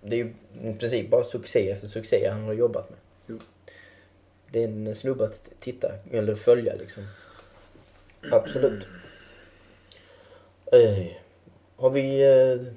Det 0.00 0.16
är 0.16 0.18
ju 0.18 0.32
i 0.70 0.74
princip 0.78 1.10
bara 1.10 1.24
succé 1.24 1.70
efter 1.70 1.88
succé 1.88 2.28
han 2.28 2.42
har 2.42 2.52
jobbat 2.52 2.90
med. 2.90 2.98
Jo. 3.26 3.38
Det 4.50 4.62
är 4.62 4.68
en 4.68 4.94
snubbe 4.94 5.24
att 5.24 5.42
titta 5.60 5.92
eller 6.10 6.34
följa 6.34 6.74
liksom. 6.74 7.06
Absolut. 8.30 8.86
Eh, 10.72 11.06
har 11.76 11.90
vi 11.90 12.22
eh, 12.22 12.72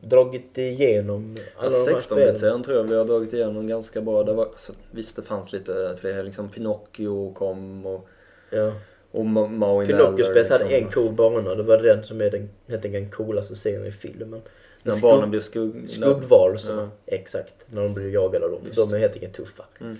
dragit 0.00 0.58
igenom 0.58 1.36
alla 1.56 1.70
de 1.70 1.92
här 1.92 2.00
spelen? 2.00 2.24
16-bit-serien 2.26 2.62
tror 2.62 2.76
jag 2.76 2.84
vi 2.84 2.94
har 2.94 3.04
dragit 3.04 3.32
igenom 3.32 3.66
ganska 3.66 4.00
bra. 4.00 4.22
Det 4.22 4.32
var, 4.32 4.44
alltså, 4.44 4.72
visst, 4.90 5.16
det 5.16 5.22
fanns 5.22 5.52
lite 5.52 5.96
fler. 6.00 6.22
Liksom 6.22 6.48
Pinocchio 6.48 7.32
kom 7.34 7.86
och, 7.86 8.08
Ja. 8.50 8.72
och 9.10 9.24
Ma- 9.24 9.48
Maui 9.48 9.86
Pinocchio-spelet 9.86 10.50
Neller, 10.50 10.64
hade 10.64 10.76
en 10.78 10.90
cool 10.90 11.12
bana. 11.12 11.54
Det 11.54 11.62
var 11.62 11.78
den 11.78 12.04
som 12.04 12.20
är 12.20 12.30
den, 12.30 12.50
heter 12.66 12.88
den 12.88 13.10
coolaste 13.10 13.54
scenen 13.54 13.86
i 13.86 13.90
filmen. 13.90 14.42
När 14.82 14.92
Skugg- 14.92 15.02
barnen 15.02 15.30
blir 15.30 15.40
skugg... 15.40 15.90
Skuggvarelserna. 15.90 16.90
Ja. 17.06 17.14
Exakt. 17.16 17.54
När 17.66 17.82
de 17.82 17.94
blir 17.94 18.10
jagade 18.14 18.44
av 18.44 18.50
dem. 18.50 18.60
Just 18.64 18.74
För 18.74 18.82
de 18.86 18.94
är 18.94 18.98
helt 18.98 19.14
enkelt 19.14 19.34
tuffa. 19.34 19.64
Mm. 19.80 19.96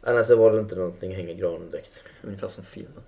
Annars 0.00 0.30
var 0.30 0.52
det 0.52 0.58
inte 0.58 0.76
någonting 0.76 1.14
hänga 1.14 1.30
i 1.30 1.34
granen 1.34 1.70
direkt. 1.70 2.04
Ungefär 2.24 2.48
som 2.48 2.64
filmen. 2.64 3.02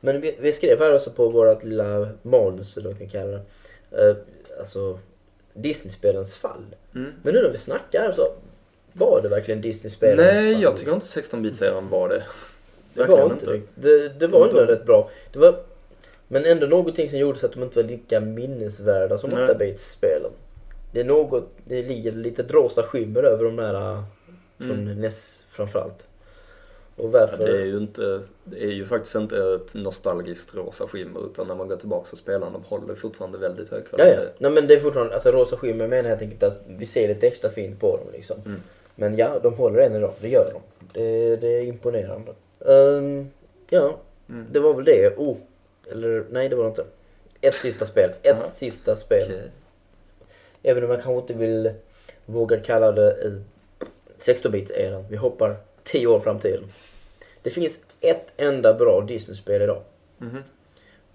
Men 0.00 0.20
vi, 0.20 0.36
vi 0.40 0.52
skrev 0.52 0.78
här 0.78 0.94
också 0.94 1.10
på 1.10 1.28
vårt 1.28 1.64
lilla 1.64 2.08
manus, 2.22 2.76
eller 2.76 2.88
vad 2.90 3.00
man 3.00 3.08
kan 3.08 3.20
kalla 3.20 3.40
det. 3.90 4.08
Eh, 4.08 4.16
alltså 4.58 4.98
Disney-spelens 5.54 6.34
fall. 6.34 6.64
Mm. 6.94 7.12
Men 7.22 7.34
nu 7.34 7.42
när 7.42 7.50
vi 7.50 7.58
snackar 7.58 8.12
så 8.12 8.32
var 8.92 9.22
det 9.22 9.28
verkligen 9.28 9.60
Disney-spelens 9.60 10.32
Nej, 10.34 10.52
fall? 10.54 10.62
jag 10.62 10.76
tycker 10.76 10.92
inte 10.94 11.06
16-bit-serien 11.06 11.88
var 11.88 12.08
det. 12.08 12.22
Det 12.94 13.00
Verkligen 13.00 13.22
var 13.22 13.32
inte 13.32 13.46
det. 13.46 13.60
Det, 13.74 14.08
det 14.08 14.26
var 14.26 14.48
ändå 14.48 14.60
rätt 14.60 14.86
bra. 14.86 15.10
Det 15.32 15.38
var, 15.38 15.60
men 16.28 16.44
ändå 16.44 16.66
någonting 16.66 17.10
som 17.10 17.18
gjorde 17.18 17.38
så 17.38 17.46
att 17.46 17.52
de 17.52 17.62
inte 17.62 17.82
var 17.82 17.88
lika 17.88 18.20
minnesvärda 18.20 19.18
som 19.18 19.30
Nej. 19.30 19.38
8-bits-spelen. 19.48 20.30
Det 20.92 21.00
är 21.00 21.04
något, 21.04 21.50
det 21.64 21.82
ligger 21.82 22.12
lite 22.12 22.42
rosa 22.42 22.82
skimmer 22.82 23.22
över 23.22 23.44
de 23.44 23.56
där 23.56 23.74
äh, 23.74 24.02
från 24.58 24.70
Mm. 24.70 25.00
NES 25.00 25.44
framförallt. 25.50 26.06
Och 27.00 27.06
Ja, 27.06 27.20
varför? 27.20 27.36
det 27.46 27.60
är 27.60 27.64
ju 27.64 27.76
inte, 27.76 28.20
det 28.44 28.62
är 28.64 28.70
ju 28.72 28.86
faktiskt 28.86 29.14
inte 29.14 29.36
ett 29.54 29.74
nostalgiskt 29.74 30.54
rosa 30.54 30.86
skimmer 30.88 31.26
utan 31.26 31.46
när 31.46 31.54
man 31.54 31.68
går 31.68 31.76
tillbaka 31.76 32.08
och 32.12 32.18
spelar 32.18 32.50
de 32.50 32.62
håller 32.64 32.94
fortfarande 32.94 33.38
väldigt 33.38 33.70
hög 33.70 33.82
Ja, 33.90 33.96
kvalitet. 33.96 34.20
ja. 34.22 34.28
Nej 34.38 34.50
men 34.50 34.66
det 34.66 34.74
är 34.74 34.80
fortfarande, 34.80 35.14
alltså 35.14 35.30
rosa 35.32 35.56
skimmer 35.56 35.86
menar 35.88 36.08
helt 36.08 36.22
enkelt 36.22 36.42
att 36.42 36.62
vi 36.66 36.86
ser 36.86 37.08
lite 37.08 37.26
extra 37.26 37.50
fint 37.50 37.80
på 37.80 37.96
dem 37.96 38.06
liksom. 38.12 38.36
Mm. 38.46 38.60
Men 38.94 39.16
ja, 39.16 39.38
de 39.42 39.54
håller 39.54 39.78
än 39.80 39.96
idag. 39.96 40.12
Det 40.20 40.28
gör 40.28 40.52
de. 40.52 40.60
Det, 41.00 41.36
det 41.36 41.48
är 41.48 41.62
imponerande. 41.64 42.32
Ehm, 42.66 43.30
ja, 43.70 43.96
Mm. 44.28 44.46
det 44.52 44.60
var 44.60 44.74
väl 44.74 44.84
det. 44.84 45.14
Oh, 45.16 45.36
eller 45.92 46.24
nej 46.30 46.48
det 46.48 46.56
var 46.56 46.64
det 46.64 46.68
inte. 46.68 46.84
Ett 47.40 47.54
sista 47.54 47.86
spel. 47.86 48.10
Ett 48.10 48.36
Ja. 48.42 48.50
sista 48.54 48.96
spel. 48.96 49.22
Okej. 49.26 49.50
Även 50.62 50.84
om 50.84 50.90
jag 50.90 51.02
kanske 51.02 51.20
inte 51.20 51.34
vill 51.46 51.70
våga 52.26 52.60
kalla 52.60 52.92
det 52.92 53.10
eh, 53.24 53.32
16-bit-eran. 54.18 55.04
Vi 55.10 55.16
hoppar 55.16 55.56
10 55.84 56.06
år 56.06 56.20
fram 56.20 56.38
till. 56.38 56.64
Det 57.42 57.50
finns 57.50 57.80
ett 58.00 58.26
enda 58.36 58.74
bra 58.74 59.00
Disney-spel 59.00 59.62
idag. 59.62 59.82
Mhm. 60.18 60.42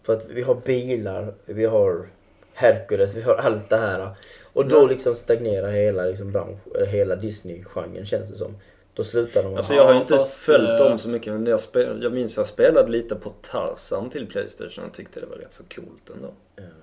För 0.04 0.14
att 0.14 0.26
vi 0.30 0.42
har 0.42 0.56
bilar, 0.56 1.34
vi 1.46 1.66
har 1.66 2.08
Hercules, 2.54 3.16
vi 3.16 3.22
har 3.22 3.36
allt 3.36 3.70
det 3.70 3.78
här. 3.78 4.10
Och 4.44 4.68
då 4.68 4.76
Ja. 4.76 4.86
liksom 4.86 5.16
stagnerar 5.16 5.72
hela, 5.72 6.04
liksom 6.06 6.32
bransch, 6.32 6.60
hela 6.88 7.16
Disney-genren 7.16 8.06
känns 8.06 8.30
det 8.30 8.38
som. 8.38 8.58
Då 8.94 9.04
slutar 9.04 9.44
de. 9.44 9.56
Alltså 9.56 9.74
jag 9.74 9.86
har 9.86 9.96
inte 9.96 10.18
fast, 10.18 10.40
följt 10.40 10.70
eh, 10.80 10.90
dem 10.90 11.00
så 11.00 11.10
mycket 11.10 11.34
men 11.34 11.46
jag, 11.46 11.60
spel, 11.60 12.00
jag 12.04 12.14
minns 12.14 12.38
jag 12.38 12.48
spelade 12.48 12.92
lite 12.92 13.16
på 13.16 13.30
Tarzan 13.42 14.10
till 14.10 14.28
Playstation 14.28 14.86
och 14.86 14.94
tyckte 14.94 15.20
det 15.20 15.26
var 15.26 15.36
rätt 15.36 15.54
så 15.54 15.64
coolt 15.76 16.10
ändå. 16.16 16.34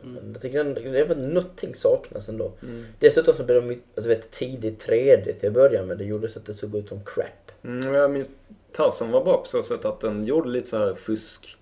Men 0.03 0.31
jag 0.33 0.43
tycker 0.43 0.61
ändå, 0.61 0.81
det 0.81 0.99
är 1.01 1.05
väl 1.05 1.29
någonting 1.29 1.75
saknas 1.75 2.29
ändå. 2.29 2.53
Mm. 2.63 2.85
Dessutom 2.99 3.35
så 3.37 3.45
blev 3.45 3.63
de 3.69 3.81
du 3.95 4.09
vet, 4.09 4.31
tidigt 4.31 4.87
3D 4.87 5.33
till 5.41 5.47
att 5.49 5.55
börja 5.55 5.83
med. 5.83 5.99
Det 5.99 6.05
gjorde 6.05 6.29
så 6.29 6.39
att 6.39 6.47
det 6.47 6.55
såg 6.55 6.75
ut 6.77 6.89
som 6.89 7.01
crap. 7.05 7.53
Mm, 7.65 7.95
jag 7.95 8.11
minns 8.11 8.31
Tarzan 8.73 9.11
var 9.11 9.25
bra 9.25 9.37
på 9.39 9.49
så 9.49 9.63
sätt 9.63 9.85
att 9.85 10.01
den 10.01 10.25
gjorde 10.25 10.49
lite 10.49 10.69
så 10.69 10.79
här 10.79 10.95
fusk 10.95 11.57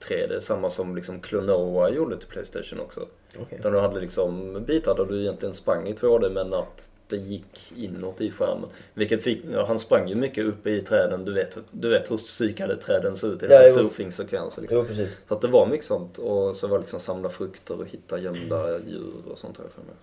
3D, 0.00 0.40
samma 0.40 0.70
som 0.70 0.96
liksom 0.96 1.20
Klonoa 1.20 1.90
gjorde 1.90 2.18
till 2.18 2.28
Playstation 2.28 2.80
också. 2.80 3.00
Okej. 3.38 3.58
Utan 3.58 3.72
du 3.72 3.80
hade 3.80 4.00
liksom 4.00 4.62
bitar 4.64 4.94
där 4.94 5.04
du 5.04 5.20
egentligen 5.20 5.54
sprang 5.54 5.88
i 5.88 5.94
2D 5.94 6.30
men 6.30 6.54
att 6.54 6.90
det 7.08 7.16
gick 7.16 7.72
inåt 7.76 8.20
i 8.20 8.30
skärmen. 8.30 8.68
Vilket 8.94 9.22
fick, 9.22 9.44
ja, 9.52 9.66
han 9.66 9.78
sprang 9.78 10.08
ju 10.08 10.14
mycket 10.14 10.46
uppe 10.46 10.70
i 10.70 10.80
träden, 10.80 11.24
du 11.24 11.32
vet, 11.32 11.58
du 11.70 11.88
vet 11.88 12.10
hur 12.10 12.16
psykade 12.16 12.76
träden 12.76 13.16
ser 13.16 13.28
ut 13.28 13.42
i 13.42 13.46
Ja, 13.46 13.48
den 13.48 13.58
här 13.58 13.72
surfing-sekvensen. 13.72 14.62
Liksom. 14.62 14.78
Jo, 14.78 14.84
precis. 14.84 15.20
Så 15.28 15.34
att 15.34 15.40
det 15.40 15.48
var 15.48 15.66
mycket 15.66 15.86
sånt 15.86 16.18
och 16.18 16.56
så 16.56 16.66
var 16.66 16.78
det 16.78 16.82
liksom 16.82 17.00
samla 17.00 17.28
frukter 17.28 17.80
och 17.80 17.86
hitta 17.86 18.18
gömda 18.18 18.78
djur 18.78 19.12
och 19.30 19.38
sånt 19.38 19.58
jag 19.62 19.72
för 19.72 19.82
mig. 19.82 19.94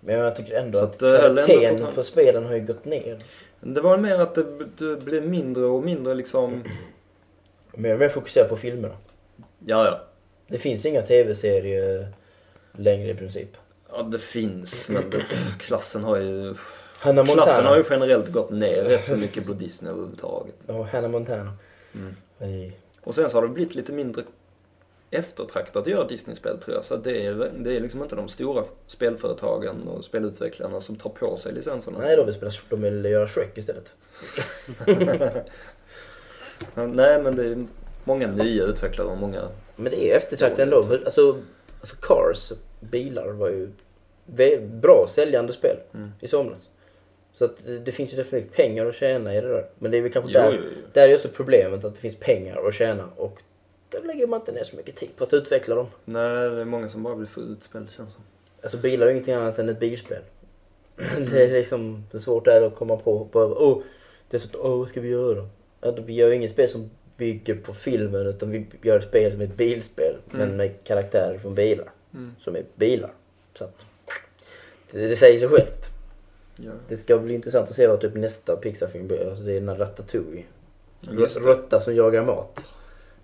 Men 0.00 0.14
jag 0.14 0.36
tycker 0.36 0.54
ändå 0.54 0.78
Så 0.78 0.84
att, 0.84 1.02
att 1.02 1.24
ändå 1.24 1.42
kvaliteten 1.42 1.94
på 1.94 2.04
spelen 2.04 2.44
har 2.44 2.54
ju 2.54 2.60
gått 2.60 2.84
ner. 2.84 3.18
Det 3.64 3.80
var 3.80 3.98
mer 3.98 4.18
att 4.18 4.34
det, 4.34 4.46
det 4.78 4.96
blev 4.96 5.28
mindre 5.28 5.64
och 5.64 5.84
mindre 5.84 6.14
liksom, 6.14 6.62
Mer 7.74 7.92
och 7.92 7.98
mer 7.98 8.08
fokuserat 8.08 8.48
på 8.48 8.56
filmerna. 8.56 8.94
ja 9.58 9.84
ja. 9.84 10.00
Det 10.48 10.58
finns 10.58 10.86
inga 10.86 11.02
tv-serier 11.02 12.08
längre 12.72 13.10
i 13.10 13.14
princip. 13.14 13.56
Ja, 13.90 14.02
det 14.02 14.18
finns, 14.18 14.88
men 14.88 15.10
det, 15.10 15.24
klassen 15.58 16.04
har 16.04 16.16
ju... 16.16 16.54
Hannah 16.98 17.24
Klassen 17.24 17.46
Montana. 17.46 17.68
har 17.68 17.76
ju 17.76 17.84
generellt 17.90 18.28
gått 18.28 18.50
ner 18.50 18.82
rätt 18.84 19.06
så 19.06 19.16
mycket 19.16 19.46
på 19.46 19.52
Disney 19.52 19.92
överhuvudtaget. 19.92 20.54
Ja, 20.66 20.82
Hannah 20.82 21.10
Montana. 21.10 21.52
Mm. 21.94 22.72
Och 23.00 23.14
sen 23.14 23.30
så 23.30 23.36
har 23.36 23.42
det 23.42 23.48
blivit 23.48 23.74
lite 23.74 23.92
mindre 23.92 24.22
eftertraktat 25.12 25.76
att 25.76 25.86
göra 25.86 26.06
Disney-spel 26.08 26.58
tror 26.58 26.74
jag. 26.76 26.84
Så 26.84 26.96
det 26.96 27.26
är, 27.26 27.50
det 27.58 27.76
är 27.76 27.80
liksom 27.80 28.02
inte 28.02 28.16
de 28.16 28.28
stora 28.28 28.64
spelföretagen 28.86 29.88
och 29.88 30.04
spelutvecklarna 30.04 30.80
som 30.80 30.96
tar 30.96 31.10
på 31.10 31.36
sig 31.36 31.52
licenserna. 31.52 31.98
Nej, 31.98 32.16
de 32.16 32.26
vill, 32.26 32.34
spela, 32.34 32.52
de 32.68 32.82
vill 32.82 33.04
göra 33.04 33.28
Shrek 33.28 33.58
istället. 33.58 33.92
Nej, 36.74 37.22
men 37.22 37.36
det 37.36 37.44
är 37.46 37.66
många 38.04 38.26
nya 38.26 38.64
utvecklare 38.64 39.08
och 39.08 39.18
många... 39.18 39.48
Men 39.76 39.90
det 39.92 40.10
är 40.12 40.16
eftertraktat 40.16 40.58
ändå. 40.58 40.82
För, 40.82 41.02
alltså, 41.04 41.40
alltså 41.80 41.96
Cars, 42.00 42.52
bilar, 42.80 43.28
var 43.28 43.48
ju 43.48 43.68
bra 44.60 45.06
säljande 45.10 45.52
spel 45.52 45.76
Mm. 45.94 46.10
i 46.20 46.28
somras. 46.28 46.68
Så 47.34 47.44
att 47.44 47.64
det- 47.66 47.78
det 47.78 47.92
finns 47.92 48.12
ju 48.12 48.16
definitivt 48.16 48.52
pengar 48.56 48.86
att 48.86 48.94
tjäna 48.94 49.34
i 49.36 49.40
det 49.40 49.48
där. 49.48 49.66
Men 49.78 49.90
det 49.90 49.98
är 49.98 50.02
väl 50.02 50.12
kanske 50.12 50.32
Jo, 50.32 50.38
där, 50.40 50.52
jo, 50.52 50.60
jo. 50.76 50.82
där 50.92 51.08
är 51.08 51.14
också 51.14 51.28
problemet 51.28 51.84
att 51.84 51.94
det 51.94 52.00
finns 52.00 52.16
pengar 52.16 52.68
att 52.68 52.74
tjäna 52.74 53.08
och 53.16 53.38
lägger 54.04 54.26
man 54.26 54.40
inte 54.40 54.52
ner 54.52 54.64
så 54.64 54.76
mycket 54.76 54.96
tid 54.96 55.10
på 55.16 55.24
att 55.24 55.34
utveckla 55.34 55.74
dem. 55.74 55.86
Nej, 56.04 56.50
det 56.50 56.60
är 56.60 56.64
många 56.64 56.88
som 56.88 57.02
bara 57.02 57.14
vill 57.14 57.26
få 57.26 57.40
ut 57.40 57.62
spel 57.62 57.88
känns 57.96 58.12
som. 58.12 58.22
Alltså 58.62 58.76
bilar 58.78 59.06
är 59.06 59.10
ingenting 59.10 59.34
annat 59.34 59.58
än 59.58 59.68
ett 59.68 59.80
bilspel. 59.80 60.22
Det 61.30 61.44
är 61.44 61.52
liksom 61.52 62.04
hur 62.12 62.18
svårt 62.18 62.44
det 62.44 62.52
är 62.52 62.62
att 62.62 62.74
komma 62.74 62.96
på. 62.96 63.24
på 63.24 63.40
oh, 63.40 63.82
det 64.30 64.36
är 64.36 64.40
så, 64.40 64.58
oh, 64.58 64.78
vad 64.78 64.88
ska 64.88 65.00
vi 65.00 65.08
göra? 65.08 65.48
Ja, 65.80 65.94
vi 66.06 66.12
gör 66.12 66.28
ju 66.28 66.34
inget 66.34 66.50
spel 66.50 66.68
som 66.68 66.90
bygger 67.16 67.54
på 67.54 67.72
filmen 67.74 68.26
utan 68.26 68.50
vi 68.50 68.66
gör 68.82 68.98
ett 68.98 69.04
spel 69.08 69.32
som 69.32 69.40
ett 69.40 69.56
bilspel 69.56 70.16
men 70.30 70.40
Mm. 70.40 70.56
med 70.56 70.84
karaktärer 70.84 71.38
från 71.38 71.54
bilar. 71.54 71.90
Mm. 72.14 72.34
Som 72.40 72.56
är 72.56 72.64
bilar. 72.74 73.12
Så 73.54 73.64
att, 73.64 73.76
det, 74.90 75.08
det 75.08 75.16
säger 75.16 75.38
sig 75.38 75.48
självt. 75.48 75.86
Ja. 76.56 76.72
Det 76.88 76.96
ska 76.96 77.18
bli 77.18 77.34
intressant 77.34 77.68
att 77.68 77.76
se 77.76 77.86
vad 77.86 78.00
typ 78.00 78.14
nästa 78.14 78.56
Pixar-film 78.56 79.06
blir. 79.06 79.28
Alltså 79.28 79.44
det 79.44 79.52
är 79.52 79.60
den 79.60 79.68
här 79.68 79.76
Ratatouille. 79.76 80.42
Råtta 81.40 81.80
som 81.80 81.94
jagar 81.94 82.24
mat. 82.24 82.66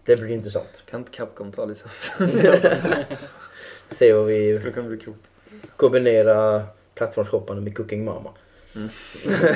Det 0.08 0.16
blir 0.16 0.30
intressant. 0.30 0.82
Kan 0.90 1.00
inte 1.00 1.12
Capcom 1.12 1.52
ta 1.52 1.64
licens? 1.64 2.12
Se 3.90 4.12
vad 4.12 4.26
vi 4.26 4.56
skulle 4.58 4.72
kunna 4.72 4.88
bli 4.88 4.98
coolt. 4.98 5.30
kombinera 5.76 6.66
plattformshoppande 6.94 7.62
med 7.62 7.76
Cooking 7.76 8.04
Mama. 8.04 8.30
Mm. 8.74 8.88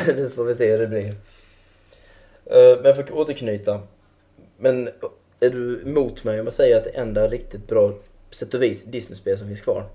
det 0.16 0.30
får 0.34 0.44
vi 0.44 0.54
se 0.54 0.70
hur 0.70 0.78
det 0.78 0.86
blir. 0.86 1.06
Eh, 2.44 2.82
men 2.82 2.94
för 2.94 3.02
att 3.02 3.10
återknyta. 3.10 3.80
Men 4.56 4.88
är 5.40 5.50
du 5.50 5.82
emot 5.82 6.24
mig 6.24 6.40
om 6.40 6.46
jag 6.46 6.54
säger 6.54 6.76
att 6.76 6.84
det 6.84 6.90
enda 6.90 7.28
riktigt 7.28 7.68
bra, 7.68 7.92
sätt 8.30 8.54
och 8.54 8.62
vis, 8.62 8.84
Disney-spel 8.84 9.38
som 9.38 9.46
finns 9.46 9.60
kvar 9.60 9.88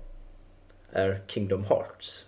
är 0.92 1.20
Kingdom 1.26 1.64
Hearts? 1.64 2.24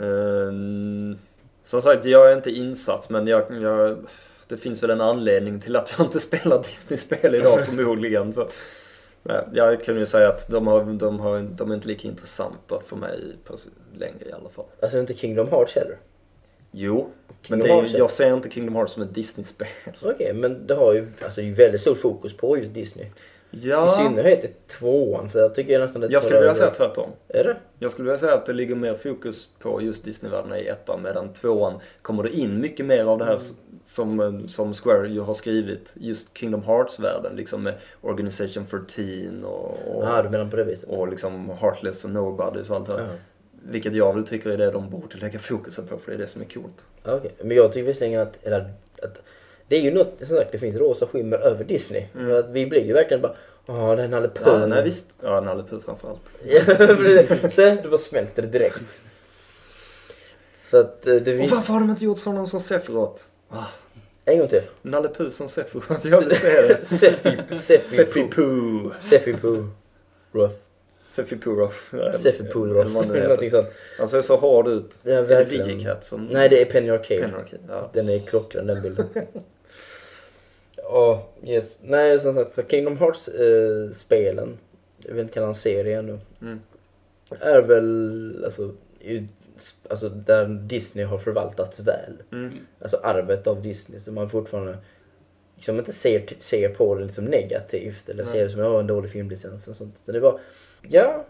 Ehm, 0.00 1.18
som 1.64 1.82
sagt, 1.82 2.04
jag 2.04 2.32
är 2.32 2.36
inte 2.36 2.50
insatt 2.50 3.10
men 3.10 3.26
jag, 3.26 3.62
jag, 3.62 4.06
det 4.48 4.56
finns 4.56 4.82
väl 4.82 4.90
en 4.90 5.00
anledning 5.00 5.60
till 5.60 5.76
att 5.76 5.94
jag 5.98 6.06
inte 6.06 6.20
spelar 6.28 6.58
Disney-spel 6.58 7.34
idag 7.34 7.64
förmodligen. 7.66 8.32
Så, 8.32 8.48
jag 9.52 9.84
kan 9.84 9.96
ju 9.96 10.06
säga 10.06 10.28
att 10.28 10.48
de, 10.48 10.66
har, 10.66 10.84
de, 10.84 11.20
har, 11.20 11.40
de 11.40 11.70
är 11.70 11.74
inte 11.74 11.88
lika 11.88 12.08
intressanta 12.08 12.80
för 12.86 12.96
mig 12.96 13.20
längre 13.98 14.28
i 14.28 14.32
alla 14.32 14.48
fall. 14.48 14.66
Alltså 14.82 14.98
inte 14.98 15.14
Kingdom 15.14 15.48
Hearts 15.48 15.74
heller. 15.74 15.96
Jo, 16.70 17.10
men 17.48 17.60
Kingdom 17.60 17.84
det 17.84 17.90
är, 17.90 17.98
jag 17.98 18.10
ser 18.10 18.34
inte 18.34 18.50
Kingdom 18.50 18.74
Hearts 18.76 18.92
som 18.92 19.02
ett 19.02 19.14
Disney-spel. 19.14 19.68
Okej, 20.02 20.34
men 20.34 20.66
det 20.66 20.74
har 20.74 20.94
ju 20.94 21.06
alltså, 21.24 21.40
väldigt 21.42 21.80
stort 21.80 21.98
fokus 21.98 22.36
på 22.36 22.58
just 22.58 22.74
Disney. 22.74 23.06
I 23.50 23.68
Ja, 23.68 23.88
synnerhet 23.88 24.44
i 24.44 24.50
tvåan, 24.66 25.28
för 25.28 25.38
jag 25.38 25.54
tycker 25.54 25.78
nästan 25.78 26.00
det 26.02 26.08
jag 26.10 26.22
skulle 26.22 26.38
vilja 26.38 26.54
säga 26.54 26.70
tvärtom. 26.70 27.10
Är 27.28 27.44
det? 27.44 27.56
Jag 27.78 27.90
skulle 27.92 28.06
vilja 28.06 28.18
säga 28.18 28.34
att 28.34 28.46
det 28.46 28.52
ligger 28.52 28.74
mer 28.74 28.94
fokus 28.94 29.48
på 29.58 29.82
just 29.82 30.04
Disney-världarna 30.04 30.58
i 30.58 30.68
ettan 30.68 31.02
medan 31.02 31.32
tvåan 31.32 31.80
kommer 32.02 32.22
det 32.22 32.30
in 32.30 32.60
mycket 32.60 32.86
mer 32.86 33.04
av 33.04 33.18
det 33.18 33.24
här 33.24 33.36
s- 33.36 33.52
som, 33.84 34.20
eh, 34.20 34.46
som 34.46 34.74
Square 34.74 35.08
ju 35.08 35.20
har 35.20 35.34
skrivit. 35.34 35.92
Just 35.94 36.36
Kingdom 36.38 36.62
Hearts-världen 36.62 37.36
liksom 37.36 37.62
med 37.62 37.74
Organization 38.00 38.66
13 38.70 39.44
och, 39.44 39.78
och, 39.96 40.04
Ja, 40.04 40.22
du 40.22 40.28
menar 40.30 40.50
på 40.50 40.56
det 40.56 40.64
viset? 40.64 40.88
och 40.88 41.08
liksom 41.08 41.50
Heartless 41.60 42.04
och 42.04 42.10
Nobodies 42.10 42.70
och 42.70 42.76
allt 42.76 42.86
det 42.86 42.92
här. 42.92 43.00
Ja. 43.02 43.08
Vilket 43.70 43.94
jag 43.94 44.14
väl 44.14 44.26
tycker 44.26 44.50
är 44.50 44.56
det 44.58 44.70
de 44.70 44.90
borde 44.90 45.16
lägga 45.16 45.38
fokusen 45.38 45.86
på 45.86 45.98
för 45.98 46.10
det 46.10 46.16
är 46.16 46.18
det 46.18 46.26
som 46.26 46.42
är 46.42 46.46
coolt. 46.46 46.86
Okej, 47.04 47.34
men 47.42 47.56
jag 47.56 47.72
tycker 47.72 47.86
visserligen 47.86 48.20
att, 48.20 48.38
eller, 48.42 48.72
att 49.02 49.20
det 49.68 49.76
är 49.76 49.80
ju 49.80 49.90
något, 49.90 50.12
som 50.18 50.36
sagt 50.36 50.52
det 50.52 50.58
finns 50.58 50.76
rosa 50.76 51.06
skimmer 51.06 51.38
över 51.38 51.64
Disney. 51.64 52.04
Att 52.38 52.50
vi 52.50 52.66
blir 52.66 52.84
ju 52.86 52.92
verkligen 52.92 53.20
bara, 53.22 53.34
åh 53.66 53.96
den 53.96 54.10
Nalle 54.10 54.28
Puh. 54.28 54.48
Mm. 54.48 54.60
Ja, 54.60 54.66
nej 54.66 54.84
visst. 54.84 55.06
Ja, 55.22 55.40
Nalle 55.40 55.64
Puh 55.70 55.78
framförallt. 55.84 56.20
Ja. 56.44 56.60
Så, 57.50 57.60
det 57.62 57.88
bara 57.90 57.98
smälter 57.98 58.42
direkt. 58.42 58.82
Så 60.70 60.76
att 60.78 61.06
eh, 61.06 61.14
det 61.14 61.32
Och 61.32 61.38
finns... 61.38 61.52
varför 61.52 61.72
har 61.72 61.80
de 61.80 61.90
inte 61.90 62.04
gjort 62.04 62.18
sådana 62.18 62.46
som 62.46 62.60
Sephiroth? 62.60 63.22
Ah, 63.48 63.64
En 64.24 64.38
gång 64.38 64.48
till. 64.48 64.62
Nalle 64.82 65.08
Puh 65.08 65.28
som 65.28 65.48
Sephiroth, 65.48 66.06
jag 66.08 66.20
vill 66.20 66.36
se 66.36 66.62
det. 66.68 67.56
Seffi 67.56 69.32
Puh. 69.40 69.64
Roth. 70.32 70.54
Sephi 71.08 71.36
Puroff. 71.38 71.90
Seffi 72.18 72.44
Puh 72.52 72.62
Eller 72.62 72.74
Roth. 72.74 72.90
vad 72.94 73.08
det 73.08 73.20
Någonting 73.22 73.50
sånt. 73.50 73.66
Han 73.98 74.08
ser 74.08 74.20
så 74.22 74.36
hård 74.36 74.68
ut. 74.68 74.98
Ja, 75.02 75.12
Är 75.12 75.16
det 75.16 75.22
verkligen. 75.22 75.68
Digicat 75.68 76.04
som... 76.04 76.26
Nej, 76.26 76.48
det 76.48 76.60
är 76.60 76.64
Penny 76.64 76.90
Arcade. 76.90 77.20
Penny 77.20 77.34
Arcade, 77.34 77.62
ja. 77.68 77.90
Den 77.92 78.08
är 78.08 78.18
klockren 78.18 78.66
den 78.66 78.82
bilden. 78.82 79.06
Ja, 80.90 81.28
yes. 81.44 81.80
Nej 81.82 82.20
som 82.20 82.34
sagt, 82.34 82.70
Kingdom 82.70 82.98
Hearts-spelen, 82.98 84.58
jag 84.98 85.12
vill 85.14 85.22
inte 85.22 85.34
kalla 85.34 85.46
den 85.46 85.54
serie 85.54 85.98
ännu, 85.98 86.18
Mm. 86.42 86.60
är 87.40 87.62
väl 87.62 88.42
alltså, 88.44 88.74
ju, 89.00 89.26
alltså 89.90 90.08
där 90.08 90.46
Disney 90.46 91.04
har 91.04 91.18
förvaltats 91.18 91.80
väl. 91.80 92.12
Mm. 92.32 92.52
Alltså 92.80 92.96
arvet 93.02 93.46
av 93.46 93.62
Disney 93.62 94.00
som 94.00 94.14
man 94.14 94.30
fortfarande 94.30 94.78
liksom 95.54 95.78
inte 95.78 95.92
ser, 95.92 96.26
ser 96.38 96.68
på 96.68 96.94
det 96.94 97.04
liksom 97.04 97.24
negativt 97.24 98.08
eller 98.08 98.24
Nej. 98.24 98.32
ser 98.32 98.44
det 98.44 98.50
som 98.50 98.60
"Åh, 98.60 98.80
en 98.80 98.86
dålig 98.86 99.10
filmlicens 99.10 99.68
och 99.68 99.76
sånt. 99.76 99.94
Så 100.04 100.12
det 100.12 100.20
var, 100.20 100.40
ja, 100.82 101.24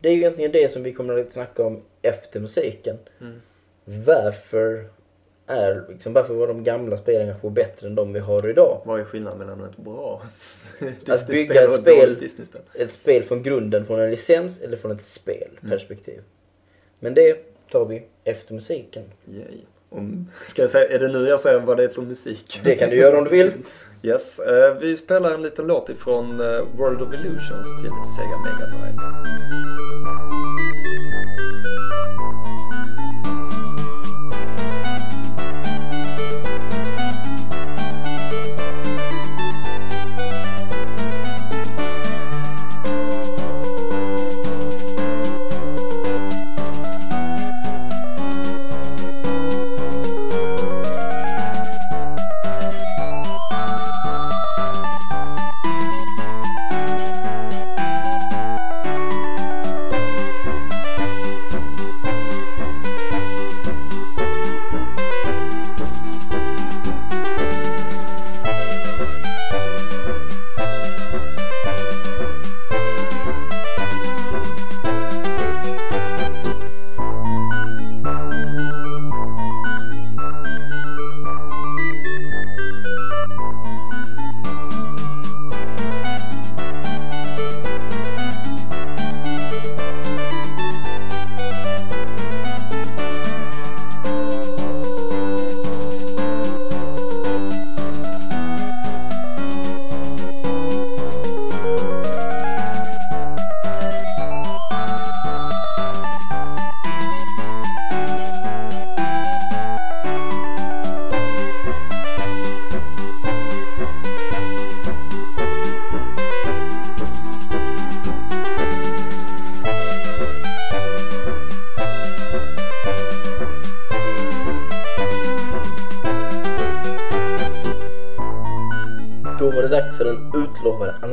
det 0.00 0.08
är 0.08 0.12
ju 0.12 0.18
egentligen 0.18 0.52
det 0.52 0.72
som 0.72 0.82
vi 0.82 0.92
kommer 0.92 1.18
att 1.18 1.32
snacka 1.32 1.64
om 1.64 1.82
efter 2.02 2.40
musiken. 2.40 2.96
Mm. 3.20 3.40
Varför 3.84 4.84
är, 5.50 5.84
liksom, 5.88 6.12
varför 6.12 6.34
var 6.34 6.46
de 6.48 6.64
gamla 6.64 6.96
spelen 6.96 7.26
kanske 7.28 7.50
bättre 7.50 7.86
än 7.86 7.94
de 7.94 8.12
vi 8.12 8.20
har 8.20 8.48
idag? 8.48 8.80
Vad 8.84 9.00
är 9.00 9.04
skillnaden 9.04 9.38
mellan 9.38 9.64
ett 9.64 9.76
bra 9.76 10.22
Att 11.08 11.26
bygga 11.26 11.54
Disney-spel 11.54 11.56
ett 11.64 11.68
och 11.68 11.74
spel- 11.74 12.18
Disney-spel? 12.20 12.60
Ett 12.74 12.92
spel 12.92 13.22
från 13.22 13.42
grunden, 13.42 13.86
från 13.86 14.00
en 14.00 14.10
licens 14.10 14.60
eller 14.60 14.76
från 14.76 14.90
ett 14.90 15.02
spelperspektiv. 15.04 16.20
Men 16.98 17.14
det 17.14 17.36
tar 17.70 17.84
vi 17.86 18.02
efter 18.24 18.54
musiken. 18.54 19.02
Yay. 19.32 19.58
Om, 19.92 20.30
ska 20.46 20.62
jag 20.62 20.70
säga, 20.70 20.88
är 20.88 20.98
det 20.98 21.08
nu 21.08 21.28
jag 21.28 21.40
säger 21.40 21.60
vad 21.60 21.76
det 21.76 21.84
är 21.84 21.88
för 21.88 22.02
musik? 22.02 22.60
Det 22.64 22.74
kan 22.74 22.90
du 22.90 22.96
göra 22.96 23.18
om 23.18 23.24
du 23.24 23.30
vill. 23.30 23.52
Yes, 24.02 24.38
eh, 24.38 24.74
vi 24.78 24.96
spelar 24.96 25.34
en 25.34 25.42
liten 25.42 25.66
låt 25.66 25.88
ifrån 25.88 26.40
eh, 26.40 26.46
World 26.78 27.02
of 27.02 27.14
Illusions 27.14 27.82
till 27.82 27.90
Sega 28.16 28.38
Mega 28.44 28.66
Drive. 28.66 29.00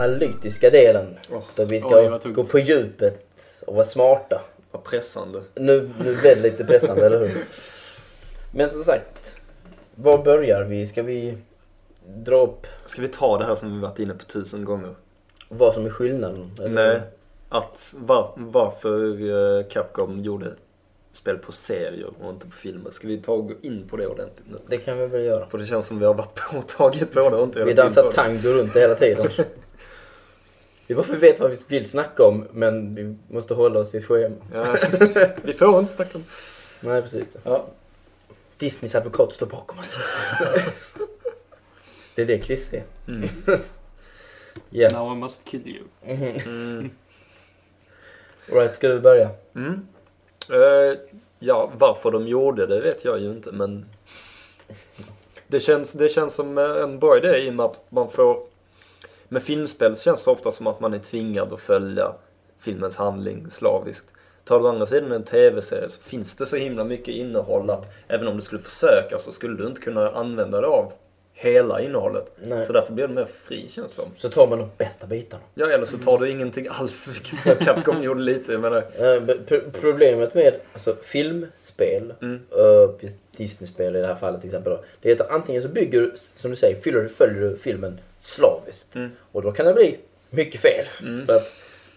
Analytiska 0.01 0.69
delen. 0.69 1.17
Åh, 1.31 1.41
Då 1.55 1.65
vi 1.65 1.79
ska 1.79 2.19
tungt. 2.19 2.35
gå 2.35 2.45
på 2.45 2.59
djupet 2.59 3.27
och 3.67 3.75
vara 3.75 3.85
smarta. 3.85 4.41
Vad 4.71 4.83
pressande. 4.83 5.41
Nu, 5.55 5.91
nu 5.99 6.03
blev 6.03 6.21
det 6.21 6.41
lite 6.41 6.63
pressande, 6.65 7.05
eller 7.05 7.19
hur? 7.19 7.45
Men 8.53 8.69
som 8.69 8.83
sagt, 8.83 9.35
var 9.95 10.23
börjar 10.23 10.63
vi? 10.63 10.87
Ska 10.87 11.03
vi 11.03 11.37
dra 12.07 12.41
upp 12.41 12.67
Ska 12.85 13.01
vi 13.01 13.07
ta 13.07 13.37
det 13.37 13.45
här 13.45 13.55
som 13.55 13.75
vi 13.75 13.81
varit 13.81 13.99
inne 13.99 14.13
på 14.13 14.25
tusen 14.25 14.65
gånger? 14.65 14.95
vad 15.49 15.73
som 15.73 15.85
är 15.85 15.89
skillnaden? 15.89 16.51
eller? 16.59 16.69
Nej. 16.69 17.01
Att 17.49 17.93
var, 17.97 18.31
varför 18.35 19.21
eh, 19.59 19.65
Capcom 19.67 20.19
gjorde 20.23 20.53
spel 21.11 21.37
på 21.37 21.51
serier 21.51 22.09
och 22.21 22.29
inte 22.29 22.45
på 22.45 22.51
filmer. 22.51 22.91
Ska 22.91 23.07
vi 23.07 23.17
ta 23.17 23.31
och 23.33 23.47
gå 23.47 23.53
in 23.61 23.87
på 23.89 23.97
det 23.97 24.07
ordentligt 24.07 24.47
nu? 24.51 24.57
Det 24.67 24.77
kan 24.77 24.97
vi 24.97 25.07
väl 25.07 25.25
göra. 25.25 25.47
För 25.49 25.57
det 25.57 25.65
känns 25.65 25.85
som 25.87 25.99
vi 25.99 26.05
har 26.05 26.13
varit 26.13 26.35
på 26.51 26.57
och 26.57 26.67
tagit 26.67 27.13
på 27.13 27.29
det 27.29 27.35
och 27.35 27.43
inte 27.43 27.63
Vi 27.63 27.73
dansar 27.73 28.11
tango 28.11 28.49
runt 28.49 28.73
det 28.73 28.79
hela 28.79 28.95
tiden. 28.95 29.27
Vi 30.88 30.95
bara 30.95 31.03
för 31.03 31.14
vi 31.14 31.19
vet 31.19 31.39
vad 31.39 31.49
vi 31.49 31.57
vill 31.68 31.89
snacka 31.89 32.23
om, 32.23 32.47
men 32.51 32.95
vi 32.95 33.15
måste 33.34 33.53
hålla 33.53 33.80
oss 33.80 33.91
till 33.91 33.99
ett 33.99 34.05
schema. 34.05 34.35
Ja, 34.53 34.76
vi 35.43 35.53
får 35.53 35.80
inte 35.80 35.93
snacka 35.93 36.18
om... 36.18 36.23
Nej, 36.80 37.01
precis. 37.01 37.38
Ja. 37.43 37.65
Disneys 38.57 38.95
advokat 38.95 39.34
står 39.34 39.47
bakom 39.47 39.80
oss. 39.80 39.97
det 42.15 42.22
är 42.22 42.26
det 42.26 42.43
Chris 42.43 42.73
är. 42.73 42.84
Mm. 43.07 43.30
Ja. 44.69 44.89
Now 44.89 45.11
I 45.11 45.15
must 45.15 45.45
kill 45.45 45.68
you. 45.68 45.84
Mhm. 46.15 46.35
Mm. 46.45 46.89
Right, 48.45 48.76
ska 48.76 48.88
du 48.88 48.99
börja? 48.99 49.30
Mm. 49.55 49.88
Eh, 50.49 50.97
ja, 51.39 51.72
varför 51.77 52.11
de 52.11 52.27
gjorde 52.27 52.68
det 52.68 52.80
vet 52.81 53.05
jag 53.05 53.19
ju 53.19 53.31
inte 53.31 53.51
men 53.51 53.85
det 55.47 55.59
känns, 55.59 55.93
det 55.93 56.09
känns 56.09 56.34
som 56.34 56.57
en 56.57 56.99
bra 56.99 57.18
idé 57.18 57.38
i 57.38 57.49
och 57.49 57.53
med 57.53 57.65
att 57.65 57.81
man 57.89 58.09
får 58.11 58.47
med 59.29 59.43
filmspel 59.43 59.97
känns 59.97 60.23
det 60.25 60.31
ofta 60.31 60.51
som 60.51 60.67
att 60.67 60.79
man 60.79 60.93
är 60.93 60.99
tvingad 60.99 61.53
att 61.53 61.59
följa 61.59 62.11
filmens 62.59 62.95
handling 62.95 63.51
slaviskt. 63.51 64.07
Tar 64.43 64.59
du 64.59 64.67
andra 64.69 64.85
sidan 64.85 65.11
en 65.11 65.23
tv-serie 65.23 65.89
så 65.89 66.01
finns 66.01 66.35
det 66.35 66.45
så 66.45 66.55
himla 66.55 66.83
mycket 66.83 67.07
innehåll 67.15 67.69
att 67.69 67.89
även 68.07 68.27
om 68.27 68.35
du 68.35 68.41
skulle 68.41 68.61
försöka 68.61 69.17
så 69.17 69.31
skulle 69.31 69.57
du 69.57 69.67
inte 69.67 69.81
kunna 69.81 70.09
använda 70.09 70.61
det 70.61 70.67
av 70.67 70.91
hela 71.33 71.81
innehållet. 71.81 72.31
Nej. 72.43 72.65
Så 72.65 72.73
därför 72.73 72.93
blir 72.93 73.07
det 73.07 73.13
mer 73.13 73.27
fri 73.43 73.69
känns 73.69 73.95
det 73.95 74.01
som. 74.01 74.11
Så 74.17 74.29
tar 74.29 74.47
man 74.47 74.59
de 74.59 74.69
bästa 74.77 75.07
bitarna. 75.07 75.43
Ja, 75.55 75.67
eller 75.69 75.85
så 75.85 75.97
tar 75.97 76.19
du 76.19 76.29
ingenting 76.29 76.67
alls, 76.69 77.07
vilket 77.07 77.59
Capcom 77.65 78.01
gjorde 78.03 78.21
lite. 78.21 78.51
Jag 78.51 78.61
menar, 78.61 78.77
Eh, 78.97 79.61
Problemet 79.81 80.33
med 80.33 80.55
alltså, 80.73 80.95
filmspel, 81.01 82.13
Mm. 82.21 82.33
uh, 82.35 83.09
Disney-spel 83.37 83.95
i 83.95 83.99
det 84.01 84.07
här 84.07 84.15
fallet 84.15 84.41
till 84.41 84.49
exempel, 84.49 84.73
då, 84.73 84.83
det 85.01 85.11
är 85.11 85.15
att 85.21 85.31
antingen 85.31 85.61
så 85.61 85.67
bygger 85.67 86.01
du, 86.01 86.13
som 86.35 86.51
du 86.51 86.57
säger, 86.57 86.81
följer, 86.81 87.07
följer 87.07 87.41
du 87.49 87.57
filmen 87.57 87.99
slaviskt. 88.19 88.95
Mm. 88.95 89.11
Och 89.31 89.41
då 89.41 89.52
kan 89.52 89.65
det 89.65 89.73
bli 89.73 89.98
mycket 90.30 90.61
fel. 90.61 90.85
Mm. 91.02 91.26
För 91.26 91.35
att 91.35 91.56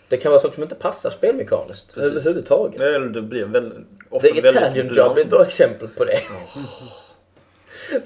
det 0.09 0.17
kan 0.17 0.31
vara 0.31 0.41
sånt 0.41 0.55
som 0.55 0.63
inte 0.63 0.75
passar 0.75 1.11
spelmekaniskt 1.11 1.95
Precis. 1.95 2.11
överhuvudtaget. 2.11 2.81
eller 2.81 3.09
det 3.09 3.23
blir 3.23 3.45
väldigt, 3.45 3.79
ofta 4.09 4.29
The 4.29 4.39
Italian 4.39 4.95
Job 4.95 5.19
är 5.19 5.23
ett 5.23 5.31
bra 5.31 5.45
exempel 5.47 5.89
på 5.89 6.05
det. 6.05 6.21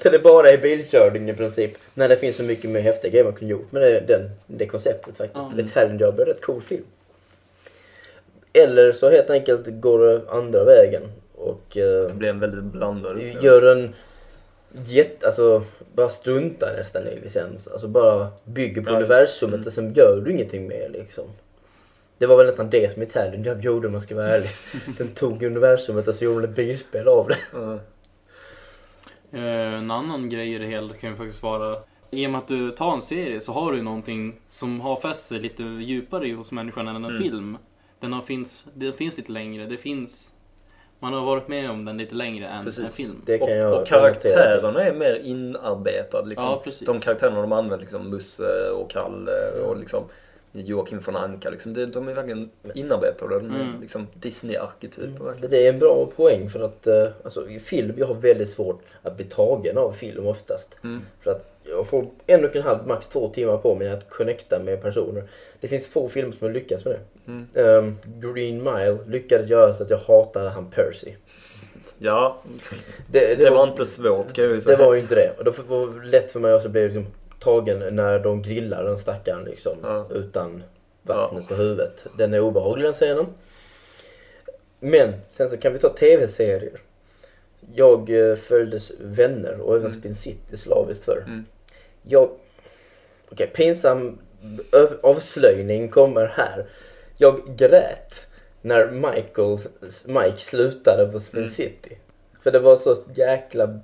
Där 0.03 0.11
det 0.11 0.19
bara 0.19 0.51
är 0.51 0.59
bilkörning 0.59 1.31
i 1.31 1.35
princip. 1.35 1.73
När 1.95 2.09
det 2.09 2.17
finns 2.17 2.37
så 2.37 2.43
mycket 2.43 2.71
mer 2.71 2.81
häftiga 2.81 3.11
grejer 3.11 3.25
man 3.25 3.33
kunde 3.33 3.53
gjort 3.53 3.73
med 3.73 3.83
det, 3.83 4.01
den, 4.01 4.31
det 4.47 4.67
konceptet 4.67 5.17
faktiskt. 5.17 5.47
Mm. 5.53 5.57
The 5.57 5.63
Italian 5.71 5.99
Job 5.99 6.19
är 6.19 6.23
en 6.23 6.29
rätt 6.29 6.41
cool 6.41 6.63
film. 6.63 6.85
Eller 8.53 8.93
så 8.93 9.11
helt 9.11 9.31
enkelt 9.31 9.67
går 9.67 9.99
det 9.99 10.31
andra 10.31 10.65
vägen 10.65 11.03
och 11.35 11.77
eh, 11.77 12.07
Det 12.09 12.15
blir 12.15 12.29
en 12.29 12.41
väldigt 12.41 12.65
blandad 12.65 13.13
upplevelse. 13.13 13.47
gör 13.47 13.73
en 13.77 13.95
jätte, 14.87 15.27
alltså 15.27 15.65
bara 15.95 16.09
struntar 16.09 16.77
nästan 16.77 17.07
i 17.07 17.21
licens. 17.21 17.69
Alltså 17.69 17.89
bara 17.89 18.29
bygger 18.45 18.83
på 18.83 18.91
Ja, 18.91 18.97
universumet 18.97 19.55
mm. 19.55 19.67
och 19.67 19.73
sen 19.73 19.95
gör 19.95 20.21
du 20.25 20.33
ingenting 20.33 20.69
mer 20.69 20.89
liksom. 20.89 21.25
Det 22.19 22.27
var 22.27 22.37
väl 22.37 22.47
nästan 22.47 22.71
det 22.71 22.93
som 22.93 23.03
Italian 23.03 23.43
Job 23.43 23.65
gjorde 23.65 23.87
om 23.87 23.93
man 23.93 24.03
ska 24.03 24.15
vara 24.15 24.27
ärlig. 24.27 24.49
Den 24.99 25.09
tog 25.09 25.43
universumet 25.43 26.09
och 26.09 26.15
så 26.15 26.25
gjorde 26.25 26.41
den 26.41 26.51
ett 26.51 26.57
bilspel 26.57 27.09
av 27.09 27.29
det. 27.29 27.39
Ja. 27.53 27.79
Eh, 29.33 29.75
en 29.75 29.91
annan 29.91 30.29
grej 30.29 30.55
i 30.55 30.59
det 30.59 30.67
hela 30.67 30.95
kan 30.95 31.11
ju 31.11 31.17
faktiskt 31.17 31.43
vara 31.43 31.79
i 32.11 32.27
och 32.27 32.31
med 32.31 32.39
att 32.39 32.49
du 32.49 32.71
tar 32.71 32.95
en 32.95 33.03
serie 33.03 33.41
så 33.41 33.53
har 33.53 33.73
du 33.73 33.83
någonting 33.83 34.41
som 34.49 34.81
har 34.81 35.01
fäst 35.01 35.29
sig 35.29 35.39
lite 35.41 35.63
djupare 35.63 36.33
hos 36.33 36.51
människan 36.51 36.89
än 36.89 36.97
en 36.97 37.05
Mm. 37.05 37.23
film. 37.23 37.59
Den 38.01 38.13
har 38.13 38.23
finns, 38.23 38.65
det 38.75 38.93
finns 38.93 39.17
lite 39.17 39.33
längre, 39.33 39.67
det 39.67 39.77
finns... 39.77 40.34
Man 40.99 41.13
har 41.13 41.21
varit 41.27 41.49
med 41.49 41.71
om 41.71 41.85
den 41.85 41.97
lite 41.97 42.15
längre 42.15 42.47
än 42.47 42.65
Precis. 42.65 42.85
en 42.85 42.93
film. 42.93 43.23
Det 43.27 43.39
kan 43.39 43.57
jag 43.57 43.73
Och, 43.73 43.81
och 43.81 43.87
karaktärerna 43.87 44.85
är 44.85 44.93
mer 44.95 45.15
inarbetade. 45.15 46.29
Liksom. 46.29 46.49
Ja, 46.49 46.61
precis. 46.65 46.87
De 46.87 47.01
karaktärerna 47.01 47.41
de 47.41 47.53
använder, 47.53 47.79
liksom 47.79 48.11
Musse 48.11 48.71
och 48.71 48.91
Kalle 48.91 49.51
och 49.67 49.77
liksom 49.77 50.05
Joakim 50.53 51.01
von 51.07 51.17
Anka. 51.17 51.51
Liksom, 51.51 51.75
de 51.93 52.09
är 52.09 52.15
verkligen 52.15 52.51
inarbetade. 52.75 53.39
De 53.39 53.51
är 53.55 53.61
Mm. 53.61 53.81
liksom 53.81 54.07
Disney-arketyper. 54.15 55.25
verkligen. 55.25 55.51
Det 55.51 55.67
är 55.67 55.73
en 55.73 55.79
bra 55.79 56.07
poäng 56.17 56.51
för 56.51 56.61
att 56.61 56.87
eh, 56.87 57.07
alltså, 57.25 57.49
i 57.49 57.61
film, 57.61 57.95
jag 57.97 58.07
har 58.07 58.15
väldigt 58.15 58.51
svårt 58.51 58.83
att 59.03 59.17
bli 59.17 59.25
tagen 59.25 59.79
av 59.79 59.93
film 59.93 60.27
oftast. 60.27 60.77
Mm. 60.85 61.03
För 61.21 61.31
att 61.31 61.54
jag 61.71 61.87
får 61.87 62.07
en 62.27 62.45
och 62.45 62.57
en 62.57 62.63
halv, 62.63 62.87
max 62.87 63.07
två 63.09 63.29
timmar 63.29 63.57
på 63.57 63.75
mig 63.75 63.89
att 63.91 64.11
connecta 64.11 64.59
med 64.59 64.83
personer. 64.83 65.25
Det 65.61 65.69
finns 65.69 65.89
få 65.89 66.09
filmer 66.09 66.33
som 66.33 66.47
har 66.47 66.55
lyckats 66.55 66.85
med 66.85 66.95
det. 66.95 67.31
Mm. 67.33 67.47
Ehm, 67.55 67.97
Green 68.33 68.63
Mile 68.65 68.99
lyckades 69.07 69.49
göra 69.49 69.75
så 69.75 69.83
att 69.83 69.91
jag 69.91 69.99
hatade 69.99 70.49
han 70.51 70.71
Percy. 70.71 71.13
Ja, 71.99 72.43
Det, 73.11 73.35
det, 73.35 73.51
var 73.51 73.69
inte 73.69 73.87
svårt 73.87 74.33
kan 74.33 74.45
jag 74.45 74.51
ju 74.51 74.55
det 74.57 74.63
säga. 74.63 74.79
var 74.79 74.95
ju 74.95 75.01
inte 75.01 75.15
det. 75.15 75.33
Och 75.39 75.45
då 75.45 75.53
var 75.69 76.01
det 76.01 76.07
lätt 76.07 76.33
för 76.33 76.41
mig 76.41 76.53
att 76.53 76.71
bli 76.71 76.85
liksom 76.85 77.07
tagen 77.41 77.97
när 77.97 78.19
de 78.19 78.43
grillar 78.43 78.85
den 78.85 78.99
stackaren 78.99 79.45
liksom. 79.45 79.77
Ja. 79.83 80.07
Utan 80.15 80.63
vattnet 81.03 81.49
på 81.49 81.55
huvudet. 81.55 82.07
Den 82.19 82.35
är 82.35 82.41
obehaglig 82.41 82.85
den 82.85 82.93
scenen. 82.93 83.27
Men 84.81 85.13
sen 85.29 85.49
så 85.49 85.57
kan 85.57 85.73
vi 85.73 85.79
ta 85.79 85.89
tv-serier. 85.89 86.81
Jag 87.75 88.31
eh, 88.31 88.37
följdes 88.37 88.93
Vänner 89.01 89.61
och 89.61 89.75
även 89.77 89.87
Mm. 89.87 90.01
Spin 90.01 90.15
City 90.15 90.57
slaviskt 90.57 91.05
för. 91.05 91.23
Mm. 91.27 91.45
Jag... 92.09 92.31
Okej, 93.31 93.47
pinsam 93.47 94.19
ö- 94.73 94.97
avslöjning 95.03 95.89
kommer 95.89 96.27
här. 96.27 96.67
Jag 97.17 97.41
grät 97.57 98.27
när 98.63 98.91
Michael, 98.91 99.59
Mike 100.05 100.39
slutade 100.39 101.13
på 101.13 101.21
Spin 101.21 101.39
Mm. 101.41 101.51
City. 101.51 101.99
För 102.43 102.51
det 102.51 102.59
var 102.59 102.77
så 102.77 102.97
jäkla 103.15 103.81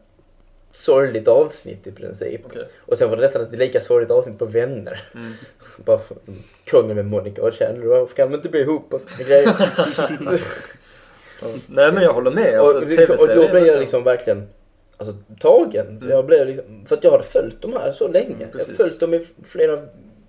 sorgligt 0.72 1.28
avsnitt 1.28 1.86
i 1.86 1.92
princip. 1.92 2.40
Okej. 2.46 2.68
Och 2.78 2.98
sen 2.98 3.10
var 3.10 3.16
det 3.16 3.22
nästan 3.22 3.42
ett 3.42 3.58
lika 3.58 3.80
sorgligt 3.80 4.10
avsnitt 4.10 4.38
på 4.38 4.44
Vänner. 4.44 5.00
Mm. 5.14 5.32
Bara 5.84 6.00
krångel 6.64 6.94
med 6.96 7.06
Monica 7.06 7.42
och 7.42 7.54
Chandler. 7.54 7.86
Varför 7.86 8.16
kan 8.16 8.30
de 8.30 8.36
inte 8.36 8.48
bli 8.48 8.60
ihop 8.60 8.94
och 8.94 9.00
såna 9.00 9.28
grejer? 9.28 9.54
Nej 11.66 11.92
men 11.92 12.02
jag 12.02 12.12
håller 12.12 12.30
med. 12.30 12.60
Alltså, 12.60 12.76
och, 12.76 13.20
och 13.20 13.34
då 13.34 13.48
blev 13.48 13.66
jag 13.66 13.80
liksom 13.80 14.04
verkligen 14.04 14.48
alltså, 15.00 15.16
tagen. 15.38 15.86
Mm. 15.86 16.08
Jag 16.08 16.26
blev 16.26 16.46
liksom, 16.46 16.86
för 16.86 16.96
att 16.96 17.04
jag 17.04 17.10
hade 17.10 17.24
följt 17.24 17.62
de 17.62 17.72
här 17.72 17.92
så 17.92 18.08
länge. 18.08 18.36
jag 18.40 18.52
precis. 18.52 18.68
har 18.68 18.74
följt 18.74 19.00
dem 19.00 19.14
i 19.14 19.26
flera 19.42 19.80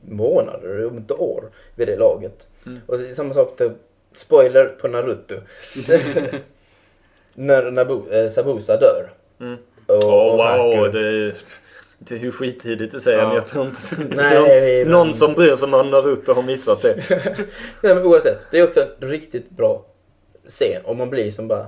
månader, 0.02 0.85
om 0.85 0.98
inte 0.98 1.14
år, 1.14 1.43
vid 1.76 1.88
det 1.88 1.95
laget. 1.95 2.48
Mm. 2.65 2.80
Och 2.85 2.99
samma 2.99 3.34
sak 3.34 3.57
till, 3.57 3.72
spoiler 4.14 4.65
på 4.65 4.88
Naruto. 4.88 5.35
när 7.34 7.72
Nabu, 7.72 8.11
eh, 8.11 8.30
Sabusa 8.30 8.77
dör. 8.77 9.14
Mm. 9.39 9.57
Och, 9.85 10.03
Åh 10.03 10.31
och 10.31 10.38
wow, 10.38 10.91
det 10.91 10.99
är, 10.99 11.35
det 11.98 12.15
är 12.15 12.19
ju 12.19 12.31
skittidigt 12.31 12.95
att 12.95 13.02
säga 13.02 13.18
Ja. 13.18 13.27
men 13.27 13.35
jag 13.35 13.48
tror 13.48 13.65
inte 13.65 13.81
Nej, 14.15 14.85
någon, 14.85 14.91
någon 14.91 15.14
som 15.14 15.34
bryr 15.34 15.56
sig 15.56 15.73
om 15.73 15.89
Naruto 15.89 16.34
har 16.34 16.43
missat 16.43 16.81
det. 16.81 16.95
Nej 17.81 17.95
men 17.95 18.06
oavsett, 18.06 18.48
det 18.52 18.60
är 18.60 18.64
också 18.64 18.80
en 19.02 19.10
riktigt 19.10 19.49
bra 19.49 19.85
scen. 20.48 20.81
Och 20.85 20.95
man 20.95 21.10
blir 21.10 21.31
som 21.31 21.48
bara... 21.48 21.68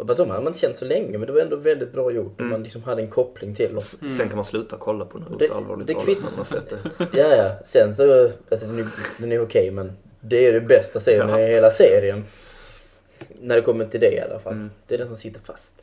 Vad 0.00 0.16
de 0.16 0.30
hade 0.30 0.42
man 0.42 0.46
inte 0.48 0.58
känt 0.58 0.76
så 0.76 0.84
länge 0.84 1.18
men 1.18 1.26
det 1.26 1.32
var 1.32 1.40
ändå 1.40 1.56
väldigt 1.56 1.92
bra 1.92 2.10
gjort. 2.10 2.40
Mm. 2.40 2.50
man 2.50 2.62
liksom 2.62 2.82
hade 2.82 3.02
en 3.02 3.10
koppling 3.10 3.54
till 3.54 3.74
dem. 3.74 3.80
Mm. 4.00 4.12
Sen 4.12 4.28
kan 4.28 4.36
man 4.36 4.44
sluta 4.44 4.76
kolla 4.78 5.04
på 5.04 5.18
Naruto 5.18 5.36
Det- 5.38 5.50
allvarligt 5.50 5.86
det 5.86 5.94
talat 5.94 6.22
man 6.22 6.34
har 6.36 6.44
sett 6.44 6.68
det. 6.70 6.78
Ja, 7.18 7.36
ja. 7.36 7.52
Sen 7.64 7.94
så, 7.96 8.30
alltså 8.50 8.66
den 8.66 8.78
är, 8.78 8.86
den 9.20 9.32
är 9.32 9.42
okej 9.42 9.70
men 9.70 9.92
det 10.20 10.46
är 10.46 10.52
det 10.52 10.60
bästa 10.60 11.00
serien 11.00 11.28
Ja. 11.28 11.40
i 11.40 11.46
hela 11.52 11.70
serien. 11.70 12.24
När 13.40 13.56
det 13.56 13.62
kommer 13.62 13.84
till 13.86 14.00
det 14.00 14.12
i 14.14 14.20
alla 14.20 14.38
fall. 14.38 14.52
Mm. 14.52 14.70
Det 14.86 14.94
är 14.94 14.98
den 14.98 15.08
som 15.08 15.16
sitter 15.16 15.40
fast. 15.40 15.74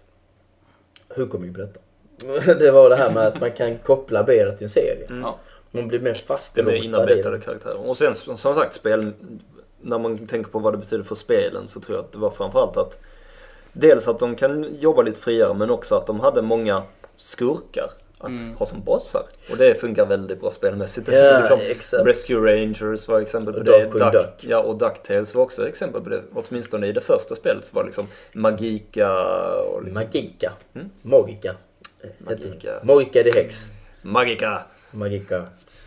Hur 1.09 1.25
kommer 1.27 1.47
vi 1.47 1.53
på 1.53 1.59
detta? 1.59 1.79
Det 2.59 2.71
var 2.71 2.89
det 2.89 2.95
här 2.95 3.11
med 3.13 3.27
att 3.27 3.39
man 3.39 3.51
kan 3.51 3.77
koppla 3.77 4.23
Bera 4.23 4.51
till 4.51 4.63
en 4.63 4.69
serie. 4.69 5.05
Mm. 5.09 5.25
Man 5.71 5.87
blir 5.87 5.99
mer 5.99 6.13
Det 6.13 6.19
är 6.19 6.23
fastrotad 6.23 6.65
mer 6.65 6.73
i 6.73 6.85
inarbetade 6.85 7.39
karaktärer. 7.39 7.87
Och 7.89 7.97
sen 7.97 8.15
som 8.15 8.37
som 8.37 8.55
sagt, 8.55 8.73
spel, 8.73 9.11
när 9.81 9.99
man 9.99 10.27
tänker 10.27 10.51
på 10.51 10.59
vad 10.59 10.73
det 10.73 10.77
betyder 10.77 11.03
för 11.03 11.15
spelen 11.15 11.67
så 11.67 11.79
tror 11.79 11.97
jag 11.97 12.05
att 12.05 12.11
det 12.11 12.17
var 12.17 12.29
framförallt 12.29 12.77
att 12.77 12.99
dels 13.75 14.07
att 14.07 14.19
de 14.19 14.35
kan 14.35 14.75
jobba 14.79 15.01
lite 15.01 15.19
friare 15.19 15.53
men 15.53 15.69
också 15.69 15.95
att 15.95 16.07
de 16.07 16.19
hade 16.19 16.41
många 16.41 16.83
skurkar 17.15 17.83
att 18.17 18.29
Mm. 18.29 18.55
ha 18.55 18.65
som 18.65 18.83
bossar. 18.83 19.23
Och 19.51 19.57
det 19.57 19.75
funkar 19.75 20.05
väldigt 20.05 20.41
bra 20.41 20.51
spelmässigt. 20.51 21.09
Är 21.09 21.39
liksom, 21.39 21.59
exakt. 21.61 22.05
Rescue 22.05 22.37
Rangers 22.53 23.07
var 23.07 23.19
exempel 23.21 23.53
på 23.53 23.59
Och 23.59 23.65
det. 23.65 23.83
Duck, 23.85 24.13
Duck. 24.13 24.27
ja, 24.39 24.59
och 24.59 24.77
DuckTales 24.77 25.35
var 25.35 25.43
också 25.43 25.67
exempel 25.67 26.01
på 26.01 26.09
det. 26.09 26.21
Åtminstone 26.33 26.87
i 26.87 26.91
det 26.91 27.01
första 27.01 27.35
spelet 27.35 27.65
så 27.65 27.75
var 27.75 27.83
det 27.83 27.87
liksom 27.87 28.07
Magika 28.33 29.13
och 29.59 29.83
liksom, 29.83 30.03
Magika. 30.03 30.51
Mm. 30.75 30.89
Magica. 31.01 31.55
Magica. 32.17 32.79
Magica 32.83 33.23
the 33.23 33.31
Hex. 33.39 33.55
Magika! 34.01 34.63
Magica. 34.91 35.45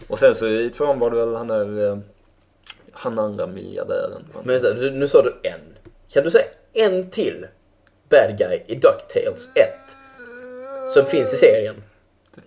Och 0.08 0.18
sen 0.18 0.34
så 0.34 0.46
i 0.48 0.70
tvåan 0.70 0.98
var 0.98 1.10
det 1.10 1.16
väl 1.16 1.34
han 1.34 1.48
där, 1.48 1.86
eh, 1.92 1.98
han 2.92 3.18
andra 3.18 3.46
miljardären. 3.46 4.22
Men 4.44 4.60
nu 4.98 5.08
sa 5.08 5.22
du 5.22 5.34
en. 5.42 5.60
Kan 6.12 6.24
du 6.24 6.30
säga 6.30 6.44
en 6.72 7.10
till 7.10 7.46
bad 8.08 8.38
guy 8.38 8.62
i 8.66 8.74
DuckTales 8.74 9.48
1? 9.54 9.68
Som 10.94 11.06
finns 11.06 11.34
i 11.34 11.36
serien? 11.36 11.74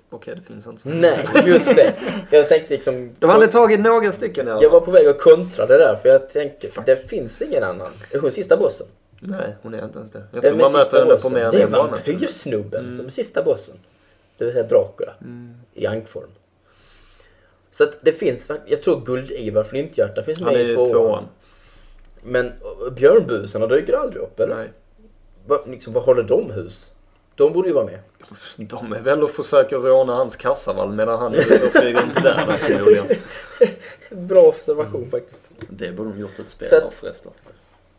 Okej, 0.09 0.35
det 0.35 0.41
finns 0.53 0.67
inte 0.67 0.81
så 0.81 0.89
Nej, 0.89 1.25
just 1.45 1.75
det. 1.75 1.93
Jag 2.31 2.49
tänkte 2.49 2.73
liksom... 2.73 3.15
De 3.19 3.29
hade 3.29 3.47
tagit 3.47 3.79
några 3.79 4.11
stycken 4.11 4.47
i 4.47 4.51
alla 4.51 4.61
Jag 4.61 4.71
fall. 4.71 4.79
var 4.79 4.85
på 4.85 4.91
väg 4.91 5.07
att 5.07 5.19
kontra 5.21 5.65
det 5.65 5.77
där 5.77 5.95
för 5.95 6.09
jag 6.09 6.29
tänker, 6.29 6.69
det 6.85 7.09
finns 7.09 7.41
ingen 7.41 7.63
annan. 7.63 7.91
Är 8.11 8.19
hon 8.19 8.31
sista 8.31 8.57
bossen? 8.57 8.87
Nej, 9.19 9.55
hon 9.61 9.73
är 9.73 9.83
inte 9.85 9.97
ens 9.99 10.11
det. 10.11 10.23
Jag 10.33 10.43
tror 10.43 10.55
man 10.57 10.71
möter 10.71 11.05
henne 11.05 11.15
på 11.15 11.29
mer 11.29 11.41
än 11.45 11.51
Det 11.51 11.57
är 11.61 11.65
en 11.65 11.71
bana. 11.71 11.87
tror 11.97 11.99
jag. 12.05 12.13
vampyrsnubben 12.13 12.97
som 12.97 13.05
är 13.05 13.09
sista 13.09 13.43
bossen. 13.43 13.75
Det 14.37 14.45
vill 14.45 14.53
säga 14.53 14.65
Dracula. 14.67 15.13
Mm. 15.21 15.53
I 15.73 15.85
ankform. 15.87 16.29
Så 17.71 17.83
att 17.83 17.93
det 18.01 18.11
finns, 18.11 18.47
jag 18.65 18.83
tror 18.83 19.05
Guld-Ivar 19.05 19.63
Flinthjärta 19.63 20.23
finns 20.23 20.39
Han 20.41 20.53
med 20.53 20.61
är 20.61 20.65
i 20.65 20.75
tvåan. 20.75 20.89
tvåan. 20.91 21.23
Men 22.23 22.51
björnbusarna 22.95 23.67
dyker 23.67 23.93
aldrig 23.93 24.21
upp 24.23 24.39
eller? 24.39 24.55
Nej. 24.55 24.69
Va, 25.45 25.59
liksom, 25.67 25.93
vad 25.93 26.03
håller 26.03 26.23
de 26.23 26.51
hus? 26.51 26.93
De 27.35 27.53
borde 27.53 27.67
ju 27.67 27.73
vara 27.73 27.85
med. 27.85 27.99
De 28.57 28.93
är 28.93 28.99
väl 28.99 29.23
och 29.23 29.29
försöker 29.31 29.77
råna 29.77 30.15
hans 30.15 30.35
kassavalv 30.35 30.93
medan 30.95 31.19
han 31.19 31.33
är 31.33 31.37
ute 31.37 31.65
och 31.65 31.71
flyger 31.71 32.01
runt 32.01 32.23
där 32.23 32.37
förmodligen. 32.57 33.05
Bra 34.09 34.41
observation 34.41 35.09
faktiskt. 35.11 35.43
Det 35.69 35.91
borde 35.91 36.09
de 36.09 36.19
gjort 36.19 36.39
ett 36.39 36.49
spel 36.49 36.67
Så 36.69 36.75
att- 36.77 36.83
av 36.83 36.91
förresten. 36.91 37.31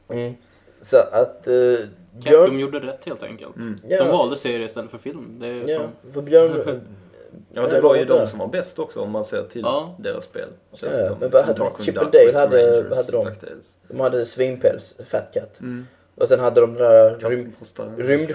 Mm. 0.09 0.35
Så 0.81 0.97
att 0.97 1.45
Capcom 1.45 1.89
Björn... 2.25 2.59
gjorde 2.59 2.81
rätt 2.81 3.05
helt 3.05 3.23
enkelt. 3.23 3.55
Ja. 3.89 4.05
De 4.05 4.11
valde 4.11 4.37
serie 4.37 4.67
istället 4.67 4.91
för 4.91 4.99
film. 4.99 5.37
Det 5.41 5.47
är 5.47 5.69
Ja, 5.69 5.79
som... 6.03 6.13
för 6.13 6.23
Björn... 6.23 6.81
Ja, 7.55 7.67
det 7.67 7.81
var 7.81 7.97
ju 7.97 8.05
de 8.05 8.27
som 8.27 8.39
var 8.39 8.47
bäst 8.47 8.79
också 8.79 9.01
om 9.01 9.11
man 9.11 9.25
ser 9.25 9.43
till 9.43 9.63
Ja. 9.65 9.95
deras 9.99 10.25
spel. 10.25 10.49
Ja, 10.71 10.77
som. 10.79 10.89
men 11.21 11.31
Som 11.31 11.41
hade- 11.41 11.85
Chip 11.85 11.99
and 11.99 12.13
Dale 12.13 12.33
hade- 12.39 12.95
hade 12.97 13.13
de? 13.13 13.31
De 13.89 14.01
hade 14.01 14.27
Svinpäls, 14.27 14.95
Fat 15.09 15.31
Cat. 15.35 15.61
Mm. 15.61 15.87
Och 16.15 16.29
sen 16.29 16.41
hade 16.41 16.61
de 16.61 16.75
där 16.75 17.19
rym, 17.19 17.45
Kastborstar. 17.59 17.97
rymd... 17.97 18.31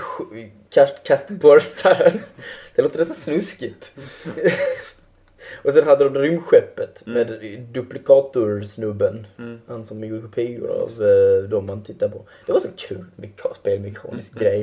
kast- 0.69 1.03
Kastborstar. 1.03 2.13
Det 2.75 2.81
låter 2.81 2.99
lite 2.99 3.13
snuskigt. 3.13 3.93
Och 5.63 5.73
sen 5.73 5.85
hade 5.87 6.03
de 6.03 6.15
rymdskeppet 6.15 7.05
med 7.05 7.27
duplikatorsnubben. 7.73 9.27
Mm. 9.39 9.61
Han 9.67 9.85
som 9.85 10.03
gjorde 10.03 10.21
kopior 10.21 10.69
av 10.71 10.89
eh, 11.07 11.49
de 11.49 11.65
man 11.65 11.83
tittar 11.83 12.09
på. 12.09 12.21
Det 12.45 12.51
var 12.53 12.59
så 12.59 12.67
kul 12.77 13.05
meka- 13.15 13.55
spelmekanisk 13.59 14.33
grej. 14.39 14.61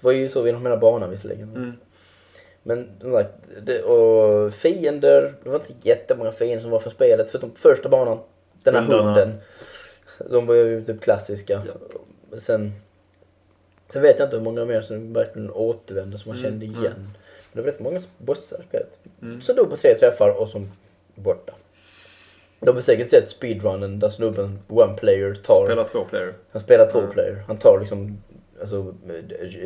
Det 0.00 0.04
var 0.04 0.12
ju 0.12 0.28
så 0.28 0.42
vid 0.42 0.54
hela 0.54 0.76
banan 0.76 1.10
visserligen. 1.10 1.56
Mm. 1.56 1.72
Men 2.62 2.90
det, 3.62 3.82
och 3.82 4.52
fiender, 4.54 5.34
det 5.42 5.48
var 5.50 5.56
inte 5.56 5.88
jättemånga 5.88 6.32
fiender 6.32 6.60
som 6.62 6.70
var 6.70 6.80
för 6.80 6.90
spelet 6.90 7.30
förutom 7.30 7.54
första 7.54 7.88
banan. 7.88 8.18
Den 8.62 8.74
här 8.74 8.82
hunden. 8.82 9.34
De 10.30 10.46
var 10.46 10.54
ju 10.54 10.84
typ 10.84 11.00
klassiska. 11.00 11.62
Sen, 12.38 12.72
sen 13.88 14.02
vet 14.02 14.18
jag 14.18 14.26
inte 14.26 14.36
hur 14.36 14.44
många 14.44 14.64
mer 14.64 14.82
som 14.82 15.12
verkligen 15.12 15.50
återvände 15.50 16.18
som 16.18 16.28
man 16.28 16.38
Mm, 16.38 16.50
kände 16.50 16.66
mm. 16.66 16.80
igen. 16.80 16.94
Men 16.96 17.12
det 17.52 17.60
var 17.60 17.66
rätt 17.66 17.80
många 17.80 18.00
bossar 18.18 18.58
i 18.60 18.62
spelet. 18.68 18.98
Mm. 19.22 19.42
Som 19.42 19.56
dog 19.56 19.70
på 19.70 19.76
tre 19.76 19.94
träffar 19.94 20.30
och 20.30 20.48
som 20.48 20.72
borta. 21.14 21.52
De 22.60 22.74
har 22.74 22.82
säkert 22.82 23.10
sett 23.10 23.30
speedrunnen 23.30 23.98
där 23.98 24.10
snubben 24.10 24.58
one 24.68 24.94
player 24.96 25.34
tar, 25.34 25.64
Spelar 25.66 25.84
två 25.84 26.04
player. 26.04 26.34
han 26.52 26.62
spelar 26.62 26.90
två 26.90 26.98
Mm. 26.98 27.10
player. 27.10 27.44
Han 27.46 27.58
tar 27.58 27.78
liksom, 27.80 28.22
alltså 28.60 28.82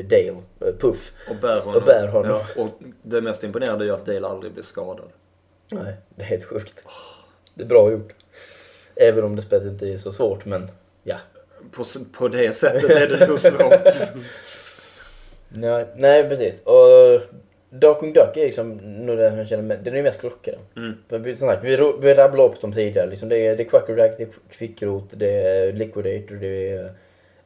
Dale, 0.04 0.28
eh, 0.60 0.74
Puff. 0.80 1.12
Och 1.30 1.36
bär 1.36 1.60
honom. 1.60 1.74
Och 1.74 1.82
bär 1.86 2.08
honom. 2.08 2.30
Ja, 2.56 2.62
och 2.62 2.68
det 3.02 3.20
mest 3.20 3.44
imponerande 3.44 3.84
är 3.84 3.86
ju 3.86 3.94
att 3.94 4.06
Dale 4.06 4.26
aldrig 4.26 4.52
blir 4.52 4.62
skadad. 4.62 5.08
Nej, 5.70 5.94
det 6.14 6.22
är 6.22 6.26
helt 6.26 6.44
sjukt. 6.44 6.84
Det 7.54 7.62
är 7.62 7.66
bra 7.68 7.90
gjort. 7.92 8.14
Även 8.96 9.24
om 9.24 9.36
det 9.36 9.42
spelet 9.42 9.66
inte 9.66 9.86
är 9.88 9.96
så 9.98 10.12
svårt, 10.12 10.44
men 10.44 10.70
ja. 11.02 11.16
På, 11.72 11.84
på 12.12 12.28
det 12.28 12.52
sättet 12.52 12.90
är 12.90 13.06
det 13.06 13.26
nog 13.26 13.40
svårt. 13.40 13.80
Nej, 15.48 15.86
nej 15.96 16.28
precis. 16.28 16.62
Och 16.62 17.20
Darkwing 17.70 18.12
Duck 18.12 18.36
är 18.36 18.44
liksom 18.44 18.76
nog 19.06 19.18
det 19.18 19.36
jag 19.36 19.48
känner 19.48 19.62
med, 19.62 19.78
den 19.84 19.92
är 19.92 19.96
ju 19.96 20.02
mest 20.02 20.20
klockren. 20.20 20.58
Mm. 20.76 21.22
Vi, 21.22 21.36
sagt, 21.36 21.64
vi, 21.64 21.76
vi 22.00 22.14
rabblade 22.14 22.48
upp 22.48 22.60
dem 22.60 22.72
tidigare. 22.72 23.06
Liksom 23.10 23.28
det, 23.28 23.36
är, 23.46 23.56
det 23.56 23.62
är 23.62 23.96
det 23.96 24.22
är 24.22 24.28
Kvickrot, 24.50 25.04
det 25.10 25.42
är 25.42 25.72
Liquidator, 25.72 26.34
det 26.34 26.70
är 26.72 26.92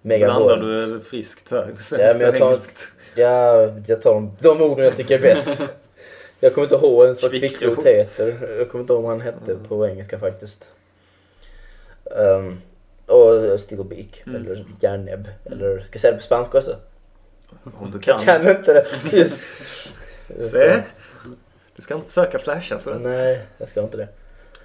Blandar 0.03 0.29
Megavolt. 0.29 0.63
du 0.63 1.01
friskt 1.01 1.51
här? 1.51 1.67
Ja, 1.71 1.77
Svenskt 1.83 2.19
men 2.19 2.27
jag 2.27 2.39
tar- 2.39 2.47
engelskt. 2.47 2.83
Ja, 3.15 3.73
jag 3.87 4.03
tar 4.03 4.15
de, 4.15 4.37
de 4.41 4.63
orden 4.63 4.85
jag 4.85 4.97
tycker 4.97 5.15
är 5.15 5.23
bäst. 5.23 5.49
Jag 6.43 6.55
kommer 6.55 6.65
inte 6.65 6.87
ihåg 6.87 7.05
ens 7.05 7.23
vad 7.23 7.31
Kvickrot. 7.31 7.87
Heter. 7.87 8.35
Jag 8.59 8.71
kommer 8.71 8.83
inte 8.83 8.93
ihåg 8.93 9.03
vad 9.03 9.11
han 9.11 9.21
hette 9.21 9.57
på 9.69 9.87
engelska 9.87 10.19
faktiskt. 10.19 10.73
Um, 12.05 12.61
och 13.11 13.61
Steelbeak, 13.61 14.23
Mm. 14.27 14.41
eller 14.43 14.65
järnnäbb. 14.81 15.29
Eller 15.45 15.81
ska 15.81 15.95
jag 15.97 16.01
säga 16.01 16.11
det 16.13 16.17
på 16.19 16.23
spanska 16.23 16.59
också? 16.59 16.77
Om 17.65 17.91
du 17.91 17.99
Jag 18.07 18.19
kan. 18.21 18.41
kan 18.43 18.57
inte 18.57 18.73
det. 18.73 18.87
Just. 19.17 19.39
Se. 20.39 20.83
Du 21.77 21.83
ska 21.83 21.95
inte 21.95 22.07
försöka 22.07 22.39
flasha 22.39 22.79
så. 22.79 22.95
Nej, 22.95 23.41
jag 23.59 23.69
ska 23.69 23.81
inte 23.83 23.97
det. 23.97 24.09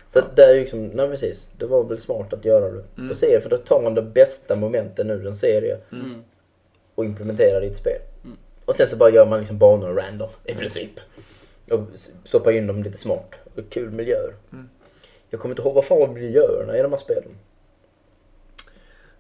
Så 0.07 0.19
att 0.19 0.35
det 0.35 0.43
är 0.45 0.53
ju 0.53 0.59
liksom, 0.61 0.87
nej 0.87 1.09
precis. 1.09 1.47
Det 1.57 1.65
var 1.65 1.83
väl 1.83 1.99
smart 1.99 2.33
att 2.33 2.45
göra 2.45 2.71
det 2.71 2.83
Mm. 2.97 3.09
på 3.09 3.15
serie. 3.15 3.41
För 3.41 3.49
då 3.49 3.57
tar 3.57 3.81
man 3.81 3.93
de 3.95 4.11
bästa 4.11 4.55
momenten 4.55 5.09
ur 5.09 5.27
en 5.27 5.35
serie 5.35 5.77
Mm. 5.91 6.23
och 6.95 7.05
implementerar 7.05 7.59
det 7.61 7.65
i 7.67 7.69
ett 7.69 7.77
spel. 7.77 8.01
Mm. 8.23 8.37
Och 8.65 8.75
sen 8.75 8.87
så 8.87 8.95
bara 8.95 9.09
gör 9.09 9.25
man 9.25 9.39
liksom 9.39 9.57
banor 9.57 9.93
random 9.93 10.29
i 10.43 10.53
princip. 10.55 10.91
Och 11.71 11.79
stoppar 12.25 12.51
in 12.51 12.67
dem 12.67 12.83
lite 12.83 12.97
smart. 12.97 13.35
Och 13.55 13.61
kul 13.69 13.91
miljöer. 13.91 14.33
Mm. 14.53 14.69
Jag 15.29 15.39
kommer 15.39 15.53
inte 15.55 15.61
ihåg 15.61 15.73
vad 15.73 15.85
fan 15.85 15.99
var 15.99 16.07
miljöerna 16.07 16.77
i 16.77 16.81
de 16.81 16.91
här 16.93 16.99
spelen. 16.99 17.37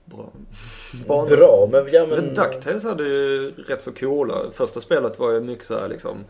Bra. 0.05 1.25
Bra, 1.25 1.67
men 1.71 1.87
ja 1.91 2.05
men... 2.07 2.25
Men 2.25 2.33
DuckTales 2.33 2.83
hade 2.83 3.03
ju 3.03 3.51
rätt 3.67 3.81
så 3.81 3.91
coola. 3.91 4.35
Första 4.53 4.81
spelet 4.81 5.19
var 5.19 5.31
ju 5.31 5.39
mycket 5.39 5.65
så 5.65 5.79
här 5.79 5.87
liksom 5.87 6.25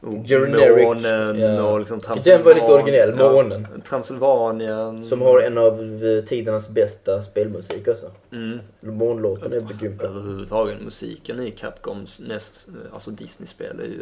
oh, 0.00 0.24
Generic, 0.24 0.84
Månen 0.84 1.40
ja. 1.40 1.62
och 1.62 1.78
liksom 1.78 2.00
Den 2.24 2.42
var 2.42 2.54
lite 2.54 2.66
originell, 2.66 3.14
månen. 3.14 3.66
Ja, 3.74 3.80
Transylvanien. 3.88 5.04
Som 5.04 5.20
har 5.20 5.40
en 5.40 5.58
av 5.58 6.04
eh, 6.04 6.24
tidernas 6.24 6.68
bästa 6.68 7.22
spelmusik 7.22 7.88
alltså. 7.88 8.10
Mm. 8.32 8.58
Månlåten 8.80 9.52
är 9.52 9.60
grym. 9.80 10.00
Överhuvudtaget 10.00 10.80
musiken 10.80 11.40
i 11.40 11.50
Capcoms 11.50 12.20
näst, 12.20 12.68
alltså 12.92 13.10
Disney-spel 13.10 13.80
är 13.80 13.84
ju, 13.84 14.00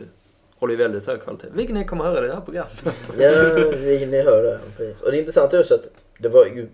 håller 0.58 0.72
ju 0.72 0.78
väldigt 0.78 1.06
hög 1.06 1.22
kvalitet. 1.22 1.48
Vilket 1.54 1.76
ni 1.76 1.84
kommer 1.84 2.04
höra 2.04 2.24
i 2.24 2.28
det 2.28 2.34
här 2.34 2.40
programmet. 2.40 2.84
Ja, 3.18 3.30
vi, 3.76 4.06
ni 4.06 4.22
hör 4.22 4.42
det. 4.42 4.58
Precis. 4.76 5.02
Och 5.02 5.10
det 5.10 5.18
intressanta 5.18 5.56
är 5.56 5.60
också 5.60 5.74
att 5.74 5.88
det 6.18 6.28
var 6.28 6.46
ju... 6.46 6.68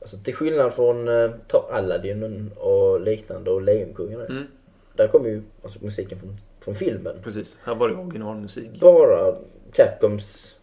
Alltså 0.00 0.18
till 0.18 0.34
skillnad 0.34 0.74
från 0.74 1.08
eh, 1.08 1.30
ta 1.46 1.68
Aladdin 1.72 2.50
och 2.56 3.00
liknande 3.00 3.50
och 3.50 3.62
Lejonkungen. 3.62 4.20
Mm, 4.20 4.44
Där 4.96 5.08
kommer 5.08 5.28
ju 5.28 5.42
alltså, 5.62 5.78
musiken 5.84 6.18
från, 6.18 6.36
från 6.60 6.74
filmen. 6.74 7.16
precis. 7.24 7.58
Här 7.64 7.74
var 7.74 7.88
det 7.88 7.94
originalmusik. 7.94 8.80
Bara 8.80 9.34
Capcoms 9.72 10.56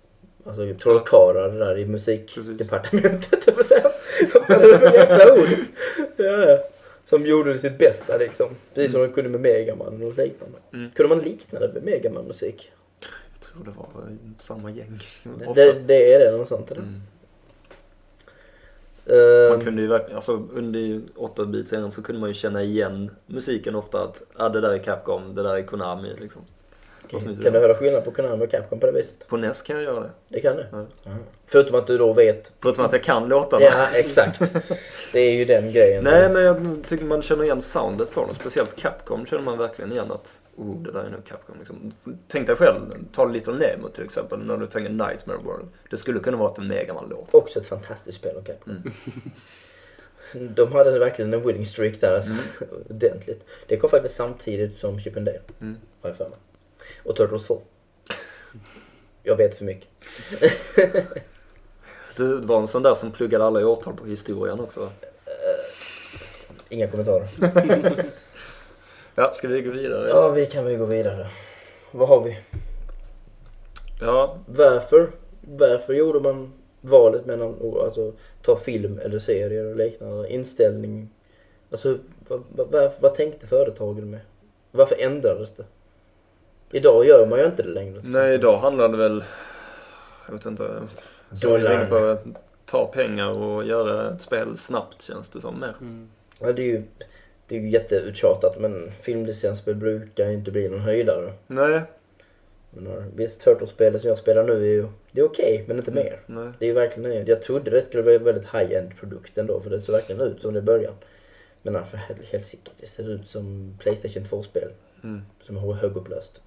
alltså, 0.45 0.74
trollkarlar 0.82 1.49
där 1.49 1.78
i 1.78 1.86
musikdepartementet. 1.86 3.44
jag 3.48 3.56
får 3.56 3.64
säga. 3.64 3.91
Vad 4.48 4.62
är 4.62 4.72
det 4.72 4.80
för 4.80 4.94
jäkla 4.94 5.34
ord? 5.34 5.48
Ja. 6.18 6.60
Som 7.06 7.26
gjorde 7.26 7.57
sitt 7.57 7.78
bästa 7.78 8.18
liksom. 8.18 8.48
Precis 8.74 8.91
som 8.91 9.02
de 9.02 9.07
kunde 9.14 9.30
med 9.30 9.41
Megaman 9.41 10.03
och 10.03 10.18
liknande. 10.18 10.57
Mm. 10.74 10.91
Kunde 10.91 11.16
man 11.16 11.24
likna 11.24 11.60
det 11.60 11.74
med 11.74 11.84
Megaman-musik? 11.84 12.72
Jag 13.34 13.41
tror 13.41 13.64
det 13.64 13.72
var 13.78 14.03
eh, 14.03 14.18
samma 14.38 14.72
gäng. 14.72 14.99
Det, 15.24 15.53
det, 15.53 15.74
det 15.74 16.14
är 16.14 16.32
det, 16.32 16.38
något 16.38 16.48
sånt 16.48 16.72
eller? 16.72 16.82
Mm. 16.82 17.02
Ehm, 19.06 19.49
Man 19.49 19.61
kunde 19.61 19.82
ju 19.82 19.88
verkligen, 19.88 20.15
alltså 20.15 20.34
under 20.53 20.80
8-bit-serien 21.15 21.91
så 21.91 22.02
kunde 22.02 22.19
man 22.22 22.30
ju 22.30 22.34
känna 22.34 22.64
igen 22.64 23.11
musiken 23.26 23.76
ofta 23.76 24.03
att 24.03 24.22
ah, 24.36 24.49
det 24.49 24.61
där 24.61 24.73
är 24.73 24.77
Capcom, 24.77 25.36
det 25.36 25.44
där 25.44 25.56
är 25.56 25.61
Konami 25.61 26.14
liksom. 26.22 26.41
Kan, 27.10 27.19
kan 27.22 27.53
du 27.53 27.60
höra 27.60 27.73
skillnad 27.73 28.03
på 28.03 28.11
Konami 28.11 28.45
och 28.45 28.52
Capcom 28.52 28.80
på 28.80 28.86
det 28.86 28.91
viset? 28.91 29.27
På 29.27 29.38
NES 29.38 29.61
kan 29.61 29.76
jag 29.76 29.84
göra 29.84 29.99
det. 29.99 30.10
Det 30.27 30.41
kan 30.41 30.57
du? 30.57 30.65
Ja. 30.72 31.11
Förutom 31.48 31.76
att 31.76 31.88
du 31.88 31.98
då 31.98 32.14
vet... 32.14 32.52
Förutom 32.61 32.86
att 32.86 32.91
jag 32.91 33.03
kan 33.03 33.27
låtarna. 33.27 33.65
Ja, 33.65 33.88
exakt. 33.94 34.41
Det 35.14 35.19
är 35.19 35.32
ju 35.32 35.45
den 35.45 35.72
grejen. 35.72 36.03
Nej 36.03 36.30
men 36.30 36.44
jag 36.44 36.77
tycker 36.88 37.06
man 37.06 37.22
känner 37.22 37.44
igen 37.44 37.61
soundet 37.61 38.11
på 38.11 38.22
dem. 38.22 38.36
Speciellt 38.36 38.76
Capcom 38.76 39.26
känner 39.26 39.44
man 39.44 39.57
verkligen 39.57 39.91
igen 39.91 40.11
att 40.11 40.41
oh, 40.56 40.82
det 40.82 40.91
där 40.91 41.03
är 41.03 41.10
nog 41.10 41.26
Capcom. 41.26 41.56
Liksom. 41.60 41.94
Tänk 42.27 42.48
dig 42.48 42.56
själv, 42.56 42.82
ta 43.11 43.26
Little 43.26 43.53
Nemo 43.53 43.90
till 43.90 44.03
exempel 44.03 44.40
när 44.40 44.57
du 44.57 44.65
tänker 44.65 44.91
Nightmare 44.91 45.38
World. 45.38 45.68
Det 45.90 45.98
skulle 45.98 46.19
kunna 46.19 46.38
vara 46.38 46.53
en 46.57 46.68
Megaman-låt. 46.68 47.27
Också 47.32 47.60
ett 47.60 47.68
fantastiskt 47.68 48.18
spel 48.18 48.38
av 48.38 48.41
Capcom. 48.41 48.91
De 50.56 50.72
hade 50.72 50.99
verkligen 50.99 51.34
en 51.34 51.48
winning 51.48 51.65
streak 51.65 52.02
där. 52.02 52.15
Alltså. 52.15 52.32
Ordentligt. 52.90 53.45
Det 53.68 53.77
kom 53.77 53.90
faktiskt 53.90 54.15
samtidigt 54.15 54.77
som 54.77 54.99
Chip 54.99 55.18
and 55.18 55.26
Dale. 55.26 55.41
Mm. 55.61 55.77
Har 56.02 56.10
jag 56.10 56.18
för 56.18 56.30
mig. 56.30 56.38
Och 57.03 57.16
Turtles 57.16 57.48
2. 57.48 57.62
Jag 59.24 59.36
vet 59.36 59.57
för 59.57 59.66
mycket. 59.66 59.90
Du 62.18 62.38
var 62.38 62.60
en 62.60 62.68
sån 62.68 62.84
där 62.84 62.95
som 62.95 63.12
pluggade 63.12 63.45
alla 63.45 63.68
årtal 63.68 63.94
på 63.94 64.06
historien 64.06 64.60
också. 64.60 64.90
Inga 66.70 66.88
kommentarer. 66.88 67.28
Ja, 69.18 69.34
ska 69.34 69.48
vi 69.48 69.62
gå 69.62 69.72
vidare? 69.72 70.10
Ja, 70.10 70.30
vi 70.30 70.45
kan 70.45 70.66
väl 70.66 70.78
gå 70.78 70.86
vidare. 70.86 71.28
Vad 71.91 72.07
har 72.07 72.22
vi? 72.22 72.38
Ja, 74.02 74.38
Varför 74.45 75.12
Varför 75.41 75.94
gjorde 75.94 76.20
man 76.20 76.53
valet 76.82 77.26
mellan 77.26 77.53
att 77.53 77.86
alltså, 77.86 78.14
ta 78.41 78.56
film 78.56 78.99
eller 78.99 79.20
serier 79.20 79.66
och 79.66 79.76
liknande? 79.76 80.30
Inställning? 80.34 81.10
Alltså, 81.72 81.98
vad, 82.28 82.44
vad, 82.49 82.91
vad 82.99 83.16
tänkte 83.16 83.48
företagen 83.48 84.10
med? 84.10 84.20
Varför 84.72 84.95
ändrades 84.99 85.56
det? 85.56 85.66
Idag 86.71 87.05
gör 87.05 87.27
man 87.27 87.39
ju 87.39 87.45
inte 87.45 87.63
det 87.63 87.69
längre. 87.69 88.01
Nej, 88.03 88.33
idag 88.33 88.57
handlar 88.57 88.89
det 88.89 88.97
väl... 88.97 89.23
Jag 90.27 90.33
vet 90.33 90.45
inte. 90.45 90.81
Dollar. 91.29 91.85
på 91.85 91.95
att 91.95 92.25
ta 92.65 92.85
pengar 92.85 93.29
och 93.29 93.65
göra 93.65 94.15
ett 94.15 94.21
spel 94.21 94.57
snabbt 94.57 95.01
känns 95.01 95.29
det 95.29 95.41
som 95.41 95.59
mer. 95.59 95.73
Mm. 95.81 96.09
Ja, 96.39 96.51
det 96.51 96.61
är 96.61 96.65
ju, 96.65 96.83
det 97.47 97.55
är 97.55 97.59
ju 97.59 97.69
jätteuttjatat 97.69 98.59
men 98.59 98.91
filmlicensspel 99.01 99.75
brukar 99.75 100.29
inte 100.29 100.51
bli 100.51 100.69
någon 100.69 100.79
höjdare. 100.79 101.33
Nej. 101.47 101.81
Men, 102.69 102.93
ja, 102.93 103.03
visst, 103.15 103.41
Turtles-spelet 103.41 104.01
som 104.01 104.09
jag 104.09 104.19
spelar 104.19 104.43
nu 104.43 104.53
är 104.53 104.73
ju 104.73 104.87
det 105.11 105.21
är 105.21 105.25
okej, 105.25 105.63
men 105.67 105.77
inte 105.77 105.91
mer. 105.91 106.19
Nej. 106.25 106.51
Det 106.59 106.65
är 106.65 106.67
ju 106.67 106.73
verkligen. 106.73 107.25
Jag 107.25 107.43
trodde 107.43 107.71
det 107.71 107.81
skulle 107.81 108.03
vara 108.03 108.15
en 108.15 108.23
väldigt 108.23 108.47
high-end 108.53 108.97
produkt 108.99 109.37
ändå, 109.37 109.61
för 109.61 109.69
det 109.69 109.79
såg 109.79 109.95
verkligen 109.95 110.21
ut 110.21 110.41
som 110.41 110.53
det 110.53 110.59
i 110.59 110.61
början. 110.61 110.93
Men 111.61 111.85
för 111.85 111.97
hel- 111.97 112.25
helsike, 112.31 112.71
det 112.79 112.87
ser 112.87 113.09
ut 113.09 113.27
som 113.27 113.77
Playstation 113.79 114.23
2-spel. 114.23 114.69
Mm. 115.03 115.21
Som 115.43 115.57
är 115.57 115.73
högupplöst. 115.73 116.41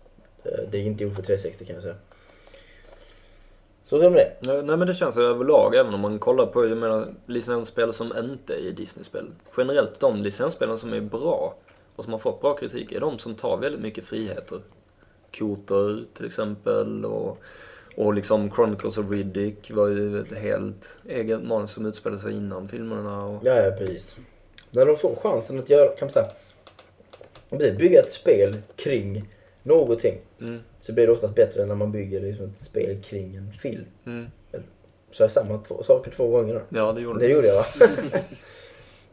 Eh, 0.45 0.51
Det 0.71 0.79
är 0.79 0.83
inte 0.83 1.05
gjort 1.05 1.15
för 1.15 1.23
360 1.23 1.65
kan 1.65 1.75
jag 1.75 1.83
säga. 1.83 1.97
Så 3.85 3.99
som 3.99 4.13
det 4.13 4.23
är. 4.23 4.35
Nej, 4.41 4.63
nej 4.63 4.77
men 4.77 4.87
det 4.87 4.95
känns 4.95 5.17
överlag, 5.17 5.75
även 5.75 5.95
om 5.95 6.01
man 6.01 6.19
kollar 6.19 6.47
på 6.47 6.69
jag 6.69 6.79
menar, 6.79 7.15
licensspel 7.27 7.93
som 7.93 8.13
inte 8.19 8.55
är 8.69 8.73
Disney-spel. 8.73 9.27
Generellt 9.57 10.01
de 10.01 10.23
licensspelen 10.23 10.79
som 10.79 10.93
är 10.93 11.01
bra 11.01 11.55
och 11.97 12.05
som 12.05 12.13
har 12.13 12.21
fått 12.21 12.41
bra 12.41 12.55
kritik 12.57 12.93
är 12.93 13.01
de 13.01 13.19
som 13.19 13.35
tar 13.35 13.57
väldigt 13.57 13.81
mycket 13.81 14.05
friheter. 14.05 14.59
Kotor 15.39 16.05
till 16.17 16.27
exempel 16.27 17.05
och, 17.05 17.39
och 17.97 18.15
liksom 18.15 18.51
Chronicles 18.51 18.99
of 18.99 19.11
Riddick 19.11 19.71
var 19.71 19.89
ju 19.89 20.21
ett 20.21 20.33
helt 20.37 20.97
eget 21.09 21.43
manus 21.43 21.71
som 21.71 21.87
utspelade 21.87 22.23
sig 22.23 22.33
innan 22.33 22.69
filmerna. 22.69 23.25
Och, 23.25 23.47
Ja, 23.47 23.57
ja, 23.63 23.71
precis. 23.71 24.17
När 24.71 24.87
de 24.87 24.97
får 24.97 25.17
chansen 25.17 25.59
att 25.59 25.71
göra, 25.71 25.89
kan 25.97 26.07
man 26.07 26.13
säga, 26.13 27.73
bygga 27.79 28.01
ett 28.01 28.13
spel 28.13 28.57
kring 28.77 29.29
någonting. 29.69 30.19
mm, 30.41 30.59
Så 30.81 30.93
blir 30.93 31.07
det 31.07 31.13
oftast 31.13 31.35
bättre 31.35 31.63
än 31.63 31.69
när 31.69 31.75
man 31.75 31.93
bygger 31.93 32.21
liksom 32.21 32.47
ett 32.47 32.61
spel 32.61 33.03
kring 33.03 33.37
en 33.37 33.53
film. 33.53 33.85
mm, 34.07 34.27
Så 35.13 35.23
jag 35.23 35.33
samma 35.33 35.59
två 35.59 35.83
saker 35.83 36.11
två 36.11 36.29
gånger 36.29 36.55
då. 36.55 36.61
ja, 36.79 36.93
det 36.93 37.01
gjorde 37.01 37.19
Det 37.21 37.29
gjorde 37.29 37.47
jag 37.49 37.57
va? 37.57 37.65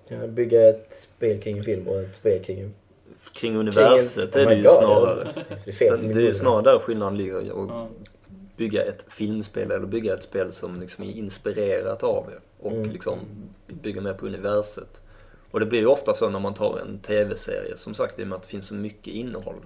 Jag 0.08 0.30
bygga 0.30 0.70
ett 0.70 0.94
spel 0.94 1.42
kring 1.42 1.58
en 1.58 1.64
film 1.64 1.88
och 1.88 1.96
ett 2.02 2.16
spel 2.16 2.44
kring 2.44 2.60
en... 2.60 2.74
Kring 3.34 3.56
universet 3.56 4.34
kring 4.34 4.44
en- 4.44 4.50
är 4.52 4.56
det 4.56 4.56
Oh 4.56 4.58
ju 4.58 4.64
God, 4.64 4.78
snarare. 4.78 5.28
Det 5.66 5.72
är 5.72 5.74
fel 5.76 6.08
Det 6.08 6.14
är 6.14 6.20
ju 6.20 6.34
snarare 6.34 6.62
där 6.62 6.80
skillnaden 6.80 7.18
ligger. 7.18 7.52
Och 7.52 7.70
Ja. 7.70 7.88
bygga 8.58 8.84
ett 8.84 9.06
filmspel 9.08 9.72
eller 9.72 9.88
bygga 9.88 10.14
ett 10.14 10.24
spel 10.24 10.52
som 10.52 10.80
liksom 10.80 11.04
är 11.04 11.12
inspirerat 11.12 12.04
av 12.04 12.26
det 12.30 12.66
och 12.68 12.72
Mm. 12.72 12.90
liksom 12.90 13.20
bygga 13.68 14.02
mer 14.02 14.14
på 14.14 14.26
universet. 14.26 15.02
Och 15.52 15.60
det 15.60 15.66
blir 15.66 15.80
ju 15.80 15.86
ofta 15.86 16.14
så 16.14 16.30
när 16.30 16.40
man 16.40 16.54
tar 16.54 16.80
en 16.80 17.00
tv-serie, 17.00 17.78
som 17.78 17.94
sagt 17.94 18.20
i 18.20 18.24
och 18.24 18.28
med 18.28 18.36
att 18.36 18.42
det 18.44 18.50
finns 18.50 18.68
så 18.68 18.76
mycket 18.76 19.14
innehåll. 19.14 19.66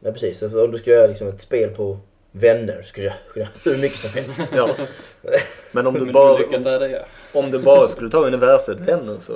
Ja 0.00 0.12
precis, 0.12 0.38
så 0.38 0.64
om 0.64 0.70
du 0.70 0.78
ska 0.78 0.90
göra 0.90 1.06
liksom 1.06 1.28
ett 1.28 1.40
spel 1.40 1.70
på 1.70 1.98
vänner 2.32 2.82
skulle 2.82 3.06
jag 3.06 3.14
jag 3.34 3.48
hur 3.64 3.78
mycket 3.78 3.98
som 3.98 4.10
helst. 4.10 4.40
Ja. 4.52 4.68
Men 5.72 5.86
om 5.86 5.94
du 5.94 6.06
bara, 6.12 6.34
om, 6.34 6.64
om 7.32 7.50
du 7.50 7.58
bara 7.58 7.88
skulle 7.88 8.10
ta 8.10 8.26
universet 8.26 8.80
vänner 8.80 9.18
så, 9.18 9.32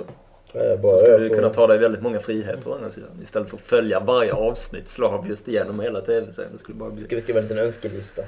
bara, 0.82 0.92
så 0.92 0.98
skulle 0.98 1.18
du 1.18 1.28
får- 1.28 1.34
kunna 1.36 1.48
ta 1.50 1.66
dig 1.66 1.78
väldigt 1.78 2.02
många 2.02 2.20
friheter 2.20 2.70
å 2.70 2.74
andra 2.74 2.90
sidan. 2.90 3.08
Istället 3.22 3.48
för 3.50 3.56
att 3.56 3.62
följa 3.62 4.00
varje 4.00 4.32
avsnitt 4.32 4.88
slaviskt 4.88 5.48
igenom 5.48 5.80
hela 5.80 6.00
tv-serien. 6.00 6.52
Det 6.52 6.58
skulle 6.58 6.78
bara 6.78 6.90
bli... 6.90 7.02
Ska 7.02 7.16
vi 7.16 7.22
skriva 7.22 7.38
en 7.40 7.44
liten 7.44 7.58
önskelista? 7.58 8.22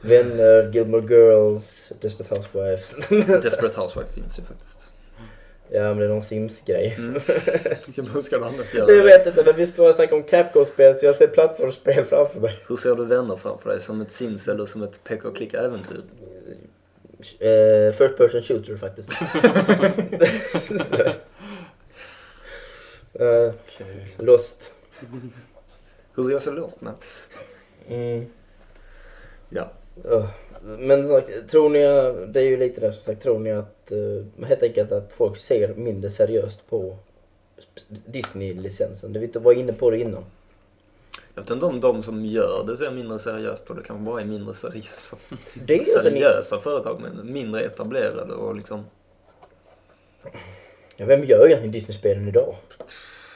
Vänner, 0.00 0.70
Gilmore 0.72 1.14
Girls, 1.14 1.92
Desperate 2.00 2.34
Housewives. 2.34 2.94
Desperate 3.42 3.80
Housewife 3.80 4.12
finns 4.12 4.38
ju 4.38 4.42
faktiskt. 4.42 4.89
Ja 5.72 5.82
men 5.82 5.98
det 5.98 6.04
är 6.04 6.08
någon 6.08 6.22
Sims-grej. 6.22 6.94
Mm. 6.98 7.20
Ska- 7.82 8.02
Hur 8.02 8.20
ska 8.20 8.38
du 8.38 8.44
annars 8.44 8.74
Jag 8.74 8.90
göra? 8.90 9.02
vet 9.04 9.26
inte 9.26 9.42
men 9.44 9.56
visst 9.56 9.78
var 9.78 9.86
jag 9.86 9.94
snackar 9.94 10.16
om 10.16 10.22
Capcom-spel 10.22 10.94
så 10.98 11.04
jag 11.06 11.16
ser 11.16 11.26
plattformsspel 11.26 12.04
framför 12.04 12.40
mig. 12.40 12.58
Hur 12.68 12.76
ser 12.76 12.94
du 12.94 13.04
vänner 13.04 13.36
framför 13.36 13.70
dig? 13.70 13.80
Som 13.80 14.00
ett 14.00 14.12
Sims 14.12 14.48
eller 14.48 14.66
som 14.66 14.82
ett 14.82 15.04
peka 15.04 15.28
och 15.28 15.36
klicka-äventyr? 15.36 16.02
Eh, 17.38 17.92
first 17.92 18.16
person 18.16 18.42
shooter 18.42 18.76
faktiskt. 18.76 19.10
Så. 20.88 20.94
Eh, 23.24 23.52
Lost. 24.18 24.72
Hur 26.16 26.22
ser 26.24 26.30
jag 26.30 26.42
så? 26.42 26.70
Nej. 26.80 26.92
Mm. 27.88 28.26
Ja. 29.48 29.70
Öh. 30.04 30.26
Men 30.62 31.06
som 31.06 31.20
sagt, 31.20 31.48
tror 31.48 31.70
ni, 31.70 31.78
det 32.32 32.40
är 32.40 32.44
ju 32.44 32.56
lite 32.56 32.80
det 32.80 32.92
som 32.92 33.04
sagt, 33.04 33.22
tror 33.22 33.38
ni 33.38 33.52
att, 33.52 33.92
uh, 33.92 34.46
helt 34.46 34.62
enkelt 34.62 34.92
att 34.92 35.12
folk 35.12 35.36
ser 35.36 35.74
mindre 35.74 36.10
seriöst 36.10 36.70
på 36.70 36.96
Disney-licensen? 38.06 39.12
Det 39.12 39.18
vi 39.18 39.30
var 39.34 39.52
inne 39.52 39.72
på 39.72 39.90
det 39.90 39.98
innan. 39.98 40.24
Jag 41.34 41.42
vet 41.42 41.50
inte 41.50 41.66
om 41.66 41.80
de 41.80 42.02
som 42.02 42.24
gör 42.24 42.64
det 42.66 42.76
ser 42.76 42.90
mindre 42.90 43.18
seriöst 43.18 43.66
på 43.66 43.74
det. 43.74 43.82
kanske 43.82 44.04
bara 44.04 44.20
är 44.20 44.24
mindre 44.24 44.54
seriösa, 44.54 45.16
Det 45.66 45.74
är 45.74 45.78
alltså, 45.78 45.98
ni, 45.98 46.04
seriösa 46.04 46.60
företag, 46.60 47.00
men 47.00 47.32
mindre 47.32 47.62
etablerade 47.62 48.34
och 48.34 48.56
liksom... 48.56 48.84
ja, 50.96 51.06
vem 51.06 51.24
gör 51.24 51.46
egentligen 51.46 51.72
Disney-spelen 51.72 52.28
idag? 52.28 52.54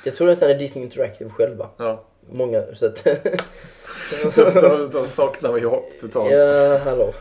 Jag 0.05 0.15
tror 0.15 0.31
att 0.31 0.41
det 0.41 0.51
är 0.51 0.59
Disney 0.59 0.85
Interactive 0.85 1.31
själva. 1.31 1.69
Ja. 1.77 2.05
Många, 2.31 2.65
så 2.75 2.87
att... 2.87 3.05
då, 4.35 4.87
då 4.93 5.05
saknar 5.05 5.53
vi 5.53 5.61
hopp 5.61 6.01
totalt. 6.01 6.33
ja, 6.33 6.79
hallå. 6.85 7.15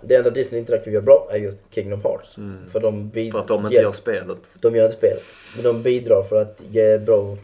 Det 0.00 0.14
enda 0.14 0.30
Disney 0.30 0.60
Interactive 0.60 0.94
gör 0.94 1.00
bra 1.00 1.28
är 1.30 1.36
just 1.38 1.62
Kingdom 1.70 2.00
Hearts. 2.02 2.36
Mm. 2.36 2.70
För 2.70 2.80
de, 2.80 3.10
För 3.32 3.38
att 3.38 3.48
de 3.48 3.60
inte 3.60 3.74
hjälp- 3.74 3.84
gör 3.84 3.92
spelet. 3.92 4.56
De 4.60 4.76
gör 4.76 4.84
inte 4.84 4.96
spelet. 4.96 5.22
Men 5.54 5.64
de 5.64 5.82
bidrar 5.82 6.22
för 6.22 6.36
att 6.36 6.62
ge 6.70 6.98
bra 6.98 7.36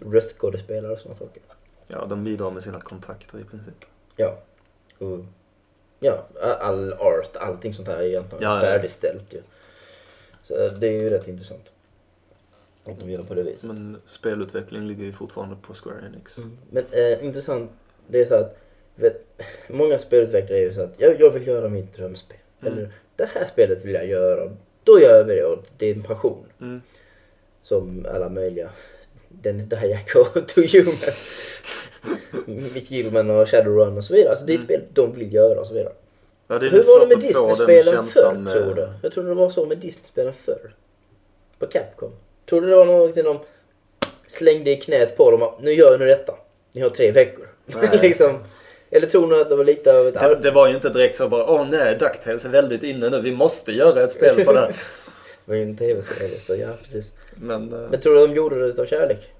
röstskådespelare 0.00 0.92
och 0.92 0.98
sådana 0.98 1.14
saker. 1.14 1.42
Ja, 1.86 2.06
de 2.08 2.24
bidrar 2.24 2.50
med 2.50 2.62
sina 2.62 2.80
kontakter 2.80 3.38
i 3.38 3.44
princip. 3.44 3.74
Ja. 4.16 4.38
Och, 4.98 5.18
ja, 6.00 6.24
all 6.60 6.92
art, 6.92 7.36
allting 7.36 7.74
sånt 7.74 7.88
här 7.88 7.96
är 7.96 8.02
egentligen 8.02 8.42
Ja, 8.44 8.54
ja. 8.54 8.60
färdigställt 8.60 9.34
ju. 9.34 9.42
Så 10.42 10.68
det 10.68 10.86
är 10.88 10.92
ju 10.92 11.10
rätt 11.10 11.28
intressant. 11.28 11.72
Att 12.86 13.00
de 13.00 13.10
gör 13.10 13.22
på 13.22 13.34
det 13.34 13.42
viset. 13.42 13.64
Men 13.64 13.96
spelutveckling 14.06 14.88
ligger 14.88 15.04
ju 15.04 15.12
fortfarande 15.12 15.56
på 15.62 15.74
Square 15.74 16.06
Enix. 16.06 16.38
Mm. 16.38 16.58
Men 16.70 16.84
eh, 16.90 17.24
intressant, 17.24 17.70
det 18.06 18.20
är 18.20 18.26
så 18.26 18.34
att 18.34 18.58
vet, 18.94 19.24
många 19.68 19.98
spelutvecklare 19.98 20.58
är 20.58 20.62
ju 20.62 20.72
så 20.72 20.82
att 20.82 20.94
jag, 21.00 21.20
jag 21.20 21.30
vill 21.30 21.46
göra 21.46 21.68
mitt 21.68 21.94
drömspel. 21.94 22.36
Mm. 22.60 22.72
Eller 22.72 22.92
det 23.16 23.24
här 23.34 23.44
spelet 23.52 23.84
vill 23.84 23.94
jag 23.94 24.06
göra. 24.06 24.50
Då 24.84 25.00
gör 25.00 25.24
vi 25.24 25.34
det 25.34 25.44
och 25.44 25.64
det 25.78 25.86
är 25.90 25.94
en 25.94 26.02
passion. 26.02 26.44
Mm. 26.60 26.82
Som 27.62 28.06
alla 28.14 28.28
möjliga. 28.28 28.70
Dennis 29.28 29.66
Dayako 29.66 30.18
och 30.18 30.48
To 30.48 30.60
Human. 30.60 30.94
Mick 32.74 32.90
Gillman 32.90 33.30
och 33.30 33.48
Shadowrun 33.48 33.96
och 33.96 34.04
så 34.04 34.14
vidare. 34.14 34.30
Alltså 34.30 34.46
det 34.46 34.52
är 34.52 34.56
Mm. 34.56 34.64
spel 34.66 34.82
de 34.92 35.12
vill 35.12 35.34
göra 35.34 35.60
och 35.60 35.66
så 35.66 35.74
vidare. 35.74 35.92
Ja, 36.48 36.58
det 36.58 36.66
är 36.66 36.70
Hur 36.70 36.82
var 36.82 37.00
det 37.00 37.06
med 37.06 37.24
Disney-spelen 37.24 38.06
förr 38.06 38.34
med... 38.34 38.52
tror 38.52 38.74
du? 38.74 38.88
Jag 39.02 39.12
trodde 39.12 39.28
det 39.28 39.34
var 39.34 39.50
så 39.50 39.66
med 39.66 39.78
Disney-spelen 39.78 40.32
förr. 40.32 40.74
På 41.58 41.66
Capcom. 41.66 42.12
Tror 42.48 42.60
du 42.60 42.66
det 42.66 42.76
var 42.76 42.84
någonting 42.84 43.24
de 43.24 43.38
slängde 44.26 44.70
i 44.70 44.76
knät 44.76 45.16
på 45.16 45.30
dem? 45.30 45.42
att, 45.42 45.62
Nu 45.62 45.72
gör 45.72 45.98
ni 45.98 46.04
detta. 46.04 46.34
Ni 46.72 46.80
har 46.80 46.88
tre 46.88 47.10
veckor. 47.10 47.48
Liksom. 48.02 48.38
Eller 48.90 49.06
tror 49.06 49.26
ni 49.26 49.40
att 49.40 49.48
det 49.48 49.56
var 49.56 49.64
lite 49.64 49.98
av 49.98 50.06
ett... 50.06 50.14
Det, 50.14 50.38
det 50.42 50.50
var 50.50 50.68
ju 50.68 50.74
inte 50.74 50.88
direkt 50.88 51.16
så 51.16 51.28
bara 51.28 51.50
åh 51.50 51.66
nej, 51.70 51.96
DuckTales 51.98 52.44
är 52.44 52.48
väldigt 52.48 52.82
inne 52.82 53.10
nu, 53.10 53.20
vi 53.20 53.32
måste 53.32 53.72
göra 53.72 54.02
ett 54.02 54.12
spel 54.12 54.44
på 54.44 54.52
det 54.52 54.60
här. 54.60 54.68
Det 55.46 55.50
var 55.50 55.56
ju 55.56 55.62
en 55.62 55.76
tv-serie 55.76 56.40
så 56.40 56.56
ja 56.56 56.68
precis. 56.82 57.12
Men, 57.34 57.72
eh, 57.72 57.90
Men 57.90 58.00
tror 58.00 58.14
du 58.14 58.26
de 58.26 58.34
gjorde 58.34 58.58
det 58.58 58.66
utav 58.66 58.86
kärlek? 58.86 59.32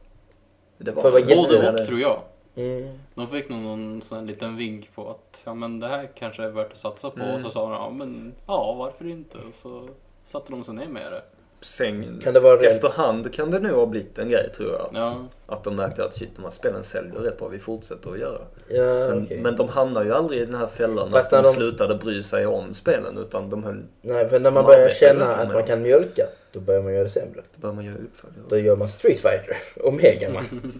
det 0.79 0.91
var 0.91 1.03
Både 1.03 1.71
och 1.71 1.87
tror 1.87 2.01
jag. 2.01 2.23
Mm. 2.57 2.99
De 3.15 3.29
fick 3.29 3.49
nog 3.49 3.63
någon 3.63 4.03
sån 4.03 4.19
här 4.19 4.25
liten 4.25 4.57
vink 4.57 4.95
på 4.95 5.11
att 5.11 5.43
ja 5.45 5.55
men 5.55 5.81
det 5.81 5.89
här 5.89 6.11
kanske 6.15 6.43
är 6.43 6.49
värt 6.49 6.73
att 6.73 6.79
satsa 6.79 7.11
på. 7.11 7.21
Mm. 7.21 7.35
Och 7.35 7.41
så 7.41 7.51
sa 7.51 7.63
de 7.63 7.73
ja 7.73 7.91
men 7.91 8.35
ja 8.47 8.75
varför 8.79 9.07
inte. 9.07 9.39
Och 9.39 9.55
så 9.55 9.89
satte 10.25 10.51
de 10.51 10.65
sig 10.65 10.75
ner 10.75 10.89
med 10.89 11.13
det. 11.13 11.23
Sen, 11.65 12.21
Kan 12.25 12.35
det 12.35 12.41
vara 12.41 12.57
rent... 12.57 12.73
efterhand 12.73 13.33
kan 13.35 13.51
det 13.51 13.59
nog 13.59 13.73
ha 13.79 13.87
blivit 13.87 14.19
en 14.19 14.29
grej 14.29 14.51
tror 14.57 14.73
jag. 14.73 14.81
Att, 14.81 14.91
Ja. 14.95 15.25
att 15.47 15.65
de 15.65 15.77
märkte 15.77 16.05
att 16.05 16.15
shit, 16.15 16.29
de 16.37 16.43
här 16.45 16.51
spelen 16.51 16.85
säljer 16.85 17.13
rätt 17.15 17.39
bra, 17.39 17.49
vi 17.49 17.59
fortsätter 17.59 18.11
att 18.11 18.19
göra. 18.19 18.41
Ja 18.69 18.83
Men, 18.85 19.25
okej. 19.25 19.41
men 19.41 19.57
de 19.57 19.69
hamnar 19.69 20.05
ju 20.05 20.13
aldrig 20.15 20.41
i 20.41 20.45
den 20.45 20.55
här 20.55 20.67
fällan 20.67 21.13
Fast 21.13 21.33
att 21.33 21.45
de, 21.45 21.49
de- 21.51 21.55
slutade 21.55 21.95
bry 21.95 22.23
sig 22.23 22.47
om 22.47 22.75
spelen 22.75 23.19
utan 23.19 23.51
de 23.51 23.65
höll, 23.65 23.83
Nej 24.03 24.29
för 24.29 24.41
när 24.41 24.51
man 24.51 24.65
börjar 24.65 24.89
känna 24.89 25.37
att 25.37 25.53
man 25.53 25.65
kan 25.65 25.83
mjölka. 25.83 26.27
Då 26.53 26.61
börjar 26.61 26.83
man 26.83 26.93
göra 26.93 27.05
det 27.05 27.11
sämre. 27.11 27.43
då 27.55 27.61
bör 27.69 27.73
man 27.73 27.85
göra 27.85 27.97
uppföljare. 27.97 28.47
Då 28.49 28.59
gör 28.59 28.77
man 28.77 28.89
Street 28.89 29.19
Fighter 29.21 29.57
och 29.83 29.95
Mega 29.95 30.31
Man. 30.31 30.73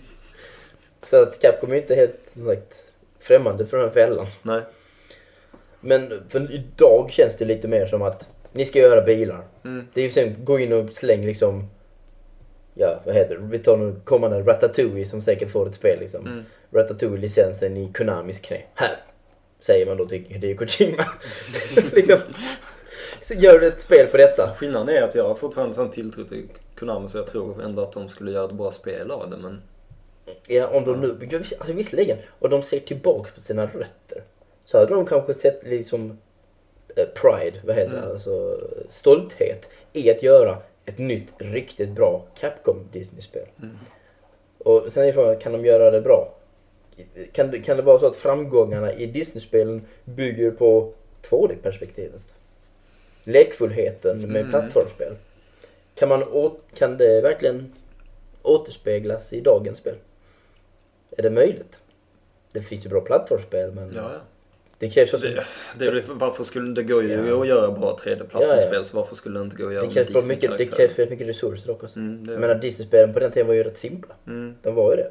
Så 1.03 1.23
att 1.23 1.41
Capcom 1.41 1.73
är 1.73 1.77
inte 1.77 1.95
helt 1.95 2.21
som 2.33 2.47
sagt, 2.47 2.85
främmande 3.21 3.67
för 3.67 3.77
den 3.77 3.87
här 3.87 3.93
fällan. 3.95 4.27
Nej. 4.43 4.61
Men 5.81 6.23
för 6.29 6.53
idag 6.55 7.11
känns 7.11 7.37
det 7.37 7.45
lite 7.45 7.69
mer 7.69 7.87
som 7.87 8.03
att 8.03 8.29
ni 8.55 8.65
ska 8.65 8.79
göra 8.79 9.03
bilar. 9.03 9.45
Mm. 9.65 9.87
Det 9.95 10.01
är 10.01 10.05
ju 10.05 10.11
sen 10.11 10.37
gå 10.45 10.59
in 10.59 10.73
och 10.73 10.93
släng 10.93 11.27
liksom 11.27 11.69
Ja, 12.77 13.01
vad 13.05 13.15
heter 13.15 13.35
det? 13.35 13.41
Vi 13.41 13.59
tar 13.59 13.77
nu 13.77 13.95
kommande 14.05 14.41
Ratatouille 14.41 15.07
som 15.07 15.21
säkert 15.23 15.51
får 15.51 15.69
ett 15.69 15.75
spel 15.75 16.01
liksom. 16.01 16.27
Mm. 16.27 16.45
Ratatouille-licensen 16.71 17.77
i 17.77 17.93
Konamis 17.93 18.41
knä. 18.41 18.63
Här! 18.75 18.97
säger 19.65 19.87
man 19.87 19.97
då 19.97 20.07
till 20.07 20.25
Hideo 20.29 20.57
Kojima. 20.57 21.07
liksom, 21.93 22.19
så 23.23 23.35
gör 23.35 23.59
du 23.59 23.67
ett 23.67 23.81
spel 23.81 24.07
på 24.07 24.17
detta. 24.17 24.55
Skillnaden 24.57 24.97
är 24.97 25.03
att 25.03 25.15
jag 25.15 25.29
har 25.29 25.35
fortfarande 25.35 25.75
sån 25.75 25.91
tilltro 25.91 26.25
till 26.25 26.49
Konami 26.79 27.09
så 27.09 27.19
jag 27.19 27.27
tror 27.27 27.63
ändå 27.63 27.83
att 27.83 27.93
de 27.93 28.09
skulle 28.09 28.31
göra 28.31 28.45
ett 28.45 28.53
bra 28.53 28.71
spel 28.71 29.11
av 29.11 29.31
det 29.31 29.37
men... 29.37 29.63
Ja, 30.47 30.67
om 30.69 30.85
de 30.85 31.01
nu, 31.01 31.29
alltså 31.33 31.73
visserligen, 31.73 32.19
om 32.39 32.51
de 32.51 32.63
ser 32.63 32.81
tillbaka 32.81 33.31
på 33.35 33.41
sina 33.41 33.67
rötter 33.67 34.23
så 34.65 34.79
hade 34.79 34.95
de 34.95 35.07
kanske 35.07 35.35
sett 35.35 35.65
liksom 35.65 36.19
pride, 37.15 37.59
vad 37.65 37.77
heter 37.77 37.93
det, 37.93 37.99
Mm. 37.99 38.11
alltså 38.11 38.61
stolthet 38.89 39.69
i 39.93 40.11
att 40.11 40.23
göra 40.23 40.59
ett 40.85 40.99
nytt 40.99 41.33
riktigt 41.39 41.91
bra 41.91 42.25
Capcom 42.41 42.77
Disney-spel. 42.93 43.47
Mm. 43.63 43.77
Och 44.59 44.85
sen 44.93 45.05
är 45.09 45.13
frågan, 45.13 45.37
kan 45.39 45.53
de 45.53 45.65
göra 45.65 45.91
det 45.91 46.01
bra? 46.01 46.35
Kan 47.33 47.51
det, 47.51 47.59
kan 47.61 47.77
det 47.77 47.83
vara 47.83 47.99
så 48.01 48.07
att 48.07 48.17
framgångarna 48.17 48.93
i 48.93 49.07
Disney-spelen 49.07 49.83
bygger 50.05 50.51
på 50.51 50.93
2D-perspektivet? 51.23 52.23
Lekfullheten 53.25 54.19
med 54.33 54.41
Mm. 54.41 54.51
plattformsspel. 54.51 55.17
Kan, 55.95 56.09
man 56.09 56.23
å, 56.23 56.57
kan 56.75 56.97
det 56.97 57.21
verkligen 57.21 57.73
återspeglas 58.43 59.33
i 59.33 59.41
dagens 59.41 59.79
spel? 59.79 59.95
Är 61.17 61.23
det 61.23 61.31
möjligt? 61.31 61.81
Det 62.53 62.63
finns 62.63 62.85
ju 62.85 62.89
bra 62.89 63.01
plattformsspel 63.01 63.73
men 63.73 63.93
Ja, 63.95 64.11
ja. 64.13 64.21
Det 64.89 64.91
krävs 64.95 65.15
också... 65.15 65.27
Det, 65.27 65.45
det 65.79 65.91
väl, 65.91 66.03
varför 66.09 66.45
skulle 66.45 66.75
det 66.75 66.83
gå 66.83 67.03
ju 67.03 67.09
Ja. 67.29 67.41
att 67.43 67.49
göra 67.49 67.71
bra 67.71 67.97
3D-plattformsspel 68.05 68.69
Ja, 68.73 68.79
ja. 68.79 68.85
så 68.85 68.97
varför 68.97 69.17
skulle 69.17 69.39
det 69.39 69.43
inte 69.45 69.57
gå 69.57 69.67
att 69.67 69.73
göra 69.75 69.81
Det 69.87 69.95
med 69.95 69.95
krävs, 69.95 70.09
mycket, 70.27 70.51
det 70.51 70.57
Disney-karaktärer? 70.57 70.77
krävs 70.87 70.99
väldigt 70.99 71.11
mycket 71.11 71.29
resurser 71.29 71.67
dock 71.67 71.83
också. 71.83 71.99
Mm, 71.99 72.29
Jag 72.33 72.41
menar 72.41 72.55
Disney-spelen 72.55 73.13
på 73.15 73.21
den 73.21 73.31
tiden 73.31 73.47
var 73.47 73.55
ju 73.55 73.63
rätt 73.63 73.79
simpla. 73.79 74.15
mm. 74.27 74.55
De 74.63 74.75
var 74.75 74.91
ju 74.91 74.97
det. 74.97 75.11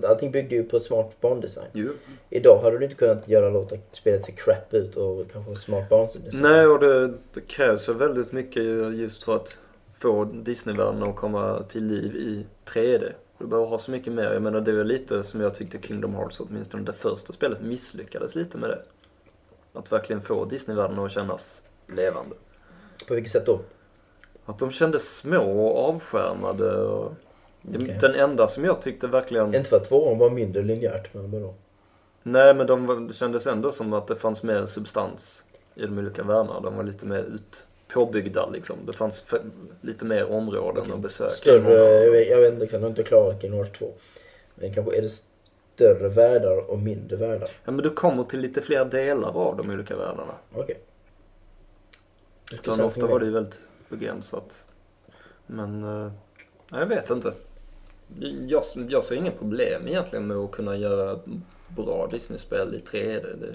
Så 0.00 0.06
allting 0.06 0.30
byggde 0.30 0.54
ju 0.54 0.64
på 0.64 0.80
smart 0.80 1.20
bandesign. 1.20 1.66
Jo. 1.72 1.88
Idag 2.30 2.58
hade 2.62 2.78
du 2.78 2.84
inte 2.84 2.96
kunnat 2.96 3.28
göra 3.28 3.50
låta 3.50 3.76
spelet 3.92 4.24
se 4.24 4.32
crap 4.32 4.74
ut 4.74 4.96
och 4.96 5.26
kanske 5.32 5.56
smart 5.56 5.88
bandesign. 5.88 6.22
Nej, 6.32 6.66
och 6.66 6.80
det, 6.80 7.06
det 7.34 7.40
krävs 7.46 7.88
ju 7.88 7.92
väldigt 7.92 8.32
mycket 8.32 8.62
just 8.94 9.22
för 9.24 9.36
att 9.36 9.58
få 9.98 10.24
Disney-världen 10.24 11.02
att 11.02 11.16
komma 11.16 11.62
till 11.68 11.82
liv 11.84 12.16
i 12.16 12.44
3D. 12.70 13.04
Du 13.42 13.48
behöver 13.48 13.68
ha 13.68 13.78
så 13.78 13.90
mycket 13.90 14.12
mer. 14.12 14.32
Jag 14.32 14.42
menar, 14.42 14.60
det 14.60 14.72
väl 14.72 14.86
lite 14.86 15.24
som 15.24 15.40
jag 15.40 15.54
tyckte 15.54 15.78
Kingdom 15.82 16.14
Hearts, 16.14 16.40
åtminstone 16.40 16.82
det 16.82 16.92
första 16.92 17.32
spelet, 17.32 17.60
misslyckades 17.60 18.34
lite 18.34 18.58
med 18.58 18.70
det. 18.70 18.82
Att 19.72 19.92
verkligen 19.92 20.22
få 20.22 20.44
Disney-världen 20.44 20.98
att 20.98 21.12
kännas 21.12 21.62
levande. 21.88 22.36
På 23.08 23.14
vilket 23.14 23.32
sätt 23.32 23.46
då? 23.46 23.60
Att 24.44 24.58
de 24.58 24.70
kändes 24.70 25.18
små 25.18 25.66
och 25.66 25.88
avskärmade 25.88 26.82
och... 26.82 27.12
Okej. 27.68 27.98
Den 28.00 28.14
enda 28.14 28.48
som 28.48 28.64
jag 28.64 28.82
tyckte 28.82 29.06
verkligen... 29.06 29.54
Inte 29.54 29.68
för 29.68 29.76
att 29.76 29.88
tvåan 29.88 30.18
var 30.18 30.30
mindre 30.30 30.62
linjärt, 30.62 31.14
men 31.14 31.30
vadå? 31.30 31.54
Nej, 32.22 32.54
men 32.54 32.66
de 32.66 32.86
var, 32.86 32.96
det 32.96 33.14
kändes 33.14 33.46
ändå 33.46 33.72
som 33.72 33.92
att 33.92 34.06
det 34.06 34.16
fanns 34.16 34.42
mer 34.42 34.66
substans 34.66 35.44
i 35.74 35.86
de 35.86 35.98
olika 35.98 36.22
världarna. 36.22 36.60
De 36.60 36.76
var 36.76 36.82
lite 36.82 37.06
mer 37.06 37.22
ut, 37.22 37.66
påbyggda 37.94 38.48
liksom. 38.48 38.76
Det 38.86 38.92
fanns 38.92 39.24
lite 39.80 40.04
mer 40.04 40.30
områden 40.30 40.82
Okej. 40.82 40.94
att 40.94 41.00
besöka. 41.00 41.30
Större, 41.30 42.04
jag 42.04 42.12
vet, 42.12 42.28
jag 42.28 42.40
vet 42.40 42.52
inte, 42.52 42.68
jag 42.76 42.80
har 42.80 42.88
inte 42.88 43.02
klarat 43.02 43.40
Kingdom 43.40 43.60
Hearts 43.60 43.78
2. 43.78 43.92
Men 44.54 44.74
kanske 44.74 44.98
är 44.98 45.02
det 45.02 45.10
större 45.74 46.08
världar 46.08 46.70
och 46.70 46.78
mindre 46.78 47.16
världar? 47.16 47.48
Ja, 47.64 47.72
men 47.72 47.82
du 47.82 47.90
kommer 47.90 48.24
till 48.24 48.40
lite 48.40 48.62
fler 48.62 48.84
delar 48.84 49.36
av 49.36 49.56
de 49.56 49.70
olika 49.70 49.96
världarna. 49.96 50.34
Okej. 50.54 50.78
Utan 52.52 52.80
ofta 52.80 53.06
var 53.06 53.18
det 53.18 53.26
ju 53.26 53.32
väldigt 53.32 53.60
begränsat. 53.88 54.64
Men, 55.46 55.84
eh, 55.84 56.12
nej, 56.68 56.80
jag 56.80 56.86
vet 56.86 57.10
inte. 57.10 57.32
Jag, 58.48 58.62
jag 58.88 59.04
ser 59.04 59.14
inga 59.14 59.30
problem 59.30 59.88
egentligen 59.88 60.26
med 60.26 60.36
att 60.36 60.50
kunna 60.50 60.76
göra 60.76 61.18
bra 61.68 62.08
Disney-spel 62.10 62.74
i 62.74 62.78
3D. 62.78 63.36
Det, 63.40 63.54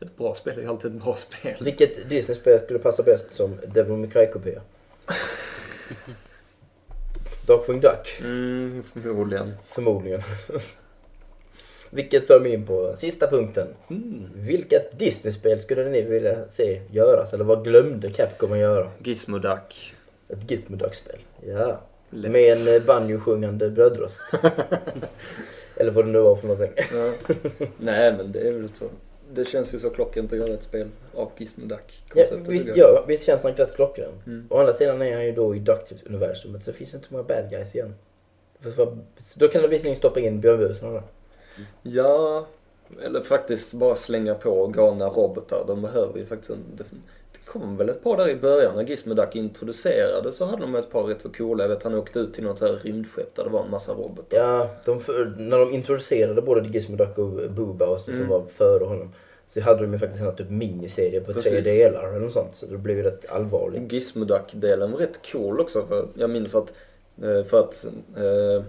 ett 0.00 0.16
bra 0.16 0.34
spel 0.34 0.58
är 0.58 0.62
ju 0.62 0.68
alltid 0.68 0.96
ett 0.96 1.02
bra 1.04 1.14
spel. 1.16 1.54
Vilket 1.60 2.08
Disney-spel 2.08 2.60
skulle 2.60 2.78
passa 2.78 3.02
bäst 3.02 3.26
som 3.34 3.56
Devil 3.66 3.92
May 3.96 4.10
Cry-kopia? 4.10 4.60
Darkwing 7.46 7.80
Duck, 7.80 8.16
Mm, 8.20 8.82
förmodligen. 8.82 9.52
förmodligen. 9.68 10.22
Vilket 11.90 12.26
för 12.26 12.40
mig 12.40 12.52
in 12.52 12.66
på 12.66 12.94
sista 12.96 13.26
punkten. 13.26 13.68
Mm. 13.90 14.28
Vilket 14.34 14.98
Disney-spel 14.98 15.60
skulle 15.60 15.84
ni 15.84 16.02
vilja 16.02 16.48
se 16.48 16.80
göras? 16.90 17.32
Eller 17.32 17.44
vad 17.44 17.64
glömde 17.64 18.10
Capcom 18.10 18.52
att 18.52 18.58
göra? 18.58 18.90
Gizmo 19.02 19.38
Duck. 19.38 19.94
Ett 20.28 20.50
Gizmo 20.50 20.76
Duck-spel. 20.76 21.18
Ja. 21.46 21.80
Lätt. 22.10 22.30
Med 22.32 22.56
en 22.56 22.74
eh, 22.76 22.82
banjo-sjungande 22.82 23.70
brödröst. 23.70 24.22
Eller 25.76 25.90
vad 25.90 26.04
det 26.06 26.10
nu 26.12 26.18
var 26.18 26.34
för 26.36 26.48
någonting. 26.48 26.84
Ja. 26.92 27.12
Nej, 27.78 28.12
men 28.16 28.32
det 28.32 28.48
är 28.48 28.52
väl 28.52 28.68
så. 28.74 28.84
Det 29.36 29.44
känns 29.44 29.74
ju 29.74 29.78
så 29.78 29.90
klockrent 29.90 30.32
att 30.32 30.38
göra 30.38 30.54
ett 30.54 30.62
spel 30.64 30.88
av 31.14 31.30
Gizmo 31.36 31.66
Duck. 31.66 32.02
Ja, 32.14 32.24
visst, 32.48 32.68
ja, 32.74 33.04
visst 33.08 33.24
känns 33.24 33.42
han 33.42 33.52
rätt 33.52 33.74
klockren. 33.74 34.12
Mm. 34.26 34.46
Å 34.50 34.58
andra 34.58 34.72
sidan 34.72 35.02
är 35.02 35.14
han 35.14 35.26
ju 35.26 35.32
då 35.32 35.54
i 35.54 35.58
Ducktips-universumet 35.58 36.60
så 36.64 36.72
finns 36.72 36.90
det 36.90 36.96
inte 36.96 37.08
många 37.10 37.24
bad 37.24 37.50
guys 37.50 37.74
igen. 37.74 37.94
Då 39.36 39.48
kan 39.48 39.62
du 39.62 39.68
visserligen 39.68 39.96
stoppa 39.96 40.20
in 40.20 40.40
björnbusarna 40.40 40.92
där. 40.92 41.02
Ja, 41.82 42.46
eller 43.02 43.20
faktiskt 43.20 43.72
bara 43.74 43.94
slänga 43.94 44.34
på 44.34 44.66
galna 44.66 45.08
robotar. 45.08 45.64
De 45.66 45.82
behöver 45.82 46.18
ju 46.18 46.26
faktiskt 46.26 46.50
en... 46.50 46.58
Det, 46.76 46.84
det 47.32 47.38
kom 47.50 47.76
väl 47.76 47.88
ett 47.88 48.02
par 48.02 48.16
där 48.16 48.28
i 48.28 48.36
början 48.36 48.76
när 48.76 48.82
Gizmo 48.84 49.14
Duck 49.14 49.36
introducerades 49.36 50.36
så 50.36 50.44
hade 50.44 50.62
de 50.62 50.74
ett 50.74 50.90
par 50.90 51.02
rätt 51.02 51.22
så 51.22 51.28
coola. 51.32 51.64
Jag 51.64 51.68
vet 51.68 51.82
han 51.82 51.94
åkte 51.94 52.18
ut 52.18 52.34
till 52.34 52.44
något 52.44 52.60
här 52.60 52.78
rymdskepp 52.82 53.34
där 53.34 53.44
det 53.44 53.50
var 53.50 53.64
en 53.64 53.70
massa 53.70 53.92
robotar. 53.92 54.38
Ja, 54.38 54.70
de 54.84 55.00
för, 55.00 55.34
när 55.38 55.58
de 55.58 55.72
introducerade 55.72 56.42
både 56.42 56.68
Gizmo 56.68 56.96
Duck 56.96 57.18
och 57.18 57.50
Booba 57.50 57.98
som 57.98 58.14
Mm. 58.14 58.28
var 58.28 58.42
före 58.48 58.84
honom 58.84 59.12
så 59.46 59.60
hade 59.60 59.80
de 59.80 59.92
ju 59.92 59.98
faktiskt 59.98 60.22
en 60.22 60.36
typ 60.36 60.50
miniserie 60.50 61.20
på 61.20 61.32
tre 61.32 61.42
Precis. 61.42 61.64
delar 61.64 62.08
eller 62.08 62.20
något 62.20 62.32
sånt. 62.32 62.54
Så 62.54 62.66
det 62.66 62.78
blev 62.78 62.96
ju 62.96 63.02
rätt 63.02 63.30
allvarligt. 63.30 63.92
Gizmo 63.92 64.24
Duck-delen 64.24 64.92
var 64.92 64.98
rätt 64.98 65.32
cool 65.32 65.60
också 65.60 65.86
för 65.86 66.08
jag 66.14 66.30
minns 66.30 66.54
att 66.54 66.72
eh, 67.22 67.44
för 67.44 67.60
att 67.60 67.84
eh, 68.16 68.64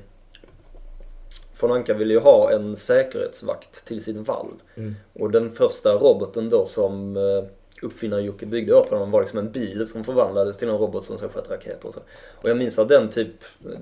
von 1.60 1.72
Anka 1.72 1.94
ville 1.94 2.14
ju 2.14 2.20
ha 2.20 2.52
en 2.52 2.76
säkerhetsvakt 2.76 3.86
till 3.86 4.04
sitt 4.04 4.18
valv. 4.18 4.54
Mm. 4.76 4.96
Och 5.14 5.32
den 5.32 5.52
första 5.52 5.94
roboten 5.94 6.50
då 6.50 6.66
som 6.66 7.18
eh, 7.18 7.44
uppfinnaren 7.82 8.26
Jocke 8.26 8.46
byggde 8.46 8.76
åt 8.76 8.90
honom 8.90 9.12
var 9.12 9.22
liksom 9.22 9.40
en 9.40 9.52
bil 9.52 9.88
som 9.88 10.04
förvandlades 10.04 10.58
till 10.58 10.70
en 10.70 10.78
robot 10.78 11.06
som 11.06 11.18
ska 11.18 11.30
sköta 11.30 11.54
raketer 11.54 11.88
och 11.88 11.94
så. 11.94 12.00
Och 12.36 12.50
jag 12.50 12.58
minns 12.58 12.80
att 12.80 12.90
den 12.90 13.10
typ, 13.10 13.28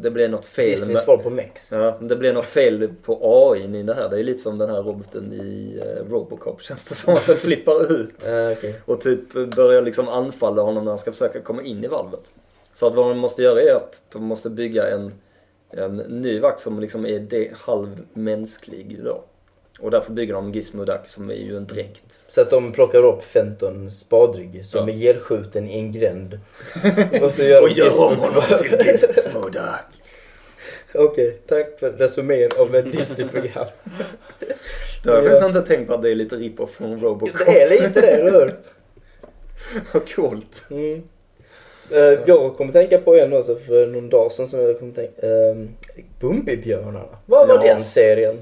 det 0.02 0.12
blev 0.12 0.30
något 0.30 0.46
fel 0.46 0.70
Disneys 0.70 1.04
svar 1.04 1.18
på 1.18 1.30
Mex. 1.30 1.72
Ja, 1.72 1.98
det 2.02 2.16
blev 2.16 2.34
något 2.34 2.46
fel 2.46 2.90
på 3.04 3.20
AI 3.22 3.80
i 3.80 3.84
det 3.84 3.94
här. 3.94 4.10
Det 4.10 4.20
är 4.20 4.24
lite 4.24 4.40
som 4.40 4.58
den 4.58 4.70
här 4.70 4.82
roboten 4.82 5.34
i 5.34 5.80
eh, 5.82 6.12
Robocop 6.12 6.62
känns 6.62 6.86
det 6.86 6.96
som 6.96 7.14
att 7.14 7.28
den 7.28 7.36
flippar 7.36 7.92
ut. 8.00 8.12
Ja, 8.26 8.52
okej. 8.52 8.82
Och 8.86 9.02
typ 9.02 9.34
börjar 9.56 9.82
liksom 9.82 10.08
anfalla 10.08 10.62
honom 10.62 10.84
när 10.84 10.92
han 10.92 11.00
ska 11.00 11.12
försöka 11.12 11.42
komma 11.42 11.64
in 11.64 11.84
i 11.84 11.88
valvet. 11.88 12.32
Så 12.74 12.88
att 12.88 12.96
vad 12.96 13.10
de 13.10 13.18
måste 13.18 13.42
göra 13.44 13.62
är 13.62 13.76
att 13.76 14.04
de 14.14 14.24
måste 14.24 14.50
bygga 14.50 14.90
en, 14.90 15.14
en 15.70 15.96
ny 15.98 16.40
vakt 16.40 16.60
som 16.60 16.80
liksom 16.80 17.06
är 17.06 17.54
halvmänsklig 17.56 19.00
då. 19.04 19.24
Och 19.80 19.92
därför 19.92 20.12
bygger 20.12 20.34
de 20.34 20.52
Gizmo 20.52 20.86
Duck 20.86 21.00
som 21.08 21.30
är 21.30 21.34
ju 21.36 21.58
en 21.58 21.66
dräkt. 21.68 22.20
Så 22.30 22.42
att 22.42 22.50
de 22.50 22.72
plockar 22.72 23.06
upp 23.06 23.24
Fenton 23.24 23.92
spadrygg 23.92 24.66
som 24.66 24.88
Ja. 24.90 24.94
är 24.96 24.98
gelskjuten 24.98 25.70
i 25.70 25.78
en 25.78 25.92
gränd. 25.92 26.40
och 27.22 27.32
så 27.32 27.44
gör 27.44 27.62
de 27.62 27.68
Gizmo- 27.74 28.84
Gizmo 28.84 29.50
Duck. 29.50 29.64
Okej, 30.94 31.38
tack 31.48 31.80
för 31.80 31.92
resumén 31.92 32.50
av 32.60 32.76
ett 32.76 32.92
Disney-program. 32.92 33.66
Det 35.04 35.10
har 35.12 35.16
jag 35.18 35.24
faktiskt 35.26 35.46
inte 35.48 35.62
tänkt 35.62 35.88
på 35.88 35.94
att 35.94 36.02
det 36.02 36.12
är 36.12 36.16
lite 36.16 36.36
rip-off 36.36 36.72
från 36.72 37.00
Robocop. 37.02 37.46
det 37.46 37.62
är 37.62 37.70
lite 37.70 38.02
det, 38.02 38.08
eller 38.08 38.32
hur? 38.32 38.54
Vad 39.94 40.14
coolt. 40.16 40.64
Mm. 40.72 41.04
Eh, 41.92 42.20
jag 42.26 42.58
kommer 42.58 42.72
tänka 42.74 42.98
på 42.98 43.16
en 43.16 43.34
också 43.34 43.56
för 43.56 43.88
någon 43.88 44.10
dag 44.10 44.32
sedan 44.32 44.48
som 44.48 44.60
jag 44.60 44.80
kommer 44.80 44.94
tänka... 44.94 45.28
Uh, 45.28 45.66
Bumbibjörnarna. 46.20 47.06
Vad 47.26 47.48
var 47.48 47.56
Ja. 47.66 47.76
den 47.76 47.86
serien? 47.86 48.42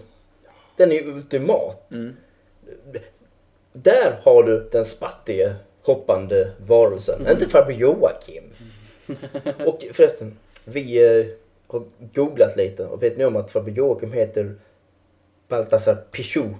Den 0.77 0.91
är 0.91 0.95
ju 0.95 1.11
ultimat. 1.13 1.91
Mm. 1.91 2.15
Där 3.73 4.19
har 4.23 4.43
du 4.43 4.69
den 4.71 4.85
spattige 4.85 5.55
hoppande 5.81 6.51
varelsen. 6.67 7.21
Mm. 7.21 7.31
Inte 7.31 7.49
farbror 7.49 7.73
Joakim. 7.77 8.43
och 9.65 9.85
förresten, 9.93 10.37
vi 10.65 11.03
eh, 11.19 11.25
har 11.67 11.83
googlat 12.13 12.57
lite 12.57 12.85
och 12.85 13.03
vet 13.03 13.17
ni 13.17 13.25
om 13.25 13.35
att 13.35 13.51
farbror 13.51 13.77
Joakim 13.77 14.11
heter 14.11 14.55
Baltasar 15.47 15.95
Pichot 16.11 16.51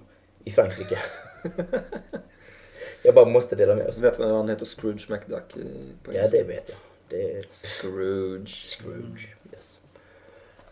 i 0.44 0.52
Frankrike? 0.52 0.99
jag 3.03 3.15
bara 3.15 3.26
måste 3.26 3.56
dela 3.56 3.76
med 3.76 3.88
oss. 3.88 3.99
Vet 3.99 4.18
du 4.18 4.23
vad 4.23 4.31
han 4.31 4.49
heter? 4.49 4.65
Scrooge 4.65 5.10
McDuck 5.10 5.57
i- 5.57 6.14
Ja, 6.14 6.27
det 6.31 6.44
vet 6.44 6.69
jag. 6.69 6.77
Det 7.10 7.31
är 7.38 7.41
Scrooge. 7.52 8.49
Scrooge. 8.49 9.35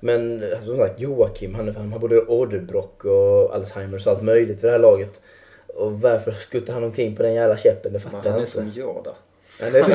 Men 0.04 0.44
eh, 0.44 0.64
som 0.66 0.78
sagt, 0.78 1.00
Joakim 1.00 1.56
han, 1.56 1.70
är 1.70 1.74
han 1.74 1.92
har 1.92 2.00
både 2.00 2.22
åderbråck 2.22 3.06
och 3.06 3.56
Alzheimers 3.56 4.06
och 4.08 4.12
allt 4.14 4.24
möjligt 4.24 4.60
för 4.60 4.68
det 4.68 4.72
här 4.74 4.80
laget. 4.80 5.22
Och 5.68 6.02
varför 6.02 6.32
skuttar 6.32 6.74
han 6.74 6.84
omkring 6.84 7.16
på 7.16 7.24
den 7.24 7.34
jävla 7.34 7.58
käppen? 7.58 7.94
Det 7.94 8.00
fattar 8.00 8.18
han 8.18 8.26
jag 8.28 8.36
är 8.36 8.40
inte. 8.40 8.52
som 8.52 8.72
Yoda. 8.76 9.12
Han 9.60 9.76
är 9.76 9.82
som... 9.82 9.92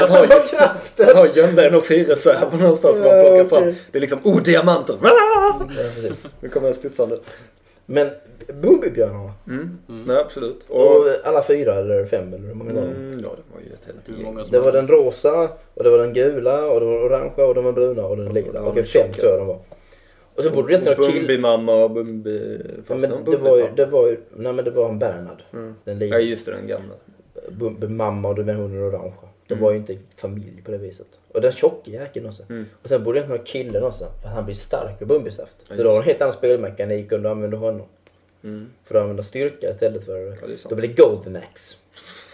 han 0.00 0.10
har 0.10 0.26
kraften! 0.46 1.06
Han 1.06 1.16
har 1.16 1.26
gömda 1.26 1.66
energireserver 1.66 2.58
någonstans 2.58 2.96
som 2.96 3.06
han 3.06 3.16
Ja, 3.16 3.22
plockar 3.22 3.44
okej. 3.44 3.48
fram. 3.48 3.74
Det 3.92 3.98
är 3.98 4.00
liksom, 4.00 4.18
oh 4.24 4.42
diamanter! 4.42 4.96
Ja. 5.02 5.68
Nu 6.40 6.48
kommer 6.48 6.66
jag 6.68 6.76
studsande. 6.76 7.18
Men 7.86 8.08
Bumbibjörnarna. 8.62 9.32
Mm. 9.46 9.78
Mm. 9.88 10.04
Nej, 10.06 10.16
absolut. 10.16 10.64
Och, 10.68 10.96
Och 10.96 11.06
alla 11.24 11.42
fyra 11.42 11.74
eller 11.74 12.04
fem 12.04 12.32
eller 12.34 12.46
hur 12.48 12.54
många 12.54 12.72
var 12.72 12.82
mm, 12.82 13.20
ja, 13.24 13.28
det 13.36 13.54
var 13.54 13.60
ju 13.60 13.72
ett 13.72 13.84
helt 13.86 14.20
gäng. 14.20 14.38
Det 14.50 14.60
var 14.60 14.72
den 14.72 14.86
rosa 14.88 15.48
och 15.74 15.84
det 15.84 15.90
var 15.90 15.98
den 15.98 16.12
gula 16.12 16.70
och 16.70 16.80
det 16.80 16.86
var 16.86 16.92
den 16.92 17.02
orangea 17.02 17.46
och 17.46 17.54
den 17.54 17.64
var 17.64 17.72
bruna 17.72 18.06
och 18.06 18.16
den 18.16 18.34
lila. 18.34 18.62
Okej, 18.62 18.82
fem 18.82 19.12
tror 19.12 19.30
jag 19.30 19.40
de 19.40 19.46
var. 19.46 19.58
Och 20.34 20.44
så 20.44 20.50
borde 20.50 20.68
det 20.68 20.74
inte 20.78 20.94
vara 20.94 21.10
kill... 21.10 21.26
Bumbi-mamma 21.26 21.84
och 21.84 21.90
Bumbi... 21.90 22.60
Ja, 22.64 22.82
Fast 22.86 23.00
men 23.00 23.10
någon 23.10 23.24
det 23.30 23.36
var 23.36 23.56
ju, 23.58 23.64
det 23.76 23.86
var 23.86 24.06
ju, 24.08 24.16
nej 24.36 24.52
men 24.52 24.64
det 24.64 24.70
var 24.70 24.88
en 24.88 24.98
Bernhard. 24.98 25.42
Mm. 25.52 25.74
Den 25.84 25.94
Ja, 25.98 26.04
lila. 26.04 26.20
just 26.20 26.46
det, 26.46 26.52
den 26.52 26.66
gamla. 26.66 26.94
Bumbi 27.50 27.88
mamma 27.88 28.28
och 28.28 28.34
du 28.34 28.44
menar 28.44 28.60
hon 28.60 28.78
orangea. 28.82 29.12
Det 29.46 29.54
Mm. 29.54 29.64
var 29.64 29.70
ju 29.70 29.76
inte 29.76 29.96
familj 30.16 30.62
på 30.64 30.70
det 30.70 30.78
viset. 30.78 31.06
Och 31.34 31.40
den 31.40 31.52
tjocka 31.52 31.90
jäkeln 31.90 32.26
också. 32.26 32.42
Mm. 32.48 32.66
Och 32.82 32.88
sen 32.88 33.04
borde 33.04 33.18
inte 33.18 33.30
vara 33.30 33.42
killen 33.42 33.82
också. 33.82 34.06
För 34.22 34.28
han 34.28 34.44
blir 34.44 34.54
stark 34.54 35.02
av 35.02 35.08
Bumbisaft. 35.08 35.56
Ja, 35.68 35.76
För 35.76 35.84
då 35.84 35.90
har 35.90 35.94
du 35.94 36.00
en 36.00 36.06
helt 36.06 36.20
annan 36.22 36.32
spelmekanik 36.32 37.12
om 37.12 37.22
du 37.22 37.28
använder 37.28 37.58
honom. 37.58 37.86
Mm. 38.44 38.66
För 38.84 38.94
att 38.94 39.02
använda 39.02 39.22
styrka 39.22 39.70
istället 39.70 40.04
för... 40.04 40.38
Ja, 40.40 40.46
det 40.46 40.68
Då 40.68 40.74
blir 40.74 40.88
det 40.88 41.02
Golden 41.02 41.36
Axe. 41.36 41.76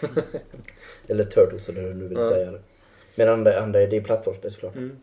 Eller 1.07 1.25
Turtles 1.25 1.69
eller 1.69 1.81
hur 1.81 1.87
du 1.87 1.93
nu 1.93 2.07
vill 2.07 2.17
Ja. 2.17 2.29
säga 2.29 2.51
det. 2.51 2.59
Men 3.15 3.29
andra, 3.29 3.59
andra 3.59 3.79
det 3.79 3.97
är 3.97 4.01
plattformsspel 4.01 4.51
såklart. 4.51 4.75
Mm. 4.75 4.97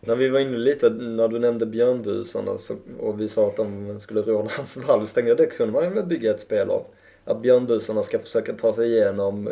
När 0.00 0.16
vi 0.16 0.28
var 0.28 0.40
inne 0.40 0.58
lite, 0.58 0.90
när 0.90 1.28
du 1.28 1.38
nämnde 1.38 1.66
björnbusarna 1.66 2.58
så, 2.58 2.76
och 3.00 3.20
vi 3.20 3.28
sa 3.28 3.46
att 3.46 3.56
de 3.56 4.00
skulle 4.00 4.22
råna 4.22 4.50
hans 4.56 4.76
valv, 4.76 5.06
så 5.06 5.20
jag 5.20 5.36
det 5.36 5.46
kunde 5.46 5.72
man 5.72 5.94
väl 5.94 6.04
bygga 6.04 6.30
ett 6.30 6.40
spel 6.40 6.70
av. 6.70 6.84
Att 7.24 7.42
björnbusarna 7.42 8.02
ska 8.02 8.18
försöka 8.18 8.52
ta 8.52 8.72
sig 8.72 8.86
igenom 8.86 9.48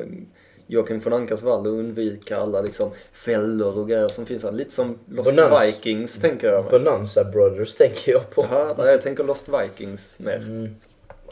Joakim 0.71 1.01
von 1.01 1.13
Ankas 1.13 1.43
vall 1.43 1.67
och 1.67 1.73
undvika 1.73 2.37
alla 2.37 2.61
liksom 2.61 2.91
fällor 3.13 3.79
och 3.79 3.89
grejer 3.89 4.09
som 4.09 4.27
finns 4.27 4.43
här. 4.45 4.53
Lite 4.53 4.71
som 4.73 4.99
Lost 5.09 5.31
Bonanza. 5.31 5.67
Vikings 5.67 6.21
tänker 6.21 6.49
jag. 6.49 6.63
mig. 6.63 6.71
Bonanza 6.71 7.25
Brothers 7.25 7.75
tänker 7.75 8.13
jag 8.13 8.31
på. 8.31 8.47
Nej, 8.79 8.87
jag 8.87 9.03
tänker 9.03 9.25
Lost 9.25 9.49
Vikings 9.49 10.19
mer. 10.19 10.37
Mm. 10.37 10.77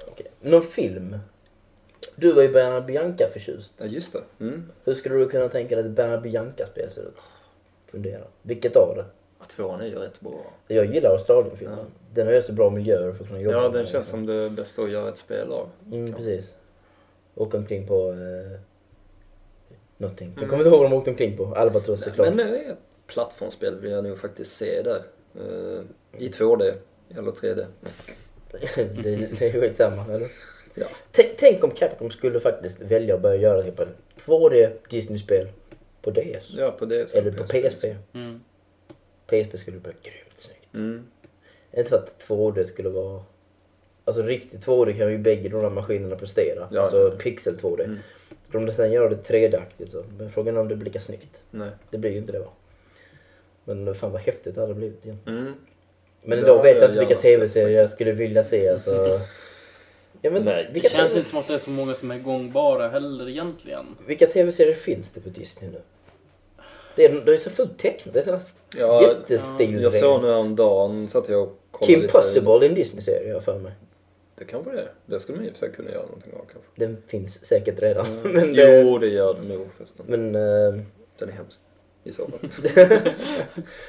Okej. 0.06 0.26
Någon 0.40 0.62
film? 0.62 1.18
Du 2.16 2.32
var 2.32 2.42
ju 2.42 2.48
Bernard 2.48 2.84
Bianca 2.86 3.28
förtjust. 3.32 3.74
Ja, 3.78 3.86
just 3.86 4.12
det. 4.12 4.44
Mm. 4.44 4.70
Hur 4.84 4.94
skulle 4.94 5.14
du 5.14 5.28
kunna 5.28 5.48
tänka 5.48 5.74
dig 5.76 5.84
att 5.84 5.90
ett 5.90 5.96
Bernard 5.96 6.22
Bianca-spel 6.22 6.90
ser 6.90 7.02
ut? 7.02 7.16
Fundera. 7.90 8.24
Vilket 8.42 8.76
av 8.76 8.96
det? 8.96 9.04
Ja, 9.38 9.44
tvåan 9.44 9.80
är 9.80 9.86
ju 9.86 9.94
rätt 9.94 10.20
bra. 10.20 10.52
Jag 10.68 10.94
gillar 10.94 11.10
Australienfilmen. 11.10 11.78
Ja. 11.78 11.84
Den 12.14 12.26
har 12.26 12.34
ju 12.34 12.42
så 12.42 12.52
bra 12.52 12.70
miljöer 12.70 13.12
för 13.12 13.22
att 13.24 13.28
kunna 13.28 13.40
jobba 13.40 13.56
Ja, 13.56 13.68
den 13.68 13.72
känns 13.72 13.92
liksom. 13.92 14.04
som 14.04 14.26
det 14.26 14.50
bästa 14.50 14.82
att 14.82 14.90
göra 14.90 15.08
ett 15.08 15.18
spel 15.18 15.52
av. 15.52 15.68
Mm, 15.92 16.12
precis. 16.12 16.54
Åka 17.34 17.56
omkring 17.58 17.86
på... 17.86 18.10
Eh, 18.12 18.60
någonting. 19.98 20.28
Jag 20.34 20.38
Mm. 20.38 20.50
kommer 20.50 20.62
inte 20.64 20.70
ihåg 20.70 20.82
vad 20.82 20.90
de 20.90 20.96
åkte 20.96 21.10
omkring 21.10 21.36
på. 21.36 21.54
Albatross 21.54 22.04
såklart. 22.04 22.34
Men 22.34 22.54
eh, 22.54 22.70
ett 22.70 22.78
plattformsspel 23.06 23.80
vill 23.80 23.90
jag 23.92 24.04
nog 24.04 24.18
faktiskt 24.18 24.56
se 24.56 24.82
där. 24.82 25.02
Eh, 25.34 25.80
I 26.18 26.28
2D 26.28 26.74
eller 27.16 27.30
3D. 27.30 27.66
det, 29.02 29.16
det 29.38 29.46
är 29.48 29.60
skitsamma, 29.60 30.04
eller? 30.14 30.28
Ja. 30.74 30.86
Tänk, 31.12 31.28
tänk 31.36 31.64
om 31.64 31.70
Capcom 31.70 32.10
skulle 32.10 32.40
faktiskt 32.40 32.80
välja 32.80 33.14
att 33.14 33.22
börja 33.22 33.36
göra 33.36 33.62
typ 33.62 33.78
ett 33.80 33.88
2D 34.26 34.70
Disney-spel 34.90 35.48
på 36.02 36.10
DS. 36.10 36.50
Ja, 36.56 36.70
på 36.70 36.84
det. 36.84 37.14
Eller 37.14 37.30
på 37.30 37.44
PSP. 37.44 37.84
Mm. 38.12 38.40
PSP 39.26 39.58
skulle 39.58 39.78
bli 39.78 39.92
grymt 40.02 40.36
snyggt. 40.38 40.74
Mm. 40.74 41.06
Är 41.70 41.78
inte 41.78 41.90
så 41.90 41.96
att 41.96 42.24
2D 42.28 42.64
skulle 42.64 42.88
vara... 42.88 43.22
Alltså 44.04 44.22
riktigt 44.22 44.66
2D 44.66 44.98
kan 44.98 45.12
ju 45.12 45.18
bägge 45.18 45.48
de 45.48 45.60
här 45.60 45.70
maskinerna 45.70 46.16
prestera. 46.16 46.68
Ja, 46.72 46.80
alltså 46.80 47.08
ja. 47.12 47.18
pixel 47.18 47.56
2D. 47.56 47.84
Mm. 47.84 47.98
Ska 48.48 48.58
de 48.58 48.72
sen 48.72 48.92
göra 48.92 49.08
det 49.08 49.16
3D-aktigt 49.16 49.90
så. 49.90 50.04
Men 50.18 50.30
frågan 50.30 50.56
är 50.56 50.60
om 50.60 50.68
det 50.68 50.76
blir 50.76 50.84
lika 50.84 51.00
snyggt. 51.00 51.42
Nej. 51.50 51.70
Det 51.90 51.98
blir 51.98 52.10
ju 52.10 52.18
inte 52.18 52.32
det 52.32 52.38
va. 52.38 52.50
Men 53.64 53.94
fan 53.94 54.12
vad 54.12 54.20
häftigt 54.20 54.54
det 54.54 54.60
hade 54.60 54.74
blivit 54.74 55.04
igen. 55.04 55.18
Mm. 55.26 55.54
Men 56.22 56.38
idag 56.38 56.62
vet 56.62 56.80
jag 56.80 56.90
inte 56.90 56.98
vilka 56.98 57.14
tv-serier 57.14 57.80
jag 57.80 57.90
skulle 57.90 58.12
vilja 58.12 58.44
se 58.44 58.68
alltså. 58.68 59.20
Ja, 60.22 60.30
men 60.30 60.44
Nej, 60.44 60.68
vilka, 60.72 60.88
Det 60.88 60.94
känns 60.94 61.12
TV 61.12 61.18
inte 61.18 61.30
som 61.30 61.38
att 61.38 61.48
det 61.48 61.54
är 61.54 61.58
så 61.58 61.70
många 61.70 61.94
som 61.94 62.10
är 62.10 62.18
gångbara 62.18 62.88
heller 62.88 63.28
egentligen. 63.28 63.86
vilka 64.06 64.26
tv-serier 64.26 64.74
finns 64.74 65.10
det 65.10 65.20
på 65.20 65.28
Disney 65.28 65.70
nu? 65.70 65.80
Det 66.96 67.04
är, 67.04 67.20
det 67.20 67.34
är 67.34 67.38
så 67.38 67.50
fullt 67.50 67.78
tecknat. 67.78 68.14
Det 68.14 68.20
är 68.20 68.24
sådana 68.24 68.42
Ja, 68.76 69.02
jättestilrent. 69.02 69.82
Jag 69.82 69.92
såg 69.92 70.22
nu 70.22 70.28
häromdagen 70.28 71.08
så 71.08 71.18
att 71.18 71.28
jag 71.28 71.42
och 71.42 71.58
kollade 71.70 71.92
Kim 71.92 72.00
lite. 72.02 72.12
Possible 72.12 72.52
är 72.52 72.68
en 72.68 72.74
Disney-serie 72.74 73.26
har 73.26 73.32
jag 73.32 73.44
för 73.44 73.58
mig. 73.58 73.72
Det 74.38 74.44
kanske 74.44 74.72
det 74.72 74.80
är. 74.80 74.92
Det 75.06 75.20
skulle 75.20 75.38
man 75.38 75.46
i 75.46 75.50
och 75.50 75.52
för 75.52 75.58
sig 75.58 75.72
kunna 75.72 75.90
göra 75.90 76.06
någonting 76.06 76.32
av 76.32 76.38
kanske. 76.52 76.70
Den 76.74 77.02
finns 77.06 77.44
säkert 77.44 77.82
redan. 77.82 78.06
men 78.22 78.52
det, 78.52 78.82
Jo, 78.82 78.98
det 78.98 79.08
gör 79.08 79.34
det 79.34 79.42
nog 79.42 79.66
förresten. 79.76 80.06
men 80.08 80.34
eh, 80.34 80.82
Den 81.18 81.28
är 81.28 81.32
hemsk. 81.32 81.58
I 82.04 82.12
så 82.12 82.28
fall. 82.28 82.50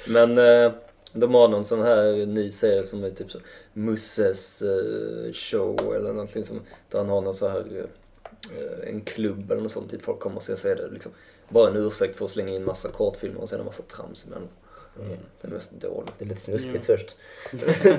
Men 0.07 0.37
eh, 0.37 0.71
de 1.13 1.33
har 1.33 1.47
någon 1.47 1.65
sån 1.65 1.81
här 1.81 2.25
ny 2.25 2.51
serie 2.51 2.83
som 2.83 3.03
är 3.03 3.09
typ 3.09 3.31
så 3.31 3.39
Musses 3.73 4.61
eh, 4.61 5.31
show 5.33 5.95
eller 5.95 6.13
någonting 6.13 6.43
som 6.43 6.61
där 6.89 6.97
han 6.99 7.09
har 7.09 7.21
någon 7.21 7.33
så 7.33 7.47
här 7.47 7.87
en 8.83 9.01
klubb 9.01 9.51
eller 9.51 9.61
något 9.61 9.71
sånt 9.71 9.91
dit 9.91 10.01
folk 10.01 10.19
kommer 10.19 10.35
och 10.35 10.43
ser 10.43 10.69
är 10.69 10.75
det 10.75 10.87
liksom 10.87 11.11
bara 11.49 11.69
en 11.69 11.75
ursäkt 11.75 12.15
för 12.15 12.25
att 12.25 12.31
slänga 12.31 12.53
in 12.53 12.65
massa 12.65 12.89
kortfilmer 12.89 13.41
och 13.41 13.49
sen 13.49 13.59
en 13.59 13.65
massa 13.65 13.83
trams 13.83 14.25
emellan. 14.25 14.47
Mm. 15.05 15.17
Den 15.41 15.51
mest 15.51 15.71
dålig. 15.71 16.09
det 16.17 16.25
är 16.25 16.29
lite 16.29 16.41
snuskigt 16.41 16.89
Mm. 16.89 16.97
först. 16.97 17.15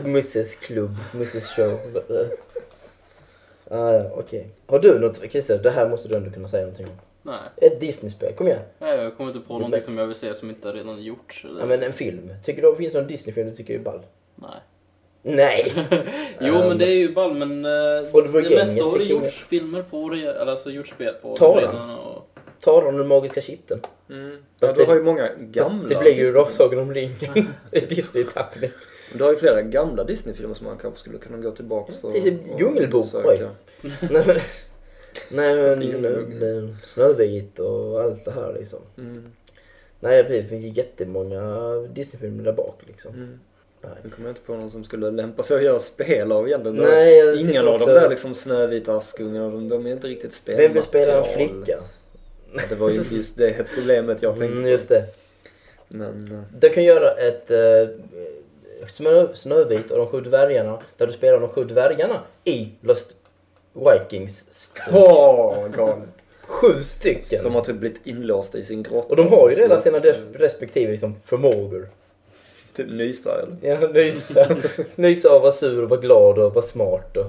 Mrs 0.05 0.57
Club, 0.57 0.97
Mrs 1.15 1.47
Show. 1.57 1.79
ja, 3.71 4.11
okej. 4.15 4.49
Har 4.67 4.79
du 4.79 4.99
något, 4.99 5.17
Christer, 5.31 5.59
det 5.59 5.71
här 5.71 5.89
måste 5.89 6.09
du 6.09 6.17
ändå 6.17 6.31
kunna 6.31 6.49
säga 6.49 6.63
någonting 6.63 6.87
om. 6.87 6.93
Nej, 7.23 7.39
Ett 7.57 7.81
Disney-spel, 7.81 8.33
kom 8.35 8.47
igen. 8.47 8.63
Nej, 8.79 8.99
jag 8.99 9.17
kommer 9.17 9.31
inte 9.31 9.47
på 9.49 9.55
någonting 9.55 9.83
som 9.83 9.99
jag 9.99 10.07
vill 10.07 10.17
se 10.17 10.35
som 10.35 10.51
inte 10.51 10.73
redan 10.73 11.03
gjorts. 11.03 11.45
Eller... 11.45 11.61
Ja, 11.61 11.67
men 11.67 11.83
en 11.83 11.93
film. 11.93 12.31
Tycker 12.45 12.63
du 12.63 12.77
finns 12.77 12.93
det 12.93 12.99
någon 12.99 13.09
Disney-film 13.09 13.51
du 13.51 13.57
tycker 13.57 13.75
är 13.75 13.79
ball? 13.79 14.01
Nej. 14.35 14.61
Nej! 15.23 15.73
Jo, 16.41 16.55
Um, 16.55 16.69
men 16.69 16.79
det 16.79 16.87
är 16.87 16.95
ju 16.97 17.15
ball, 17.15 17.35
men 17.35 17.65
uh, 17.65 18.03
det 18.33 18.51
mesta 18.57 18.85
har 18.85 18.99
det 18.99 19.05
gjorts 19.05 19.47
filmer 19.49 19.83
på 19.83 20.07
eller 20.13 20.47
alltså 20.47 20.71
gjorts 20.71 20.91
spel 20.91 21.15
på 21.23 21.37
Taran. 21.37 21.57
redan. 21.73 21.91
Och... 21.91 22.28
Taran 22.61 22.87
och 22.95 22.99
den 22.99 23.09
magiska 23.09 23.41
kitteln. 23.41 23.81
Mm. 24.11 24.37
Ja, 24.61 24.67
du 24.73 24.73
det- 24.73 24.85
har 24.89 24.95
ju 24.95 25.03
många 25.03 25.29
gamla 25.39 25.89
det 25.89 25.95
blir 26.01 26.13
ju 26.15 26.33
Disney- 26.33 26.51
Sagan 26.51 26.79
om 26.79 26.95
ringen. 26.95 27.49
Disney-tappning. 27.89 28.71
Du 29.15 29.25
har 29.25 29.31
ju 29.31 29.37
flera 29.37 29.63
gamla 29.63 30.05
Disney-filmer 30.05 30.55
som 30.55 30.67
man 30.67 30.79
kanske 30.79 31.01
skulle 31.01 31.19
kunna 31.19 31.37
gå 31.39 31.51
tillbaks 31.51 32.05
och, 32.05 32.13
Till 32.13 32.19
exempel 32.29 32.61
Djungelbo, 32.61 33.03
söka. 33.03 33.29
oj. 33.29 33.49
Nej 34.11 34.25
men... 34.27 34.37
Nej 35.31 35.57
men... 36.41 36.77
Snövit 36.85 37.59
och 37.59 38.01
allt 38.01 38.25
det 38.25 38.31
här 38.31 38.57
liksom. 38.59 38.79
Mm. 38.99 39.33
Nej 40.01 40.25
precis, 40.25 40.51
det 40.51 40.61
finns 40.61 40.77
jättemånga 40.77 41.75
Disney-filmer 41.95 42.45
där 42.45 42.53
bak 42.53 42.81
liksom. 42.87 43.15
Mm. 43.15 43.39
Nej. 43.83 43.91
Nu 44.05 44.11
kommer 44.11 44.29
jag 44.29 44.33
inte 44.33 44.41
på 44.47 44.57
någon 44.57 44.71
som 44.71 44.85
skulle 44.85 45.11
lämpa 45.11 45.43
sig 45.43 45.57
att 45.57 45.63
göra 45.63 45.79
spel 45.79 46.33
av 46.33 46.47
egentligen. 46.49 46.77
Nej, 46.77 47.41
Ingen 47.43 47.69
av 47.69 47.79
de 47.79 47.85
där 47.85 48.09
liksom 48.09 48.35
Snövita 48.35 48.97
Askungarna, 48.97 49.49
de, 49.51 49.69
de 49.69 49.87
är 49.87 49.93
inte 49.93 50.07
riktigt 50.07 50.33
spelmaterial. 50.33 50.69
Vem 50.69 50.75
vill 50.75 50.83
spela 50.83 51.19
en 51.19 51.25
flicka? 51.35 51.79
Ja, 52.55 52.61
det 52.69 52.75
var 52.75 52.89
ju 52.91 52.95
inte 52.97 53.15
just 53.15 53.37
det 53.37 53.67
problemet 53.75 54.23
jag 54.23 54.33
tänkte 54.39 54.47
Mm, 54.53 54.63
på. 54.63 54.69
just 54.69 54.89
det. 54.89 55.05
Men, 55.89 56.33
eh, 56.33 56.59
Du 56.61 56.69
kan 56.69 56.85
göra 56.85 57.11
ett 57.11 57.51
eh, 57.51 57.89
snö, 58.89 59.27
Snövit 59.35 59.91
och 59.91 59.99
de 59.99 60.07
sju 60.07 60.21
dvärgarna 60.21 60.79
där 60.97 61.07
du 61.07 61.13
spelar 61.13 61.41
de 61.41 61.49
sju 61.49 61.65
dvärgarna 61.65 62.21
i 62.45 62.69
Lost 62.81 63.15
Vikings. 63.73 64.73
åh, 64.93 65.69
galet. 65.69 66.09
Sju 66.43 66.83
stycken. 66.83 67.43
De 67.43 67.55
har 67.55 67.61
typ 67.65 67.77
blivit 67.77 68.01
inlåsta 68.07 68.59
i 68.59 68.65
sin 68.65 68.83
grotta. 68.83 69.09
Och 69.09 69.17
de 69.17 69.29
har 69.29 69.51
ju 69.51 69.57
redan 69.57 69.83
sina 69.83 69.99
res- 69.99 70.33
respektive 70.35 70.91
liksom, 70.91 71.15
förmågor. 71.25 71.89
Typ 72.77 72.89
nysa 72.91 73.43
eller? 73.43 73.57
Ja, 73.71 73.89
nysa. 73.89 74.57
nysa 74.95 75.35
och 75.37 75.43
vara 75.43 75.53
sur 75.53 75.83
och 75.83 75.89
vara 75.89 76.01
glad 76.01 76.39
och 76.39 76.55
vara 76.55 76.65
smart. 76.65 77.17
Och... 77.17 77.27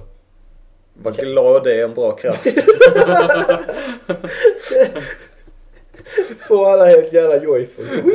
Var 1.03 1.11
glad 1.11 1.63
det 1.63 1.73
är 1.79 1.83
en 1.83 1.93
bra 1.93 2.11
kraft. 2.15 2.47
Få 6.47 6.65
alla 6.65 6.85
helt 6.85 7.13
jävla 7.13 7.43
joyful. 7.43 7.85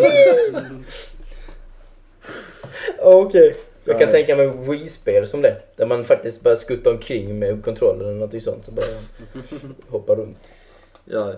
Okej. 2.99 3.57
Jag 3.85 3.99
kan 3.99 4.09
Nej. 4.09 4.13
tänka 4.13 4.37
mig 4.37 4.53
Wii-spel 4.69 5.27
som 5.27 5.43
det. 5.43 5.57
Där 5.77 5.87
man 5.87 6.05
faktiskt 6.05 6.41
bara 6.41 6.57
skutta 6.57 6.91
omkring 6.91 7.39
med 7.39 7.65
kontrollen 7.65 8.09
eller 8.09 8.19
något 8.27 8.43
sånt. 8.43 8.65
Så 8.65 8.73
bara 8.73 8.87
hoppa 9.89 10.15
runt. 10.15 10.39
ja. 11.05 11.33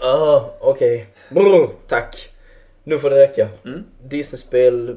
Ah, 0.00 0.50
okej. 0.60 1.06
Brr, 1.30 1.68
Tack. 1.88 2.30
Nu 2.84 2.98
får 2.98 3.10
det 3.10 3.16
räcka. 3.16 3.48
Mm. 3.64 3.84
Disney-spel 4.04 4.96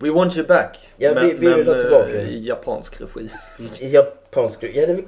We 0.00 0.10
want 0.10 0.36
you 0.36 0.46
back. 0.46 0.92
Ja, 0.96 1.14
vi- 1.14 1.32
vi 1.34 1.54
vill 1.54 1.66
ha 1.68 1.74
eh, 1.74 1.80
tillbaka. 1.80 2.22
i 2.22 2.46
japansk 2.46 3.00
regi. 3.00 3.28
i 3.78 3.88
japansk... 3.90 4.62
Ja, 4.62 4.86
det 4.86 4.92
är 4.92 5.04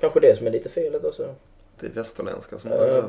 kanske 0.00 0.20
det 0.20 0.36
som 0.38 0.46
är 0.46 0.50
lite 0.50 0.68
felet 0.68 1.04
också. 1.04 1.34
Det 1.80 1.86
är 1.86 1.90
västerländska 1.90 2.58
som 2.58 2.70
har 2.70 2.86
ja. 2.86 3.04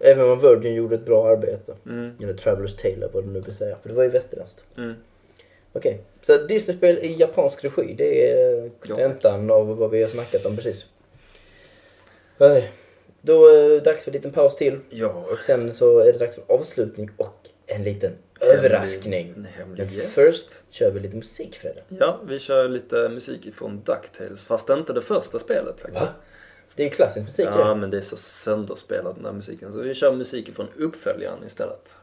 Även 0.00 0.30
om 0.30 0.38
Virgin 0.38 0.74
gjorde 0.74 0.94
ett 0.94 1.04
bra 1.06 1.28
arbete. 1.28 1.74
mm. 1.86 2.16
Eller 2.22 2.34
Travelers 2.34 2.76
Tale 2.76 3.08
vad 3.12 3.24
du 3.24 3.28
nu 3.30 3.40
vill 3.40 3.54
säga. 3.54 3.76
För 3.82 3.88
det 3.88 3.94
var 3.94 4.02
ju 4.02 4.08
västerländskt. 4.08 4.64
Mm. 4.76 4.94
Okej, 5.72 6.00
så 6.22 6.36
Disney-spel 6.36 6.98
i 6.98 7.14
japansk 7.20 7.64
regi, 7.64 7.94
det 7.98 8.30
är 8.32 8.70
kontentan 8.86 9.50
av 9.50 9.76
vad 9.76 9.90
vi 9.90 10.02
har 10.02 10.08
snackat 10.08 10.46
om 10.46 10.56
precis. 10.56 10.84
Då 13.20 13.46
är 13.46 13.70
det 13.70 13.80
dags 13.80 14.04
för 14.04 14.10
en 14.10 14.14
liten 14.14 14.32
paus 14.32 14.56
till. 14.56 14.78
Ja. 14.90 15.24
Sen 15.46 15.72
så 15.72 15.98
är 15.98 16.12
det 16.12 16.18
dags 16.18 16.34
för 16.34 16.44
avslutning 16.54 17.10
och 17.16 17.48
en 17.66 17.84
liten 17.84 18.12
överraskning. 18.40 19.32
En 19.36 19.44
hemlig 19.44 19.92
gäst. 19.92 20.14
först 20.14 20.62
kör 20.70 20.90
vi 20.90 21.00
lite 21.00 21.16
musik 21.16 21.56
Fredde. 21.56 21.82
Ja, 21.88 22.20
vi 22.28 22.38
kör 22.38 22.68
lite 22.68 23.08
musik 23.08 23.54
från 23.54 23.76
DuckTales, 23.84 24.46
fast 24.46 24.70
inte 24.70 24.92
det 24.92 25.02
första 25.02 25.38
spelet 25.38 25.80
faktiskt. 25.80 26.00
Va? 26.00 26.08
Det 26.74 26.82
är 26.82 26.86
ju 26.88 26.92
klassisk 26.94 27.24
musik 27.24 27.48
Ja, 27.52 27.68
det. 27.68 27.74
men 27.74 27.90
det 27.90 27.96
är 27.96 28.00
så 28.00 28.16
sönderspelat 28.16 29.14
den 29.14 29.24
där 29.24 29.32
musiken. 29.32 29.72
Så 29.72 29.80
vi 29.80 29.94
kör 29.94 30.12
musik 30.12 30.54
från 30.54 30.66
uppföljaren 30.76 31.44
istället. 31.46 31.94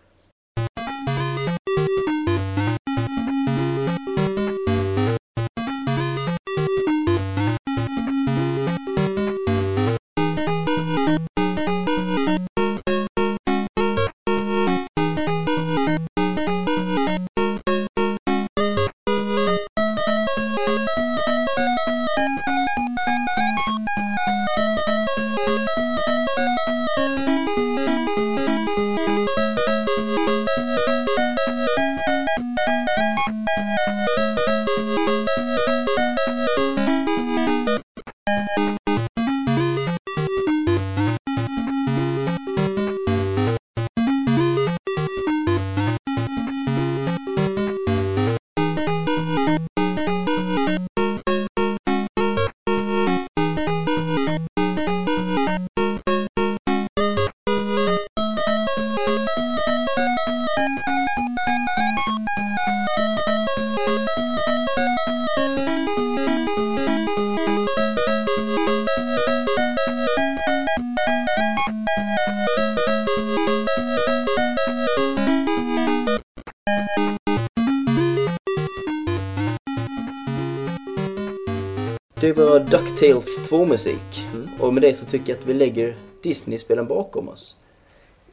2-musik. 83.54 84.24
Mm. 84.34 84.50
Och 84.60 84.74
med 84.74 84.84
det 84.84 84.94
så 84.94 85.06
tycker 85.06 85.34
jag 85.34 85.40
att 85.40 85.46
vi 85.46 85.54
lägger 85.54 85.96
Disney-spelen 86.24 86.88
bakom 86.88 87.30
oss. 87.30 87.56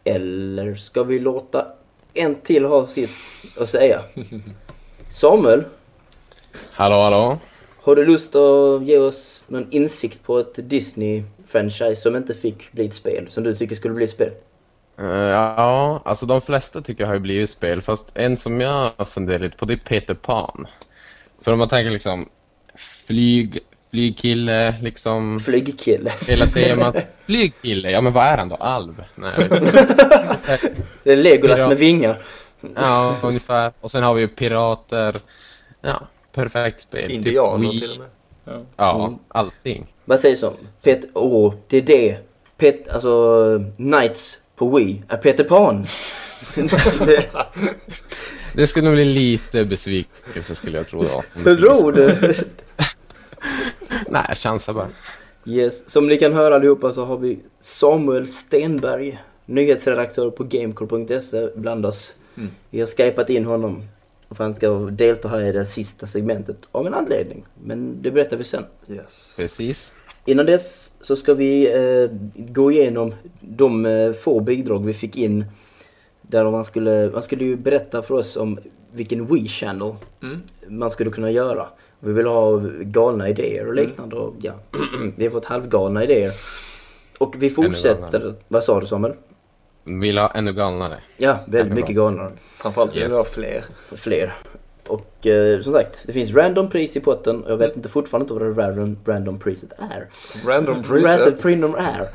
Eller 0.04 0.74
ska 0.74 1.02
vi 1.02 1.18
låta 1.18 1.66
en 2.14 2.34
till 2.34 2.64
ha 2.64 2.86
sitt 2.86 3.10
att 3.60 3.68
säga? 3.68 4.02
Samuel, 5.10 5.64
Hallå, 6.72 7.02
hallå. 7.02 7.38
har 7.82 7.96
du 7.96 8.06
lust 8.06 8.36
att 8.36 8.82
ge 8.82 8.98
oss 8.98 9.42
någon 9.46 9.66
insikt 9.70 10.22
på 10.22 10.38
ett 10.38 10.54
Disney-franchise 10.56 11.94
som 11.94 12.16
inte 12.16 12.34
fick 12.34 12.72
bli 12.72 12.86
ett 12.86 12.94
spel? 12.94 13.26
Som 13.30 13.44
du 13.44 13.56
tycker 13.56 13.76
skulle 13.76 13.94
bli 13.94 14.04
ett 14.04 14.10
spel? 14.10 14.30
Eh, 14.98 15.06
ja, 15.06 16.02
alltså 16.04 16.26
de 16.26 16.40
flesta 16.42 16.82
tycker 16.82 17.02
jag 17.02 17.08
har 17.08 17.14
ju 17.14 17.20
blivit 17.20 17.50
spel, 17.50 17.82
fast 17.82 18.06
en 18.14 18.36
som 18.36 18.60
jag 18.60 18.90
har 18.96 19.04
funderat 19.04 19.40
lite 19.40 19.56
på 19.56 19.64
det 19.64 19.74
är 19.74 19.76
Peter 19.76 20.14
Pan. 20.14 20.66
För 21.42 21.52
om 21.52 21.58
man 21.58 21.68
tänker 21.68 21.90
liksom 21.90 22.28
flyg, 23.06 23.58
flygkille, 23.90 24.74
liksom 24.82 25.40
Flygkille. 25.40 26.10
hela 26.28 26.46
temat. 26.46 26.96
Flygkille, 27.26 27.90
ja 27.90 28.00
men 28.00 28.12
vad 28.12 28.26
är 28.26 28.38
han 28.38 28.48
då? 28.48 28.56
Alv? 28.56 29.04
Nej, 29.14 29.32
jag 29.38 29.48
vet 29.48 29.62
inte. 29.62 29.86
Det 31.04 31.12
är 31.12 31.16
Legolas 31.16 31.58
Ja. 31.58 31.68
med 31.68 31.76
vingar. 31.78 32.18
Ja, 32.74 33.16
ungefär. 33.22 33.72
Och 33.80 33.90
sen 33.90 34.02
har 34.02 34.14
vi 34.14 34.20
ju 34.20 34.28
pirater. 34.28 35.20
Ja, 35.80 36.08
perfekt 36.34 36.80
spel. 36.82 37.08
Typ 37.08 37.16
Indianer 37.16 37.70
Wii. 37.70 37.80
till 37.80 37.90
och 37.90 37.98
med. 37.98 38.08
Ja, 38.76 39.18
allting. 39.28 39.86
Vad 40.04 40.20
sägs 40.20 40.42
om? 40.42 40.54
Pet... 40.84 41.00
Åh, 41.14 41.54
det 41.68 41.76
är 41.76 41.82
det. 41.82 42.16
Pet... 42.56 42.88
Alltså, 42.88 43.60
Knights 43.76 44.38
på 44.56 44.76
Wii 44.76 45.02
är 45.08 45.16
Peter 45.16 45.44
Pan. 45.44 45.86
det... 47.06 47.24
Det 48.54 48.66
skulle 48.66 48.84
nog 48.84 48.94
bli 48.94 49.04
lite 49.04 49.64
besvikelse 49.64 50.54
skulle 50.54 50.78
jag 50.78 50.88
tro 50.88 51.02
då. 51.02 51.22
Tror 51.42 51.92
du? 51.92 52.34
Nej, 54.08 54.24
jag 54.28 54.38
chansar 54.38 54.72
bara. 54.74 54.88
Yes, 55.46 55.90
som 55.90 56.06
ni 56.06 56.16
kan 56.16 56.32
höra 56.32 56.54
allihopa 56.54 56.92
så 56.92 57.04
har 57.04 57.16
vi 57.18 57.38
Samuel 57.58 58.26
Stenberg, 58.28 59.18
nyhetsredaktör 59.46 60.30
på 60.30 60.44
Gamecore.se 60.44 61.48
bland 61.54 61.86
oss. 61.86 62.14
Mm. 62.36 62.50
Vi 62.70 62.80
har 62.80 62.86
skypat 62.86 63.30
in 63.30 63.44
honom 63.44 63.82
för 64.30 64.44
han 64.44 64.54
ska 64.54 64.70
delta 64.70 65.28
här 65.28 65.42
i 65.42 65.52
det 65.52 65.66
sista 65.66 66.06
segmentet 66.06 66.56
av 66.72 66.86
en 66.86 66.94
anledning. 66.94 67.44
Men 67.64 68.02
det 68.02 68.10
berättar 68.10 68.36
vi 68.36 68.44
sen. 68.44 68.64
Yes. 68.88 69.34
Precis. 69.36 69.92
Innan 70.24 70.46
dess 70.46 70.92
så 71.00 71.16
ska 71.16 71.34
vi 71.34 71.72
eh, 71.72 72.10
gå 72.34 72.72
igenom 72.72 73.14
de 73.40 73.86
eh, 73.86 74.12
få 74.12 74.40
bidrag 74.40 74.84
vi 74.86 74.94
fick 74.94 75.16
in. 75.16 75.44
Där 76.22 76.50
man 76.50 76.64
skulle, 76.64 77.10
man 77.12 77.22
skulle 77.22 77.44
ju 77.44 77.56
berätta 77.56 78.02
för 78.02 78.14
oss 78.14 78.36
om 78.36 78.58
vilken 78.92 79.26
Wii-channel 79.26 79.94
Mm. 80.22 80.42
man 80.68 80.90
skulle 80.90 81.10
kunna 81.10 81.30
göra. 81.30 81.66
Vi 82.00 82.12
vill 82.12 82.26
ha 82.26 82.60
galna 82.80 83.28
idéer 83.28 83.66
och 83.68 83.74
liknande. 83.74 84.16
Och, 84.16 84.34
ja, 84.38 84.52
vi 85.16 85.24
har 85.24 85.30
fått 85.30 85.44
halvgalna 85.44 86.04
idéer. 86.04 86.32
Och 87.18 87.34
vi 87.38 87.50
fortsätter. 87.50 88.10
galnare. 88.18 88.34
Vad 88.48 88.64
sa 88.64 88.80
du 88.80 88.86
Samuel? 88.86 89.14
Vill 89.84 90.18
ha 90.18 90.30
ännu 90.30 90.52
galnare. 90.52 90.98
Ja, 91.16 91.38
väldigt 91.46 91.66
Ännu 91.72 91.74
mycket 91.80 91.96
galnare. 91.96 92.32
Framförallt 92.56 92.92
vill 92.94 93.02
Yes. 93.02 93.10
vi 93.12 93.16
ha 93.16 93.24
fler. 93.24 93.64
Fler. 93.96 94.34
Och 94.86 95.26
eh, 95.26 95.60
som 95.60 95.72
sagt, 95.72 96.02
det 96.06 96.12
finns 96.12 96.30
random 96.34 96.70
pris 96.70 96.96
i 96.96 97.00
potten. 97.00 97.44
Och 97.44 97.50
jag 97.50 97.56
vet 97.56 97.76
inte 97.76 97.88
fortfarande 97.88 98.24
inte 98.24 98.34
vad 98.44 98.56
det 98.56 98.62
random, 98.62 98.96
random 99.06 99.38
priset 99.38 99.72
är. 99.78 100.08
Random 100.46 100.74
Random 100.74 100.82
preset. 101.02 101.42
premium 101.42 101.74
är. 101.74 102.08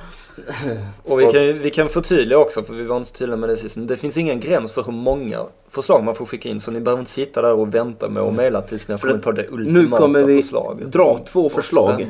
Och 1.03 1.19
vi 1.19 1.25
kan, 1.31 1.59
vi 1.59 1.71
kan 1.71 1.89
förtydliga 1.89 2.39
också, 2.39 2.63
för 2.63 2.73
vi 2.73 2.83
var 2.83 2.97
inte 2.97 3.09
så 3.09 3.15
tydliga 3.15 3.37
med 3.37 3.49
det 3.49 3.57
sist. 3.57 3.75
Det 3.79 3.97
finns 3.97 4.17
ingen 4.17 4.39
gräns 4.39 4.71
för 4.71 4.83
hur 4.83 4.91
många 4.91 5.45
förslag 5.69 6.03
man 6.03 6.15
får 6.15 6.25
skicka 6.25 6.49
in. 6.49 6.59
Så 6.59 6.71
ni 6.71 6.79
behöver 6.81 6.99
inte 6.99 7.11
sitta 7.11 7.41
där 7.41 7.53
och 7.53 7.75
vänta 7.75 8.09
med 8.09 8.23
att 8.23 8.33
mejla 8.33 8.61
tills 8.61 8.87
ni 8.87 8.93
har 8.93 8.99
kommit 8.99 9.23
på 9.23 9.31
det 9.31 9.41
nu 9.41 9.47
ultimata 9.51 10.01
kommer 10.01 10.23
vi 10.23 10.41
förslaget. 10.41 10.91
dra 10.91 11.03
Och- 11.03 11.25
två 11.25 11.45
och 11.45 11.51
förslag. 11.51 12.07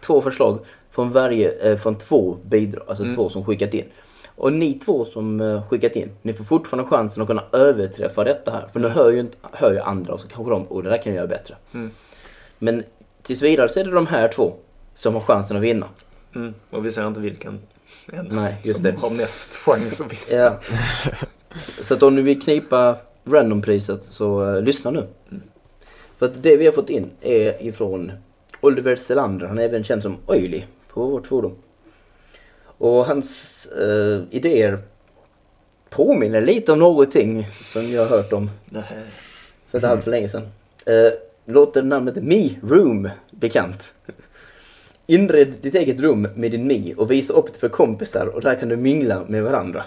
Två 0.00 0.20
förslag 0.20 0.58
från 0.90 1.10
varje, 1.10 1.70
eh, 1.72 1.76
från 1.78 1.94
två 1.98 2.36
bidrag. 2.44 2.84
Alltså 2.88 3.04
Mm. 3.04 3.14
två 3.16 3.28
som 3.28 3.44
skickat 3.44 3.74
in. 3.74 3.84
Och 4.36 4.52
ni 4.52 4.74
två 4.74 5.04
som 5.04 5.40
eh, 5.40 5.68
skickat 5.68 5.96
in, 5.96 6.10
ni 6.22 6.32
får 6.34 6.44
fortfarande 6.44 6.90
chansen 6.90 7.22
att 7.22 7.26
kunna 7.28 7.42
överträffa 7.52 8.24
detta 8.24 8.50
här. 8.50 8.66
För 8.72 8.80
nu 8.80 8.88
hör 8.88 9.10
ju, 9.10 9.20
inte, 9.20 9.36
hör 9.52 9.72
ju 9.72 9.78
andra 9.80 10.12
och 10.14 10.20
så 10.20 10.28
kanske 10.28 10.50
de, 10.50 10.66
oh 10.68 10.82
det 10.82 10.90
där 10.90 10.96
kan 11.02 11.12
jag 11.12 11.16
göra 11.16 11.26
bättre. 11.26 11.54
Mm. 11.74 11.90
Men 12.58 12.84
tills 13.22 13.42
vidare 13.42 13.68
så 13.68 13.80
är 13.80 13.84
det 13.84 13.90
de 13.90 14.06
här 14.06 14.28
två 14.28 14.52
som 14.94 15.14
har 15.14 15.20
chansen 15.20 15.56
att 15.56 15.62
vinna. 15.62 15.86
Mm. 16.36 16.54
Och 16.70 16.86
vi 16.86 16.92
säger 16.92 17.08
inte 17.08 17.20
vilken 17.20 17.60
än. 18.12 18.28
Nej, 18.30 18.56
just 18.62 18.80
som 18.80 18.90
det. 18.90 18.98
har 18.98 19.10
mest 19.10 19.54
chans 19.54 20.00
att 20.00 20.30
vinna. 20.30 20.42
Ja. 20.42 20.60
Så 21.82 21.94
att 21.94 22.02
om 22.02 22.14
ni 22.14 22.22
vill 22.22 22.42
knipa 22.42 22.96
randompriset 23.24 24.04
så 24.04 24.44
uh, 24.44 24.62
lyssna 24.62 24.90
nu. 24.90 25.06
För 26.18 26.26
att 26.26 26.42
det 26.42 26.56
vi 26.56 26.64
har 26.64 26.72
fått 26.72 26.90
in 26.90 27.10
är 27.20 27.62
ifrån 27.62 28.12
Oliver 28.60 28.96
Selander. 28.96 29.46
Han 29.46 29.58
är 29.58 29.62
även 29.62 29.84
känd 29.84 30.02
som 30.02 30.16
Oily 30.26 30.62
på 30.88 31.06
vårt 31.06 31.26
forum. 31.26 31.52
Och 32.78 33.06
hans 33.06 33.66
eh, 33.66 34.22
idéer 34.30 34.78
påminner 35.90 36.40
lite 36.40 36.72
om 36.72 36.78
någonting 36.78 37.48
som 37.72 37.90
jag 37.90 38.06
har 38.06 38.16
hört 38.16 38.32
om 38.32 38.50
Nej. 38.64 38.82
för 39.70 39.78
inte 39.78 39.88
allt 39.88 40.04
för 40.04 40.10
länge 40.10 40.28
sedan. 40.28 40.48
Eh, 40.86 41.12
låter 41.44 41.82
namnet 41.82 42.16
Me 42.16 42.50
Room 42.62 43.10
bekant? 43.30 43.92
Inred 45.06 45.54
ditt 45.60 45.74
eget 45.74 46.00
rum 46.00 46.28
med 46.34 46.50
din 46.50 46.66
Mi 46.66 46.94
och 46.96 47.10
visa 47.10 47.32
upp 47.32 47.52
det 47.52 47.58
för 47.58 47.68
kompisar 47.68 48.26
och 48.26 48.40
där 48.40 48.54
kan 48.54 48.68
du 48.68 48.76
mingla 48.76 49.24
med 49.28 49.42
varandra. 49.42 49.84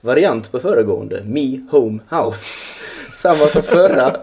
Variant 0.00 0.52
på 0.52 0.60
föregående, 0.60 1.22
Me 1.22 1.60
Home 1.70 1.98
House. 2.10 2.46
Samma 3.14 3.48
som 3.48 3.62
förra, 3.62 4.16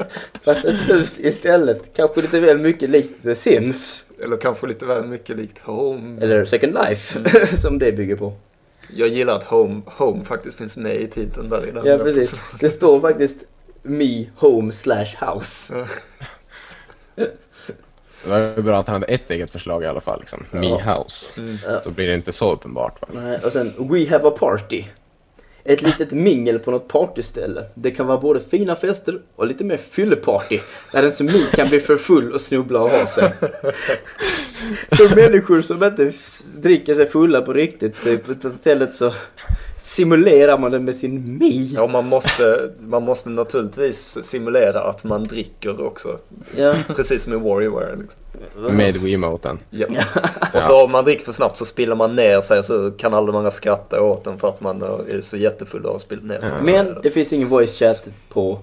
fast 0.43 0.65
ett 0.65 0.89
hus 0.89 1.19
istället. 1.19 1.81
Kanske 1.95 2.21
lite 2.21 2.39
väl 2.39 2.57
mycket 2.57 2.89
likt 2.89 3.23
The 3.23 3.35
Sims. 3.35 4.05
Eller 4.23 4.37
kanske 4.37 4.67
lite 4.67 4.85
väl 4.85 5.05
mycket 5.05 5.37
likt 5.37 5.59
Home. 5.59 6.21
Eller 6.21 6.45
Second 6.45 6.73
Life, 6.73 7.19
som 7.57 7.79
det 7.79 7.91
bygger 7.91 8.15
på. 8.15 8.33
Jag 8.95 9.07
gillar 9.07 9.35
att 9.35 9.43
Home, 9.43 9.81
home 9.85 10.23
faktiskt 10.23 10.57
finns 10.57 10.77
med 10.77 10.95
i 10.95 11.07
titeln 11.07 11.49
där 11.49 11.67
i 11.67 11.71
den 11.71 11.85
Ja, 11.85 11.97
precis. 11.97 12.35
Det 12.59 12.69
står 12.69 12.99
faktiskt 13.01 13.39
Me 13.83 14.25
Home 14.35 14.71
slash 14.71 15.15
House. 15.19 15.85
Det 18.23 18.29
var 18.29 18.39
ju 18.39 18.61
bra 18.61 18.79
att 18.79 18.87
han 18.87 18.93
hade 18.93 19.05
ett 19.05 19.31
eget 19.31 19.51
förslag 19.51 19.83
i 19.83 19.85
alla 19.85 20.01
fall. 20.01 20.19
Liksom. 20.19 20.45
Me 20.51 20.67
Ja. 20.67 20.97
House. 20.97 21.25
Mm. 21.37 21.57
Så 21.83 21.91
blir 21.91 22.07
det 22.07 22.15
inte 22.15 22.33
så 22.33 22.53
uppenbart. 22.53 23.01
Va? 23.01 23.07
Nej, 23.13 23.39
och 23.43 23.51
sen 23.51 23.73
We 23.77 24.09
have 24.09 24.27
a 24.27 24.31
party. 24.39 24.83
Ett 25.63 25.81
litet 25.81 26.11
mingel 26.11 26.59
på 26.59 26.71
något 26.71 26.87
partyställe. 26.87 27.63
Det 27.73 27.91
kan 27.91 28.07
vara 28.07 28.17
både 28.17 28.39
fina 28.39 28.75
fester 28.75 29.19
och 29.35 29.47
lite 29.47 29.63
mer 29.63 29.77
fylleparty. 29.77 30.59
Där 30.91 31.01
den 31.01 31.11
som 31.11 31.25
ni 31.25 31.45
kan 31.53 31.67
bli 31.67 31.79
för 31.79 31.97
full 31.97 32.31
och 32.31 32.41
snubbla 32.41 32.81
och 32.81 32.89
ha 32.89 33.07
sig. 33.07 33.31
För 34.91 35.15
människor 35.15 35.61
som 35.61 35.83
inte 35.83 36.11
dricker 36.57 36.95
sig 36.95 37.05
fulla 37.05 37.41
på 37.41 37.53
riktigt. 37.53 38.03
Typ, 38.03 38.45
istället 38.45 38.95
så 38.95 39.13
simulerar 39.79 40.57
man 40.57 40.71
det 40.71 40.79
med 40.79 40.95
sin 40.95 41.37
mi. 41.37 41.71
Ja, 41.75 41.87
man 41.87 42.05
måste, 42.05 42.71
man 42.79 43.03
måste 43.03 43.29
naturligtvis 43.29 44.17
simulera 44.23 44.81
att 44.81 45.03
man 45.03 45.23
dricker 45.23 45.85
också. 45.85 46.17
Ja. 46.55 46.75
Precis 46.95 47.23
som 47.23 47.33
i 47.33 47.35
Warrior. 47.35 47.97
Liksom. 48.01 48.77
Med 48.77 48.97
Wiimoten. 48.97 49.59
Ja. 49.69 49.87
Och 50.53 50.63
så 50.63 50.83
om 50.83 50.91
man 50.91 51.03
dricker 51.03 51.25
för 51.25 51.31
snabbt 51.31 51.57
så 51.57 51.65
spiller 51.65 51.95
man 51.95 52.15
ner 52.15 52.41
sig 52.41 52.63
så 52.63 52.91
kan 52.91 53.13
alla 53.13 53.27
de 53.27 53.35
andra 53.35 53.51
skratta 53.51 54.01
åt 54.01 54.27
en 54.27 54.37
för 54.37 54.47
att 54.47 54.61
man 54.61 54.81
är 54.81 55.21
så 55.21 55.37
jättefull 55.37 55.85
och 55.85 55.91
har 55.91 55.99
spillt 55.99 56.23
ner 56.23 56.41
sig. 56.41 56.51
Men 56.63 56.97
det 57.03 57.11
finns 57.11 57.33
ingen 57.33 57.47
voice 57.47 57.79
chat 57.79 58.07
på, 58.29 58.59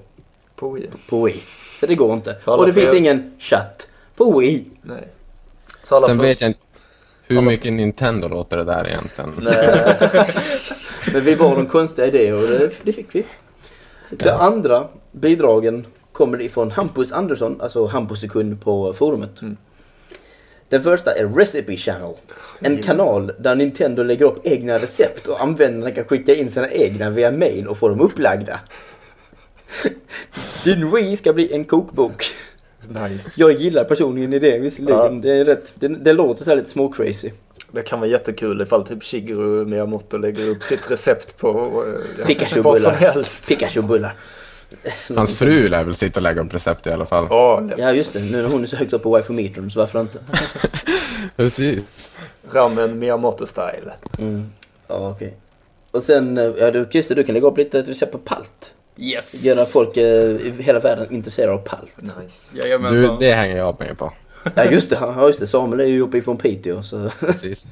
På 0.56 0.70
Wii. 0.70 0.90
på 1.08 1.24
Wii. 1.24 1.42
Så 1.80 1.86
det 1.86 1.94
går 1.94 2.14
inte. 2.14 2.36
Och 2.44 2.66
det 2.66 2.72
finns 2.72 2.94
ingen 2.94 3.32
chatt 3.38 3.88
på 4.16 4.38
Wii. 4.38 4.64
Nej. 4.82 5.08
Så 5.82 5.96
alla 5.96 6.06
Sen 6.06 6.16
får... 6.16 6.24
vet 6.24 6.40
jag 6.40 6.50
inte 6.50 6.60
hur 7.28 7.40
mycket 7.40 7.72
Nintendo 7.72 8.28
låter 8.28 8.56
det 8.56 8.64
där 8.64 8.88
egentligen. 8.88 9.32
Nej. 9.38 9.96
Men 11.12 11.24
vi 11.24 11.36
bad 11.36 11.58
om 11.58 11.66
konstiga 11.66 12.06
idéer 12.06 12.34
och 12.34 12.40
det, 12.40 12.70
det 12.82 12.92
fick 12.92 13.14
vi. 13.14 13.24
Det 14.10 14.34
andra 14.34 14.88
bidragen 15.12 15.86
kommer 16.12 16.40
ifrån 16.40 16.70
Hampus 16.70 17.12
Andersson, 17.12 17.60
alltså 17.60 17.86
Hampus-sekund 17.86 18.60
på 18.60 18.92
forumet. 18.92 19.42
Mm. 19.42 19.56
Den 20.68 20.82
första 20.82 21.14
är 21.14 21.28
Recipe 21.28 21.76
Channel. 21.76 22.14
En 22.58 22.82
kanal 22.82 23.32
där 23.38 23.54
Nintendo 23.54 24.02
lägger 24.02 24.24
upp 24.24 24.46
egna 24.46 24.78
recept 24.78 25.26
och 25.26 25.42
användarna 25.42 25.90
kan 25.90 26.04
skicka 26.04 26.34
in 26.34 26.50
sina 26.50 26.70
egna 26.70 27.10
via 27.10 27.30
mail 27.30 27.68
och 27.68 27.78
få 27.78 27.88
dem 27.88 28.00
upplagda. 28.00 28.60
Din 30.64 30.90
Wii 30.90 31.16
ska 31.16 31.32
bli 31.32 31.52
en 31.52 31.64
kokbok. 31.64 32.24
Nice. 32.88 33.40
Jag 33.40 33.52
gillar 33.52 33.84
personligen 33.84 34.32
idén 34.32 34.62
visserligen. 34.62 34.98
Ja. 34.98 35.20
Det, 35.22 35.30
är 35.30 35.44
rätt, 35.44 35.72
det, 35.74 35.88
det 35.88 36.12
låter 36.12 36.44
så 36.44 36.54
lite 36.54 36.70
små 36.70 36.92
crazy. 36.92 37.30
Det 37.76 37.82
kan 37.82 38.00
vara 38.00 38.10
jättekul 38.10 38.60
ifall 38.60 38.86
typ 38.86 39.04
Shigeru 39.04 39.64
Miyamoto 39.64 40.16
lägger 40.16 40.50
upp 40.50 40.62
sitt 40.62 40.90
recept 40.90 41.38
på 41.38 41.84
eh, 42.28 42.36
ja, 42.38 42.62
vad 42.62 42.78
som 42.78 42.94
helst. 42.94 43.48
Pikachu-bullar. 43.48 44.14
Hans 45.16 45.34
fru 45.34 45.68
lär 45.68 45.84
väl 45.84 45.96
sitta 45.96 46.18
och 46.18 46.22
lägga 46.22 46.42
upp 46.42 46.54
recept 46.54 46.86
i 46.86 46.90
alla 46.90 47.06
fall. 47.06 47.26
Ja, 47.30 47.60
lätt. 47.60 47.78
Ja 47.78 47.92
just 47.92 48.12
det, 48.12 48.20
nu 48.20 48.42
när 48.42 48.48
hon 48.48 48.62
är 48.62 48.66
så 48.66 48.76
högt 48.76 48.92
upp 48.92 49.02
på 49.02 49.16
wifi-metern 49.16 49.70
så 49.70 49.78
varför 49.80 50.00
inte? 50.00 50.18
Precis. 51.36 51.84
Ramen 52.52 53.02
Miyamoto-style. 53.02 53.90
Mm. 54.18 54.50
Ja 54.88 55.10
okej. 55.10 55.36
Och 55.90 56.02
sen, 56.02 56.38
eh, 56.38 56.52
ja 56.58 56.70
du 56.70 56.86
Christer 56.90 57.14
du 57.14 57.24
kan 57.24 57.34
lägga 57.34 57.46
upp 57.46 57.58
lite 57.58 57.82
recept 57.82 58.12
på 58.12 58.18
palt. 58.18 58.74
Yes! 58.96 59.44
Göra 59.44 59.64
folk 59.64 59.96
eh, 59.96 60.30
i 60.30 60.54
hela 60.58 60.78
världen 60.78 61.06
intresserade 61.10 61.52
av 61.52 61.58
palt. 61.58 61.96
Nice. 61.96 62.68
Du, 62.90 63.16
det 63.20 63.34
hänger 63.34 63.56
jag 63.56 63.80
med 63.80 63.98
på. 63.98 64.12
Ja 64.54 64.64
just 64.64 64.90
det, 64.90 64.96
ja 65.00 65.26
just 65.26 65.40
det. 65.40 65.46
Samuel 65.46 65.80
är 65.80 65.84
ju 65.86 66.00
uppe 66.00 66.18
ifrån 66.18 66.36
Piteå 66.36 66.82
så 66.82 67.10
Precis. 67.20 67.68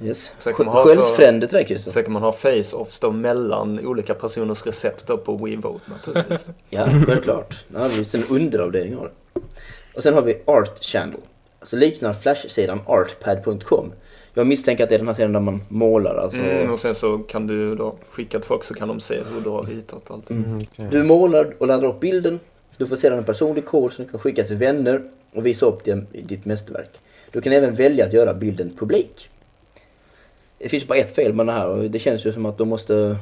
yes. 0.00 0.32
Så 0.38 0.52
kan 0.52 0.66
man 0.66 0.74
ha 0.74 0.82
så- 0.86 0.88
Själsfrände 0.94 1.46
till 1.46 1.56
dig 1.56 1.66
Christer. 1.66 1.90
Så 1.90 2.02
kan 2.02 2.12
man 2.12 2.22
ha 2.22 2.32
face-offs 2.32 3.10
mellan 3.12 3.86
olika 3.86 4.14
personers 4.14 4.66
recept 4.66 5.06
på 5.24 5.36
Wii 5.44 5.56
Vote 5.56 5.84
naturligtvis. 5.90 6.46
Ja, 6.70 6.88
självklart. 7.06 7.64
Det 7.68 7.78
är 7.78 8.16
en 8.16 8.24
underavdelning 8.30 8.96
av 8.96 9.04
det. 9.04 9.40
Och 9.94 10.02
sen 10.02 10.14
har 10.14 10.22
vi 10.22 10.42
Art 10.44 10.84
Channel. 10.84 11.20
Alltså 11.60 11.76
liknar 11.76 12.12
Flash-sidan 12.12 12.80
artpad.com. 12.86 13.92
Jag 14.34 14.46
misstänker 14.46 14.84
att 14.84 14.88
det 14.90 14.94
är 14.94 14.98
den 14.98 15.08
här 15.08 15.14
sidan 15.14 15.32
där 15.32 15.40
man 15.40 15.62
målar 15.68 16.14
alltså. 16.14 16.38
Mm, 16.40 16.70
och 16.70 16.80
sen 16.80 16.94
så 16.94 17.18
kan 17.18 17.46
du 17.46 17.74
då 17.74 17.94
skicka 18.10 18.38
till 18.38 18.46
folk 18.48 18.64
så 18.64 18.74
kan 18.74 18.88
de 18.88 19.00
se 19.00 19.22
hur 19.34 19.40
du 19.40 19.48
har 19.50 19.62
ritat 19.62 20.10
allt. 20.10 20.30
Mm, 20.30 20.64
okej. 20.72 20.88
Du 20.90 21.02
målar 21.04 21.54
och 21.58 21.66
laddar 21.66 21.88
upp 21.88 22.00
bilden. 22.00 22.40
Du 22.76 22.86
får 22.86 22.96
sedan 22.96 23.18
en 23.18 23.24
personlig 23.24 23.66
kod 23.66 23.92
som 23.92 24.04
du 24.04 24.10
kan 24.10 24.20
skicka 24.20 24.42
till 24.42 24.56
vänner 24.56 25.02
och 25.32 25.46
visa 25.46 25.66
upp 25.66 25.88
i 25.88 26.22
ditt 26.22 26.44
mästerverk. 26.44 26.90
Du 27.30 27.40
kan 27.40 27.52
även 27.52 27.74
välja 27.74 28.06
att 28.06 28.12
göra 28.12 28.34
bilden 28.34 28.76
publik. 28.78 29.30
Det 30.58 30.68
finns 30.68 30.86
bara 30.86 30.98
ett 30.98 31.14
fel 31.14 31.32
med 31.32 31.46
det 31.46 31.52
här 31.52 31.68
och 31.68 31.90
det 31.90 31.98
känns 31.98 32.26
ju 32.26 32.32
som 32.32 32.46
att 32.46 32.58
de 32.58 32.68
måste... 32.68 33.16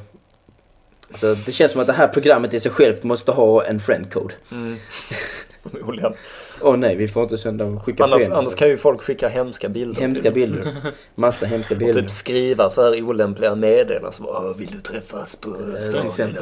Alltså, 1.10 1.34
det 1.34 1.52
känns 1.52 1.72
som 1.72 1.80
att 1.80 1.86
det 1.86 1.92
här 1.92 2.08
programmet 2.08 2.54
i 2.54 2.60
sig 2.60 2.70
självt 2.70 3.02
måste 3.02 3.32
ha 3.32 3.64
en 3.64 3.80
friend 3.80 4.12
code. 4.12 4.34
Mm. 4.52 4.76
Förmodligen. 5.62 6.12
Åh 6.60 6.76
nej, 6.76 6.96
vi 6.96 7.08
får 7.08 7.22
inte 7.22 7.38
sända 7.38 7.64
och 7.64 7.82
skicka 7.84 8.04
Annars, 8.04 8.22
penis. 8.22 8.32
annars 8.38 8.54
kan 8.54 8.68
ju 8.68 8.76
folk 8.76 9.02
skicka 9.02 9.28
hemska 9.28 9.68
bilder. 9.68 10.00
Hemska 10.00 10.22
till. 10.22 10.32
bilder. 10.32 10.72
Massa 11.14 11.46
hemska 11.46 11.74
Och 11.74 11.78
bilder. 11.78 12.02
typ 12.02 12.10
skriva 12.10 12.70
så 12.70 12.82
här 12.82 13.02
olämpliga 13.02 13.54
meddelanden. 13.54 14.12
"Åh, 14.20 14.56
vill 14.56 14.70
du 14.70 14.80
träffas 14.80 15.36
på 15.36 15.50
till 15.52 16.10
stan? 16.12 16.36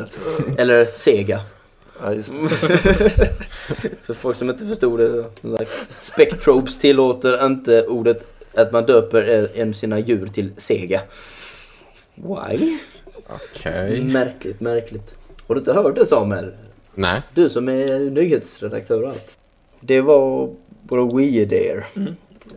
Eller 0.58 0.84
Sega. 0.84 1.40
Ja, 2.02 2.14
just 2.14 2.34
det. 2.34 2.48
För 4.02 4.14
folk 4.14 4.36
som 4.36 4.50
inte 4.50 4.66
förstod 4.66 5.00
det. 5.00 5.24
Spectrobes 5.90 6.78
tillåter 6.78 7.46
inte 7.46 7.86
ordet 7.86 8.26
att 8.54 8.72
man 8.72 8.86
döper 8.86 9.48
en 9.54 9.74
sina 9.74 9.98
djur 9.98 10.26
till 10.26 10.50
Sega. 10.56 11.00
Why? 12.14 12.78
Okej. 13.26 14.02
Märkligt, 14.02 14.60
märkligt. 14.60 15.16
Har 15.46 15.54
du 15.54 15.58
inte 15.58 15.72
hört 15.72 15.94
det 15.94 16.06
Samuel? 16.06 16.52
Nej. 16.94 17.22
Du 17.34 17.48
som 17.48 17.68
är 17.68 17.98
nyhetsredaktör 17.98 19.02
och 19.02 19.08
allt. 19.08 19.36
Det 19.80 20.00
var 20.00 20.50
våra 20.82 21.16
Wii-idéer. 21.16 21.86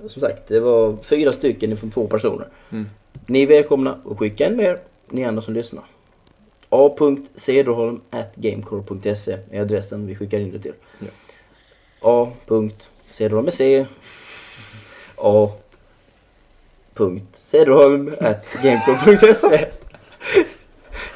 Som 0.07 0.21
sagt, 0.21 0.47
det 0.47 0.59
var 0.59 0.97
fyra 1.03 1.31
stycken 1.31 1.77
från 1.77 1.91
två 1.91 2.07
personer. 2.07 2.47
Mm. 2.69 2.85
Ni 3.25 3.43
är 3.43 3.47
välkomna 3.47 3.97
att 4.11 4.17
skicka 4.17 4.47
en 4.47 4.57
mer, 4.57 4.77
ni 5.09 5.25
andra 5.25 5.41
som 5.41 5.53
lyssnar. 5.53 5.83
a.cederholm.gamecore.se 6.73 9.37
är 9.51 9.61
adressen 9.61 10.07
vi 10.07 10.15
skickar 10.15 10.39
in 10.39 10.51
det 10.51 10.59
till. 10.59 10.73
Ja. 10.99 11.07
a.cederholm 12.01 13.45
med 13.45 13.53
C. 13.53 13.85
A. 15.17 15.49
Cederholm.gamecore.se 17.45 19.65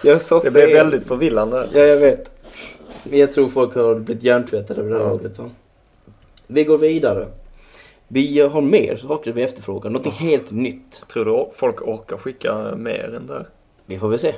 Jag 0.04 0.22
sa 0.22 0.42
Det 0.44 0.52
blev 0.52 0.70
väldigt 0.74 1.08
förvillande. 1.08 1.70
Ja, 1.74 1.80
jag 1.80 1.98
vet. 1.98 2.32
Men 3.04 3.20
jag 3.20 3.34
tror 3.34 3.50
folk 3.50 3.76
har 3.76 3.96
blivit 3.96 4.24
hjärntvättade 4.24 4.82
över 4.82 4.90
det 4.92 4.98
här 4.98 5.04
Ja. 5.04 5.10
laget. 5.10 5.40
Va? 5.40 5.50
Vi 6.48 6.64
går 6.64 6.78
vidare. 6.78 7.28
Vi 8.08 8.40
har 8.40 8.62
mer 8.62 8.98
saker 8.98 9.32
vi 9.34 9.42
efterfrågar. 9.44 9.90
Något 9.90 10.14
helt 10.14 10.52
nytt. 10.52 11.04
Tror 11.08 11.26
du 11.26 11.46
folk 11.56 11.82
orkar 11.82 12.18
skicka 12.18 12.76
mer 12.76 13.14
än 13.16 13.28
där? 13.28 13.48
Vi 13.86 14.00
får 14.00 14.10
väl 14.10 14.20
se. 14.20 14.36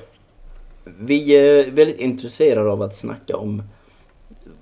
Vi 0.99 1.35
är 1.35 1.71
väldigt 1.71 1.97
intresserade 1.99 2.71
av 2.71 2.81
att 2.81 2.95
snacka 2.95 3.37
om 3.37 3.63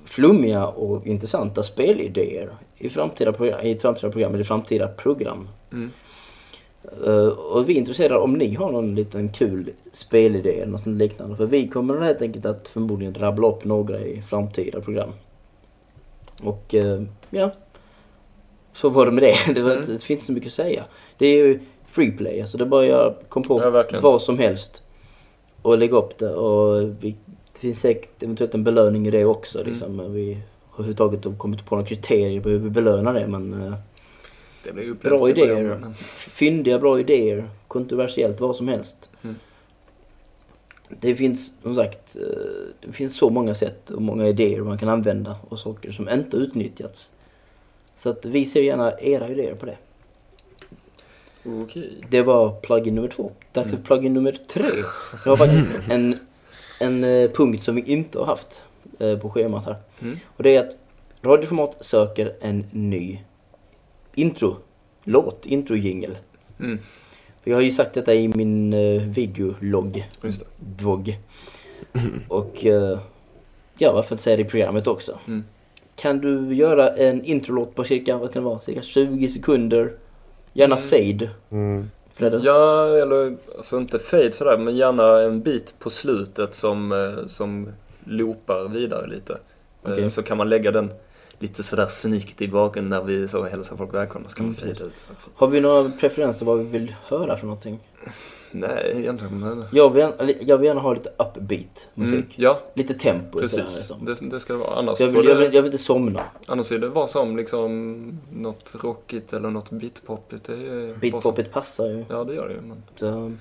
flummiga 0.06 0.68
och 0.68 1.08
intressanta 1.08 1.64
spelidéer 1.64 2.50
i 2.78 2.90
framtida 2.90 3.32
program, 3.34 3.60
i 3.64 3.76
framtida 3.76 4.12
program 4.12 4.34
eller 4.36 4.44
framtida 4.44 4.88
program. 4.88 5.48
Mm. 5.74 5.92
Eh, 7.06 7.28
och 7.28 7.70
vi 7.70 7.74
är 7.74 7.78
intresserade 7.78 8.20
om 8.20 8.34
ni 8.34 8.54
har 8.56 8.72
någon 8.72 8.96
liten 8.96 9.30
kul 9.30 9.72
spelidé 9.92 10.60
eller 10.60 10.72
något 10.72 10.86
liknande. 10.86 11.36
För 11.36 11.46
vi 11.46 11.68
kommer 11.68 12.02
helt 12.02 12.22
enkelt 12.22 12.46
att 12.46 12.68
förmodligen 12.68 13.14
rabbla 13.14 13.48
upp 13.48 13.66
några 13.66 14.00
i 14.00 14.22
framtida 14.22 14.82
program. 14.82 15.10
Och 16.44 16.76
eh, 16.76 17.02
ja, 17.30 17.52
så 18.74 18.90
var 18.90 19.06
det 19.06 19.12
med 19.12 19.24
det. 19.24 19.54
Det, 19.54 19.62
var, 19.62 19.72
Mm. 19.72 19.86
det 19.88 20.04
finns 20.04 20.26
så 20.26 20.32
mycket 20.32 20.48
att 20.48 20.54
säga. 20.54 20.84
Det 21.18 21.26
är 21.28 21.36
ju 21.46 21.60
free 21.88 22.12
play, 22.12 22.42
alltså 22.42 22.58
det 22.58 22.64
är 22.64 22.66
bara 22.66 22.86
göra- 22.86 23.14
kom 23.30 23.44
på 23.44 23.62
Ja, 23.92 24.00
vad 24.02 24.22
som 24.22 24.40
helst 24.40 24.82
och 25.62 25.78
lägga 25.78 25.98
upp 25.98 26.18
det. 26.18 26.30
Och 26.30 26.90
vi, 27.00 27.16
det 27.54 27.60
finns 27.60 27.80
säkert 27.80 28.24
eventuellt 28.24 28.54
en 28.54 28.64
belöning 28.64 29.08
i 29.08 29.12
det 29.12 29.26
också. 29.26 29.60
Mm. 29.60 29.72
Liksom. 29.72 30.14
Vi 30.14 30.34
har 30.70 30.84
överhuvudtaget 30.84 31.38
kommit 31.38 31.66
på 31.66 31.76
några 31.76 31.88
kriterier 31.88 32.42
på 32.42 32.50
hur 32.50 32.58
vi 32.58 32.70
belönar 32.70 33.14
det. 33.14 33.28
Men 33.28 33.54
eh, 33.54 33.74
Det 34.64 34.74
blir 34.74 34.94
bra 34.94 35.30
idéer, 35.30 35.94
fyndiga 36.16 36.80
bra 36.80 37.00
idéer, 37.00 37.50
kontroversiellt, 37.68 38.40
vad 38.40 38.56
som 38.56 38.68
helst. 38.68 39.10
Mm. 39.24 39.36
Det 40.90 41.16
finns 41.16 41.54
som 41.62 41.76
sagt, 41.76 42.16
eh, 42.16 42.22
det 42.82 42.92
finns 42.92 43.16
så 43.16 43.30
många 43.30 43.56
sätt 43.56 43.92
och 43.92 44.02
många 44.02 44.28
idéer 44.28 44.62
man 44.62 44.78
kan 44.78 44.90
använda 44.90 45.36
och 45.50 45.60
saker 45.60 45.92
som 45.92 46.10
inte 46.10 46.38
utnyttjats. 46.38 47.12
Så 47.96 48.10
att 48.10 48.26
vi 48.26 48.46
ser 48.46 48.62
gärna 48.62 49.00
era 49.00 49.30
idéer 49.30 49.56
på 49.56 49.66
det. 49.66 49.78
Okej. 51.48 51.98
Det 52.10 52.22
var 52.22 52.52
plugin 52.62 52.96
nummer 52.96 53.08
två. 53.10 53.32
Dags 53.54 53.74
Mm. 53.74 53.78
för 53.78 53.86
plugin 53.88 54.14
nummer 54.14 54.32
tre. 54.32 54.64
Jag 55.26 55.32
har 55.32 55.38
faktiskt 55.38 55.68
en, 55.90 56.16
en 56.80 57.04
eh, 57.04 57.32
punkt 57.32 57.64
som 57.64 57.76
vi 57.76 57.82
inte 57.82 58.20
har 58.20 58.26
haft 58.26 58.64
eh, 59.00 59.18
på 59.18 59.30
schemat 59.30 59.66
här. 59.66 59.76
Mm. 60.02 60.18
Och 60.38 60.44
det 60.44 60.56
är 60.56 60.60
att 60.60 60.76
Radioformat 61.22 61.86
söker 61.86 62.34
en 62.42 62.66
ny 62.72 63.20
intro-låt, 64.16 65.46
intro-jingel. 65.46 66.18
Mm. 66.60 66.80
För 67.44 67.52
jag 67.52 67.58
har 67.58 67.62
ju 67.62 67.72
sagt 67.72 67.94
detta 67.94 68.14
i 68.14 68.28
min 68.28 68.74
eh, 68.74 69.02
videologg, 69.02 70.10
det. 70.22 70.44
vlogg. 70.80 71.18
Och 72.28 72.66
ja, 73.78 73.94
varför 73.94 74.16
inte 74.16 74.24
säga 74.24 74.36
det 74.38 74.42
i 74.42 74.46
programmet 74.46 74.88
också. 74.88 75.20
Mm. 75.28 75.44
Kan 75.96 76.20
du 76.20 76.56
göra 76.56 76.90
en 76.90 77.24
introlåt 77.24 77.76
på 77.76 77.84
cirka, 77.84 78.18
vad 78.18 78.34
kan 78.34 78.44
det 78.44 78.50
vara, 78.50 78.60
cirka 78.60 78.82
20 78.82 79.28
sekunder? 79.28 79.94
Gärna 80.58 80.76
Mm. 80.78 80.88
fade. 80.88 81.30
Mm. 81.52 81.90
Fredde? 82.14 82.38
Ja, 82.44 82.88
eller 82.88 83.38
alltså 83.58 83.78
inte 83.78 84.00
fade 84.00 84.32
sådär, 84.32 84.58
men 84.58 84.76
gärna 84.76 85.20
en 85.22 85.42
bit 85.42 85.74
på 85.80 85.90
slutet 85.90 86.56
som, 86.56 86.92
eh, 86.92 87.28
som 87.28 87.70
loopar 88.04 88.70
vidare 88.70 89.08
lite. 89.08 89.34
Eh, 89.34 89.92
Okej. 89.92 90.10
Så 90.10 90.24
kan 90.24 90.38
man 90.38 90.50
lägga 90.50 90.72
den 90.72 90.92
lite 91.40 91.64
sådär 91.64 91.88
snyggt 91.88 92.42
i 92.42 92.48
bakgrunden 92.48 92.90
när 93.00 93.06
vi 93.06 93.28
så 93.28 93.44
hälsar 93.44 93.76
folk 93.78 93.94
välkomna. 93.94 94.30
Så 94.30 94.36
kan 94.38 94.46
man 94.46 94.56
Mm. 94.64 94.76
fade 94.76 94.86
ut. 94.90 95.10
Har 95.36 95.48
vi 95.48 95.62
några 95.62 95.92
preferenser 96.00 96.46
vad 96.46 96.58
vi 96.58 96.64
vill 96.64 96.96
höra 97.06 97.38
för 97.38 97.46
någonting? 97.48 97.80
Nej, 98.52 98.92
egentligen. 98.96 99.40
Men... 99.40 99.66
Jag 99.72 99.90
vill, 99.94 100.36
jag 100.42 100.58
vill 100.58 100.68
gärna 100.68 100.82
ha 100.82 100.94
lite 100.94 101.10
upbeat 101.18 101.88
musik. 101.94 102.14
Mm, 102.14 102.26
ja, 102.36 102.60
Lite 102.74 102.94
tempo 102.94 103.40
och 103.42 103.50
sådär, 103.50 103.64
precis. 103.64 103.80
liksom. 103.80 104.06
Det, 104.06 104.16
det 104.36 104.40
ska 104.40 104.54
det 104.54 104.60
vara. 104.60 104.76
Annars, 104.76 105.00
jag, 105.00 105.08
vill, 105.08 105.16
jag, 105.16 105.26
det, 105.38 105.46
vill, 105.46 105.54
jag 105.56 105.62
vill 105.62 105.72
inte 105.72 105.84
somna. 105.84 106.24
annars 106.46 106.72
är 106.72 106.80
det 106.80 106.90
vad 106.90 107.10
som 107.10 107.38
liksom 107.38 108.20
något 108.32 108.74
rockigt 108.82 109.34
eller 109.34 109.50
något 109.50 109.70
beatpoppigt. 109.70 110.50
Vad 110.50 111.00
Beatpoppet 111.00 111.52
passar 111.52 111.86
ju. 111.88 112.06
Ja, 112.10 112.24
det 112.24 112.34
gör 112.34 112.48
det 112.48 112.54
ju. 112.54 112.62
Men... 112.62 112.84
Så, 112.96 113.32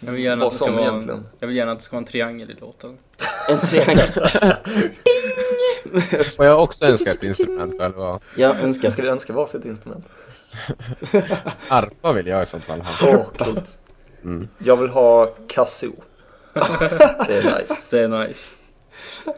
Jag 0.00 0.12
vill 0.12 0.24
gärna 0.24 0.40
Vad 0.40 0.46
att 0.46 0.52
det 0.52 0.56
ska 0.56 0.66
som 0.66 0.74
vara, 0.74 0.86
egentligen? 0.88 1.26
jag 1.38 1.48
vill 1.48 1.56
gärna 1.56 1.72
att 1.72 1.78
det 1.78 1.84
ska 1.84 1.96
vara 1.96 2.02
en 2.02 2.04
triangel 2.04 2.50
i 2.50 2.54
låten. 2.60 2.98
en 3.48 3.58
triangel. 3.58 4.08
Får 6.36 6.46
jag 6.46 6.62
också 6.62 6.84
önska 6.84 7.10
ett 7.10 7.24
instrument 7.24 7.78
själva? 7.78 8.20
Jag 8.36 8.60
önskar. 8.60 8.90
Ska 8.90 9.02
vi 9.02 9.08
önska 9.08 9.32
varsitt 9.32 9.64
instrument? 9.64 10.06
Arpa 11.68 12.12
vill 12.12 12.26
jag 12.26 12.42
i 12.42 12.46
så 12.46 12.60
fall 12.60 12.80
ha. 12.80 13.24
Coolt. 13.24 13.78
Mm. 14.24 14.48
Jag 14.58 14.76
vill 14.76 14.88
ha 14.90 15.26
kazoo. 15.48 15.92
Det 17.26 17.36
är 17.36 17.58
nice. 17.58 17.96
Det 17.96 18.02
är 18.04 18.26
nice. 18.26 18.54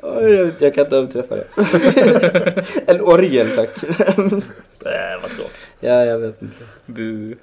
Jag, 0.02 0.52
jag 0.58 0.74
kan 0.74 0.84
inte 0.84 0.96
överträffa 0.96 1.36
det. 1.36 2.64
en 2.86 3.00
orgel 3.00 3.56
tack. 3.56 3.84
Äh, 3.84 5.20
vad 5.22 5.30
tråkigt. 5.30 5.50
ja, 5.80 6.04
jag 6.04 6.18
vet 6.18 6.42
inte. 6.42 6.64
Bu. 6.86 7.36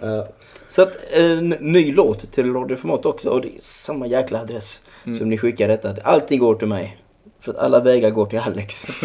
Ja. 0.00 0.28
Så 0.68 0.82
att 0.82 0.96
en 1.12 1.48
ny 1.48 1.92
låt 1.94 2.32
till 2.32 2.52
radioformat 2.52 3.06
också 3.06 3.30
och 3.30 3.40
det 3.40 3.48
är 3.48 3.60
samma 3.60 4.06
jäkla 4.06 4.40
adress 4.40 4.82
Mm. 5.06 5.18
som 5.18 5.28
ni 5.30 5.38
skickar 5.38 5.68
detta. 5.68 5.94
Allting 6.04 6.38
går 6.40 6.54
till 6.54 6.68
mig. 6.68 6.98
För 7.40 7.52
att 7.52 7.58
alla 7.58 7.80
vägar 7.80 8.10
går 8.10 8.26
till 8.26 8.38
Alex. 8.38 8.86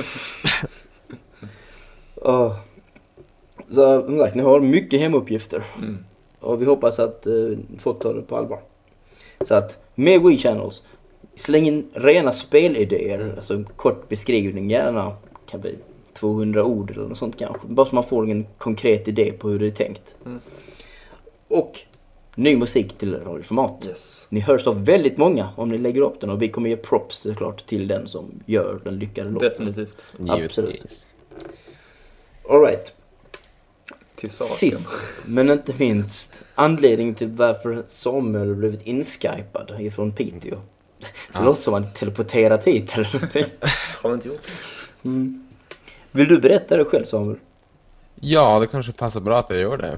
Åh. 2.15 2.55
Så 3.69 4.01
som 4.01 4.19
sagt, 4.19 4.35
ni 4.35 4.41
har 4.43 4.59
mycket 4.59 4.99
hemuppgifter. 4.99 5.63
Mm. 5.77 5.97
Och 6.43 6.61
vi 6.61 6.65
hoppas 6.65 6.99
att 6.99 7.27
eh, 7.27 7.33
folk 7.77 7.99
tar 7.99 8.13
det 8.13 8.21
på 8.21 8.35
allvar. 8.35 8.59
Så 9.41 9.55
att 9.55 9.77
med 9.95 10.21
Wii 10.21 10.37
Channels, 10.37 10.83
släng 11.35 11.67
in 11.67 11.89
rena 11.93 12.31
spelidéer. 12.31 13.33
Alltså 13.35 13.53
en 13.53 13.65
kort 13.65 14.09
beskrivning 14.09 14.69
gärna. 14.69 15.15
Kan 15.45 15.61
bli 15.61 15.75
200 16.13 16.63
ord 16.63 16.91
eller 16.91 17.07
något 17.07 17.17
sånt 17.17 17.37
kanske. 17.37 17.67
Bara 17.67 17.85
så 17.85 17.95
man 17.95 18.03
får 18.03 18.29
en 18.29 18.45
konkret 18.57 19.07
idé 19.07 19.31
på 19.31 19.49
hur 19.49 19.59
det 19.59 19.67
är 19.67 19.71
tänkt. 19.71 20.15
Mm. 20.25 20.39
Och 21.47 21.79
ny 22.35 22.57
musik 22.57 22.97
till 22.97 23.15
radioformat. 23.15 23.85
Yes. 23.87 24.27
Ni 24.29 24.39
hörs 24.39 24.67
av 24.67 24.85
väldigt 24.85 25.17
många 25.17 25.49
om 25.57 25.69
ni 25.69 25.77
lägger 25.77 26.01
upp 26.01 26.21
den 26.21 26.29
och 26.29 26.41
vi 26.41 26.49
kommer 26.49 26.69
ge 26.69 26.75
props 26.75 27.17
såklart 27.17 27.65
till 27.65 27.87
den 27.87 28.07
som 28.07 28.31
gör 28.45 28.81
den 28.83 28.99
lyckade 28.99 29.29
låten. 29.29 29.49
Definitivt. 29.49 30.05
Givetvis. 30.19 31.05
Alright. 32.49 32.93
Till 34.23 34.31
saken. 34.31 34.47
Sist 34.55 34.93
men 35.25 35.49
inte 35.49 35.73
minst 35.77 36.41
anledningen 36.55 37.15
till 37.15 37.29
varför 37.29 37.83
Samuel 37.87 38.55
blivit 38.55 38.81
inskypad 38.81 39.71
ifrån 39.79 40.11
Piteå. 40.11 40.55
Det 40.99 41.07
Ja. 41.33 41.43
låter 41.43 41.61
som 41.61 41.73
att 41.73 41.83
han 41.83 41.93
teleporterat 41.93 42.67
hit 42.67 42.93
eller 42.95 43.09
någonting. 43.13 43.45
Har 44.01 44.09
vi 44.09 44.13
inte 44.13 44.27
gjort 44.27 44.41
det? 44.43 45.09
Mm. 45.09 45.47
Vill 46.11 46.27
du 46.27 46.39
berätta 46.39 46.77
det 46.77 46.85
själv 46.85 47.03
Samuel? 47.05 47.37
Ja, 48.15 48.59
det 48.59 48.67
kanske 48.67 48.91
passar 48.91 49.19
bra 49.19 49.39
att 49.39 49.49
jag 49.49 49.59
gör 49.59 49.77
det. 49.77 49.97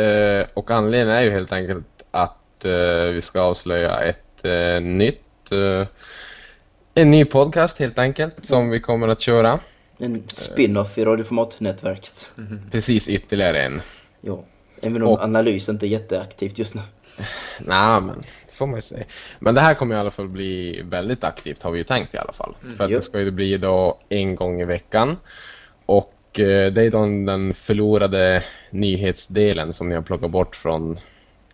Eh, 0.00 0.46
och 0.54 0.70
anledningen 0.70 1.16
är 1.16 1.22
ju 1.22 1.30
helt 1.30 1.52
enkelt 1.52 1.86
att 2.10 2.64
eh, 2.64 2.72
vi 3.12 3.20
ska 3.22 3.40
avslöja 3.40 4.00
ett 4.00 4.44
eh, 4.44 4.80
nytt 4.82 5.52
eh, 5.52 5.86
en 6.94 7.10
ny 7.10 7.24
podcast 7.24 7.78
helt 7.78 7.98
enkelt 7.98 8.46
som 8.46 8.70
vi 8.70 8.80
kommer 8.80 9.08
att 9.08 9.20
köra. 9.20 9.60
En 9.98 10.22
spin-off 10.28 10.98
i 10.98 11.04
radioformatnätverket. 11.04 12.30
Precis 12.72 13.08
ytterligare 13.08 13.62
en. 13.62 13.80
Ja. 14.20 14.44
Även 14.82 15.02
om 15.02 15.08
Och- 15.08 15.22
analys 15.24 15.68
inte 15.68 15.86
är 15.86 15.88
jätteaktivt 15.88 16.58
just 16.58 16.74
nu. 16.74 16.80
Nej, 17.60 18.00
men 18.00 18.20
det 18.46 18.52
får 18.58 18.66
man 18.66 18.76
ju 18.76 18.82
säga. 18.82 19.04
Men 19.38 19.54
det 19.54 19.60
här 19.60 19.74
kommer 19.74 19.94
i 19.94 19.98
alla 19.98 20.10
fall 20.10 20.28
bli 20.28 20.82
väldigt 20.84 21.24
aktivt 21.24 21.62
har 21.62 21.70
vi 21.70 21.78
ju 21.78 21.84
tänkt 21.84 22.14
i 22.14 22.18
alla 22.18 22.32
fall. 22.32 22.54
För 22.76 22.84
att 22.84 22.90
Jo. 22.90 22.98
det 22.98 23.02
ska 23.04 23.20
ju 23.20 23.30
bli 23.30 23.56
då 23.58 23.98
en 24.08 24.34
gång 24.36 24.60
i 24.60 24.64
veckan. 24.64 25.16
Och 25.86 26.40
eh, 26.40 26.72
det 26.72 26.82
är 26.82 26.90
då 26.90 26.98
den 27.00 27.54
förlorade 27.54 28.44
nyhetsdelen 28.70 29.72
som 29.72 29.88
ni 29.88 29.94
har 29.94 30.02
plockat 30.02 30.30
bort 30.30 30.56
från 30.56 30.98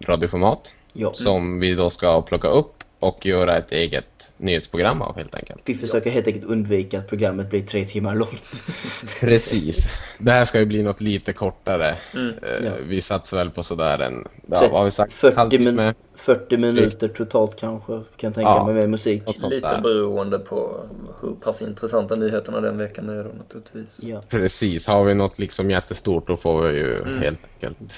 radioformat. 0.00 0.72
Ja. 0.92 1.10
Som 1.14 1.60
vi 1.60 1.74
då 1.74 1.90
ska 1.90 2.22
plocka 2.22 2.48
upp 2.48 2.84
och 2.98 3.26
göra 3.26 3.58
ett 3.58 3.72
eget 3.72 4.11
nyhetsprogram 4.42 5.02
av 5.02 5.16
helt 5.16 5.34
enkelt. 5.34 5.60
Vi 5.64 5.74
försöker 5.74 6.10
helt 6.10 6.26
enkelt 6.26 6.44
undvika 6.44 6.98
att 6.98 7.08
programmet 7.08 7.50
blir 7.50 7.60
tre 7.60 7.84
timmar 7.84 8.14
långt. 8.14 8.62
Precis. 9.20 9.76
Det 10.18 10.30
här 10.32 10.44
ska 10.44 10.58
ju 10.58 10.64
bli 10.66 10.82
något 10.82 11.00
lite 11.00 11.32
kortare. 11.32 11.96
Mm. 12.14 12.28
Eh, 12.42 12.64
Ja. 12.64 12.72
Vi 12.86 13.02
satsar 13.02 13.36
väl 13.36 13.50
på 13.50 13.62
sådär 13.62 13.98
en, 13.98 14.28
ja, 14.46 14.60
vad 14.60 14.70
har 14.70 14.84
vi 14.84 14.90
sagt? 14.90 15.12
40 15.12 15.36
Halvtimme? 15.36 15.72
min- 15.72 15.94
40 16.14 16.56
minuter 16.56 17.08
totalt 17.08 17.56
kanske, 17.60 17.92
kan 17.92 18.02
jag 18.20 18.34
tänka 18.34 18.50
Ja. 18.50 18.64
mig 18.66 18.74
med 18.74 18.90
musik. 18.90 19.22
Lite 19.26 19.48
där. 19.68 19.80
beroende 19.80 20.38
på 20.38 20.80
hur 21.22 21.32
pass 21.34 21.62
intressanta 21.62 22.16
nyheterna 22.16 22.60
den 22.60 22.78
veckan 22.78 23.08
är 23.08 23.24
då 23.24 23.30
naturligtvis. 23.38 24.00
Ja. 24.02 24.22
Precis, 24.28 24.86
har 24.86 25.04
vi 25.04 25.14
något 25.14 25.38
liksom 25.38 25.70
jättestort 25.70 26.26
då 26.26 26.36
får 26.36 26.62
vi 26.62 26.78
ju 26.78 26.98
Mm. 27.02 27.18
helt 27.22 27.38
enkelt 27.54 27.94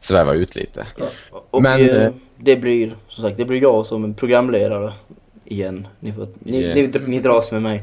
sväva 0.00 0.34
ut 0.34 0.56
lite. 0.56 0.86
Och 1.30 1.62
Men, 1.62 1.80
eh, 1.80 2.02
eh, 2.02 2.12
det 2.36 2.56
blir, 2.56 2.96
som 3.08 3.24
sagt, 3.24 3.36
det 3.36 3.44
blir 3.44 3.62
jag 3.62 3.86
som 3.86 4.04
en 4.04 4.14
programledare 4.14 4.92
igen. 5.44 5.86
Ni, 6.00 6.12
får, 6.12 6.26
ni, 6.38 6.60
Yes. 6.62 6.94
ni, 6.94 7.00
ni 7.06 7.20
dras 7.20 7.52
med 7.52 7.62
mig. 7.62 7.82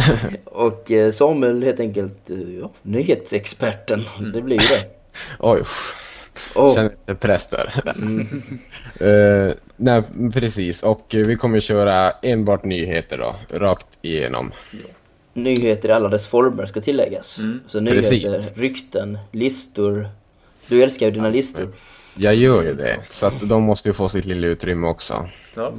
och 0.44 0.90
eh, 0.90 1.10
Samuel 1.10 1.62
helt 1.62 1.80
enkelt, 1.80 2.30
eh, 2.30 2.38
ja, 2.60 2.70
nyhetsexperten. 2.82 4.04
Det 4.34 4.42
blir 4.42 4.60
ju 4.60 4.66
det. 4.68 4.84
Oj, 5.38 5.62
Och, 6.54 6.74
känner 6.74 6.90
lite 6.90 7.14
press 7.14 7.46
där. 7.50 7.82
mm, 7.96 8.42
Eh, 9.00 9.54
nej, 9.76 10.02
precis. 10.32 10.82
Och 10.82 11.06
vi 11.10 11.36
kommer 11.36 11.60
köra 11.60 12.10
enbart 12.22 12.64
nyheter 12.64 13.18
då, 13.18 13.36
rakt 13.58 13.86
igenom. 14.02 14.52
nyheter 15.34 15.88
i 15.88 15.92
alla 15.92 16.08
dess 16.08 16.26
former 16.28 16.66
ska 16.66 16.80
tilläggas. 16.80 17.38
Mm. 17.38 17.60
Så 17.68 17.80
nyheter, 17.80 18.10
Precis. 18.10 18.48
rykten, 18.54 19.18
listor. 19.32 20.08
Du 20.68 20.82
älskar 20.82 21.06
ju 21.06 21.12
dina 21.12 21.28
listor. 21.28 21.68
Jag 22.14 22.34
gör 22.34 22.62
ju 22.62 22.74
det, 22.74 22.98
så 23.10 23.26
att 23.26 23.48
de 23.48 23.62
måste 23.62 23.88
ju 23.88 23.92
få 23.92 24.08
sitt 24.08 24.24
lilla 24.24 24.46
utrymme 24.46 24.86
också. 24.86 25.28
Ja. 25.54 25.72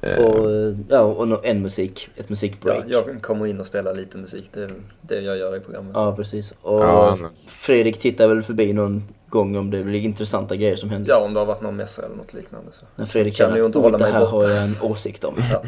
Eh, 0.00 0.18
Och, 0.18 0.74
ja, 0.88 1.00
och 1.00 1.28
nå- 1.28 1.40
en 1.44 1.62
musik, 1.62 2.08
ett 2.16 2.16
Ja, 2.18 2.24
musikbreak. 2.28 2.84
jag 2.88 3.22
kommer 3.22 3.46
in 3.46 3.60
och 3.60 3.66
spelar 3.66 3.94
lite 3.94 4.18
musik. 4.18 4.50
Det 4.52 4.62
är 4.62 4.70
det 5.02 5.20
jag 5.20 5.36
gör 5.38 5.56
i 5.56 5.60
programmet. 5.60 5.92
Ja, 5.94 6.16
precis. 6.16 6.52
Och 6.62 6.80
Ja, 6.82 7.18
Fredrik 7.46 8.00
tittar 8.00 8.28
väl 8.28 8.42
förbi 8.42 8.72
någon 8.72 9.04
gång 9.28 9.56
om 9.56 9.70
det 9.70 9.84
blir 9.84 10.00
intressanta 10.00 10.56
grejer 10.56 10.76
som 10.76 10.90
händer. 10.90 11.10
Ja, 11.10 11.18
om 11.18 11.34
det 11.34 11.40
har 11.40 11.46
varit 11.46 11.62
någon 11.62 11.76
mässa 11.76 12.02
eller 12.06 12.16
något 12.16 12.34
liknande 12.34 12.72
så. 12.72 12.84
När 12.96 13.06
Fredrik 13.06 13.36
Kan 13.36 13.46
känner 13.48 13.60
att 13.60 13.66
inte 13.66 13.78
hålla 13.78 13.98
det 13.98 14.04
här 14.04 14.20
borta." 14.20 14.30
har 14.36 14.48
jag 14.48 14.64
en 14.64 14.76
åsikt 14.80 15.24
om. 15.24 15.34
Ja, 15.50 15.62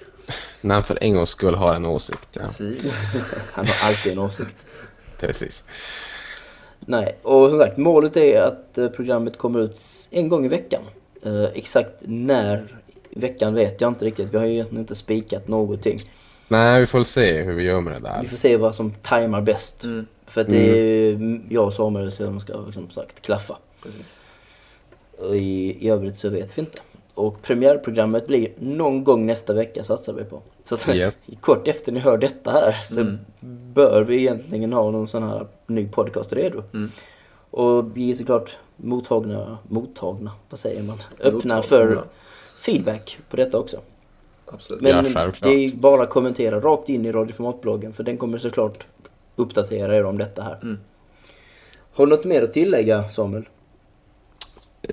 när 0.60 0.74
han 0.74 0.84
för 0.84 0.98
en 1.02 1.14
gångs 1.14 1.30
skull 1.30 1.54
har 1.54 1.74
en 1.74 1.86
åsikt. 1.86 2.28
Ja, 2.32 2.40
precis. 2.40 3.16
Han 3.52 3.66
har 3.66 3.88
alltid 3.88 4.12
en 4.12 4.18
åsikt. 4.18 4.56
precis. 5.20 5.62
Nej, 6.86 7.18
och 7.22 7.48
som 7.50 7.58
sagt 7.58 7.76
målet 7.76 8.16
är 8.16 8.40
att 8.42 8.78
eh, 8.78 8.88
programmet 8.88 9.38
kommer 9.38 9.60
ut 9.60 9.80
en 10.10 10.28
gång 10.28 10.44
i 10.44 10.48
veckan. 10.48 10.82
Eh, 11.22 11.44
exakt 11.44 11.92
när 12.00 12.80
veckan 13.14 13.54
vet 13.54 13.80
jag 13.80 13.88
inte 13.90 14.04
riktigt. 14.04 14.28
Vi 14.34 14.38
har 14.38 14.44
ju 14.44 14.52
egentligen 14.52 14.80
inte 14.80 14.94
spikat 14.94 15.48
någonting. 15.48 15.98
Nej, 16.48 16.80
vi 16.80 16.86
får 16.86 17.04
se 17.04 17.42
hur 17.42 17.52
vi 17.52 17.62
gör 17.62 17.80
med 17.80 17.92
det 17.92 18.00
där. 18.00 18.18
Vi 18.22 18.28
får 18.28 18.36
se 18.36 18.56
vad 18.56 18.74
som 18.74 18.90
tajmar 19.02 19.40
bäst. 19.40 19.84
Mm, 19.84 20.06
För 20.26 20.40
att 20.40 20.48
det 20.48 20.70
är 20.70 20.74
ju 20.76 21.40
jag 21.48 21.66
och 21.66 21.72
Samuel 21.72 22.12
som 22.12 22.40
ska 22.40 22.60
liksom 22.66 22.90
sagt 22.90 23.22
klaffa. 23.22 23.58
precis. 23.82 24.02
Och 25.18 25.36
i, 25.36 25.76
i 25.86 25.88
övrigt 25.88 26.18
så 26.18 26.28
vet 26.28 26.58
vi 26.58 26.60
inte. 26.60 26.78
Och 27.14 27.42
premiärprogrammet 27.42 28.26
blir 28.26 28.48
någon 28.58 29.04
gång 29.04 29.26
nästa 29.26 29.54
vecka 29.54 29.82
satsar 29.82 30.12
vi 30.12 30.24
på. 30.24 30.42
Så 30.64 30.74
att 30.74 30.88
Yes. 30.88 31.14
kort 31.40 31.68
efter 31.68 31.92
ni 31.92 32.00
hör 32.00 32.18
detta 32.18 32.50
här 32.50 32.72
så 32.84 33.00
Mm. 33.00 33.18
bör 33.74 34.02
vi 34.04 34.16
egentligen 34.16 34.72
ha 34.72 34.90
någon 34.90 35.06
sån 35.08 35.22
här 35.22 35.46
ny 35.66 35.88
podcast 35.88 36.32
redo. 36.32 36.62
Mm. 36.72 36.90
Och 37.50 37.96
vi 37.96 38.10
är 38.10 38.14
såklart 38.14 38.56
mottagna, 38.76 39.58
mottagna, 39.68 40.30
vad 40.50 40.60
säger 40.60 40.82
man? 40.82 40.98
Öppna 41.20 41.32
Mottagna. 41.34 41.62
för 41.62 42.04
feedback 42.66 43.18
på 43.30 43.36
detta 43.36 43.58
också. 43.58 43.76
Absolut. 44.46 44.82
Men 44.82 45.12
Ja, 45.14 45.32
det 45.42 45.48
är 45.48 45.76
bara 45.76 46.02
att 46.02 46.10
kommentera 46.10 46.60
rakt 46.60 46.88
in 46.88 47.04
i 47.04 47.12
radioformatbloggen 47.12 47.92
för 47.92 48.02
den 48.02 48.16
kommer 48.16 48.38
såklart 48.38 48.86
uppdatera 49.36 49.96
er 49.96 50.04
om 50.04 50.18
detta 50.18 50.42
här. 50.42 50.58
Mm. 50.62 50.78
Har 51.94 52.06
du 52.06 52.10
något 52.16 52.24
mer 52.24 52.42
att 52.42 52.52
tillägga 52.52 53.08
Samuel? 53.08 53.44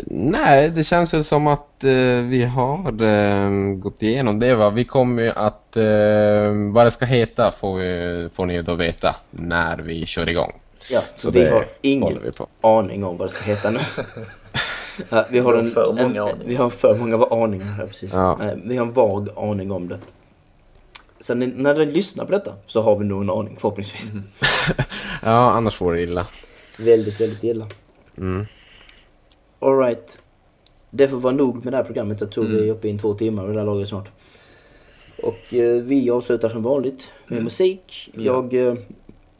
Nej, 0.06 0.70
det 0.70 0.84
känns 0.84 1.14
väl 1.14 1.24
som 1.24 1.48
att 1.48 1.84
eh, 1.84 1.90
vi 2.30 2.44
har 2.44 3.04
eh, 3.04 3.50
gått 3.76 4.04
igenom 4.04 4.40
det 4.40 4.56
va. 4.56 4.70
Vi 4.70 4.86
kommer 4.86 5.24
ju 5.24 5.30
att, 5.30 5.78
eh, 5.78 6.72
vad 6.74 6.86
det 6.86 6.92
ska 6.92 7.06
heta 7.06 7.54
får, 7.60 7.78
vi, 7.78 8.30
får 8.34 8.46
ni 8.46 8.54
ju 8.54 8.62
då 8.62 8.76
veta 8.76 9.16
när 9.32 9.78
vi 9.78 10.06
kör 10.06 10.30
igång. 10.30 10.54
Ja, 10.90 11.02
Så 11.18 11.32
vi 11.32 11.40
det 11.44 11.50
har 11.50 11.66
ingen 11.82 12.20
vi 12.24 12.32
på. 12.32 12.48
aning 12.62 13.04
om 13.04 13.18
vad 13.18 13.28
det 13.28 13.32
ska 13.32 13.44
heta 13.44 13.70
nu. 13.70 13.80
ja, 15.10 15.26
vi 15.32 15.40
har, 15.40 15.54
en, 15.54 15.72
för 15.72 15.86
många 15.88 16.02
en, 16.02 16.06
aningar. 16.18 16.36
Vi 16.46 16.56
har 16.56 16.70
för 16.70 16.98
många 16.98 17.26
aningar 17.26 17.66
här 17.66 17.88
precis. 17.88 18.14
Ja. 18.14 18.38
Nej, 18.40 18.62
vi 18.66 18.78
har 18.78 18.86
en 18.86 18.94
vag 18.94 19.30
aning 19.36 19.72
om 19.72 19.88
det. 19.88 20.00
Sen 21.20 21.40
när- 21.40 21.86
ni 21.86 21.92
lyssnar 21.92 22.26
på 22.26 22.32
detta 22.32 22.54
så 22.66 22.82
har 22.82 22.96
vi 23.00 23.06
nog 23.06 23.22
en 23.22 23.30
aning 23.30 23.58
förhoppningsvis. 23.60 24.14
Mhm. 24.14 24.24
Ja, 25.24 25.52
annars 25.52 25.82
vore 25.82 25.96
det 25.98 26.04
illa. 26.04 26.28
Väldigt, 26.80 27.22
väldigt 27.22 27.44
illa. 27.44 27.68
Mm. 28.18 28.46
Alright. 29.60 30.20
Det 30.90 31.08
får 31.08 31.18
vara 31.18 31.34
nog 31.34 31.64
med 31.64 31.74
det 31.74 31.78
här 31.78 31.84
programmet. 31.84 32.22
Jag 32.22 32.32
tror 32.32 32.46
Mm. 32.46 32.58
vi 32.58 32.68
är 32.68 32.72
uppe 32.72 32.88
i 32.88 32.92
en 32.92 33.00
två 33.00 33.14
timmar 33.14 33.46
vid 33.46 33.56
det 33.56 33.60
här 33.60 33.66
laget 33.66 33.88
snart. 33.90 34.10
Och 35.24 35.54
eh, 35.54 35.82
vi 35.84 36.10
avslutar 36.10 36.50
som 36.50 36.64
vanligt 36.64 37.12
med 37.28 37.32
Mm. 37.38 37.44
musik. 37.44 38.10
Ja. 38.14 38.22
Jag 38.22 38.54
eh, 38.68 38.74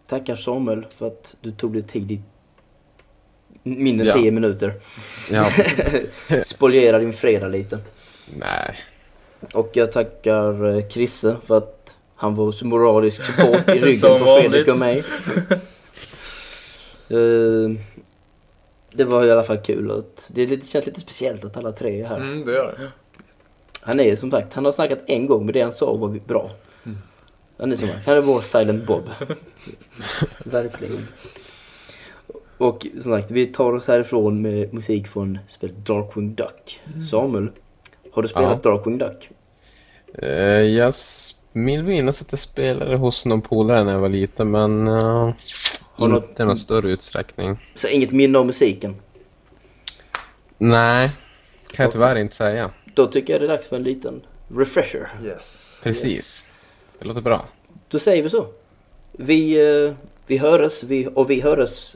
tackar 0.08 0.36
Samuel 0.36 0.86
för 0.98 1.08
att 1.08 1.36
du 1.42 1.52
tog 1.52 1.74
dig 1.74 1.82
tid 1.84 2.22
mindre 3.64 4.06
än 4.06 4.18
Ja. 4.18 4.22
10 4.24 4.32
minuter. 4.32 4.74
Ja, 5.32 5.50
Spoliera 6.44 7.00
din 7.00 7.14
fredag 7.14 7.48
lite. 7.48 7.78
nej. 8.38 8.80
Och 9.54 9.70
jag 9.74 9.92
tackar 9.92 10.76
eh, 10.78 10.88
Krisse 10.88 11.36
för 11.46 11.58
att 11.58 11.96
han 12.16 12.36
var 12.36 12.52
så 12.52 12.66
moralisk 12.66 13.26
support 13.26 13.70
i 13.70 13.72
ryggen 13.80 14.20
på 14.20 14.26
Fredrik 14.40 14.68
och 14.68 14.78
mig. 14.78 15.04
Eh, 17.10 17.72
det 18.94 19.04
var 19.04 19.26
i 19.26 19.32
alla 19.32 19.44
fall 19.44 19.58
kul 19.58 19.92
att 19.92 20.30
det 20.34 20.42
är 20.42 20.48
lite, 20.48 20.68
känns 20.68 20.86
lite 20.86 21.00
speciellt 21.00 21.46
att 21.46 21.58
alla 21.58 21.72
tre 21.72 22.02
är 22.02 22.06
här. 22.06 22.18
Mm, 22.18 22.46
det 22.46 22.52
gör 22.54 22.76
det. 22.80 22.88
Han 23.82 24.00
är 24.00 24.16
som 24.16 24.32
sagt, 24.32 24.54
han 24.54 24.66
har 24.66 24.72
snackat 24.72 25.00
en 25.08 25.28
gång 25.28 25.46
men 25.46 25.54
det 25.54 25.62
han 25.62 25.72
sa 25.72 25.94
var 25.94 26.10
bra. 26.28 26.52
Han 27.58 27.72
är 27.72 27.76
som 27.76 27.88
sagt, 27.88 28.06
han 28.06 28.18
är 28.18 28.22
vår 28.22 28.42
silent 28.42 28.86
bob. 28.86 29.10
Verkligen. 30.44 31.08
Och 32.62 32.88
som 32.94 33.02
sagt, 33.02 33.32
vi 33.32 33.46
tar 33.46 33.74
oss 33.74 33.88
härifrån 33.88 34.42
med 34.42 34.74
musik 34.74 35.08
från 35.08 35.40
spelet 35.48 35.76
Darkwing 35.86 36.36
Duck. 36.36 36.82
Samuel, 37.12 37.52
har 38.12 38.22
du 38.22 38.28
spelat 38.28 38.64
Darkwing 38.64 38.98
Duck? 38.98 39.30
Eh, 40.14 40.30
jag 40.62 40.94
vill 41.54 41.84
minnas 41.84 42.22
att 42.22 42.28
jag 42.32 42.40
spelade 42.40 42.96
hos 42.96 43.26
någon 43.26 43.42
polare 43.42 43.84
när 43.84 43.92
jag 43.92 44.00
var 44.00 44.10
liten, 44.10 44.52
men 44.52 44.88
uh, 44.88 45.34
Har 45.94 46.10
du 46.10 46.16
inte 46.16 46.44
i 46.44 46.46
någon 46.46 46.58
större 46.58 46.90
utsträckning. 46.90 47.72
Så 47.76 47.88
inget 47.88 48.12
minne 48.12 48.38
av 48.38 48.46
musiken? 48.46 48.96
Nej, 50.58 51.12
kan 51.72 51.84
jag 51.84 51.94
tyvärr 51.94 52.16
inte 52.16 52.36
säga. 52.36 52.72
Då 52.94 53.06
tycker 53.08 53.34
jag 53.34 53.42
det 53.42 53.46
är 53.46 53.50
dags 53.50 53.68
för 53.68 53.76
en 53.76 53.84
liten 53.84 54.22
refresher. 54.56 55.10
Yes. 55.24 55.80
Precis. 55.84 56.44
Det 57.00 57.06
låter 57.06 57.22
bra. 57.22 57.46
Då 57.88 58.00
säger 58.00 58.24
vi 58.24 58.30
så. 58.30 58.48
Vi, 59.12 59.70
eh, 59.86 59.94
vi 60.28 60.38
hörs, 60.38 60.84
vi, 60.84 61.08
och 61.16 61.30
vi 61.30 61.42
hörs, 61.42 61.96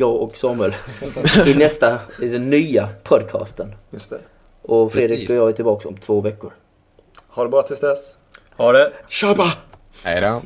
jag 0.00 0.16
och 0.16 0.36
Samuel, 0.36 0.74
i 1.46 1.54
nästa, 1.54 1.98
i 2.22 2.28
den 2.28 2.50
nya 2.50 2.88
podcasten. 3.02 3.74
Just 3.90 4.10
det. 4.10 4.18
Och 4.62 4.92
Fredrik 4.92 5.18
Precis. 5.18 5.30
och 5.30 5.36
jag 5.36 5.48
är 5.48 5.52
tillbaka 5.52 5.88
om 5.88 5.96
två 5.96 6.20
veckor. 6.20 6.52
Ha 7.28 7.42
det 7.42 7.48
bra 7.48 7.62
tills 7.62 7.80
dess. 7.80 8.16
Ha 8.56 8.72
det! 8.72 8.92
Tjaba! 9.08 9.52
Hej 10.02 10.20
då. 10.20 10.42